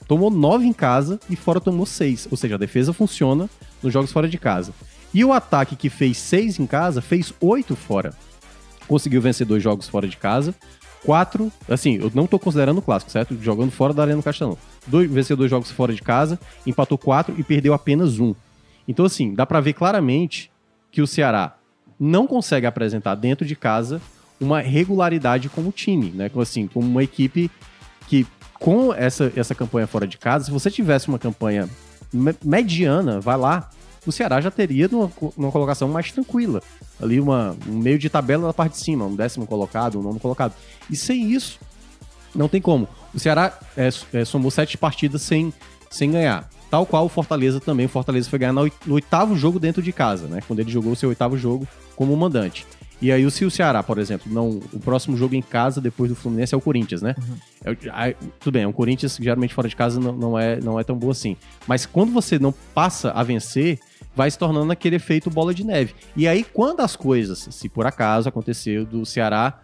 Tomou 0.06 0.30
nove 0.30 0.66
em 0.66 0.72
casa 0.72 1.20
e 1.28 1.36
fora 1.36 1.60
tomou 1.60 1.84
seis. 1.84 2.26
Ou 2.30 2.36
seja, 2.36 2.54
a 2.54 2.58
defesa 2.58 2.92
funciona 2.92 3.48
nos 3.82 3.92
jogos 3.92 4.10
fora 4.10 4.28
de 4.28 4.38
casa. 4.38 4.72
E 5.12 5.24
o 5.24 5.32
ataque 5.32 5.76
que 5.76 5.90
fez 5.90 6.16
seis 6.18 6.58
em 6.58 6.66
casa 6.66 7.00
fez 7.00 7.32
oito 7.40 7.76
fora. 7.76 8.14
Conseguiu 8.86 9.20
vencer 9.20 9.46
dois 9.46 9.62
jogos 9.62 9.88
fora 9.88 10.08
de 10.08 10.16
casa. 10.16 10.54
Quatro, 11.04 11.52
assim, 11.68 11.96
eu 11.96 12.10
não 12.14 12.26
tô 12.26 12.38
considerando 12.38 12.78
o 12.78 12.82
clássico, 12.82 13.10
certo? 13.10 13.36
Jogando 13.40 13.70
fora 13.70 13.92
da 13.92 14.02
Arena 14.02 14.22
Castelão. 14.22 14.58
Dois, 14.86 15.10
venceu 15.10 15.36
dois 15.36 15.50
jogos 15.50 15.70
fora 15.70 15.94
de 15.94 16.02
casa, 16.02 16.40
empatou 16.66 16.98
quatro 16.98 17.34
e 17.38 17.42
perdeu 17.42 17.72
apenas 17.72 18.18
um. 18.18 18.34
Então, 18.86 19.04
assim, 19.04 19.34
dá 19.34 19.46
pra 19.46 19.60
ver 19.60 19.74
claramente 19.74 20.50
que 20.90 21.02
o 21.02 21.06
Ceará 21.06 21.57
não 21.98 22.26
consegue 22.26 22.66
apresentar 22.66 23.14
dentro 23.14 23.46
de 23.46 23.56
casa 23.56 24.00
uma 24.40 24.60
regularidade 24.60 25.48
como 25.48 25.72
time, 25.72 26.10
né? 26.10 26.30
Assim, 26.40 26.66
como 26.68 26.86
uma 26.86 27.02
equipe 27.02 27.50
que 28.06 28.26
com 28.60 28.92
essa, 28.94 29.32
essa 29.36 29.54
campanha 29.54 29.86
fora 29.86 30.06
de 30.06 30.18
casa, 30.18 30.46
se 30.46 30.50
você 30.50 30.70
tivesse 30.70 31.08
uma 31.08 31.18
campanha 31.18 31.68
me- 32.12 32.34
mediana, 32.44 33.20
vai 33.20 33.36
lá, 33.36 33.70
o 34.06 34.12
Ceará 34.12 34.40
já 34.40 34.50
teria 34.50 34.88
numa, 34.88 35.08
co- 35.08 35.32
numa 35.36 35.52
colocação 35.52 35.88
mais 35.88 36.10
tranquila. 36.10 36.62
Ali 37.00 37.20
uma, 37.20 37.56
um 37.68 37.72
meio 37.78 37.98
de 37.98 38.08
tabela 38.08 38.46
na 38.46 38.52
parte 38.52 38.72
de 38.72 38.78
cima, 38.78 39.04
um 39.04 39.14
décimo 39.14 39.46
colocado, 39.46 39.98
um 39.98 40.02
nono 40.02 40.18
colocado. 40.18 40.54
E 40.90 40.96
sem 40.96 41.30
isso, 41.32 41.58
não 42.34 42.48
tem 42.48 42.60
como. 42.60 42.88
O 43.14 43.18
Ceará 43.18 43.56
é, 43.76 43.88
é, 44.12 44.24
somou 44.24 44.50
sete 44.50 44.76
partidas 44.78 45.22
sem, 45.22 45.52
sem 45.90 46.10
ganhar. 46.10 46.48
Tal 46.70 46.84
qual 46.84 47.06
o 47.06 47.08
Fortaleza 47.08 47.60
também. 47.60 47.86
O 47.86 47.88
Fortaleza 47.88 48.28
foi 48.28 48.38
ganhar 48.38 48.52
no, 48.52 48.60
oit- 48.62 48.76
no 48.86 48.94
oitavo 48.94 49.34
jogo 49.36 49.58
dentro 49.58 49.82
de 49.82 49.92
casa, 49.92 50.26
né? 50.26 50.40
Quando 50.46 50.60
ele 50.60 50.70
jogou 50.70 50.92
o 50.92 50.96
seu 50.96 51.08
oitavo 51.08 51.36
jogo 51.38 51.66
como 51.96 52.14
mandante. 52.16 52.66
E 53.00 53.12
aí, 53.12 53.30
se 53.30 53.44
o 53.44 53.50
Ceará, 53.50 53.80
por 53.82 53.96
exemplo, 53.98 54.30
não. 54.32 54.60
O 54.72 54.80
próximo 54.80 55.16
jogo 55.16 55.34
em 55.34 55.40
casa, 55.40 55.80
depois 55.80 56.10
do 56.10 56.16
Fluminense, 56.16 56.52
é 56.52 56.58
o 56.58 56.60
Corinthians, 56.60 57.00
né? 57.00 57.14
É 57.64 57.70
o- 57.70 57.76
aí, 57.92 58.16
tudo 58.40 58.54
bem, 58.54 58.66
o 58.66 58.72
Corinthians, 58.72 59.16
geralmente 59.20 59.54
fora 59.54 59.68
de 59.68 59.76
casa, 59.76 60.00
não, 60.00 60.12
não, 60.12 60.38
é, 60.38 60.60
não 60.60 60.78
é 60.80 60.84
tão 60.84 60.96
boa 60.96 61.12
assim. 61.12 61.36
Mas 61.66 61.86
quando 61.86 62.12
você 62.12 62.38
não 62.40 62.52
passa 62.74 63.12
a 63.12 63.22
vencer, 63.22 63.78
vai 64.16 64.28
se 64.30 64.36
tornando 64.36 64.72
aquele 64.72 64.96
efeito 64.96 65.30
bola 65.30 65.54
de 65.54 65.64
neve. 65.64 65.94
E 66.16 66.26
aí, 66.26 66.42
quando 66.44 66.80
as 66.80 66.96
coisas, 66.96 67.46
se 67.52 67.68
por 67.68 67.86
acaso 67.86 68.28
aconteceu 68.28 68.84
do 68.84 69.06
Ceará 69.06 69.60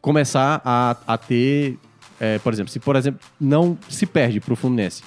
começar 0.00 0.60
a, 0.64 0.96
a 1.06 1.18
ter, 1.18 1.78
é, 2.18 2.38
por 2.38 2.52
exemplo, 2.52 2.72
se 2.72 2.80
por 2.80 2.96
exemplo 2.96 3.20
não 3.40 3.76
se 3.88 4.06
perde 4.06 4.40
pro 4.40 4.56
Fluminense, 4.56 5.02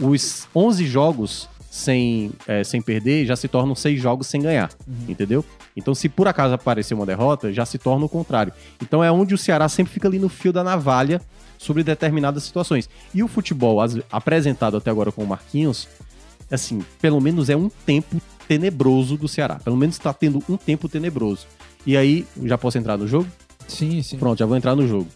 os 0.00 0.46
11 0.54 0.86
jogos 0.86 1.48
sem, 1.70 2.32
é, 2.46 2.62
sem 2.64 2.82
perder 2.82 3.24
já 3.26 3.34
se 3.36 3.48
tornam 3.48 3.74
seis 3.74 4.00
jogos 4.00 4.26
sem 4.26 4.40
ganhar, 4.42 4.70
entendeu? 5.08 5.44
Então, 5.74 5.94
se 5.94 6.06
por 6.08 6.28
acaso 6.28 6.52
aparecer 6.54 6.92
uma 6.94 7.06
derrota, 7.06 7.50
já 7.52 7.64
se 7.64 7.78
torna 7.78 8.04
o 8.04 8.08
contrário. 8.08 8.52
Então, 8.80 9.02
é 9.02 9.10
onde 9.10 9.34
o 9.34 9.38
Ceará 9.38 9.68
sempre 9.70 9.92
fica 9.92 10.06
ali 10.06 10.18
no 10.18 10.28
fio 10.28 10.52
da 10.52 10.62
navalha 10.62 11.20
sobre 11.56 11.82
determinadas 11.82 12.42
situações. 12.42 12.90
E 13.14 13.22
o 13.22 13.28
futebol 13.28 13.80
as- 13.80 13.96
apresentado 14.10 14.76
até 14.76 14.90
agora 14.90 15.10
com 15.10 15.24
o 15.24 15.26
Marquinhos, 15.26 15.88
assim, 16.50 16.82
pelo 17.00 17.20
menos 17.22 17.48
é 17.48 17.56
um 17.56 17.70
tempo 17.86 18.20
tenebroso 18.46 19.16
do 19.16 19.26
Ceará. 19.26 19.54
Pelo 19.64 19.76
menos 19.78 19.94
está 19.96 20.12
tendo 20.12 20.42
um 20.46 20.58
tempo 20.58 20.88
tenebroso. 20.90 21.46
E 21.86 21.96
aí, 21.96 22.26
já 22.42 22.58
posso 22.58 22.76
entrar 22.76 22.98
no 22.98 23.08
jogo? 23.08 23.26
Sim, 23.66 24.02
sim. 24.02 24.18
Pronto, 24.18 24.38
já 24.38 24.44
vou 24.44 24.56
entrar 24.58 24.76
no 24.76 24.86
jogo. 24.86 25.06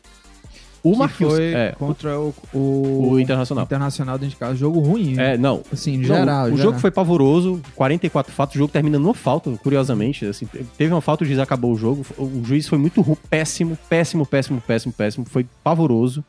O 0.91 0.93
que 0.93 0.99
Marquinhos. 0.99 1.32
foi 1.34 1.53
é, 1.55 1.72
contra 1.78 2.18
o, 2.20 2.34
o, 2.53 3.09
o 3.12 3.20
Internacional. 3.20 3.64
Internacional 3.64 4.18
dentro 4.18 4.30
de 4.34 4.37
casa. 4.37 4.55
Jogo 4.57 4.80
ruim. 4.80 5.18
É, 5.18 5.37
não. 5.37 5.62
Assim, 5.72 6.03
geral. 6.03 6.47
o 6.47 6.51
geral. 6.51 6.57
jogo 6.57 6.78
foi 6.78 6.91
pavoroso, 6.91 7.61
44 7.74 8.32
fatos, 8.32 8.55
o 8.55 8.59
jogo 8.59 8.72
termina 8.72 8.99
numa 8.99 9.14
falta, 9.14 9.51
curiosamente. 9.62 10.24
Assim, 10.26 10.47
teve 10.76 10.93
uma 10.93 11.01
falta, 11.01 11.24
o 11.24 11.26
juiz 11.26 11.39
acabou 11.39 11.72
o 11.72 11.76
jogo. 11.76 12.05
O 12.18 12.43
juiz 12.45 12.68
foi 12.68 12.78
muito 12.78 13.01
ru- 13.01 13.18
péssimo, 13.28 13.76
péssimo, 13.89 14.24
péssimo, 14.26 14.61
péssimo, 14.61 14.93
péssimo. 14.93 15.24
Foi 15.26 15.47
pavoroso. 15.64 16.24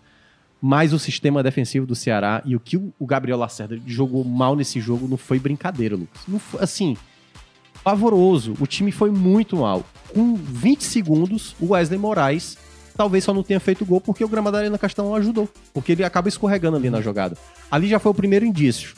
Mas 0.59 0.91
o 0.91 0.97
sistema 0.97 1.43
defensivo 1.43 1.85
do 1.85 1.93
Ceará 1.93 2.41
e 2.43 2.55
o 2.55 2.59
que 2.59 2.77
o 2.77 2.91
o 2.97 3.05
Gabriel 3.05 3.37
Lacerda 3.37 3.77
jogou 3.85 4.23
mal 4.23 4.55
nesse 4.55 4.79
jogo 4.79 5.07
não 5.07 5.15
foi 5.17 5.37
brincadeira, 5.37 5.95
Lucas. 5.95 6.21
Não 6.27 6.39
foi, 6.39 6.63
assim, 6.63 6.97
pavoroso. 7.83 8.55
O 8.59 8.65
time 8.67 8.91
foi 8.91 9.11
muito 9.11 9.57
mal. 9.57 9.85
Com 10.13 10.35
20 10.35 10.81
segundos, 10.83 11.55
o 11.59 11.73
Wesley 11.73 11.99
Moraes 11.99 12.57
talvez 12.97 13.23
só 13.23 13.33
não 13.33 13.43
tenha 13.43 13.59
feito 13.59 13.85
gol 13.85 14.01
porque 14.01 14.25
o 14.25 14.27
gramado 14.27 14.53
da 14.53 14.59
Arena 14.59 14.77
Castelão 14.77 15.15
ajudou. 15.15 15.47
Porque 15.73 15.91
ele 15.91 16.03
acaba 16.03 16.27
escorregando 16.27 16.75
ali 16.75 16.89
na 16.89 16.99
jogada. 16.99 17.37
Ali 17.69 17.87
já 17.87 17.99
foi 17.99 18.11
o 18.11 18.15
primeiro 18.15 18.43
indício. 18.43 18.95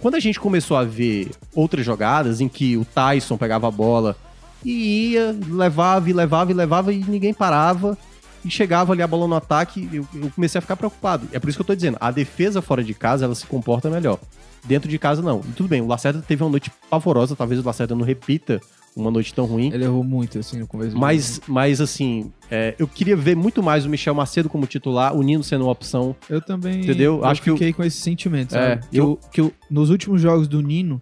Quando 0.00 0.14
a 0.14 0.20
gente 0.20 0.40
começou 0.40 0.76
a 0.76 0.84
ver 0.84 1.30
outras 1.54 1.84
jogadas 1.84 2.40
em 2.40 2.48
que 2.48 2.76
o 2.76 2.84
Tyson 2.84 3.36
pegava 3.36 3.68
a 3.68 3.70
bola 3.70 4.16
e 4.64 5.12
ia, 5.12 5.36
levava 5.48 6.08
e 6.08 6.12
levava 6.12 6.50
e 6.50 6.54
levava 6.54 6.92
e 6.92 6.98
ninguém 6.98 7.34
parava 7.34 7.96
e 8.44 8.50
chegava 8.50 8.92
ali 8.92 9.02
a 9.02 9.06
bola 9.06 9.26
no 9.26 9.34
ataque, 9.34 9.88
eu, 9.92 10.06
eu 10.14 10.30
comecei 10.34 10.58
a 10.58 10.62
ficar 10.62 10.76
preocupado. 10.76 11.26
É 11.32 11.38
por 11.38 11.48
isso 11.48 11.56
que 11.56 11.62
eu 11.62 11.66
tô 11.66 11.74
dizendo, 11.74 11.96
a 12.00 12.10
defesa 12.10 12.60
fora 12.60 12.84
de 12.84 12.92
casa, 12.92 13.24
ela 13.24 13.34
se 13.34 13.46
comporta 13.46 13.88
melhor. 13.88 14.18
Dentro 14.64 14.88
de 14.88 14.98
casa, 14.98 15.22
não. 15.22 15.40
E 15.48 15.52
tudo 15.52 15.68
bem, 15.68 15.80
o 15.80 15.86
Lacerda 15.86 16.22
teve 16.26 16.42
uma 16.42 16.50
noite 16.50 16.70
pavorosa, 16.90 17.34
talvez 17.34 17.60
o 17.60 17.64
Lacerda 17.64 17.94
não 17.94 18.04
repita 18.04 18.60
uma 18.96 19.10
noite 19.10 19.34
tão 19.34 19.44
ruim. 19.44 19.70
Ele 19.72 19.84
errou 19.84 20.04
muito, 20.04 20.38
assim, 20.38 20.58
no 20.58 20.66
começo 20.66 20.96
Mas, 20.96 21.40
mas 21.48 21.80
assim, 21.80 22.32
é, 22.50 22.74
eu 22.78 22.86
queria 22.86 23.16
ver 23.16 23.34
muito 23.36 23.62
mais 23.62 23.84
o 23.84 23.88
Michel 23.88 24.14
Macedo 24.14 24.48
como 24.48 24.66
titular, 24.66 25.14
o 25.16 25.22
Nino 25.22 25.42
sendo 25.42 25.64
uma 25.64 25.72
opção. 25.72 26.14
Eu 26.30 26.40
também. 26.40 26.80
Entendeu? 26.82 27.16
Eu 27.18 27.24
Acho 27.24 27.42
que 27.42 27.50
fiquei 27.50 27.72
com 27.72 27.82
esse 27.82 27.98
sentimento, 28.00 28.54
É, 28.56 28.76
sabe? 28.76 28.86
que, 28.90 28.96
eu- 29.00 29.18
que 29.32 29.42
o- 29.42 29.52
nos 29.70 29.90
últimos 29.90 30.20
jogos 30.20 30.46
do 30.46 30.60
Nino, 30.62 31.00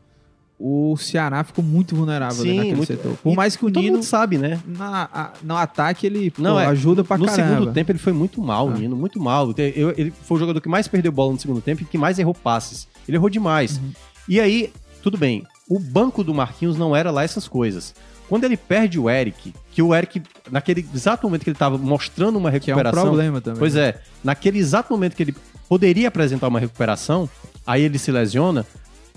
o 0.64 0.96
Ceará 0.96 1.42
ficou 1.42 1.62
muito 1.64 1.96
vulnerável 1.96 2.40
ali 2.40 2.50
Sim, 2.50 2.56
naquele 2.56 2.76
muito- 2.76 2.86
setor. 2.88 3.16
Por 3.16 3.34
mais 3.34 3.56
que 3.56 3.64
o 3.64 3.70
Todo 3.70 3.82
Nino, 3.82 3.94
mundo 3.96 4.04
sabe, 4.04 4.38
né? 4.38 4.60
na, 4.66 5.08
a- 5.12 5.32
no 5.42 5.56
ataque, 5.56 6.06
ele 6.06 6.30
pô, 6.30 6.40
Não, 6.40 6.58
é, 6.58 6.66
ajuda 6.66 7.02
pra 7.02 7.18
no 7.18 7.26
caramba. 7.26 7.48
segundo 7.56 7.72
tempo 7.74 7.90
ele 7.90 7.98
foi 7.98 8.12
muito 8.12 8.40
mal, 8.40 8.68
Ah. 8.68 8.72
o 8.72 8.78
Nino, 8.78 8.94
muito 8.96 9.20
mal. 9.20 9.52
Eu- 9.58 9.92
ele 9.98 10.12
foi 10.22 10.36
o 10.36 10.40
jogador 10.40 10.60
que 10.60 10.68
mais 10.68 10.86
perdeu 10.86 11.10
bola 11.10 11.32
no 11.32 11.38
segundo 11.40 11.60
tempo 11.60 11.82
e 11.82 11.84
que 11.84 11.98
mais 11.98 12.18
errou 12.18 12.32
passes. 12.34 12.86
Ele 13.08 13.16
errou 13.16 13.28
demais. 13.28 13.76
Uhum. 13.78 13.90
E 14.28 14.40
aí, 14.40 14.72
tudo 15.02 15.18
bem, 15.18 15.42
o 15.68 15.78
banco 15.78 16.22
do 16.24 16.34
Marquinhos 16.34 16.76
não 16.76 16.94
era 16.94 17.10
lá 17.10 17.22
essas 17.22 17.46
coisas. 17.48 17.94
Quando 18.28 18.44
ele 18.44 18.56
perde 18.56 18.98
o 18.98 19.10
Eric, 19.10 19.52
que 19.72 19.82
o 19.82 19.94
Eric, 19.94 20.22
naquele 20.50 20.86
exato 20.94 21.26
momento 21.26 21.44
que 21.44 21.50
ele 21.50 21.58
tava 21.58 21.76
mostrando 21.76 22.36
uma 22.38 22.50
Que 22.50 22.70
é 22.70 22.74
um 22.74 22.76
recuperação. 22.78 23.02
problema 23.04 23.40
também. 23.40 23.58
Pois 23.58 23.76
é, 23.76 24.00
naquele 24.24 24.58
exato 24.58 24.92
momento 24.92 25.14
que 25.14 25.22
ele 25.22 25.34
poderia 25.68 26.08
apresentar 26.08 26.48
uma 26.48 26.58
recuperação, 26.60 27.28
aí 27.66 27.82
ele 27.82 27.98
se 27.98 28.10
lesiona, 28.10 28.64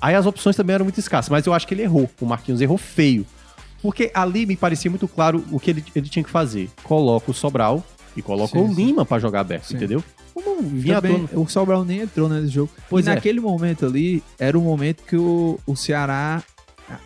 aí 0.02 0.16
as 0.16 0.26
opções 0.26 0.56
também 0.56 0.74
eram 0.74 0.86
muito 0.86 1.00
escassas, 1.00 1.30
mas 1.30 1.46
eu 1.46 1.54
acho 1.54 1.66
que 1.68 1.74
ele 1.74 1.84
errou, 1.84 2.10
o 2.20 2.26
Marquinhos 2.26 2.60
errou 2.62 2.78
feio. 2.78 3.26
Porque 3.82 4.12
ali 4.14 4.46
me 4.46 4.56
parecia 4.58 4.90
muito 4.90 5.08
claro 5.08 5.46
o 5.52 5.60
que 5.60 5.70
ele, 5.70 5.86
ele 5.96 6.10
tinha 6.10 6.24
que 6.24 6.30
fazer. 6.30 6.70
Coloca 6.84 7.30
o 7.30 7.34
Sobral 7.34 7.84
e 8.18 8.22
coloca 8.22 8.58
Sim, 8.58 8.66
o. 8.66 8.74
Lima 8.74 9.06
pra 9.06 9.20
jogar 9.20 9.42
aberto, 9.42 9.66
Sim. 9.68 9.76
entendeu? 9.76 10.04
Como 10.36 10.62
vinha 10.64 11.02
Também, 11.02 11.30
o 11.34 11.48
Sobral 11.48 11.86
nem 11.86 12.02
entrou 12.02 12.28
nesse 12.28 12.50
jogo. 12.50 12.70
Pois 12.90 13.08
e 13.08 13.10
é. 13.10 13.16
naquele 13.16 13.40
momento 13.40 13.86
ali, 13.86 14.22
era 14.38 14.60
o 14.60 14.62
momento 14.62 15.02
que 15.04 15.16
o, 15.16 15.58
o 15.66 15.76
Ceará, 15.78 16.44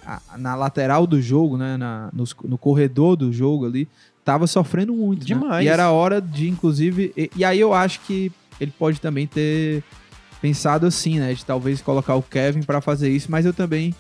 a- 0.04 0.20
a- 0.34 0.38
na 0.38 0.56
lateral 0.56 1.06
do 1.06 1.22
jogo, 1.22 1.56
né, 1.56 1.78
na, 1.78 2.10
nos- 2.12 2.36
no, 2.44 2.58
corredor 2.58 3.16
do 3.16 3.32
jogo 3.32 3.68
ali, 3.68 3.88
tava 4.26 4.48
sofrendo 4.48 4.94
muito. 4.94 5.20
né? 5.22 5.26
Demais. 5.28 5.64
E 5.64 5.70
era 5.70 5.92
hora 5.92 6.20
de, 6.20 6.50
inclusive. 6.50 7.14
E, 7.16 7.30
e 7.36 7.46
aí 7.46 7.60
eu 7.60 7.72
acho 7.72 8.00
que 8.02 8.32
ele 8.60 8.74
pode 8.78 9.00
também 9.00 9.28
ter 9.28 9.84
pensado 10.42 10.88
assim, 10.88 11.20
né? 11.20 11.32
De 11.34 11.46
talvez 11.46 11.82
colocar 11.82 12.16
o 12.16 12.24
Kevin 12.24 12.64
pra 12.64 12.82
fazer 12.82 13.10
isso, 13.12 13.30
mas 13.30 13.46
eu 13.46 13.54
também 13.54 13.94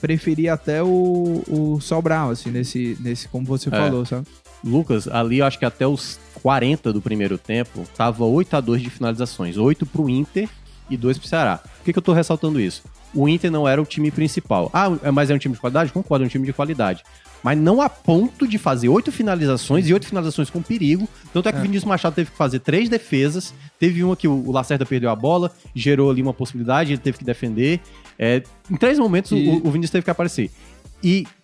preferi 0.00 0.48
até 0.48 0.82
o, 0.82 1.42
o 1.48 1.80
Sobral, 1.80 2.30
assim, 2.30 2.50
nesse, 2.50 2.98
nesse, 3.00 3.28
como 3.28 3.46
você 3.46 3.68
É. 3.68 3.70
falou, 3.72 4.04
sabe? 4.04 4.26
Lucas, 4.64 5.08
ali 5.08 5.38
eu 5.38 5.46
acho 5.46 5.58
que 5.58 5.64
até 5.64 5.86
os 5.86 6.18
40 6.42 6.92
do 6.92 7.00
primeiro 7.00 7.36
tempo, 7.38 7.84
tava 7.96 8.24
8 8.24 8.54
a 8.56 8.60
2 8.60 8.82
de 8.82 8.90
finalizações. 8.90 9.56
8 9.56 9.84
pro 9.86 10.08
Inter 10.08 10.48
e 10.90 10.96
2 10.96 11.18
pro 11.18 11.28
Ceará. 11.28 11.58
Por 11.58 11.84
que, 11.84 11.92
que 11.92 11.98
eu 11.98 12.02
tô 12.02 12.12
ressaltando 12.12 12.60
isso? 12.60 12.82
O 13.14 13.28
Inter 13.28 13.50
não 13.50 13.68
era 13.68 13.80
o 13.80 13.84
time 13.84 14.10
principal. 14.10 14.70
Ah, 14.72 14.90
é- 15.02 15.10
mas 15.10 15.30
é 15.30 15.34
um 15.34 15.38
time 15.38 15.54
de 15.54 15.60
qualidade? 15.60 15.92
Concordo, 15.92 16.24
é 16.24 16.26
um 16.26 16.30
time 16.30 16.46
de 16.46 16.52
qualidade. 16.52 17.02
Mas 17.42 17.58
não 17.58 17.82
a 17.82 17.88
ponto 17.88 18.46
de 18.46 18.56
fazer 18.56 18.88
oito 18.88 19.10
finalizações 19.10 19.88
e 19.88 19.92
oito 19.92 20.06
finalizações 20.06 20.48
com 20.48 20.62
perigo. 20.62 21.08
Tanto 21.32 21.48
é 21.48 21.52
que 21.52 21.58
o 21.58 21.62
Vinícius 21.62 21.84
Machado 21.84 22.14
teve 22.14 22.30
que 22.30 22.36
fazer 22.36 22.60
três 22.60 22.88
defesas. 22.88 23.52
Teve 23.80 24.04
uma 24.04 24.14
que 24.16 24.28
o 24.28 24.52
Lacerda 24.52 24.86
perdeu 24.86 25.10
a 25.10 25.16
bola, 25.16 25.50
gerou 25.74 26.08
ali 26.08 26.22
uma 26.22 26.32
possibilidade, 26.32 26.92
ele 26.92 27.00
teve 27.00 27.18
que 27.18 27.24
defender. 27.24 27.80
É, 28.16 28.42
em 28.70 28.76
três 28.76 28.96
momentos 28.98 29.32
E- 29.32 29.48
o, 29.48 29.66
o 29.66 29.70
Vinícius 29.72 29.90
teve 29.90 30.04
que 30.04 30.10
aparecer. 30.10 30.50
E 31.02 31.26
é, 31.26 31.41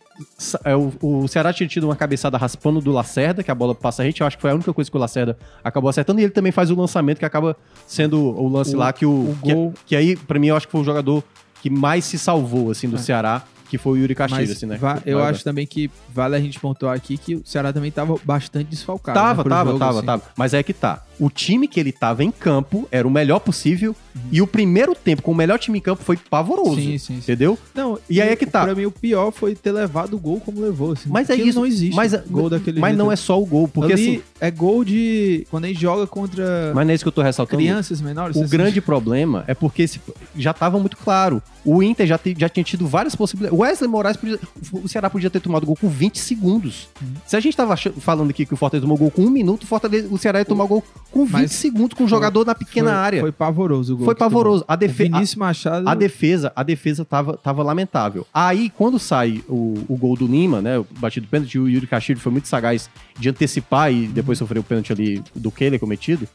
o, 1.00 1.22
o 1.22 1.28
Ceará 1.28 1.52
tinha 1.52 1.68
tido 1.68 1.84
uma 1.84 1.96
cabeçada 1.96 2.36
raspando 2.36 2.80
do 2.80 2.90
Lacerda, 2.90 3.42
que 3.42 3.50
a 3.50 3.54
bola 3.54 3.74
passa 3.74 4.02
a 4.02 4.04
rede. 4.04 4.20
Eu 4.20 4.26
acho 4.26 4.36
que 4.36 4.40
foi 4.42 4.50
a 4.50 4.54
única 4.54 4.72
coisa 4.72 4.90
que 4.90 4.96
o 4.96 5.00
Lacerda 5.00 5.38
acabou 5.62 5.88
acertando. 5.88 6.20
E 6.20 6.24
ele 6.24 6.32
também 6.32 6.52
faz 6.52 6.70
o 6.70 6.74
lançamento, 6.74 7.18
que 7.18 7.24
acaba 7.24 7.56
sendo 7.86 8.18
o 8.20 8.48
lance 8.48 8.74
O- 8.74 8.78
lá 8.78 8.92
que 8.92 9.06
o. 9.06 9.10
o 9.30 9.38
que- 9.42 9.52
gol. 9.54 9.74
Que, 9.86 9.96
aí, 9.96 10.16
pra 10.16 10.38
mim, 10.38 10.48
eu 10.48 10.56
acho 10.56 10.66
que 10.66 10.72
foi 10.72 10.80
o 10.80 10.84
jogador 10.84 11.22
que 11.62 11.70
mais 11.70 12.04
se 12.04 12.18
salvou, 12.18 12.70
assim, 12.70 12.88
do 12.88 12.96
É. 12.96 12.98
Ceará, 12.98 13.42
que 13.68 13.76
foi 13.76 13.92
o 13.92 13.96
Yuri 14.02 14.16
Mas 14.30 14.50
assim, 14.50 14.64
né? 14.64 14.78
eu 15.04 15.22
acho 15.22 15.44
também 15.44 15.66
que 15.66 15.90
vale 16.14 16.34
a 16.34 16.40
gente 16.40 16.58
pontuar 16.58 16.94
aqui 16.96 17.18
que 17.18 17.34
o 17.34 17.42
Ceará 17.44 17.70
também 17.72 17.90
tava 17.90 18.16
bastante 18.24 18.68
desfalcado. 18.70 19.18
Tava, 19.18 19.42
né, 19.44 19.50
tava, 19.50 19.70
jogo, 19.70 19.78
tava, 19.78 19.98
assim. 19.98 20.06
tava. 20.06 20.22
Mas 20.36 20.54
é 20.54 20.62
que 20.62 20.72
tá. 20.72 21.02
O 21.20 21.28
time 21.28 21.68
que 21.68 21.78
ele 21.78 21.92
tava 21.92 22.24
em 22.24 22.30
campo 22.30 22.88
era 22.90 23.06
o 23.06 23.10
melhor 23.10 23.40
possível. 23.40 23.94
E 24.30 24.42
o 24.42 24.46
primeiro 24.46 24.94
tempo 24.94 25.22
com 25.22 25.32
o 25.32 25.34
melhor 25.34 25.58
time 25.58 25.78
em 25.78 25.80
campo 25.82 26.02
foi 26.02 26.16
pavoroso. 26.16 26.76
Sim, 26.76 26.98
sim, 26.98 26.98
sim. 26.98 27.14
Entendeu? 27.18 27.58
Não, 27.74 27.98
E 28.08 28.20
aí 28.20 28.28
é 28.30 28.36
que 28.36 28.46
tá. 28.46 28.64
Pra 28.64 28.74
mim, 28.74 28.84
o 28.84 28.90
pior 28.90 29.30
foi 29.30 29.54
ter 29.54 29.72
levado 29.72 30.14
o 30.14 30.18
gol 30.18 30.40
como 30.40 30.60
levou. 30.60 30.92
Assim, 30.92 31.08
Mas 31.08 31.30
é 31.30 31.36
isso. 31.36 31.58
não 31.58 31.66
existe 31.66 31.94
mas, 31.96 32.14
gol 32.28 32.50
daquele 32.50 32.80
Mas 32.80 32.90
jeito. 32.90 32.98
não 33.04 33.10
é 33.12 33.16
só 33.16 33.40
o 33.40 33.46
gol, 33.46 33.66
porque 33.68 33.92
Ali 33.92 34.02
assim. 34.16 34.22
é 34.40 34.50
gol 34.50 34.84
de... 34.84 35.46
Quando 35.50 35.64
a 35.64 35.68
gente 35.68 35.80
joga 35.80 36.06
contra 36.06 36.72
Mas 36.74 36.84
não 36.86 36.92
é 36.92 36.94
isso 36.94 37.04
que 37.04 37.08
eu 37.08 37.12
tô 37.12 37.22
ressaltando. 37.22 37.58
crianças 37.62 38.00
menores. 38.00 38.36
O 38.36 38.40
assim. 38.42 38.50
grande 38.50 38.80
problema 38.80 39.44
é 39.46 39.54
porque 39.54 39.82
esse- 39.82 40.00
já 40.36 40.50
estava 40.50 40.78
muito 40.78 40.96
claro. 40.96 41.42
O 41.64 41.82
Inter 41.82 42.06
já, 42.06 42.16
te- 42.16 42.34
já 42.38 42.48
tinha 42.48 42.64
tido 42.64 42.86
várias 42.86 43.14
possibilidades. 43.14 43.58
O 43.58 43.62
Wesley 43.62 43.90
Moraes 43.90 44.16
podia. 44.16 44.38
O 44.72 44.88
Ceará 44.88 45.10
podia 45.10 45.28
ter 45.28 45.40
tomado 45.40 45.66
gol 45.66 45.76
com 45.76 45.88
20 45.88 46.18
segundos. 46.18 46.88
Uhum. 47.02 47.08
Se 47.26 47.36
a 47.36 47.40
gente 47.40 47.56
tava 47.56 47.76
falando 47.76 48.30
aqui 48.30 48.46
que 48.46 48.54
o 48.54 48.56
Fortaleza 48.56 48.82
tomou 48.84 48.96
gol 48.96 49.10
com 49.10 49.22
um 49.22 49.30
minuto, 49.30 49.64
o, 49.64 49.66
Fortaleza, 49.66 50.08
o 50.10 50.16
Ceará 50.16 50.38
ia 50.38 50.44
tomar 50.44 50.64
gol 50.66 50.82
com 51.10 51.24
20 51.26 51.32
Mas 51.32 51.52
segundos 51.52 51.96
com 51.96 52.04
um 52.04 52.08
jogador 52.08 52.46
na 52.46 52.54
pequena 52.54 52.90
foi, 52.90 52.98
área. 52.98 53.20
Foi 53.20 53.32
pavoroso 53.32 53.94
o 53.94 53.96
gol. 53.98 54.06
Foi 54.08 54.14
pavoroso. 54.14 54.64
A, 54.66 54.76
defe 54.76 55.10
a, 55.12 55.38
Machado... 55.38 55.88
a 55.88 55.94
defesa, 55.94 56.52
a 56.54 56.62
defesa 56.62 57.04
tava, 57.04 57.36
tava 57.36 57.62
lamentável. 57.62 58.26
Aí, 58.32 58.70
quando 58.70 58.98
sai 58.98 59.42
o, 59.48 59.84
o 59.88 59.96
gol 59.96 60.16
do 60.16 60.26
Lima, 60.26 60.60
né? 60.62 60.78
O 60.78 60.86
batido 60.98 61.26
pênalti, 61.26 61.58
o 61.58 61.68
Yuri 61.68 61.86
Castilho 61.86 62.20
foi 62.20 62.32
muito 62.32 62.48
sagaz 62.48 62.88
de 63.18 63.28
antecipar 63.28 63.92
e 63.92 64.06
depois 64.06 64.38
sofreu 64.38 64.62
o 64.62 64.64
pênalti 64.64 64.92
ali 64.92 65.22
do 65.34 65.50
Keller 65.50 65.78
cometido. 65.78 66.26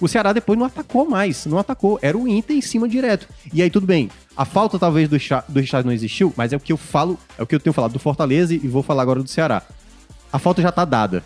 O 0.00 0.08
Ceará 0.08 0.32
depois 0.32 0.58
não 0.58 0.66
atacou 0.66 1.08
mais, 1.08 1.46
não 1.46 1.58
atacou. 1.58 1.98
Era 2.02 2.18
o 2.18 2.26
Inter 2.26 2.56
em 2.56 2.60
cima 2.60 2.88
direto. 2.88 3.28
E 3.52 3.62
aí, 3.62 3.70
tudo 3.70 3.86
bem. 3.86 4.10
A 4.36 4.44
falta 4.44 4.78
talvez 4.78 5.08
do, 5.08 5.16
do 5.48 5.60
Richard 5.60 5.86
não 5.86 5.92
existiu, 5.92 6.32
mas 6.36 6.52
é 6.52 6.56
o 6.56 6.60
que 6.60 6.72
eu 6.72 6.76
falo, 6.76 7.16
é 7.38 7.42
o 7.42 7.46
que 7.46 7.54
eu 7.54 7.60
tenho 7.60 7.72
falado 7.72 7.92
do 7.92 7.98
Fortaleza 7.98 8.52
e 8.52 8.58
vou 8.58 8.82
falar 8.82 9.02
agora 9.02 9.22
do 9.22 9.28
Ceará. 9.28 9.62
A 10.32 10.38
falta 10.38 10.60
já 10.60 10.72
tá 10.72 10.84
dada. 10.84 11.22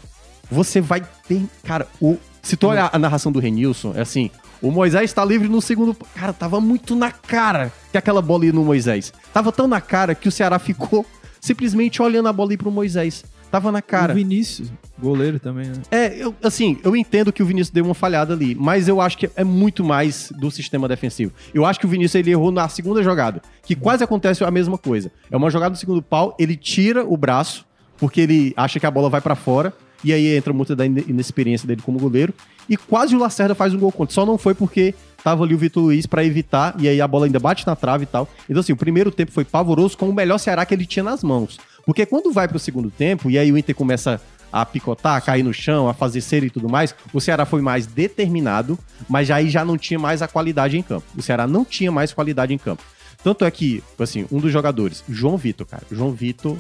Você 0.51 0.81
vai 0.81 1.03
ter. 1.27 1.43
Cara, 1.63 1.87
o, 2.01 2.19
se 2.43 2.57
tu 2.57 2.69
olhar 2.69 2.91
a 2.93 2.99
narração 2.99 3.33
do 3.33 3.41
Renilson, 3.41 3.93
é 3.97 4.03
assim: 4.03 4.31
o 4.61 4.71
Moisés 4.71 5.13
tá 5.13 5.25
livre 5.25 5.49
no 5.49 5.61
segundo. 5.61 5.95
Cara, 6.15 6.33
tava 6.33 6.61
muito 6.61 6.95
na 6.95 7.11
cara 7.11 7.73
que 7.91 7.99
aquela 7.99 8.23
bola 8.23 8.47
ia 8.47 8.53
no 8.53 8.65
Moisés. 8.65 9.13
Tava 9.33 9.53
tão 9.53 9.67
na 9.67 9.81
cara 9.81 10.15
que 10.15 10.29
o 10.29 10.33
Ceará 10.33 10.59
ficou 10.59 11.05
simplesmente 11.41 12.03
olhando 12.03 12.29
a 12.29 12.33
bola 12.33 12.55
ir 12.55 12.57
pro 12.57 12.71
Moisés. 12.71 13.25
Tava 13.51 13.71
na 13.71 13.81
cara. 13.81 14.13
O 14.13 14.17
Vinícius, 14.17 14.73
goleiro 14.99 15.39
também, 15.39 15.67
né? 15.67 15.75
É, 15.91 16.17
eu, 16.19 16.35
assim, 16.43 16.79
eu 16.83 16.97
entendo 16.97 17.33
que 17.33 17.43
o 17.43 17.47
Vinícius 17.47 17.71
deu 17.73 17.85
uma 17.85 17.95
falhada 17.95 18.35
ali, 18.35 18.55
mas 18.55 18.89
eu 18.89 19.01
acho 19.01 19.17
que 19.17 19.31
é 19.37 19.45
muito 19.45 19.85
mais 19.85 20.33
do 20.37 20.51
sistema 20.51 20.89
defensivo. 20.89 21.33
Eu 21.55 21.65
acho 21.65 21.79
que 21.79 21.87
o 21.87 21.89
Vinícius 21.89 22.17
ele 22.17 22.33
errou 22.33 22.51
na 22.51 22.69
segunda 22.69 23.03
jogada, 23.03 23.41
que 23.63 23.77
quase 23.77 24.03
acontece 24.03 24.43
a 24.43 24.51
mesma 24.51 24.77
coisa. 24.77 25.13
É 25.31 25.37
uma 25.37 25.49
jogada 25.49 25.71
do 25.71 25.79
segundo 25.79 26.03
pau, 26.03 26.35
ele 26.39 26.57
tira 26.57 27.05
o 27.05 27.17
braço, 27.17 27.65
porque 27.97 28.21
ele 28.21 28.53
acha 28.57 28.81
que 28.81 28.87
a 28.87 28.91
bola 28.91 29.09
vai 29.09 29.21
pra 29.21 29.37
fora, 29.37 29.73
e 30.07 30.13
aí 30.13 30.37
entra 30.37 30.53
muito 30.53 30.75
da 30.77 30.87
ine- 30.87 31.05
inexperiência 31.09 31.67
dele 31.67 31.83
como 31.83 31.99
goleiro, 31.99 32.33
e 32.69 32.77
quase 32.77 33.15
o 33.15 33.19
Lacerda 33.19 33.55
faz 33.55 33.75
um 33.75 33.79
gol 33.79 33.93
contra. 33.93 34.15
Só 34.15 34.25
não 34.25 34.39
foi 34.39 34.55
porque 34.55 34.95
tava 35.23 35.45
ali 35.45 35.55
o 35.55 35.59
Vitor 35.59 35.83
Luiz 35.83 36.07
pra 36.07 36.25
evitar, 36.25 36.75
e 36.79 36.89
aí 36.89 37.01
a 37.01 37.09
bola 37.09 37.27
ainda 37.27 37.39
bate 37.39 37.67
na 37.67 37.77
trave 37.77 38.05
e 38.05 38.07
tal. 38.07 38.29
Então, 38.49 38.61
assim, 38.61 38.73
o 38.73 38.77
primeiro 38.77 39.11
tempo 39.11 39.33
foi 39.33 39.45
pavoroso 39.45 39.97
com 39.97 40.09
o 40.09 40.15
melhor 40.15 40.39
Ceará 40.39 40.65
que 40.65 40.75
ele 40.75 40.87
tinha 40.87 41.03
nas 41.03 41.23
mãos. 41.23 41.59
Porque 41.85 42.07
quando 42.07 42.33
vai 42.33 42.49
pro 42.49 42.59
segundo 42.59 42.91
tempo, 42.91 43.31
e 43.31 43.39
aí 43.39 43.51
o 43.51 43.59
Inter 43.59 43.75
começa 43.75 44.21
a 44.53 44.65
picotar, 44.65 45.17
a 45.17 45.21
cair 45.21 45.43
no 45.43 45.53
chão, 45.53 45.89
a 45.89 45.95
fazer 45.95 46.21
cera 46.21 46.47
e 46.47 46.51
tudo 46.51 46.69
mais, 46.69 46.95
o 47.13 47.21
Ceará 47.21 47.45
foi 47.45 47.61
mais 47.61 47.87
determinado, 47.87 48.79
mas 49.09 49.31
aí 49.31 49.51
já 49.51 49.65
não 49.65 49.77
tinha 49.77 49.99
mais 49.99 50.23
a 50.23 50.29
qualidade 50.29 50.79
em 50.79 50.83
campo. 50.83 51.05
O 51.17 51.23
Ceará 51.23 51.47
não 51.47 51.65
tinha 51.65 51.93
mais 51.93 52.13
qualidade 52.13 52.55
em 52.55 52.59
campo. 52.59 52.83
Tanto 53.23 53.45
é 53.45 53.51
que, 53.51 53.83
assim, 53.99 54.25
um 54.31 54.39
dos 54.39 54.53
jogadores, 54.53 55.03
João 55.09 55.37
Vitor, 55.37 55.67
cara, 55.67 55.83
João 55.91 56.13
Vitor 56.13 56.57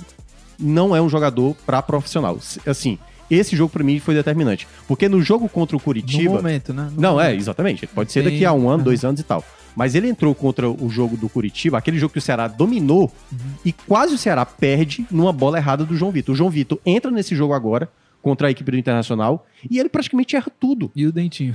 não 0.58 0.96
é 0.96 1.00
um 1.00 1.08
jogador 1.08 1.54
pra 1.64 1.80
profissional. 1.80 2.38
Assim, 2.66 2.98
esse 3.34 3.56
jogo 3.56 3.70
pra 3.72 3.82
mim 3.82 3.98
foi 3.98 4.14
determinante. 4.14 4.66
Porque 4.86 5.08
no 5.08 5.20
jogo 5.22 5.48
contra 5.48 5.76
o 5.76 5.78
No 5.78 5.82
Curitiba. 5.84 6.34
momento, 6.34 6.72
né? 6.72 6.90
No 6.94 7.00
Não, 7.00 7.20
é, 7.20 7.24
momento. 7.24 7.40
exatamente. 7.40 7.86
Pode 7.86 8.12
ser 8.12 8.22
daqui 8.22 8.44
a 8.44 8.52
um 8.52 8.68
ano, 8.68 8.84
dois 8.84 9.04
anos 9.04 9.20
e 9.20 9.24
tal. 9.24 9.44
Mas 9.74 9.94
ele 9.94 10.08
entrou 10.08 10.34
contra 10.34 10.70
o 10.70 10.88
jogo 10.88 11.16
do 11.16 11.28
Curitiba, 11.28 11.76
aquele 11.76 11.98
jogo 11.98 12.12
que 12.12 12.18
o 12.18 12.22
Ceará 12.22 12.48
dominou, 12.48 13.12
Uhum. 13.30 13.38
e 13.64 13.72
quase 13.72 14.14
o 14.14 14.18
Ceará 14.18 14.46
perde 14.46 15.04
numa 15.10 15.32
bola 15.32 15.58
errada 15.58 15.84
do 15.84 15.94
João 15.96 16.10
Vitor. 16.10 16.32
O 16.34 16.36
João 16.36 16.48
Vitor 16.48 16.78
entra 16.86 17.10
nesse 17.10 17.34
jogo 17.36 17.52
agora, 17.52 17.90
contra 18.22 18.48
a 18.48 18.50
equipe 18.50 18.70
do 18.70 18.78
Internacional, 18.78 19.46
e 19.70 19.78
ele 19.78 19.88
praticamente 19.90 20.34
erra 20.34 20.50
tudo. 20.58 20.90
E 20.96 21.06
o 21.06 21.12
Dentinho. 21.12 21.52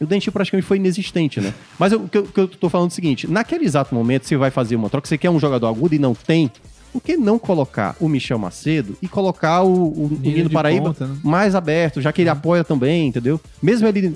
O 0.00 0.06
Dentinho 0.06 0.32
praticamente 0.32 0.66
foi 0.66 0.78
inexistente, 0.78 1.40
né? 1.40 1.52
Mas 1.78 1.92
eu- 1.92 2.00
o 2.02 2.08
que 2.08 2.18
eu, 2.18 2.22
o 2.22 2.26
que 2.26 2.40
eu 2.40 2.48
tô 2.48 2.68
falando 2.68 2.88
é 2.88 2.92
o 2.92 2.94
seguinte: 2.94 3.28
naquele 3.30 3.64
exato 3.64 3.94
momento, 3.94 4.26
você 4.26 4.36
vai 4.36 4.50
fazer 4.50 4.74
uma 4.76 4.88
troca, 4.90 5.06
você 5.08 5.16
quer 5.18 5.30
um 5.30 5.38
jogador 5.38 5.66
agudo 5.68 5.94
e 5.94 5.98
não 5.98 6.14
tem, 6.14 6.50
por 6.92 7.02
que 7.02 7.16
não 7.16 7.38
colocar 7.38 7.96
o 7.98 8.08
Michel 8.08 8.38
Macedo 8.38 8.96
e 9.00 9.08
colocar 9.08 9.62
o, 9.62 9.72
o 9.88 10.18
Nino 10.20 10.50
Paraíba 10.50 10.86
ponta, 10.88 11.06
né? 11.06 11.16
mais 11.24 11.54
aberto, 11.54 12.00
já 12.00 12.12
que 12.12 12.20
ele 12.22 12.28
apoia 12.28 12.62
também, 12.62 13.06
entendeu? 13.08 13.40
Mesmo 13.62 13.88
ele, 13.88 14.10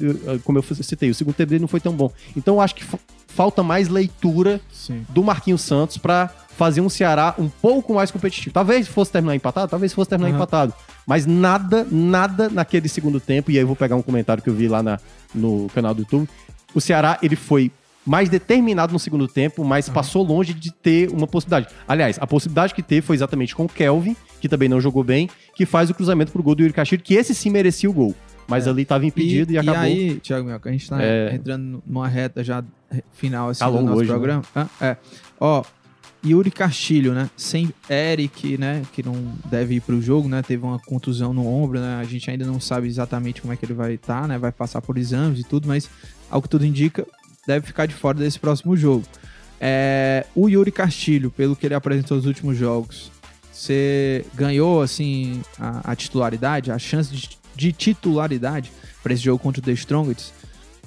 como 0.45 0.59
eu 0.59 0.63
citei, 0.63 1.09
o 1.11 1.15
segundo 1.15 1.35
tempo 1.35 1.51
dele 1.51 1.61
não 1.63 1.69
foi 1.69 1.81
tão 1.81 1.93
bom. 1.95 2.11
Então 2.37 2.55
eu 2.57 2.61
acho 2.61 2.75
que 2.75 2.85
fa- 2.85 2.99
falta 3.27 3.63
mais 3.63 3.89
leitura 3.89 4.61
Sim. 4.73 5.05
do 5.09 5.23
Marquinhos 5.23 5.63
Santos 5.63 5.97
pra 5.99 6.29
fazer 6.57 6.81
um 6.81 6.89
Ceará 6.89 7.35
um 7.39 7.49
pouco 7.49 7.95
mais 7.95 8.11
competitivo. 8.11 8.53
Talvez 8.53 8.89
fosse 8.89 9.13
terminar 9.13 9.35
empatado, 9.35 9.69
talvez 9.71 9.93
fosse 9.93 10.09
terminar 10.11 10.29
Aham. 10.31 10.37
empatado. 10.39 10.73
Mas 11.07 11.25
nada, 11.27 11.87
nada 11.91 12.49
naquele 12.49 12.89
segundo 12.89 13.21
tempo, 13.21 13.51
e 13.51 13.57
aí 13.57 13.63
eu 13.63 13.67
vou 13.67 13.77
pegar 13.77 13.95
um 13.97 14.03
comentário 14.03 14.43
que 14.43 14.49
eu 14.51 14.55
vi 14.55 14.67
lá 14.69 14.83
na- 14.83 14.99
no 15.35 15.69
canal 15.75 15.95
do 15.95 16.01
YouTube. 16.03 16.29
O 16.75 16.81
Ceará, 16.81 17.19
ele 17.23 17.37
foi 17.37 17.71
mais 18.07 18.29
determinado 18.29 18.93
no 18.93 18.99
segundo 18.99 19.27
tempo, 19.27 19.65
mas 19.65 19.89
passou 19.89 20.23
longe 20.23 20.55
de 20.55 20.71
ter 20.73 21.11
uma 21.11 21.27
possibilidade. 21.27 21.75
Aliás, 21.89 22.17
a 22.21 22.27
possibilidade 22.27 22.73
que 22.73 22.83
teve 22.83 23.01
foi 23.05 23.17
exatamente 23.17 23.55
com 23.55 23.65
o 23.65 23.69
Kelvin, 23.69 24.15
que 24.41 24.49
também 24.49 24.69
não 24.69 24.81
jogou 24.81 25.03
bem, 25.03 25.29
que 25.55 25.67
faz 25.67 25.91
o 25.91 25.95
cruzamento 25.95 26.31
pro 26.31 26.43
gol 26.43 26.55
do 26.55 26.63
Yuri 26.63 26.73
Castilho, 26.73 27.03
que 27.03 27.15
esse 27.15 27.35
sim 27.35 27.51
merecia 27.51 27.91
o 27.91 27.93
gol. 27.93 28.15
Mas 28.49 28.67
É. 28.67 28.71
ali 28.71 28.85
tava 28.85 29.05
impedido 29.05 29.53
e, 29.53 29.59
acabou. 29.59 29.81
aí, 29.81 30.21
Thiago 30.21 30.47
Melco, 30.47 30.69
a 30.69 30.73
gente 30.73 30.89
tá 30.89 31.03
É. 31.03 31.35
entrando 31.35 31.83
numa 31.85 32.07
reta 32.07 32.45
já 32.45 32.63
final 33.13 33.49
assim, 33.49 33.59
Tá 33.59 33.69
do 33.71 33.81
nosso 33.83 33.99
hoje, 33.99 34.09
né? 34.09 34.15
programa. 34.15 34.43
Ah, 34.55 34.69
é. 34.81 34.97
Ó, 35.41 35.65
Yuri 36.25 36.51
Castilho, 36.53 37.13
né? 37.13 37.29
Sem 37.37 37.71
Eric, 37.91 38.57
né? 38.57 38.83
Que 38.93 39.03
não 39.03 39.15
deve 39.51 39.75
ir 39.75 39.81
pro 39.81 40.01
jogo, 40.01 40.29
né? 40.29 40.43
Teve 40.43 40.65
uma 40.65 40.79
contusão 40.79 41.33
no 41.35 41.45
ombro, 41.47 41.81
né? 41.81 41.99
A 42.01 42.05
gente 42.05 42.31
ainda 42.31 42.45
não 42.45 42.61
sabe 42.61 42.87
exatamente 42.87 43.41
como 43.43 43.53
é 43.53 43.57
que 43.57 43.65
ele 43.65 43.75
vai 43.75 43.95
estar, 43.95 44.27
né? 44.29 44.39
Vai 44.39 44.53
passar 44.53 44.81
por 44.81 44.97
exames 44.97 45.41
e 45.41 45.45
tudo, 45.45 45.67
mas 45.67 45.91
ao 46.31 46.41
que 46.41 46.49
tudo 46.49 46.65
indica, 46.65 47.05
deve 47.47 47.67
ficar 47.67 47.87
de 47.87 47.95
fora 47.95 48.19
desse 48.19 48.39
próximo 48.39 48.77
jogo. 48.77 49.05
É, 49.61 50.27
o 50.35 50.49
Yuri 50.49 50.71
Castilho, 50.73 51.31
pelo 51.31 51.57
que 51.57 51.67
ele 51.67 51.75
apresentou 51.75 52.17
nos 52.17 52.27
últimos 52.27 52.57
jogos, 52.59 53.11
você 53.53 54.25
ganhou, 54.35 54.83
assim, 54.83 55.41
a, 55.59 55.93
a 55.93 55.97
titularidade, 55.97 56.71
a 56.71 56.79
chance 56.79 57.11
de, 57.15 57.31
de 57.55 57.73
titularidade 57.73 58.71
para 59.03 59.15
esse 59.15 59.23
jogo 59.23 59.43
contra 59.43 59.61
o 59.61 59.65
The 59.65 59.73
Strongest? 59.73 60.31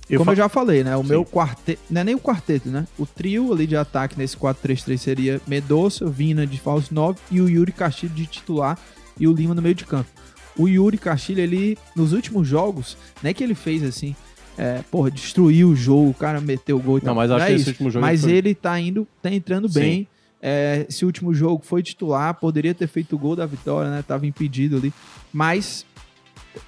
Eu 0.09 0.19
Como 0.19 0.25
fa- 0.25 0.31
eu 0.33 0.37
já 0.37 0.49
falei, 0.49 0.83
né? 0.83 0.95
O 0.97 1.01
Sim. 1.03 1.09
meu 1.09 1.25
quarteto. 1.25 1.79
Não 1.89 2.01
é 2.01 2.03
nem 2.03 2.15
o 2.15 2.19
quarteto, 2.19 2.67
né? 2.69 2.87
O 2.97 3.05
trio 3.05 3.51
ali 3.53 3.65
de 3.67 3.75
ataque 3.75 4.17
nesse 4.17 4.35
4-3-3 4.37 4.97
seria 4.97 5.41
Medoça, 5.47 6.07
Vina 6.09 6.45
de 6.47 6.59
falso 6.59 6.93
9 6.93 7.17
e 7.31 7.39
o 7.41 7.47
Yuri 7.49 7.71
Castilho 7.71 8.13
de 8.13 8.25
titular 8.25 8.77
e 9.19 9.27
o 9.27 9.33
Lima 9.33 9.53
no 9.53 9.61
meio 9.61 9.75
de 9.75 9.85
campo. 9.85 10.09
O 10.57 10.67
Yuri 10.67 10.97
Castilho, 10.97 11.41
ele, 11.41 11.77
nos 11.95 12.11
últimos 12.11 12.47
jogos, 12.47 12.97
não 13.21 13.29
é 13.29 13.33
que 13.33 13.43
ele 13.43 13.53
fez 13.55 13.83
assim, 13.83 14.15
é, 14.59 14.81
porra, 14.91 15.09
destruiu 15.09 15.69
o 15.69 15.75
jogo, 15.75 16.09
o 16.09 16.13
cara 16.13 16.41
meteu 16.41 16.77
o 16.77 16.81
gol 16.81 16.97
e 16.97 17.01
Não, 17.01 17.05
tal. 17.07 17.15
mas 17.15 17.31
acho 17.31 17.45
é 17.45 17.47
que 17.47 17.53
esse 17.53 17.61
isso. 17.61 17.69
último 17.71 17.89
jogo 17.89 18.05
Mas 18.05 18.21
foi- 18.21 18.31
ele 18.33 18.53
tá 18.53 18.77
indo, 18.79 19.07
tá 19.21 19.31
entrando 19.31 19.69
Sim. 19.69 19.79
bem. 19.79 20.07
É, 20.41 20.85
esse 20.87 21.05
último 21.05 21.33
jogo 21.33 21.63
foi 21.65 21.81
titular, 21.81 22.33
poderia 22.33 22.73
ter 22.73 22.87
feito 22.87 23.15
o 23.15 23.19
gol 23.19 23.35
da 23.35 23.45
vitória, 23.45 23.89
né? 23.89 24.03
Tava 24.05 24.25
impedido 24.27 24.77
ali. 24.77 24.93
Mas 25.33 25.85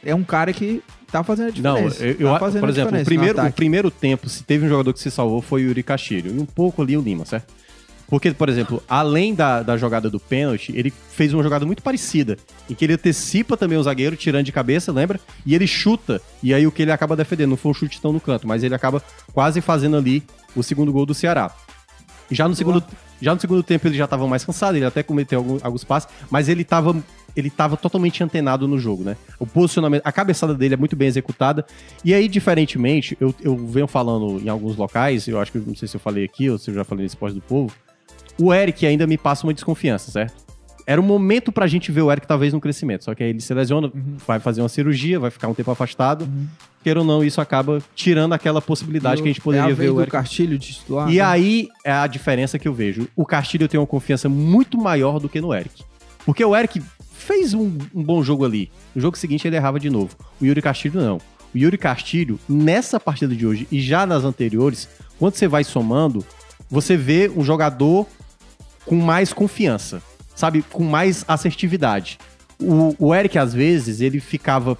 é 0.04 0.14
um 0.16 0.24
cara 0.24 0.52
que 0.54 0.82
tá 1.12 1.24
fazendo 1.24 1.50
a 1.58 1.62
Não, 1.62 1.76
diferença. 1.90 2.04
eu, 2.06 2.28
eu 2.28 2.34
tá 2.34 2.40
fazendo 2.40 2.60
por 2.62 2.70
exemplo, 2.70 3.00
o 3.00 3.04
primeiro, 3.04 3.46
o 3.46 3.52
primeiro 3.54 3.92
tempo, 3.92 4.30
se 4.30 4.44
teve 4.44 4.66
um 4.66 4.70
jogador 4.70 4.94
que 4.94 5.00
se 5.00 5.12
salvou, 5.12 5.42
foi 5.42 5.64
o 5.64 5.68
Yuri 5.68 5.84
Castilho. 5.84 6.36
E 6.36 6.40
um 6.40 6.46
pouco 6.46 6.82
ali 6.82 6.96
o 6.98 7.02
Lima, 7.02 7.26
certo? 7.26 7.54
Porque, 8.12 8.30
por 8.32 8.50
exemplo, 8.50 8.84
além 8.90 9.34
da, 9.34 9.64
da 9.64 9.78
jogada 9.78 10.10
do 10.10 10.20
pênalti, 10.20 10.74
ele 10.76 10.92
fez 10.92 11.34
uma 11.34 11.42
jogada 11.42 11.66
muito 11.66 11.82
parecida, 11.82 12.38
em 12.70 12.76
que 12.76 12.84
ele 12.84 12.94
antecipa 12.96 13.56
também 13.56 13.78
o 13.78 13.84
zagueiro, 13.84 14.18
tirando 14.18 14.44
de 14.46 14.52
cabeça, 14.52 14.92
lembra? 14.92 15.18
E 15.46 15.56
ele 15.56 15.66
chuta, 15.66 16.22
e 16.44 16.54
aí 16.54 16.68
o 16.68 16.72
que 16.74 16.82
ele 16.82 16.92
acaba 16.92 17.16
defendendo, 17.16 17.52
não 17.52 17.58
foi 17.58 17.72
um 17.72 17.74
chute 17.74 18.02
tão 18.02 18.12
no 18.12 18.20
canto, 18.20 18.46
mas 18.46 18.64
ele 18.64 18.76
acaba 18.76 19.02
quase 19.32 19.62
fazendo 19.62 19.96
ali 19.96 20.22
o 20.54 20.62
segundo 20.62 20.92
gol 20.92 21.06
do 21.06 21.14
Ceará. 21.14 21.56
Já 22.30 22.50
no 22.50 22.54
segundo, 22.56 22.84
já 23.22 23.34
no 23.34 23.40
segundo 23.40 23.64
tempo 23.64 23.88
ele 23.88 23.96
já 23.96 24.04
estava 24.04 24.28
mais 24.28 24.44
cansado, 24.44 24.76
ele 24.76 24.84
até 24.86 25.02
cometeu 25.02 25.40
algum- 25.40 25.60
alguns 25.64 25.86
passes, 25.86 26.10
mas 26.30 26.50
ele 26.50 26.64
estava 26.64 26.94
ele 27.34 27.50
tava 27.50 27.78
totalmente 27.78 28.22
antenado 28.22 28.68
no 28.68 28.78
jogo, 28.78 29.06
né? 29.06 29.16
O 29.40 29.48
posicionamento, 29.48 30.02
a 30.04 30.12
cabeçada 30.12 30.54
dele 30.54 30.74
é 30.74 30.78
muito 30.78 30.98
bem 30.98 31.08
executada. 31.08 31.66
E 32.04 32.14
aí, 32.14 32.28
diferentemente, 32.28 33.18
eu, 33.22 33.34
eu 33.42 33.56
venho 33.56 33.88
falando 33.88 34.42
em 34.44 34.50
alguns 34.50 34.76
locais, 34.76 35.30
eu 35.30 35.40
acho 35.40 35.50
que 35.54 35.58
não 35.60 35.74
sei 35.74 35.88
se 35.88 35.96
eu 35.96 36.02
falei 36.02 36.26
aqui 36.26 36.50
ou 36.50 36.58
se 36.58 36.70
eu 36.70 36.76
já 36.76 36.84
falei 36.84 37.04
nesse 37.04 37.16
pós 37.16 37.34
do 37.34 37.40
povo, 37.40 37.74
o 38.42 38.54
Eric 38.54 38.86
ainda 38.86 39.06
me 39.06 39.18
passa 39.18 39.46
uma 39.46 39.54
desconfiança, 39.54 40.12
certo? 40.12 40.52
era 40.88 41.00
o 41.00 41.04
momento 41.04 41.52
pra 41.52 41.68
gente 41.68 41.92
ver 41.92 42.02
o 42.02 42.12
Eric 42.12 42.28
talvez 42.28 42.52
no 42.54 42.60
crescimento. 42.60 43.06
Só 43.06 43.14
que 43.14 43.24
aí 43.24 43.30
ele 43.30 43.40
se 43.40 43.54
lesiona, 43.54 43.88
Uhum. 43.94 44.18
vai 44.28 44.40
fazer 44.40 44.62
uma 44.62 44.68
cirurgia, 44.68 45.20
vai 45.20 45.30
ficar 45.30 45.48
um 45.48 45.54
tempo 45.54 45.70
afastado. 45.72 46.28
Queira 46.84 47.00
ou 47.00 47.06
não, 47.06 47.24
isso 47.24 47.40
acaba 47.40 47.82
tirando 47.96 48.34
aquela 48.34 48.62
possibilidade 48.62 49.22
que 49.22 49.30
a 49.30 49.32
gente 49.32 49.38
é 49.38 49.42
a 49.42 49.44
poderia 49.44 49.76
ver 49.76 49.92
o 49.92 50.00
Eric. 50.02 50.12
Castilho 50.12 50.58
titular. 50.58 51.10
E 51.10 51.16
né? 51.18 51.22
aí 51.22 51.70
é 51.86 51.92
a 51.92 52.08
diferença 52.08 52.58
que 52.58 52.68
eu 52.68 52.74
vejo. 52.74 53.08
O 53.16 53.26
Castilho 53.26 53.68
tem 53.68 53.80
uma 53.80 53.88
confiança 53.88 54.28
muito 54.28 54.78
maior 54.78 55.20
do 55.20 55.30
que 55.30 55.40
no 55.40 55.54
Eric. 55.54 55.84
Porque 56.26 56.44
o 56.44 56.56
Eric 56.56 56.82
fez 57.14 57.54
um, 57.54 57.78
um 57.94 58.04
bom 58.04 58.24
jogo 58.24 58.44
ali. 58.44 58.72
No 58.96 59.02
jogo 59.02 59.18
seguinte 59.18 59.48
ele 59.48 59.56
errava 59.56 59.80
de 59.80 59.90
novo. 59.90 60.16
O 60.42 60.46
Yuri 60.46 60.62
Castilho 60.62 61.00
não. 61.00 61.18
O 61.54 61.58
Yuri 61.58 61.78
Castilho, 61.78 62.40
nessa 62.50 63.00
partida 63.00 63.36
de 63.36 63.46
hoje 63.46 63.68
e 63.72 63.80
já 63.80 64.06
nas 64.06 64.24
anteriores, 64.24 64.90
quando 65.20 65.36
você 65.36 65.48
vai 65.48 65.64
somando, 65.64 66.26
você 66.70 66.98
vê 66.98 67.32
um 67.34 67.44
jogador 67.44 68.08
com 68.86 68.96
mais 68.96 69.34
confiança, 69.34 70.02
sabe? 70.36 70.62
Com 70.62 70.84
mais 70.84 71.24
assertividade. 71.28 72.18
O, 72.60 72.96
o 72.98 73.16
Eric, 73.16 73.38
às 73.38 73.54
vezes, 73.54 74.02
ele 74.02 74.20
ficava, 74.20 74.78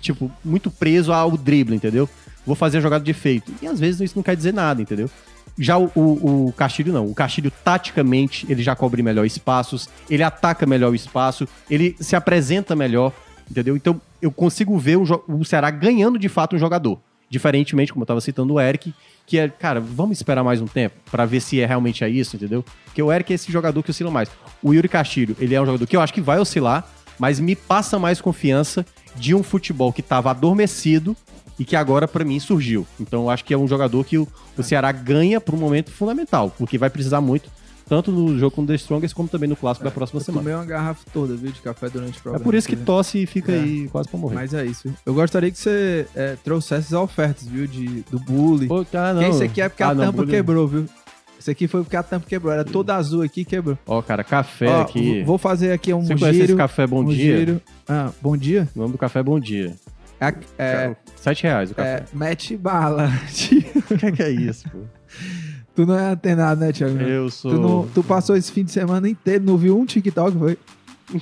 tipo, 0.00 0.30
muito 0.44 0.70
preso 0.70 1.12
ao 1.12 1.36
drible, 1.36 1.74
entendeu? 1.74 2.08
Vou 2.46 2.56
fazer 2.56 2.78
a 2.78 2.80
jogada 2.80 3.04
de 3.04 3.10
efeito. 3.10 3.52
E 3.60 3.66
às 3.66 3.78
vezes 3.78 4.00
isso 4.00 4.16
não 4.16 4.22
quer 4.22 4.36
dizer 4.36 4.52
nada, 4.52 4.80
entendeu? 4.80 5.10
Já 5.58 5.76
o, 5.76 5.90
o, 5.94 6.46
o 6.48 6.52
Castilho 6.52 6.92
não. 6.92 7.06
O 7.06 7.14
Castilho, 7.14 7.50
taticamente, 7.64 8.46
ele 8.48 8.62
já 8.62 8.76
cobre 8.76 9.02
melhor 9.02 9.26
espaços, 9.26 9.88
ele 10.08 10.22
ataca 10.22 10.64
melhor 10.64 10.92
o 10.92 10.94
espaço, 10.94 11.48
ele 11.68 11.96
se 11.98 12.14
apresenta 12.14 12.76
melhor, 12.76 13.12
entendeu? 13.50 13.76
Então, 13.76 14.00
eu 14.22 14.30
consigo 14.30 14.78
ver 14.78 14.96
o, 14.96 15.24
o 15.28 15.44
Ceará 15.44 15.70
ganhando 15.70 16.18
de 16.18 16.28
fato 16.28 16.54
um 16.54 16.58
jogador. 16.58 17.00
Diferentemente, 17.30 17.92
como 17.92 18.02
eu 18.02 18.06
tava 18.06 18.20
citando 18.20 18.54
o 18.54 18.60
Eric, 18.60 18.94
que 19.26 19.38
é, 19.38 19.48
cara, 19.48 19.80
vamos 19.80 20.16
esperar 20.16 20.42
mais 20.42 20.60
um 20.60 20.66
tempo 20.66 20.96
pra 21.10 21.26
ver 21.26 21.40
se 21.40 21.60
é 21.60 21.66
realmente 21.66 22.02
é 22.02 22.08
isso, 22.08 22.36
entendeu? 22.36 22.64
Porque 22.86 23.02
o 23.02 23.12
Eric 23.12 23.32
é 23.32 23.34
esse 23.34 23.52
jogador 23.52 23.82
que 23.82 23.90
oscila 23.90 24.10
mais. 24.10 24.30
O 24.62 24.72
Yuri 24.72 24.88
Castilho, 24.88 25.36
ele 25.38 25.54
é 25.54 25.60
um 25.60 25.66
jogador 25.66 25.86
que 25.86 25.96
eu 25.96 26.00
acho 26.00 26.14
que 26.14 26.20
vai 26.20 26.38
oscilar, 26.38 26.88
mas 27.18 27.38
me 27.38 27.54
passa 27.54 27.98
mais 27.98 28.20
confiança 28.20 28.86
de 29.16 29.34
um 29.34 29.42
futebol 29.42 29.92
que 29.92 30.00
tava 30.00 30.30
adormecido 30.30 31.16
e 31.58 31.64
que 31.64 31.76
agora, 31.76 32.06
pra 32.06 32.24
mim, 32.24 32.38
surgiu. 32.38 32.86
Então, 33.00 33.22
eu 33.24 33.30
acho 33.30 33.44
que 33.44 33.52
é 33.52 33.58
um 33.58 33.66
jogador 33.66 34.04
que 34.04 34.16
o, 34.16 34.26
o 34.56 34.62
Ceará 34.62 34.92
ganha 34.92 35.40
por 35.40 35.54
um 35.54 35.58
momento 35.58 35.90
fundamental, 35.90 36.54
porque 36.56 36.78
vai 36.78 36.88
precisar 36.88 37.20
muito, 37.20 37.50
tanto 37.88 38.12
no 38.12 38.38
jogo 38.38 38.54
com 38.54 38.66
The 38.66 38.74
Strongest, 38.74 39.14
como 39.14 39.28
também 39.28 39.48
no 39.48 39.56
clássico 39.56 39.84
da 39.84 39.90
próxima 39.90 40.20
Eu 40.20 40.24
semana. 40.24 40.42
tomei 40.42 40.54
uma 40.54 40.64
garrafa 40.64 41.04
toda, 41.12 41.34
viu, 41.34 41.50
de 41.50 41.60
café 41.60 41.88
durante 41.88 42.16
o 42.16 42.18
É 42.18 42.22
programa. 42.22 42.44
por 42.44 42.54
isso 42.54 42.68
que 42.68 42.76
tosse 42.76 43.22
e 43.22 43.26
fica 43.26 43.52
É. 43.52 43.60
aí 43.60 43.88
quase 43.88 44.08
pra 44.08 44.18
morrer. 44.18 44.34
Mas 44.34 44.54
é 44.54 44.64
isso. 44.64 44.92
Eu 45.06 45.14
gostaria 45.14 45.50
que 45.50 45.58
você 45.58 46.06
é, 46.14 46.36
trouxesse 46.44 46.94
as 46.94 47.00
ofertas, 47.00 47.46
viu, 47.48 47.66
de, 47.66 48.02
do 48.10 48.18
bully. 48.20 48.66
Pô, 48.68 48.80
ah, 48.92 49.12
Porque 49.14 49.24
esse 49.30 49.42
aqui 49.44 49.60
é 49.62 49.68
porque 49.68 49.82
Ah, 49.82 49.88
a 49.90 49.94
não, 49.94 50.04
tampa 50.04 50.16
bullying- 50.18 50.30
quebrou, 50.30 50.68
viu? 50.68 50.86
Esse 51.40 51.50
aqui 51.52 51.68
foi 51.68 51.82
porque 51.82 51.96
a 51.96 52.02
tampa 52.02 52.26
quebrou. 52.28 52.52
Era 52.52 52.64
toda 52.64 52.96
azul 52.96 53.22
aqui 53.22 53.44
quebrou. 53.44 53.78
Ó, 53.86 54.02
cara, 54.02 54.24
café 54.24 54.66
Ó, 54.68 54.82
aqui. 54.82 55.22
Vou 55.22 55.38
fazer 55.38 55.70
aqui 55.72 55.94
um 55.94 56.02
Você 56.02 56.16
conhece 56.16 56.38
esse 56.38 56.46
giro. 56.48 56.58
café 56.58 56.84
Bom 56.86 57.02
um 57.02 57.04
Dia? 57.06 57.38
giro. 57.38 57.62
Ah, 57.88 58.10
bom 58.20 58.36
dia? 58.36 58.68
O 58.74 58.78
nome 58.80 58.92
do 58.92 58.98
café 58.98 59.20
é 59.20 59.22
Bom 59.22 59.38
Dia. 59.38 59.74
É, 60.20 60.34
é, 60.58 60.96
Sete 61.14 61.44
reais 61.44 61.70
o 61.70 61.76
café. 61.76 61.88
é, 61.98 62.04
mete 62.12 62.56
bala. 62.56 63.08
O 63.88 63.96
que, 63.96 64.06
é 64.06 64.10
que 64.12 64.22
é 64.22 64.30
isso, 64.30 64.68
pô? 64.68 64.78
Tu 65.78 65.86
não 65.86 65.96
é 65.96 66.10
antenado, 66.10 66.60
né, 66.60 66.72
Thiago? 66.72 66.98
Eu 66.98 67.30
sou. 67.30 67.52
Tu, 67.52 67.60
não- 67.60 67.86
tu 67.94 68.02
passou 68.02 68.36
esse 68.36 68.50
fim 68.50 68.64
de 68.64 68.72
semana 68.72 69.08
inteiro, 69.08 69.44
não 69.44 69.56
viu 69.56 69.78
um 69.78 69.86
TikTok, 69.86 70.36
foi? 70.36 70.58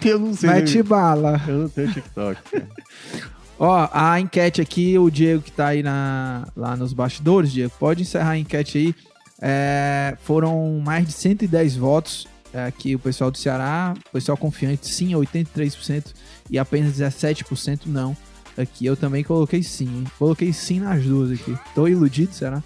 Eu 0.03 0.19
não 0.19 0.33
sei. 0.33 0.49
Mete 0.49 0.83
bala. 0.83 1.39
Eu 1.47 1.59
não 1.59 1.69
tenho 1.69 1.93
TikTok. 1.93 2.41
Ó, 3.59 3.89
a 3.93 4.19
enquete 4.19 4.63
aqui, 4.63 4.99
o 4.99 5.11
Diego 5.11 5.43
que 5.43 5.53
tá 5.53 5.69
aí 5.69 5.83
na, 5.83 6.49
lá 6.57 6.75
nos 6.75 6.95
bastidores, 6.95 7.53
Diego, 7.53 7.73
pode 7.79 8.01
encerrar 8.03 8.31
a 8.31 8.39
enquete 8.39 8.79
aí. 8.79 8.95
É, 9.43 10.17
foram 10.23 10.81
mais 10.83 11.07
de 11.07 11.13
110 11.13 11.77
votos 11.77 12.27
é, 12.55 12.65
aqui, 12.65 12.95
o 12.95 12.99
pessoal 12.99 13.31
do 13.31 13.37
Ceará, 13.37 13.95
o 14.09 14.13
pessoal 14.13 14.39
confiante, 14.39 14.89
sim, 14.89 15.11
83%, 15.11 16.15
e 16.51 16.59
apenas 16.59 16.95
17% 16.99 17.81
não. 17.87 18.17
Aqui 18.57 18.87
eu 18.87 18.97
também 18.97 19.23
coloquei 19.23 19.63
sim, 19.63 19.85
hein? 19.85 20.05
Coloquei 20.19 20.51
sim 20.51 20.81
nas 20.81 21.05
duas 21.05 21.31
aqui. 21.33 21.55
Tô 21.75 21.87
iludido, 21.87 22.33
será? 22.33 22.63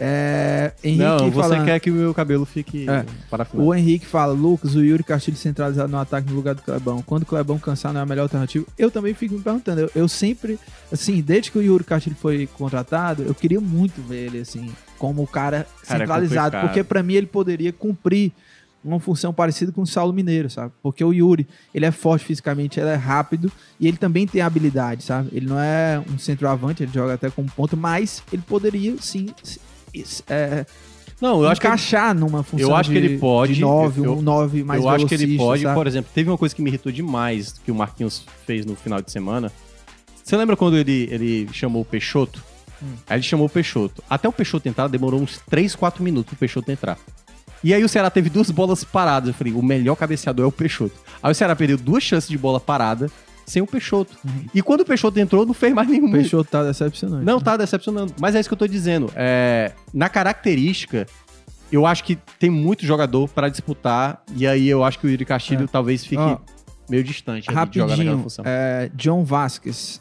É, 0.00 0.72
Henrique 0.84 1.02
não, 1.02 1.30
você 1.30 1.62
quer 1.64 1.80
que 1.80 1.90
o 1.90 1.94
meu 1.94 2.14
cabelo 2.14 2.44
fique 2.44 2.88
É. 2.88 3.04
para 3.28 3.46
o 3.54 3.74
Henrique 3.74 4.06
fala, 4.06 4.32
Lucas, 4.32 4.74
o 4.76 4.80
Yuri 4.84 5.02
Castilho 5.02 5.36
centralizado 5.36 5.90
no 5.90 5.98
ataque 5.98 6.28
no 6.30 6.36
lugar 6.36 6.54
do 6.54 6.62
Clebão. 6.62 7.02
Quando 7.02 7.24
o 7.24 7.26
Clebão 7.26 7.58
cansar, 7.58 7.92
não 7.92 8.00
é 8.00 8.02
a 8.04 8.06
melhor 8.06 8.22
alternativa? 8.22 8.64
Eu 8.78 8.90
também 8.90 9.12
fico 9.14 9.34
me 9.34 9.40
perguntando. 9.42 9.80
Eu, 9.80 9.90
eu 9.94 10.08
sempre, 10.08 10.58
assim, 10.92 11.20
desde 11.20 11.50
que 11.50 11.58
o 11.58 11.62
Yuri 11.62 11.82
Castilho 11.84 12.16
foi 12.16 12.46
contratado, 12.46 13.22
eu 13.24 13.34
queria 13.34 13.60
muito 13.60 14.00
ver 14.00 14.26
ele, 14.26 14.38
assim, 14.40 14.70
como 14.98 15.22
o 15.22 15.26
cara, 15.26 15.66
Cara, 15.86 15.96
é 15.96 15.98
centralizado. 16.06 16.44
complicado. 16.52 16.60
porque 16.68 16.84
pra 16.84 17.02
mim 17.02 17.14
ele 17.14 17.26
poderia 17.26 17.72
cumprir 17.72 18.30
uma 18.84 19.00
função 19.00 19.34
parecida 19.34 19.72
com 19.72 19.82
o 19.82 19.86
Saulo 19.86 20.12
Mineiro, 20.12 20.48
sabe? 20.48 20.72
Porque 20.80 21.02
o 21.02 21.12
Yuri, 21.12 21.46
ele 21.74 21.84
é 21.84 21.90
forte 21.90 22.24
fisicamente, 22.24 22.78
ele 22.78 22.88
é 22.88 22.94
rápido 22.94 23.50
e 23.80 23.88
ele 23.88 23.96
também 23.96 24.24
tem 24.26 24.40
habilidade, 24.40 25.02
sabe? 25.02 25.28
Ele 25.32 25.46
não 25.46 25.58
é 25.58 26.00
um 26.08 26.16
centroavante, 26.16 26.84
ele 26.84 26.92
joga 26.94 27.14
até 27.14 27.28
como 27.28 27.50
ponto, 27.50 27.76
mas 27.76 28.22
ele 28.32 28.42
poderia, 28.46 28.94
sim, 29.00 29.26
é, 30.28 30.66
Não, 31.20 31.42
eu 31.42 31.48
acho 31.48 31.60
que 31.60 31.66
ele, 31.66 31.74
encaixar 31.74 32.14
numa 32.14 32.42
função 32.42 32.68
eu 32.68 32.74
acho 32.76 32.90
que 32.90 33.00
de- 33.00 33.06
ele 33.06 33.18
pode, 33.18 33.54
de 33.54 33.60
9, 33.60 34.00
eu- 34.04 34.16
um 34.18 34.22
9 34.22 34.62
mais 34.62 34.82
eu 34.82 34.88
acho 34.88 35.06
que 35.06 35.14
ele 35.14 35.36
pode. 35.36 35.62
sabe? 35.62 35.74
Por 35.74 35.86
exemplo, 35.86 36.10
teve 36.14 36.30
uma 36.30 36.38
coisa 36.38 36.54
que 36.54 36.62
me 36.62 36.70
irritou 36.70 36.92
demais 36.92 37.52
que 37.64 37.70
o 37.70 37.74
Marquinhos 37.74 38.24
fez 38.46 38.64
no 38.64 38.76
final 38.76 39.00
de 39.02 39.10
semana. 39.10 39.50
Você 40.22 40.36
lembra 40.36 40.56
quando 40.56 40.76
ele, 40.76 41.08
ele 41.10 41.48
chamou 41.52 41.82
o 41.82 41.84
Peixoto? 41.84 42.42
Hum. 42.82 42.86
Aí 43.08 43.16
ele 43.16 43.22
chamou 43.24 43.46
o 43.46 43.50
Peixoto. 43.50 44.02
Até 44.08 44.28
o 44.28 44.32
Peixoto 44.32 44.68
entrar, 44.68 44.86
demorou 44.88 45.20
uns 45.20 45.40
3, 45.50 45.74
4 45.74 46.02
minutos 46.04 46.28
pro 46.30 46.36
Peixoto 46.38 46.70
entrar. 46.70 46.98
E 47.64 47.74
aí 47.74 47.82
o 47.82 47.88
Ceará 47.88 48.08
teve 48.10 48.30
duas 48.30 48.50
bolas 48.52 48.84
paradas. 48.84 49.28
Eu 49.30 49.34
falei, 49.34 49.52
o 49.52 49.60
melhor 49.62 49.96
cabeceador 49.96 50.44
é 50.44 50.48
o 50.48 50.52
Peixoto. 50.52 50.94
Aí 51.20 51.32
o 51.32 51.34
Ceará 51.34 51.56
perdeu 51.56 51.76
duas 51.76 52.04
chances 52.04 52.28
de 52.28 52.38
bola 52.38 52.60
parada 52.60 53.10
sem 53.48 53.62
o 53.62 53.66
Peixoto. 53.66 54.16
E 54.54 54.60
quando 54.62 54.82
o 54.82 54.84
Peixoto 54.84 55.18
entrou, 55.18 55.44
não 55.46 55.54
fez 55.54 55.72
mais 55.74 55.88
nenhum. 55.88 56.08
O 56.08 56.12
Peixoto 56.12 56.50
tá 56.50 56.62
decepcionante. 56.62 57.24
Não, 57.24 57.38
né? 57.38 57.42
tá 57.44 57.56
decepcionando. 57.56 58.14
Mas 58.20 58.34
é 58.34 58.40
isso 58.40 58.48
que 58.48 58.52
eu 58.52 58.58
tô 58.58 58.66
dizendo. 58.66 59.10
É, 59.16 59.72
na 59.92 60.08
característica, 60.08 61.06
eu 61.72 61.86
acho 61.86 62.04
que 62.04 62.16
tem 62.38 62.50
muito 62.50 62.84
jogador 62.84 63.28
pra 63.28 63.48
disputar. 63.48 64.22
E 64.36 64.46
aí 64.46 64.68
eu 64.68 64.84
acho 64.84 64.98
que 64.98 65.06
o 65.06 65.10
Yuri 65.10 65.24
Castilho 65.24 65.64
É. 65.64 65.66
talvez 65.66 66.04
fique 66.04 66.22
meio 66.88 67.02
distante 67.04 67.48
ali 67.50 67.68
de 67.70 67.78
jogar 67.78 67.96
naquela 67.96 68.10
Rapidinho, 68.16 68.22
função. 68.22 68.44
é, 68.46 68.90
John 68.94 69.24
Vasquez, 69.24 70.00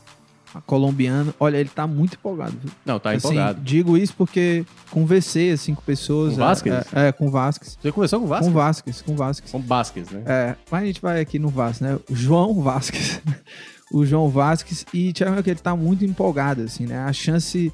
colombiano. 0.65 1.34
Olha, 1.39 1.57
ele 1.57 1.69
tá 1.69 1.85
muito 1.85 2.15
empolgado. 2.15 2.53
Viu? 2.61 2.71
Não, 2.85 2.99
tá 2.99 3.11
Assim, 3.11 3.27
empolgado. 3.27 3.61
digo 3.61 3.97
isso 3.97 4.13
porque 4.17 4.65
conversei, 4.89 5.51
assim, 5.51 5.75
com 5.75 5.81
pessoas... 5.81 6.35
Com 6.35 6.41
é, 6.41 6.45
Vasquez? 6.45 6.85
É, 6.93 7.07
é, 7.07 7.11
com 7.11 7.29
Vasquez. 7.29 7.77
Você 7.81 7.91
começou 7.91 8.19
com 8.19 8.27
Vasco? 8.27 8.45
Com 8.45 8.51
Vasquez, 8.51 9.01
com 9.01 9.15
Vasquez. 9.15 9.51
Com 9.51 9.59
Vasquez, 9.61 10.09
né? 10.09 10.23
É, 10.25 10.55
mas 10.71 10.84
a 10.84 10.85
gente 10.85 11.01
vai 11.01 11.21
aqui 11.21 11.39
no 11.39 11.49
Vasco, 11.49 11.84
né? 11.84 11.99
João 12.09 12.61
Vasquez. 12.61 13.21
o 13.91 14.05
João 14.05 14.29
Vasquez. 14.29 14.85
E 14.93 15.13
Thiago 15.13 15.41
que 15.41 15.49
ele 15.49 15.59
tá 15.59 15.75
muito 15.75 16.03
empolgado, 16.05 16.63
assim, 16.63 16.85
né? 16.85 16.99
A 16.99 17.13
chance. 17.13 17.71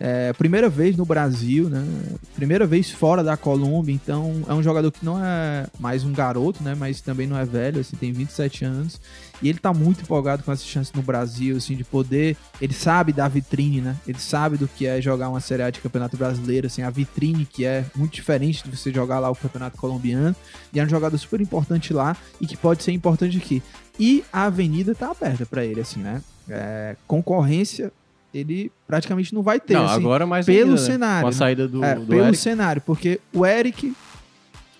É, 0.00 0.32
primeira 0.32 0.68
vez 0.68 0.96
no 0.96 1.04
Brasil, 1.04 1.68
né? 1.68 1.86
Primeira 2.34 2.66
vez 2.66 2.90
fora 2.90 3.22
da 3.22 3.36
Colômbia, 3.36 3.92
então 3.92 4.42
é 4.48 4.52
um 4.52 4.62
jogador 4.62 4.90
que 4.90 5.04
não 5.04 5.24
é 5.24 5.66
mais 5.78 6.04
um 6.04 6.12
garoto, 6.12 6.62
né? 6.64 6.74
Mas 6.74 7.00
também 7.00 7.26
não 7.26 7.38
é 7.38 7.44
velho, 7.44 7.80
assim, 7.80 7.96
tem 7.96 8.12
27 8.12 8.64
anos. 8.64 9.00
E 9.40 9.48
ele 9.48 9.58
tá 9.58 9.72
muito 9.72 10.02
empolgado 10.02 10.42
com 10.42 10.50
essa 10.50 10.64
chance 10.64 10.90
no 10.94 11.02
Brasil, 11.02 11.56
assim, 11.56 11.76
de 11.76 11.84
poder. 11.84 12.36
Ele 12.60 12.72
sabe 12.72 13.12
da 13.12 13.28
vitrine, 13.28 13.80
né? 13.80 13.96
Ele 14.06 14.18
sabe 14.18 14.56
do 14.56 14.66
que 14.66 14.86
é 14.86 15.00
jogar 15.00 15.28
uma 15.28 15.40
Série 15.40 15.62
A 15.62 15.70
de 15.70 15.80
Campeonato 15.80 16.16
Brasileiro, 16.16 16.66
assim, 16.66 16.82
a 16.82 16.90
vitrine 16.90 17.44
que 17.44 17.64
é 17.64 17.84
muito 17.94 18.14
diferente 18.14 18.64
de 18.64 18.76
você 18.76 18.92
jogar 18.92 19.20
lá 19.20 19.30
o 19.30 19.36
Campeonato 19.36 19.76
Colombiano. 19.76 20.34
E 20.72 20.80
é 20.80 20.84
um 20.84 20.88
jogador 20.88 21.16
super 21.18 21.40
importante 21.40 21.92
lá 21.92 22.16
e 22.40 22.46
que 22.46 22.56
pode 22.56 22.82
ser 22.82 22.92
importante 22.92 23.36
aqui. 23.36 23.62
E 23.98 24.24
a 24.32 24.44
avenida 24.44 24.92
tá 24.92 25.10
aberta 25.10 25.46
pra 25.46 25.64
ele, 25.64 25.80
assim, 25.80 26.00
né? 26.00 26.20
É, 26.48 26.96
concorrência, 27.06 27.92
ele 28.34 28.70
praticamente 28.86 29.32
não 29.32 29.42
vai 29.42 29.60
ter, 29.60 29.74
Não, 29.74 29.84
assim, 29.86 29.94
agora 30.02 30.26
mais 30.26 30.44
pelo 30.44 30.70
ainda, 30.70 30.80
né? 30.80 30.86
cenário, 30.86 31.20
Com 31.22 31.28
a 31.28 31.30
né? 31.30 31.36
saída 31.36 31.68
do, 31.68 31.84
é, 31.84 31.94
do 31.94 32.06
pelo 32.06 32.22
Eric. 32.26 32.36
cenário, 32.36 32.82
porque 32.82 33.20
o 33.32 33.46
Eric 33.46 33.94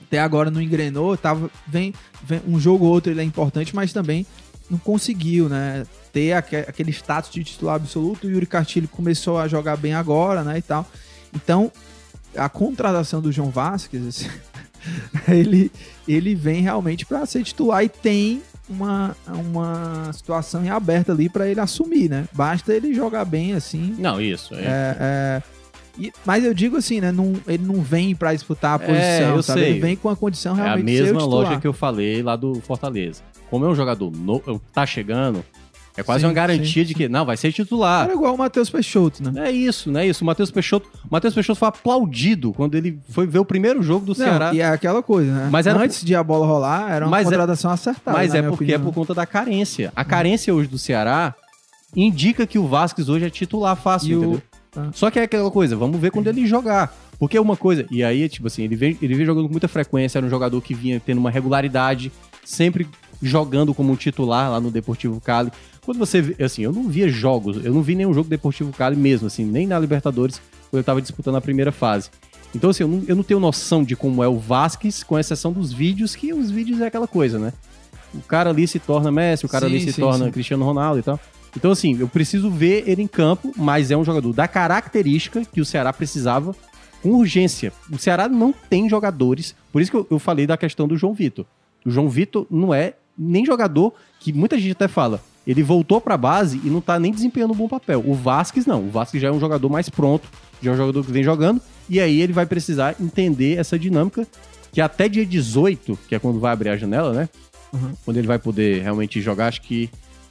até 0.06 0.18
agora 0.20 0.51
não 0.51 0.60
engrenou, 0.60 1.16
tava, 1.16 1.48
vem, 1.66 1.94
vem- 2.22 2.43
um 2.47 2.59
jogo 2.59 2.85
ou 2.85 2.90
outro 2.93 3.12
ele 3.12 3.20
é 3.20 3.24
importante, 3.24 3.74
mas 3.74 3.93
também 3.93 4.26
não 4.68 4.78
conseguiu, 4.78 5.48
né, 5.48 5.86
ter 6.12 6.32
aque- 6.32 6.56
aquele 6.56 6.90
status 6.90 7.31
de 7.31 7.44
titular 7.44 7.76
absoluto. 7.76 8.26
O 8.26 8.31
Yuri 8.31 8.47
Castilho 8.47 8.89
começou 8.89 9.39
a 9.39 9.47
jogar 9.47 9.76
bem 9.76 9.94
agora, 9.94 10.43
né, 10.43 10.59
e 10.59 10.62
tal. 10.62 10.86
Então, 11.35 11.70
a 12.36 12.48
contratação 12.48 13.20
do 13.20 13.31
João 13.31 13.51
Vasquez, 13.51 14.28
ele, 15.28 15.70
ele 16.09 16.35
vem 16.35 16.60
realmente 16.62 17.06
para 17.06 17.24
ser 17.26 17.43
titular 17.44 17.85
e 17.85 17.89
tem 17.89 18.43
uma, 18.68 19.16
uma 19.26 20.12
situação 20.12 20.64
em 20.64 20.70
aberta 20.70 21.12
ali 21.12 21.28
para 21.28 21.48
ele 21.48 21.60
assumir, 21.60 22.08
né? 22.08 22.26
Basta 22.32 22.72
ele 22.72 22.94
jogar 22.94 23.24
bem 23.24 23.52
assim, 23.54 23.94
Não, 23.98 24.20
isso. 24.20 24.54
É. 24.54 24.58
é, 24.58 24.96
é, 25.00 25.42
e- 25.98 26.12
mas 26.24 26.44
eu 26.44 26.54
digo 26.54 26.76
assim, 26.76 27.00
né? 27.00 27.12
Não, 27.12 27.34
ele 27.46 27.62
não 27.64 27.80
vem 27.82 28.14
pra 28.14 28.32
disputar 28.34 28.80
a 28.80 28.82
É, 28.82 28.86
posição, 28.86 29.36
eu 29.36 29.42
sabe? 29.42 29.60
sei. 29.60 29.70
Ele 29.70 29.80
vem 29.80 29.96
com 29.96 30.08
a 30.08 30.16
condição 30.16 30.56
É 30.58 30.60
a 30.60 30.64
realmente 30.64 30.96
ser 30.96 31.02
o 31.02 31.04
mesma 31.06 31.24
lógica 31.24 31.60
que 31.60 31.66
eu 31.66 31.72
falei 31.72 32.22
lá 32.22 32.36
do 32.36 32.54
Fortaleza. 32.60 33.22
Como 33.50 33.64
é 33.64 33.68
um 33.68 33.74
jogador 33.74 34.10
novo, 34.10 34.60
tá 34.72 34.84
chegando, 34.86 35.44
É 35.96 36.02
quase 36.02 36.22
Sim, 36.22 36.26
uma 36.26 36.32
garantia 36.32 36.82
sim, 36.82 36.88
de 36.88 36.92
que, 36.94 37.08
não, 37.08 37.24
vai 37.24 37.36
ser 37.36 37.52
titular. 37.52 38.04
Era 38.04 38.14
igual 38.14 38.34
o 38.34 38.38
Matheus 38.38 38.68
Peixoto, 38.68 39.22
né? 39.30 39.48
É 39.48 39.50
isso, 39.52 39.92
não 39.92 40.00
é 40.00 40.06
isso. 40.06 40.24
O 40.24 40.26
Matheus 40.26 40.50
Peixoto, 40.50 40.88
o 41.04 41.08
Matheus 41.08 41.32
Peixoto 41.34 41.58
foi 41.58 41.68
aplaudido 41.68 42.52
quando 42.52 42.74
ele 42.74 42.98
foi 43.10 43.26
ver 43.28 43.38
o 43.38 43.44
primeiro 43.44 43.80
jogo 43.82 44.04
do 44.04 44.08
Não, 44.08 44.14
Ceará. 44.16 44.52
e 44.52 44.60
é 44.60 44.66
aquela 44.66 45.02
coisa, 45.02 45.30
né? 45.32 45.48
Mas 45.52 45.66
era 45.68 45.78
Antes 45.80 46.04
de 46.04 46.14
a 46.16 46.22
bola 46.22 46.46
rolar, 46.46 46.90
era 46.90 47.04
uma 47.04 47.10
Mas 47.12 47.26
é- 47.28 47.30
contratação 47.30 47.70
acertada. 47.70 48.16
Mas 48.18 48.34
é 48.34 48.42
porque 48.42 48.64
é 48.72 48.74
opinião. 48.76 48.80
por 48.80 48.92
conta 48.92 49.14
da 49.14 49.24
carência. 49.24 49.92
A 49.94 50.04
carência 50.04 50.52
hoje 50.52 50.68
do 50.68 50.78
Ceará 50.78 51.32
indica 51.94 52.46
que 52.46 52.58
o 52.58 52.66
Vasquez 52.66 53.08
hoje 53.08 53.26
é 53.26 53.30
titular 53.30 53.76
fácil, 53.76 54.08
E 54.10 54.16
o- 54.16 54.18
entendeu? 54.22 54.42
Ah. 54.76 54.88
Só 54.92 55.08
que 55.10 55.20
é 55.20 55.22
aquela 55.22 55.48
coisa, 55.50 55.76
vamos 55.76 56.00
ver 56.00 56.10
quando 56.10 56.26
ele 56.26 56.44
jogar. 56.46 56.92
Porque 57.20 57.38
uma 57.38 57.56
coisa, 57.56 57.86
e 57.92 58.02
aí, 58.02 58.28
tipo 58.28 58.48
assim, 58.48 58.64
ele 58.64 58.74
vem, 58.74 58.98
ele 59.00 59.14
vem 59.14 59.24
jogando 59.24 59.46
com 59.46 59.52
muita 59.52 59.68
frequência, 59.68 60.18
era 60.18 60.26
um 60.26 60.30
jogador 60.30 60.60
que 60.60 60.74
vinha 60.74 60.98
tendo 60.98 61.18
uma 61.18 61.30
regularidade, 61.30 62.10
sempre 62.44 62.88
jogando 63.22 63.72
como 63.72 63.92
um 63.92 63.96
titular 63.96 64.50
lá 64.50 64.60
no 64.60 64.70
Deportivo 64.72 65.20
Cali. 65.20 65.52
Quando 65.85 65.98
você, 65.98 66.35
assim, 66.43 66.62
eu 66.62 66.73
não 66.73 66.89
via 66.89 67.09
jogos, 67.09 67.62
eu 67.65 67.73
não 67.74 67.82
vi 67.82 67.94
nenhum 67.94 68.15
jogo 68.15 68.28
Deportivo 68.28 68.73
Cali 68.73 68.97
mesmo, 68.97 69.27
assim, 69.27 69.44
nem 69.44 69.66
na 69.66 69.78
Libertadores, 69.78 70.40
quando 70.70 70.81
eu 70.81 70.85
tava 70.85 71.02
disputando 71.02 71.36
a 71.36 71.40
primeira 71.40 71.70
fase. 71.70 72.11
Então, 72.55 72.70
assim, 72.70 72.85
eu 72.85 72.89
não, 72.89 73.02
eu 73.06 73.16
não 73.16 73.23
tenho 73.23 73.40
noção 73.40 73.85
de 73.85 73.94
como 73.94 74.23
é 74.23 74.28
o 74.28 74.39
Vasquez, 74.39 75.02
com 75.02 75.19
exceção 75.19 75.52
dos 75.52 75.73
vídeos, 75.73 76.16
que 76.16 76.32
os 76.32 76.51
vídeos 76.51 76.81
é 76.81 76.86
aquela 76.86 77.06
coisa, 77.06 77.39
né? 77.39 77.52
O 78.15 78.23
cara 78.23 78.51
ali 78.51 78.66
se 78.66 78.78
torna 78.78 79.11
Messi, 79.11 79.44
o 79.44 79.48
cara 79.48 79.66
Sim, 79.66 79.74
ali 79.74 79.85
se 79.85 79.93
sim, 79.93 80.01
torna 80.01 80.27
sim. 80.27 80.31
Cristiano 80.31 80.65
Ronaldo 80.65 81.01
e 81.01 81.02
tal. 81.02 81.20
Então, 81.56 81.70
assim, 81.70 81.98
eu 81.98 82.09
preciso 82.09 82.51
ver 82.51 82.85
ele 82.89 83.02
em 83.02 83.06
campo, 83.06 83.52
mas 83.56 83.90
é 83.90 83.97
um 83.97 84.05
jogador 84.05 84.32
da 84.32 84.48
característica 84.48 85.44
que 85.44 85.61
o 85.61 85.65
Ceará 85.65 85.93
precisava 85.93 86.55
com 87.02 87.11
urgência. 87.11 87.73
O 87.93 87.98
Ceará 87.98 88.28
não 88.28 88.52
tem 88.52 88.89
jogadores, 88.89 89.55
por 89.70 89.82
isso 89.82 89.90
que 89.90 89.97
eu, 89.97 90.06
eu 90.11 90.19
falei 90.19 90.47
da 90.47 90.56
questão 90.56 90.89
do 90.89 90.97
João 90.97 91.12
Vitor. 91.12 91.44
O 91.85 91.90
João 91.90 92.09
Vitor 92.09 92.47
não 92.51 92.73
é 92.73 92.94
nem 93.16 93.44
jogador 93.44 93.93
que 94.19 94.32
muita 94.32 94.59
gente 94.59 94.73
até 94.73 94.89
fala. 94.89 95.20
Ele 95.46 95.62
voltou 95.62 96.00
pra 96.00 96.16
base 96.16 96.60
e 96.64 96.70
não 96.70 96.80
tá 96.80 96.98
nem 96.98 97.12
desempenhando 97.12 97.52
um 97.52 97.56
bom 97.56 97.68
papel. 97.68 98.02
O 98.06 98.14
Vasquez 98.14 98.64
não. 98.64 98.86
O 98.86 98.90
Vasquez 98.90 99.22
já 99.22 99.28
é 99.28 99.32
um 99.32 99.40
jogador 99.40 99.68
mais 99.68 99.88
pronto, 99.88 100.28
já 100.62 100.70
é 100.70 100.74
um 100.74 100.76
jogador 100.76 101.04
que 101.04 101.12
vem 101.12 101.22
jogando, 101.22 101.60
e 101.88 102.00
aí 102.00 102.20
ele 102.20 102.32
vai 102.32 102.46
precisar 102.46 102.96
entender 103.00 103.58
essa 103.58 103.78
dinâmica 103.78 104.26
que 104.72 104.80
até 104.80 105.08
dia 105.08 105.24
18, 105.24 105.98
que 106.08 106.14
é 106.14 106.18
quando 106.18 106.40
vai 106.40 106.52
abrir 106.52 106.70
a 106.70 106.76
janela, 106.76 107.12
né? 107.12 107.28
Uhum. 107.72 107.92
Quando 108.04 108.16
ele 108.16 108.26
vai 108.26 108.38
poder 108.38 108.82
realmente 108.82 109.20
jogar, 109.20 109.48
acho 109.48 109.62
que 109.62 109.90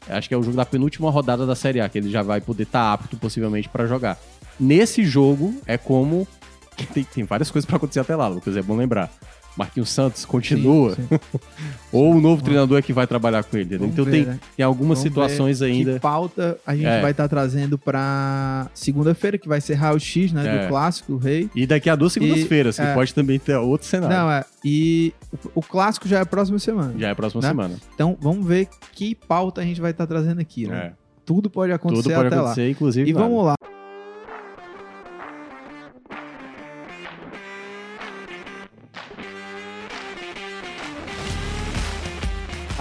acho 0.10 0.28
que 0.28 0.34
é 0.34 0.38
o 0.38 0.44
jogo 0.44 0.58
da 0.58 0.66
penúltima 0.66 1.10
rodada 1.10 1.46
da 1.46 1.56
Série 1.56 1.80
A, 1.80 1.88
que 1.88 1.98
ele 1.98 2.12
já 2.12 2.22
vai 2.22 2.42
poder 2.42 2.64
estar 2.64 2.92
apto 2.92 3.16
possivelmente 3.16 3.70
pra 3.70 3.86
jogar. 3.86 4.20
Nesse 4.60 5.06
jogo 5.06 5.56
é 5.66 5.78
como 5.78 6.28
tem, 6.94 7.04
tem 7.04 7.24
várias 7.24 7.52
coisas 7.52 7.66
pra 7.66 7.78
acontecer 7.78 8.00
até 8.00 8.16
lá, 8.16 8.28
Lucas, 8.28 8.58
é 8.58 8.62
bom 8.62 8.76
lembrar. 8.76 9.12
Marquinhos 9.56 9.90
Santos 9.90 10.26
continua, 10.26 10.96
Sim, 10.96 11.08
sim. 11.10 11.20
ou 11.92 12.16
o 12.16 12.20
novo 12.22 12.42
treinador 12.44 12.78
é 12.80 12.82
que 12.82 12.92
vai 12.92 13.06
trabalhar 13.06 13.44
com 13.44 13.56
ele. 13.56 13.78
Vamos 13.78 13.94
Então 13.94 14.04
ver, 14.06 14.12
tem, 14.12 14.26
né? 14.26 14.40
tem 14.58 14.66
algumas 14.66 14.98
Vamos 14.98 15.10
situações 15.12 15.62
ainda. 15.62 15.94
Que 15.94 16.00
pauta 16.00 16.58
a 16.66 16.76
gente 16.76 16.88
É. 16.88 17.02
vai 17.02 17.12
estar 17.12 17.28
trazendo 17.28 17.78
pra 17.78 18.70
segunda-feira, 18.74 19.38
que 19.38 19.48
vai 19.48 19.62
ser 19.62 19.76
Raio 19.76 20.00
X, 20.00 20.32
né? 20.32 20.46
É. 20.48 20.62
Do 20.64 20.70
clássico, 20.70 21.14
o 21.14 21.18
Rei. 21.18 21.50
E 21.56 21.68
daqui 21.68 21.90
a 21.90 21.96
duas 21.96 22.14
segundas-feiras, 22.14 22.78
que 22.78 22.82
é. 22.82 22.94
pode 22.94 23.14
também 23.14 23.38
ter 23.40 23.56
outro 23.56 23.88
cenário. 23.88 24.16
Não, 24.18 24.32
é. 24.32 24.44
E 24.66 25.14
o, 25.54 25.60
o 25.60 25.62
clássico 25.62 26.08
já 26.08 26.18
é 26.20 26.22
a 26.22 26.26
próxima 26.26 26.58
semana. 26.58 26.94
Já 26.98 27.10
é 27.10 27.12
a 27.12 27.16
próxima 27.16 27.42
Né? 27.42 27.48
semana. 27.50 27.76
Então 27.94 28.18
vamos 28.20 28.46
ver 28.48 28.68
que 28.92 29.14
pauta 29.16 29.62
a 29.62 29.64
gente 29.64 29.80
vai 29.80 29.92
estar 29.92 30.08
trazendo 30.08 30.42
aqui, 30.42 30.66
né? 30.68 30.78
É. 30.88 30.94
Tudo 31.26 31.50
pode 31.50 31.72
acontecer 31.72 32.02
Tudo 32.04 32.14
pode 32.16 32.28
até 32.28 32.36
acontecer, 32.38 32.70
inclusive. 32.70 33.06
lá. 33.06 33.10
E 33.12 33.14
nada. 33.14 33.26
vamos 33.30 33.46
lá. 33.46 33.56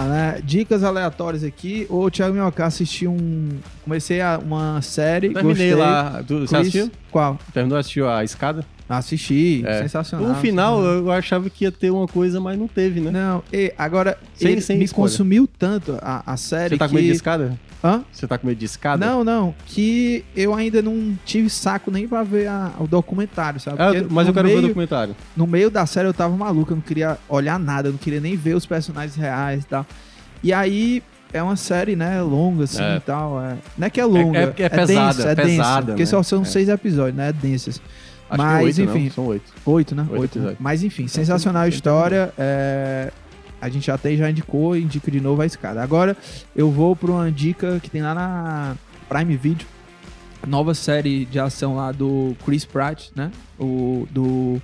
Né? 0.07 0.39
Dicas 0.43 0.83
aleatórias 0.83 1.43
aqui. 1.43 1.85
O 1.89 2.09
Thiago 2.09 2.33
Minhoca 2.33 2.65
assisti 2.65 3.07
um. 3.07 3.49
Comecei 3.83 4.21
a- 4.21 4.39
uma 4.43 4.81
série. 4.81 5.29
Terminei 5.33 5.69
gostei. 5.69 5.75
lá. 5.75 6.23
Tu, 6.27 6.39
você 6.39 6.55
Chris- 6.55 6.67
assistiu? 6.67 6.91
Qual? 7.11 7.37
Terminou, 7.53 7.77
assistiu 7.77 8.09
a 8.09 8.23
escada? 8.23 8.65
Assisti. 8.87 9.63
É. 9.65 9.81
Sensacional. 9.83 10.27
No 10.27 10.35
final, 10.35 10.83
eu 10.83 11.09
achava 11.11 11.49
que 11.49 11.63
ia 11.65 11.71
ter 11.71 11.89
uma 11.89 12.07
coisa, 12.07 12.39
mas 12.39 12.57
não 12.59 12.67
teve, 12.67 12.99
né? 12.99 13.11
Não, 13.11 13.43
e 13.51 13.73
agora 13.77 14.17
Sem- 14.35 14.51
ele 14.51 14.61
sem 14.61 14.77
me 14.77 14.85
spoiler. 14.85 15.09
consumiu 15.11 15.49
tanto 15.57 15.97
a, 16.01 16.33
a 16.33 16.37
série 16.37 16.75
Você 16.75 16.77
tá 16.77 16.85
com 16.85 16.89
que... 16.89 16.95
medo 16.95 17.05
de 17.07 17.13
escada? 17.15 17.57
Hã? 17.83 18.01
Você 18.11 18.25
tá 18.25 18.37
com 18.37 18.47
medo 18.47 18.57
de 18.57 18.65
escada? 18.65 19.05
Não, 19.05 19.23
não, 19.25 19.53
que 19.65 20.23
eu 20.35 20.53
ainda 20.53 20.81
não 20.81 21.17
tive 21.25 21.49
saco 21.49 21.91
nem 21.91 22.07
pra 22.07 22.23
ver 22.23 22.47
a- 22.47 22.71
o 22.79 22.87
documentário, 22.87 23.59
sabe? 23.59 23.81
É, 23.81 23.85
Porque 24.01 24.07
mas 24.13 24.27
eu 24.27 24.33
quero 24.33 24.47
ver 24.47 24.53
o 24.53 24.57
meio, 24.57 24.67
documentário. 24.69 25.15
No 25.35 25.45
meio 25.45 25.69
da 25.69 25.85
série 25.85 26.07
eu 26.07 26.13
tava 26.13 26.33
maluco, 26.35 26.71
eu 26.71 26.75
não 26.77 26.81
queria 26.81 27.17
olhar 27.27 27.59
nada, 27.59 27.89
eu 27.89 27.91
não 27.91 27.99
queria 27.99 28.21
nem 28.21 28.37
ver 28.37 28.55
os 28.55 28.65
personagens 28.65 29.15
reais 29.15 29.63
e 29.63 29.67
tal. 29.67 29.85
E 30.41 30.53
aí 30.53 31.03
é 31.33 31.43
uma 31.43 31.55
série, 31.57 31.95
né, 31.95 32.21
longa 32.21 32.63
assim 32.63 32.81
É. 32.83 32.95
e 32.97 32.99
tal. 33.01 33.41
É... 33.43 33.57
Não 33.77 33.87
é 33.87 33.89
que 33.89 33.99
é 33.99 34.05
longa, 34.05 34.39
é- 34.39 34.53
é 34.63 34.69
pesada, 34.69 34.85
densa, 34.85 35.27
é 35.27 35.31
é 35.31 35.35
densa, 35.35 35.47
pesada, 35.49 35.85
porque 35.87 36.01
né? 36.03 36.05
só 36.05 36.23
são 36.23 36.41
É. 36.43 36.45
seis 36.45 36.69
episódios, 36.69 37.17
né, 37.17 37.33
densas. 37.33 37.81
Acho 38.29 38.41
Mas, 38.41 38.75
que 38.75 38.81
oito, 38.81 38.91
enfim. 38.91 39.03
não, 39.05 39.11
são 39.11 39.25
oito. 39.27 39.53
Oito, 39.65 39.95
né? 39.95 40.07
Oito 40.09 40.21
Oito. 40.21 40.39
né? 40.39 40.55
Mas 40.59 40.83
enfim, 40.83 41.07
sensacional 41.07 41.63
a 41.63 41.67
história. 41.67 42.33
é, 42.37 43.11
A 43.63 43.69
gente 43.69 43.89
até 43.89 44.15
já 44.15 44.29
indicou, 44.29 44.75
indica 44.75 45.09
de 45.09 45.21
novo 45.21 45.41
a 45.41 45.45
escada. 45.45 45.81
Agora 45.81 46.17
eu 46.55 46.69
vou 46.69 46.95
pra 46.95 47.11
uma 47.11 47.31
dica 47.31 47.79
que 47.81 47.89
tem 47.89 48.01
lá 48.01 48.13
na 48.13 48.75
Prime 49.07 49.37
Video. 49.37 49.65
Nova 50.45 50.73
série 50.73 51.23
de 51.25 51.39
ação 51.39 51.75
lá 51.75 51.91
do 51.93 52.35
Chris 52.45 52.65
Pratt, 52.65 53.09
né? 53.15 53.31
O 53.57 54.05
do 54.11 54.61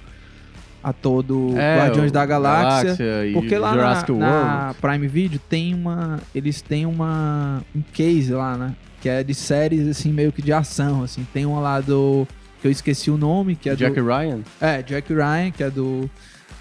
ator 0.84 1.24
do 1.24 1.54
Guardiões 1.54 2.08
É, 2.08 2.10
o 2.10 2.12
da 2.12 2.26
Galáxia. 2.26 3.26
e 3.26 3.34
Porque 3.34 3.58
lá 3.58 3.74
na, 3.76 3.84
na 4.20 4.76
Prime 4.82 5.08
Video 5.08 5.40
tem 5.48 5.74
uma. 5.74 6.20
Eles 6.36 6.62
têm 6.62 6.86
uma. 6.86 7.62
um 7.74 7.82
case 7.94 8.32
lá, 8.34 8.58
né? 8.58 8.76
Que 9.00 9.08
é 9.08 9.24
de 9.24 9.34
séries, 9.34 9.88
assim, 9.88 10.12
meio 10.12 10.34
que 10.34 10.42
de 10.42 10.52
ação, 10.52 11.04
assim. 11.04 11.26
Tem 11.32 11.46
uma 11.46 11.62
lá 11.62 11.80
do. 11.80 12.28
Que 12.62 12.68
eu 12.68 12.72
esqueci 12.72 13.10
o 13.10 13.16
nome, 13.18 13.56
que 13.56 13.70
é 13.70 13.76
Jack 13.76 13.96
do. 13.96 14.06
Ryan, 14.06 14.40
É, 14.60 14.82
Jack 14.84 15.14
Ryan, 15.14 15.52
que 15.52 15.64
é 15.64 15.70
do. 15.70 16.10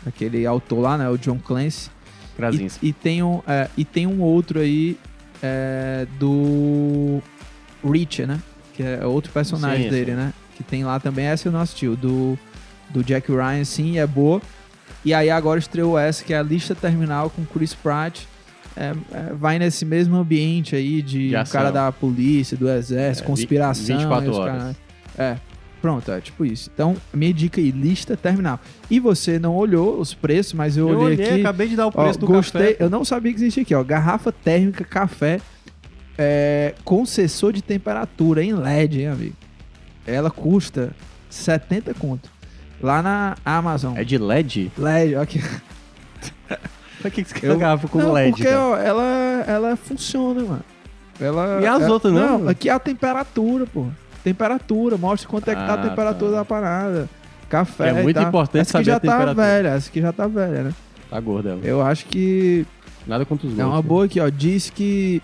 Aquele 0.07 0.47
autor 0.47 0.79
lá, 0.79 0.97
né? 0.97 1.09
O 1.11 1.19
John 1.19 1.39
Clancy. 1.39 1.91
Krasinski. 2.39 2.87
E, 2.87 2.89
e 2.89 2.93
tem 2.93 3.23
um, 3.23 3.41
é, 3.47 3.69
e 3.77 3.85
tem 3.85 4.07
um 4.07 4.21
outro 4.23 4.61
aí 4.61 4.97
é, 5.43 6.07
do 6.19 7.21
Reacher, 7.85 8.27
né? 8.27 8.41
Que 8.75 8.83
é 8.83 9.05
outro 9.05 9.31
personagem 9.33 9.85
Sim, 9.85 9.91
dele, 9.91 10.11
sim. 10.13 10.17
né? 10.17 10.33
Que 10.57 10.63
tem 10.65 10.85
lá 10.85 10.99
também. 10.99 11.27
Essa 11.27 11.49
eu 11.49 11.53
não 11.53 11.61
assisti. 11.61 11.87
o 11.87 11.97
Do, 11.97 12.39
do 12.91 13.03
Jack 13.05 13.31
Ryan, 13.31 13.65
sim, 13.65 13.99
é 13.99 14.07
boa. 14.07 14.41
E 15.05 15.13
aí 15.15 15.31
agora 15.31 15.59
estreou 15.59 15.99
essa, 15.99 16.25
que 16.25 16.33
é 16.33 16.39
a 16.39 16.43
lista 16.43 16.75
terminal 16.75 17.31
com 17.31 17.45
Chris 17.45 17.75
Pratt. 17.75 18.23
É, 18.77 18.95
é, 19.13 19.33
vai 19.35 19.59
nesse 19.59 19.85
mesmo 19.85 20.17
ambiente 20.17 20.77
aí 20.77 21.03
de, 21.03 21.31
De 21.31 21.37
um 21.37 21.45
cara 21.45 21.71
da 21.73 21.91
polícia, 21.91 22.57
do 22.57 22.69
exército, 22.69 23.25
É, 23.25 23.27
conspiração. 23.27 23.97
24 23.99 24.27
e 24.27 24.31
os 24.31 24.37
horas. 24.39 24.59
caras- 24.63 24.77
É, 25.19 25.37
pronto, 25.81 26.11
é 26.11 26.21
tipo 26.21 26.45
isso. 26.45 26.71
Então, 26.73 26.97
minha 27.13 27.33
dica 27.33 27.61
aí, 27.61 27.71
lista 27.71 28.17
terminal. 28.17 28.59
E 28.91 28.99
você 29.01 29.39
não 29.39 29.55
olhou 29.57 29.99
os 30.01 30.13
preços, 30.15 30.53
mas 30.55 30.77
eu, 30.77 30.89
Eu 30.89 30.99
olhei, 30.99 31.17
olhei, 31.17 31.31
aqui. 31.33 31.41
acabei 31.41 31.69
de 31.69 31.77
dar 31.77 31.87
o 31.87 31.93
Ó, 31.95 32.03
preço 32.03 32.19
do 32.19 32.27
gostei, 32.27 32.73
café. 32.75 32.85
eu 32.85 32.91
não 32.91 33.05
sabia 33.05 33.33
que 33.33 33.39
existia 33.39 33.63
aqui, 33.63 33.75
ó. 33.75 33.83
Garrafa 33.83 34.31
térmica 34.33 34.85
café 34.85 35.41
é, 36.17 36.75
com 36.85 37.05
sensor 37.07 37.53
de 37.53 37.63
temperatura 37.63 38.43
em 38.43 38.53
LED, 38.55 39.01
hein, 39.01 39.07
amigo? 39.09 39.37
Ela 40.07 40.31
custa 40.31 40.91
70 41.31 41.95
conto. 41.95 42.29
Lá 42.81 43.03
na 43.03 43.37
Amazon. 43.45 43.97
É 43.97 44.05
de 44.05 44.17
LED? 44.19 44.71
LED, 44.79 45.15
ó 45.17 45.23
aqui. 45.23 45.41
Pra 47.01 47.11
que 47.11 47.23
que 47.23 47.31
você 47.31 47.39
quer 47.41 47.51
Eu- 47.51 47.59
garrafa 47.59 47.87
com 47.89 47.99
não, 47.99 48.13
LED? 48.13 48.31
porque 48.33 48.45
cara? 48.45 48.61
ó, 48.61 48.77
ela, 48.77 49.45
ela 49.47 49.77
funciona, 49.77 50.43
mano. 50.43 50.65
Ela, 51.21 51.61
E 51.63 51.67
as 51.67 51.83
ela- 51.83 51.93
outras, 51.93 52.13
não? 52.13 52.39
Não, 52.41 52.49
aqui 52.49 52.69
é 52.69 52.73
a 52.73 52.79
temperatura, 52.79 53.67
pô. 53.67 53.87
Temperatura, 54.33 54.97
mostra 54.97 55.29
quanto 55.29 55.49
é 55.51 55.55
que 55.55 55.61
tá 55.61 55.73
a 55.73 55.75
Ah, 55.75 55.89
temperatura 55.89 56.31
tá. 56.33 56.37
da 56.39 56.45
parada. 56.45 57.09
Café. 57.49 57.89
É 57.89 58.03
muito 58.03 58.17
tal. 58.17 58.29
importante 58.29 58.61
essa 58.63 58.73
saber 58.73 58.85
já 58.85 58.97
a 58.97 59.01
tá 59.01 59.09
temperatura. 59.09 59.35
velha, 59.35 59.69
essa 59.69 59.89
aqui 59.89 60.01
já 60.03 60.13
tá 60.13 60.27
velha, 60.27 60.63
né? 60.65 60.75
Tá 61.09 61.19
gorda 61.21 61.51
ela. 61.51 61.61
Eu 61.65 61.81
acho 61.83 62.05
que 62.07 62.67
Nada 63.07 63.25
contra 63.25 63.47
os 63.47 63.59
É 63.59 63.63
uma 63.65 63.71
gostos. 63.77 63.87
boa 63.89 64.05
aqui, 64.05 64.21
ó. 64.21 64.29
Diz 64.29 64.69
que 64.69 65.23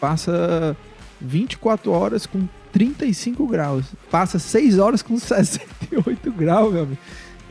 passa 0.00 0.76
24 1.20 1.92
horas 1.92 2.26
com 2.26 2.46
35 2.72 3.46
graus. 3.46 3.84
Passa 4.10 4.38
6 4.38 4.78
horas 4.78 5.00
com 5.02 5.16
68 5.18 6.32
graus, 6.32 6.72
meu 6.72 6.82
amigo. 6.82 6.98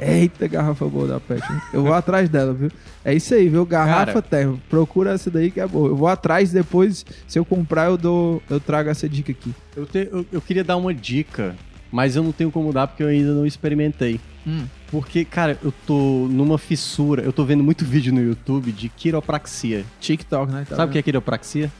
Eita, 0.02 0.48
garrafa 0.48 0.86
boa 0.88 1.08
da 1.08 1.20
Pet. 1.20 1.44
hein? 1.44 1.62
Eu 1.72 1.84
vou 1.84 1.94
atrás 1.94 2.28
dela, 2.28 2.54
viu? 2.54 2.72
É 3.06 3.14
isso 3.14 3.36
aí, 3.36 3.48
viu? 3.48 3.64
Garrafa 3.66 4.06
Cara. 4.14 4.22
terra. 4.24 4.54
Procura 4.68 5.12
essa 5.12 5.30
daí 5.30 5.52
que 5.52 5.60
é 5.60 5.68
boa. 5.68 5.90
Eu 5.90 5.96
vou 5.96 6.08
atrás 6.08 6.52
depois, 6.52 7.06
se 7.28 7.38
eu 7.38 7.46
comprar, 7.46 7.86
eu 7.86 7.98
dou, 7.98 8.42
eu 8.50 8.60
trago 8.60 8.90
essa 8.90 9.08
dica 9.08 9.32
aqui. 9.32 9.54
Eu, 9.76 9.86
te- 9.86 10.10
eu- 10.12 10.26
eu 10.32 10.42
queria 10.42 10.64
dar 10.64 10.76
uma 10.78 10.92
dica, 10.94 11.56
mas 11.92 12.16
eu 12.16 12.24
não 12.24 12.32
tenho 12.32 12.50
como 12.52 12.74
dar 12.74 12.88
porque 12.88 13.04
eu 13.04 13.08
ainda 13.08 13.32
não 13.32 13.46
experimentei. 13.46 14.20
Hum. 14.48 14.64
Porque, 14.90 15.24
cara, 15.24 15.56
eu 15.64 15.72
tô 15.86 16.28
numa 16.32 16.58
fissura. 16.58 17.22
Eu 17.22 17.32
tô 17.32 17.46
vendo 17.46 17.64
muito 17.64 17.86
vídeo 17.86 18.12
no 18.12 18.22
YouTube 18.24 18.72
de 18.72 18.90
quiropraxia. 18.90 19.86
TikTok, 20.00 20.52
né? 20.52 20.66
Tá 20.68 20.78
Sabe 20.78 20.90
o 20.90 20.94
que 20.94 20.98
é 20.98 21.02
quiropraxia? 21.04 21.72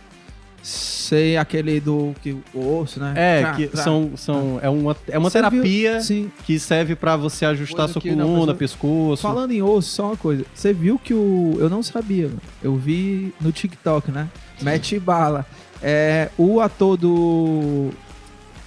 Sei 0.64 1.38
aquele 1.38 1.80
do 1.80 2.14
que 2.22 2.38
o 2.54 2.78
osso, 2.80 3.00
né? 3.00 3.14
É, 3.16 3.42
Tra- 3.42 3.52
que 3.54 3.68
tra- 3.68 3.84
são, 3.84 4.12
são, 4.16 4.60
é 4.62 4.70
uma, 4.70 4.96
é 5.08 5.18
uma 5.18 5.32
terapia 5.32 6.00
Sim. 6.02 6.32
que 6.46 6.60
serve 6.60 6.96
pra 6.96 7.16
você 7.18 7.46
ajustar 7.46 7.88
Coisa 7.88 7.94
sua 7.94 8.02
coluna, 8.02 8.54
pescoço. 8.54 9.22
Falando 9.24 9.52
em 9.52 9.62
osso, 9.62 9.90
só 9.90 10.06
uma 10.08 10.18
coisa. 10.18 10.46
Você 10.54 10.72
viu 10.72 11.00
que 11.00 11.14
o. 11.14 11.56
Eu 11.60 11.68
não 11.70 11.82
sabia, 11.82 12.28
mano. 12.28 12.42
Eu 12.62 12.76
vi 12.76 13.34
no 13.42 13.52
TikTok, 13.52 14.12
né? 14.12 14.30
Mete 14.62 15.00
bala. 15.00 15.46
É, 15.82 16.30
o 16.38 16.60
ator 16.62 16.96
do 16.96 17.90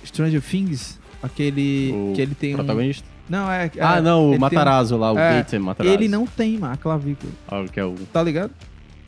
Stranger 0.04 0.42
Things, 0.42 0.98
aquele. 1.22 1.92
O 1.92 2.12
que 2.14 2.20
ele 2.22 2.34
tem 2.34 2.54
um. 2.54 2.56
protagonista. 2.56 3.06
Não, 3.28 3.50
é. 3.50 3.70
Ah, 3.80 3.98
é, 3.98 4.00
não, 4.02 4.32
o 4.32 4.38
Matarazzo 4.38 4.96
lá, 4.98 5.12
o 5.12 5.18
É, 5.18 5.46
um- 5.54 5.60
Matarazzo. 5.60 5.94
Ele 5.96 6.08
não 6.08 6.26
tem, 6.26 6.58
a 6.60 6.76
clavícula. 6.76 7.32
Ah, 7.48 7.64
que 7.72 7.78
é 7.80 7.84
o, 7.84 7.94
Tá 8.12 8.22
ligado? 8.22 8.50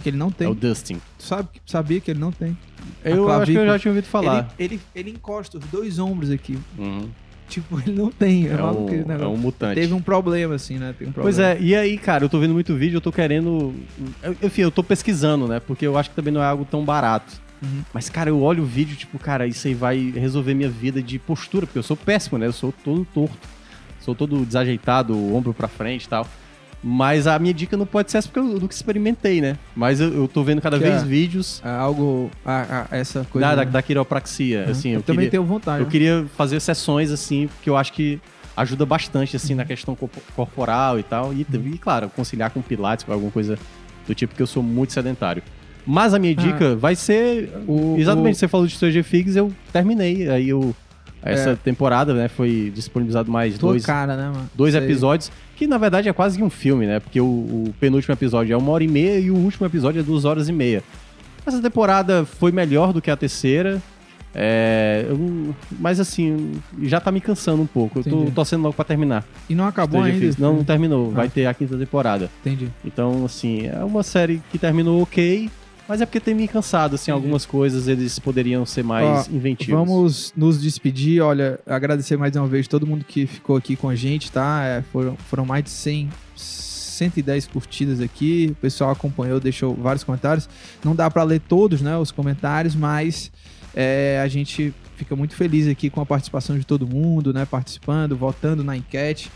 Que 0.06 0.10
ele 0.10 0.18
não 0.18 0.30
tem. 0.30 0.46
é 0.46 0.50
o 0.50 0.54
Dustin. 0.54 1.00
Tu 1.18 1.24
sabe, 1.24 1.48
sabia 1.66 2.00
que 2.00 2.12
ele 2.12 2.20
não 2.20 2.30
tem. 2.30 2.56
Eu 3.04 3.28
acho 3.28 3.50
que 3.50 3.58
eu 3.58 3.66
já 3.66 3.76
tinha 3.76 3.90
ouvido 3.90 4.04
falar. 4.06 4.54
Ele, 4.56 4.74
ele, 4.74 4.80
ele 4.94 5.10
encosta 5.10 5.58
os 5.58 5.64
dois 5.64 5.98
ombros 5.98 6.30
aqui. 6.30 6.56
Uhum. 6.78 7.08
Tipo, 7.48 7.80
ele 7.80 7.90
não 7.92 8.08
tem. 8.08 8.46
É, 8.46 8.52
É, 8.52 8.62
um, 8.62 8.84
aquele 8.86 8.98
negócio. 9.04 9.24
é 9.24 9.26
um 9.28 9.36
mutante. 9.36 9.74
Teve 9.80 9.92
um 9.92 10.00
problema, 10.00 10.54
assim, 10.54 10.78
né? 10.78 10.94
Tem 10.96 11.08
um 11.08 11.12
Pois 11.12 11.34
problema. 11.36 11.58
é, 11.58 11.60
e 11.60 11.74
aí, 11.74 11.98
cara, 11.98 12.24
eu 12.24 12.28
tô 12.28 12.38
vendo 12.38 12.54
muito 12.54 12.72
vídeo, 12.76 12.98
eu 12.98 13.00
tô 13.00 13.10
querendo. 13.10 13.74
eu- 14.22 14.36
Enfim, 14.44 14.62
eu 14.62 14.70
tô 14.70 14.84
pesquisando, 14.84 15.48
né? 15.48 15.58
Porque 15.58 15.84
eu 15.84 15.98
acho 15.98 16.10
que 16.10 16.14
também 16.14 16.32
não 16.32 16.40
é 16.40 16.46
algo 16.46 16.64
tão 16.64 16.84
barato. 16.84 17.32
Uhum. 17.60 17.82
Mas, 17.92 18.08
cara, 18.08 18.30
eu 18.30 18.40
olho 18.40 18.62
o 18.62 18.66
vídeo, 18.66 18.94
tipo, 18.96 19.18
cara, 19.18 19.44
isso 19.48 19.66
aí 19.66 19.74
vai 19.74 20.12
resolver 20.14 20.54
minha 20.54 20.70
vida 20.70 21.02
de 21.02 21.18
postura, 21.18 21.66
porque 21.66 21.80
eu 21.80 21.82
sou 21.82 21.96
péssimo, 21.96 22.38
né? 22.38 22.46
Eu 22.46 22.52
sou 22.52 22.72
todo 22.84 23.04
torto. 23.12 23.36
Sou 24.00 24.14
todo 24.14 24.46
desajeitado, 24.46 25.16
ombro 25.34 25.52
pra 25.52 25.66
frente 25.66 26.04
e 26.04 26.08
tal. 26.08 26.28
Mas 26.88 27.26
a 27.26 27.36
minha 27.40 27.52
dica 27.52 27.76
não 27.76 27.84
pode 27.84 28.12
ser 28.12 28.18
essa 28.18 28.28
porque 28.28 28.38
eu 28.38 28.44
nunca 28.60 28.72
experimentei, 28.72 29.40
né? 29.40 29.56
Mas 29.74 30.00
eu, 30.00 30.14
eu 30.14 30.28
tô 30.28 30.44
vendo 30.44 30.60
cada 30.62 30.78
Que 30.78 30.84
vez 30.84 31.02
é- 31.02 31.04
vídeos 31.04 31.60
É 31.64 31.68
algo. 31.68 32.30
essa 32.92 33.26
coisa. 33.28 33.48
da, 33.48 33.54
da, 33.56 33.64
da 33.64 33.82
quiropraxia, 33.82 34.64
Uhum. 34.66 34.70
assim. 34.70 34.88
eu, 34.90 34.94
Eu, 34.98 35.02
também 35.02 35.16
queria, 35.26 35.30
tenho 35.32 35.42
vontade. 35.44 35.80
eu 35.80 35.86
né? 35.86 35.90
queria 35.90 36.26
fazer 36.36 36.60
sessões, 36.60 37.10
assim, 37.10 37.48
porque 37.48 37.68
eu 37.68 37.76
acho 37.76 37.92
que 37.92 38.20
ajuda 38.56 38.86
bastante, 38.86 39.34
assim, 39.34 39.54
na 39.54 39.64
questão 39.64 39.96
corpo- 39.96 40.20
corporal 40.36 40.96
e 40.96 41.02
tal. 41.02 41.32
E, 41.34 41.44
e, 41.52 41.78
claro, 41.78 42.08
conciliar 42.08 42.50
com 42.50 42.62
pilates, 42.62 43.04
com 43.04 43.12
alguma 43.12 43.32
coisa 43.32 43.58
do 44.06 44.14
tipo, 44.14 44.30
porque 44.32 44.42
eu 44.42 44.46
sou 44.46 44.62
muito 44.62 44.92
sedentário. 44.92 45.42
Mas 45.84 46.14
a 46.14 46.20
minha 46.20 46.34
Ah. 46.38 46.40
dica 46.40 46.76
vai 46.76 46.94
ser... 46.94 47.50
O- 47.66 47.96
exatamente, 47.98 48.36
o- 48.36 48.38
você 48.38 48.46
falou 48.46 48.64
de 48.66 48.74
Stranger 48.74 49.04
Things, 49.04 49.34
eu 49.34 49.52
terminei. 49.72 50.28
Aí 50.30 50.48
eu... 50.50 50.72
Essa 51.22 51.50
É. 51.50 51.56
temporada, 51.56 52.14
né, 52.14 52.28
foi 52.28 52.70
disponibilizado 52.72 53.28
mais 53.32 53.58
dois, 53.58 53.84
cara, 53.84 54.16
né, 54.16 54.26
mano? 54.32 54.48
dois 54.54 54.76
aí. 54.76 54.84
episódios, 54.84 55.32
que 55.56 55.66
na 55.66 55.78
verdade 55.78 56.08
é 56.08 56.12
quase 56.12 56.36
que 56.38 56.44
um 56.44 56.50
filme, 56.50 56.86
né? 56.86 57.00
Porque 57.00 57.20
o, 57.20 57.24
o 57.24 57.74
penúltimo 57.80 58.12
episódio 58.14 58.52
é 58.52 58.56
uma 58.56 58.70
hora 58.70 58.84
e 58.84 58.88
meia 58.88 59.18
e 59.18 59.30
o 59.30 59.34
último 59.36 59.66
episódio 59.66 59.98
é 60.00 60.02
duas 60.02 60.24
horas 60.24 60.48
e 60.48 60.52
meia. 60.52 60.84
Essa 61.44 61.60
temporada 61.62 62.24
foi 62.24 62.52
melhor 62.52 62.92
do 62.92 63.00
que 63.00 63.10
a 63.10 63.16
terceira. 63.16 63.80
é, 64.38 65.06
eu- 65.08 65.54
mas 65.80 65.98
assim, 65.98 66.52
já 66.82 67.00
tá 67.00 67.10
me 67.10 67.22
cansando 67.22 67.62
um 67.62 67.66
pouco. 67.66 68.00
Eu 68.00 68.04
tô 68.04 68.10
Entendi. 68.16 68.30
torcendo 68.32 68.62
logo 68.64 68.74
pra 68.74 68.84
terminar. 68.84 69.24
E 69.48 69.54
não 69.54 69.66
acabou 69.66 70.02
ainda? 70.02 70.34
Não, 70.38 70.56
não 70.56 70.64
terminou. 70.64 71.10
Vai 71.10 71.26
Ah. 71.26 71.30
ter 71.30 71.46
a 71.46 71.54
quinta 71.54 71.74
temporada. 71.78 72.28
Entendi. 72.44 72.68
Então, 72.84 73.24
assim, 73.24 73.66
é 73.66 73.82
uma 73.82 74.02
série 74.02 74.42
que 74.52 74.58
terminou 74.58 75.00
ok, 75.00 75.48
mas 75.88 76.00
é 76.00 76.06
porque 76.06 76.20
tem 76.20 76.34
me 76.34 76.48
cansado, 76.48 76.94
assim, 76.94 77.10
Entendi. 77.10 77.24
algumas 77.24 77.46
coisas 77.46 77.86
eles 77.86 78.18
poderiam 78.18 78.66
ser 78.66 78.82
mais 78.82 79.28
Ó, 79.28 79.32
inventivos. 79.32 79.74
Vamos 79.74 80.32
nos 80.36 80.60
despedir. 80.60 81.22
Olha, 81.22 81.60
agradecer 81.66 82.16
mais 82.16 82.34
uma 82.34 82.46
vez 82.46 82.66
todo 82.66 82.86
mundo 82.86 83.04
que 83.04 83.26
ficou 83.26 83.56
aqui 83.56 83.76
com 83.76 83.88
a 83.88 83.94
gente, 83.94 84.32
tá? 84.32 84.64
É, 84.64 84.82
foram, 84.92 85.16
foram 85.16 85.46
mais 85.46 85.64
de 85.64 85.70
100, 85.70 86.10
110 86.34 87.46
curtidas 87.46 88.00
aqui. 88.00 88.48
O 88.52 88.54
pessoal 88.56 88.90
acompanhou, 88.90 89.38
deixou 89.38 89.74
vários 89.74 90.02
comentários. 90.02 90.48
Não 90.84 90.94
dá 90.94 91.10
pra 91.10 91.22
ler 91.22 91.40
todos, 91.40 91.80
né, 91.80 91.96
os 91.96 92.10
comentários, 92.10 92.74
mas 92.74 93.30
é, 93.74 94.20
a 94.22 94.28
gente 94.28 94.74
fica 94.96 95.14
muito 95.14 95.36
feliz 95.36 95.68
aqui 95.68 95.90
com 95.90 96.00
a 96.00 96.06
participação 96.06 96.58
de 96.58 96.66
todo 96.66 96.86
mundo, 96.86 97.32
né? 97.32 97.44
Participando, 97.44 98.16
votando 98.16 98.64
na 98.64 98.76
enquete. 98.76 99.30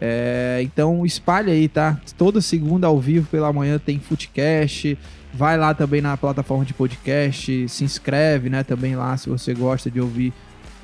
É, 0.00 0.60
então 0.62 1.06
espalha 1.06 1.52
aí, 1.52 1.68
tá? 1.68 2.00
Toda 2.16 2.40
segunda 2.40 2.86
ao 2.86 2.98
vivo 2.98 3.28
pela 3.30 3.52
manhã 3.52 3.78
tem 3.78 4.00
Footcast. 4.00 4.98
Vai 5.34 5.56
lá 5.56 5.72
também 5.72 6.00
na 6.00 6.16
plataforma 6.16 6.64
de 6.64 6.74
podcast, 6.74 7.68
se 7.68 7.84
inscreve, 7.84 8.50
né? 8.50 8.62
Também 8.62 8.94
lá 8.94 9.16
se 9.16 9.30
você 9.30 9.54
gosta 9.54 9.90
de 9.90 10.00
ouvir 10.00 10.32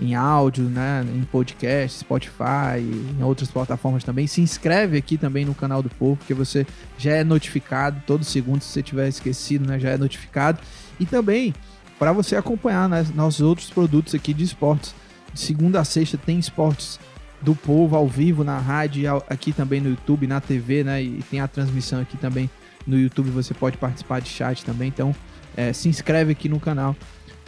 em 0.01 0.15
áudio, 0.15 0.65
né? 0.65 1.05
Em 1.15 1.23
podcast, 1.25 1.99
Spotify, 2.01 2.79
em 2.81 3.23
outras 3.23 3.51
plataformas 3.51 4.05
também. 4.05 4.27
Se 4.27 4.41
inscreve 4.41 4.97
aqui 4.97 5.19
também 5.19 5.45
no 5.45 5.55
canal 5.55 5.83
do 5.83 5.91
Povo, 5.91 6.17
porque 6.17 6.33
você 6.33 6.67
já 6.97 7.13
é 7.13 7.25
notificado 7.25 8.03
todo 8.07 8.25
segundo. 8.25 8.63
Se 8.63 8.73
você 8.73 8.83
tiver 8.83 9.09
esquecido, 9.09 9.67
né? 9.67 9.79
Já 9.79 9.91
é 9.91 9.99
notificado. 9.99 10.61
E 10.99 11.05
também 11.05 11.53
para 11.99 12.13
você 12.13 12.37
acompanhar 12.37 12.89
né, 12.89 13.05
nossos 13.15 13.41
outros 13.41 13.69
produtos 13.69 14.15
aqui 14.15 14.33
de 14.33 14.45
esportes. 14.45 14.95
De 15.33 15.41
segunda 15.41 15.81
a 15.81 15.85
sexta 15.85 16.17
tem 16.17 16.39
esportes 16.39 16.99
do 17.43 17.55
povo 17.55 17.97
ao 17.97 18.09
vivo 18.09 18.43
na 18.43 18.59
rádio, 18.59 19.23
aqui 19.29 19.53
também 19.53 19.81
no 19.81 19.91
YouTube, 19.91 20.27
na 20.27 20.41
TV, 20.41 20.85
né? 20.85 21.03
E 21.03 21.23
tem 21.31 21.41
a 21.41 21.49
transmissão 21.49 22.01
aqui 22.01 22.17
também 22.17 22.49
no 22.89 22.99
YouTube. 22.99 23.31
Você 23.31 23.55
pode 23.55 23.77
participar 23.77 24.21
de 24.21 24.29
chat 24.29 24.65
também. 24.65 24.89
Então, 24.89 25.15
é, 25.57 25.73
se 25.73 25.89
inscreve 25.89 26.33
aqui 26.33 26.49
no 26.49 26.59
canal 26.59 26.97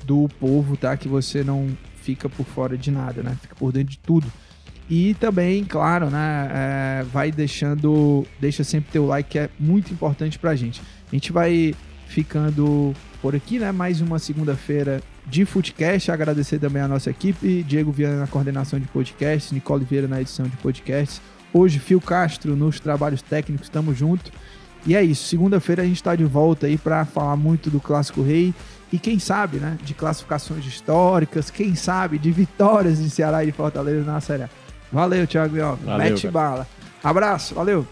do 0.04 0.28
povo, 0.38 0.76
tá? 0.76 0.96
Que 0.96 1.08
você 1.08 1.42
não 1.42 1.68
fica 2.02 2.28
por 2.28 2.44
fora 2.44 2.76
de 2.76 2.90
nada, 2.90 3.22
né? 3.22 3.36
Fica 3.40 3.54
por 3.54 3.72
dentro 3.72 3.90
de 3.90 3.98
tudo. 3.98 4.30
E 4.88 5.14
também, 5.14 5.64
claro, 5.64 6.10
né? 6.10 6.50
é, 6.52 7.04
vai 7.12 7.30
deixando, 7.30 8.26
deixa 8.40 8.64
sempre 8.64 8.90
teu 8.90 9.06
like 9.06 9.30
que 9.30 9.38
é 9.38 9.48
muito 9.58 9.92
importante 9.92 10.38
pra 10.38 10.56
gente. 10.56 10.82
A 11.10 11.14
gente 11.14 11.30
vai 11.30 11.74
ficando 12.08 12.92
por 13.22 13.36
aqui, 13.36 13.60
né? 13.60 13.70
Mais 13.70 14.00
uma 14.00 14.18
segunda-feira 14.18 15.00
de 15.26 15.44
Footcast. 15.44 16.10
Agradecer 16.10 16.58
também 16.58 16.82
a 16.82 16.88
nossa 16.88 17.08
equipe, 17.08 17.62
Diego 17.62 17.92
Viana 17.92 18.18
na 18.18 18.26
coordenação 18.26 18.80
de 18.80 18.86
podcasts, 18.88 19.52
Nicole 19.52 19.84
Vieira 19.84 20.08
na 20.08 20.20
edição 20.20 20.46
de 20.46 20.56
podcasts. 20.56 21.22
Hoje, 21.52 21.78
Fio 21.78 22.00
Castro 22.00 22.56
nos 22.56 22.80
trabalhos 22.80 23.22
técnicos, 23.22 23.68
tamo 23.68 23.94
junto. 23.94 24.32
E 24.86 24.96
é 24.96 25.02
isso, 25.02 25.28
segunda-feira 25.28 25.82
a 25.82 25.84
gente 25.84 26.02
tá 26.02 26.16
de 26.16 26.24
volta 26.24 26.66
aí 26.66 26.78
para 26.78 27.04
falar 27.04 27.36
muito 27.36 27.68
do 27.70 27.80
Clássico 27.80 28.22
Rei 28.22 28.54
e 28.92 28.98
quem 28.98 29.18
sabe, 29.18 29.58
né, 29.58 29.78
de 29.82 29.94
classificações 29.94 30.64
históricas, 30.64 31.50
quem 31.50 31.74
sabe 31.74 32.18
de 32.18 32.30
vitórias 32.30 32.98
de 32.98 33.08
Ceará 33.08 33.42
e 33.42 33.46
de 33.46 33.52
Fortaleza 33.52 34.04
na 34.04 34.20
Série 34.20 34.44
A. 34.44 34.48
Valeu, 34.92 35.26
Thiago 35.26 35.54
Mioca. 35.54 35.96
Mete 35.96 36.22
cara. 36.22 36.32
bala. 36.32 36.66
Abraço, 37.02 37.54
valeu. 37.54 37.86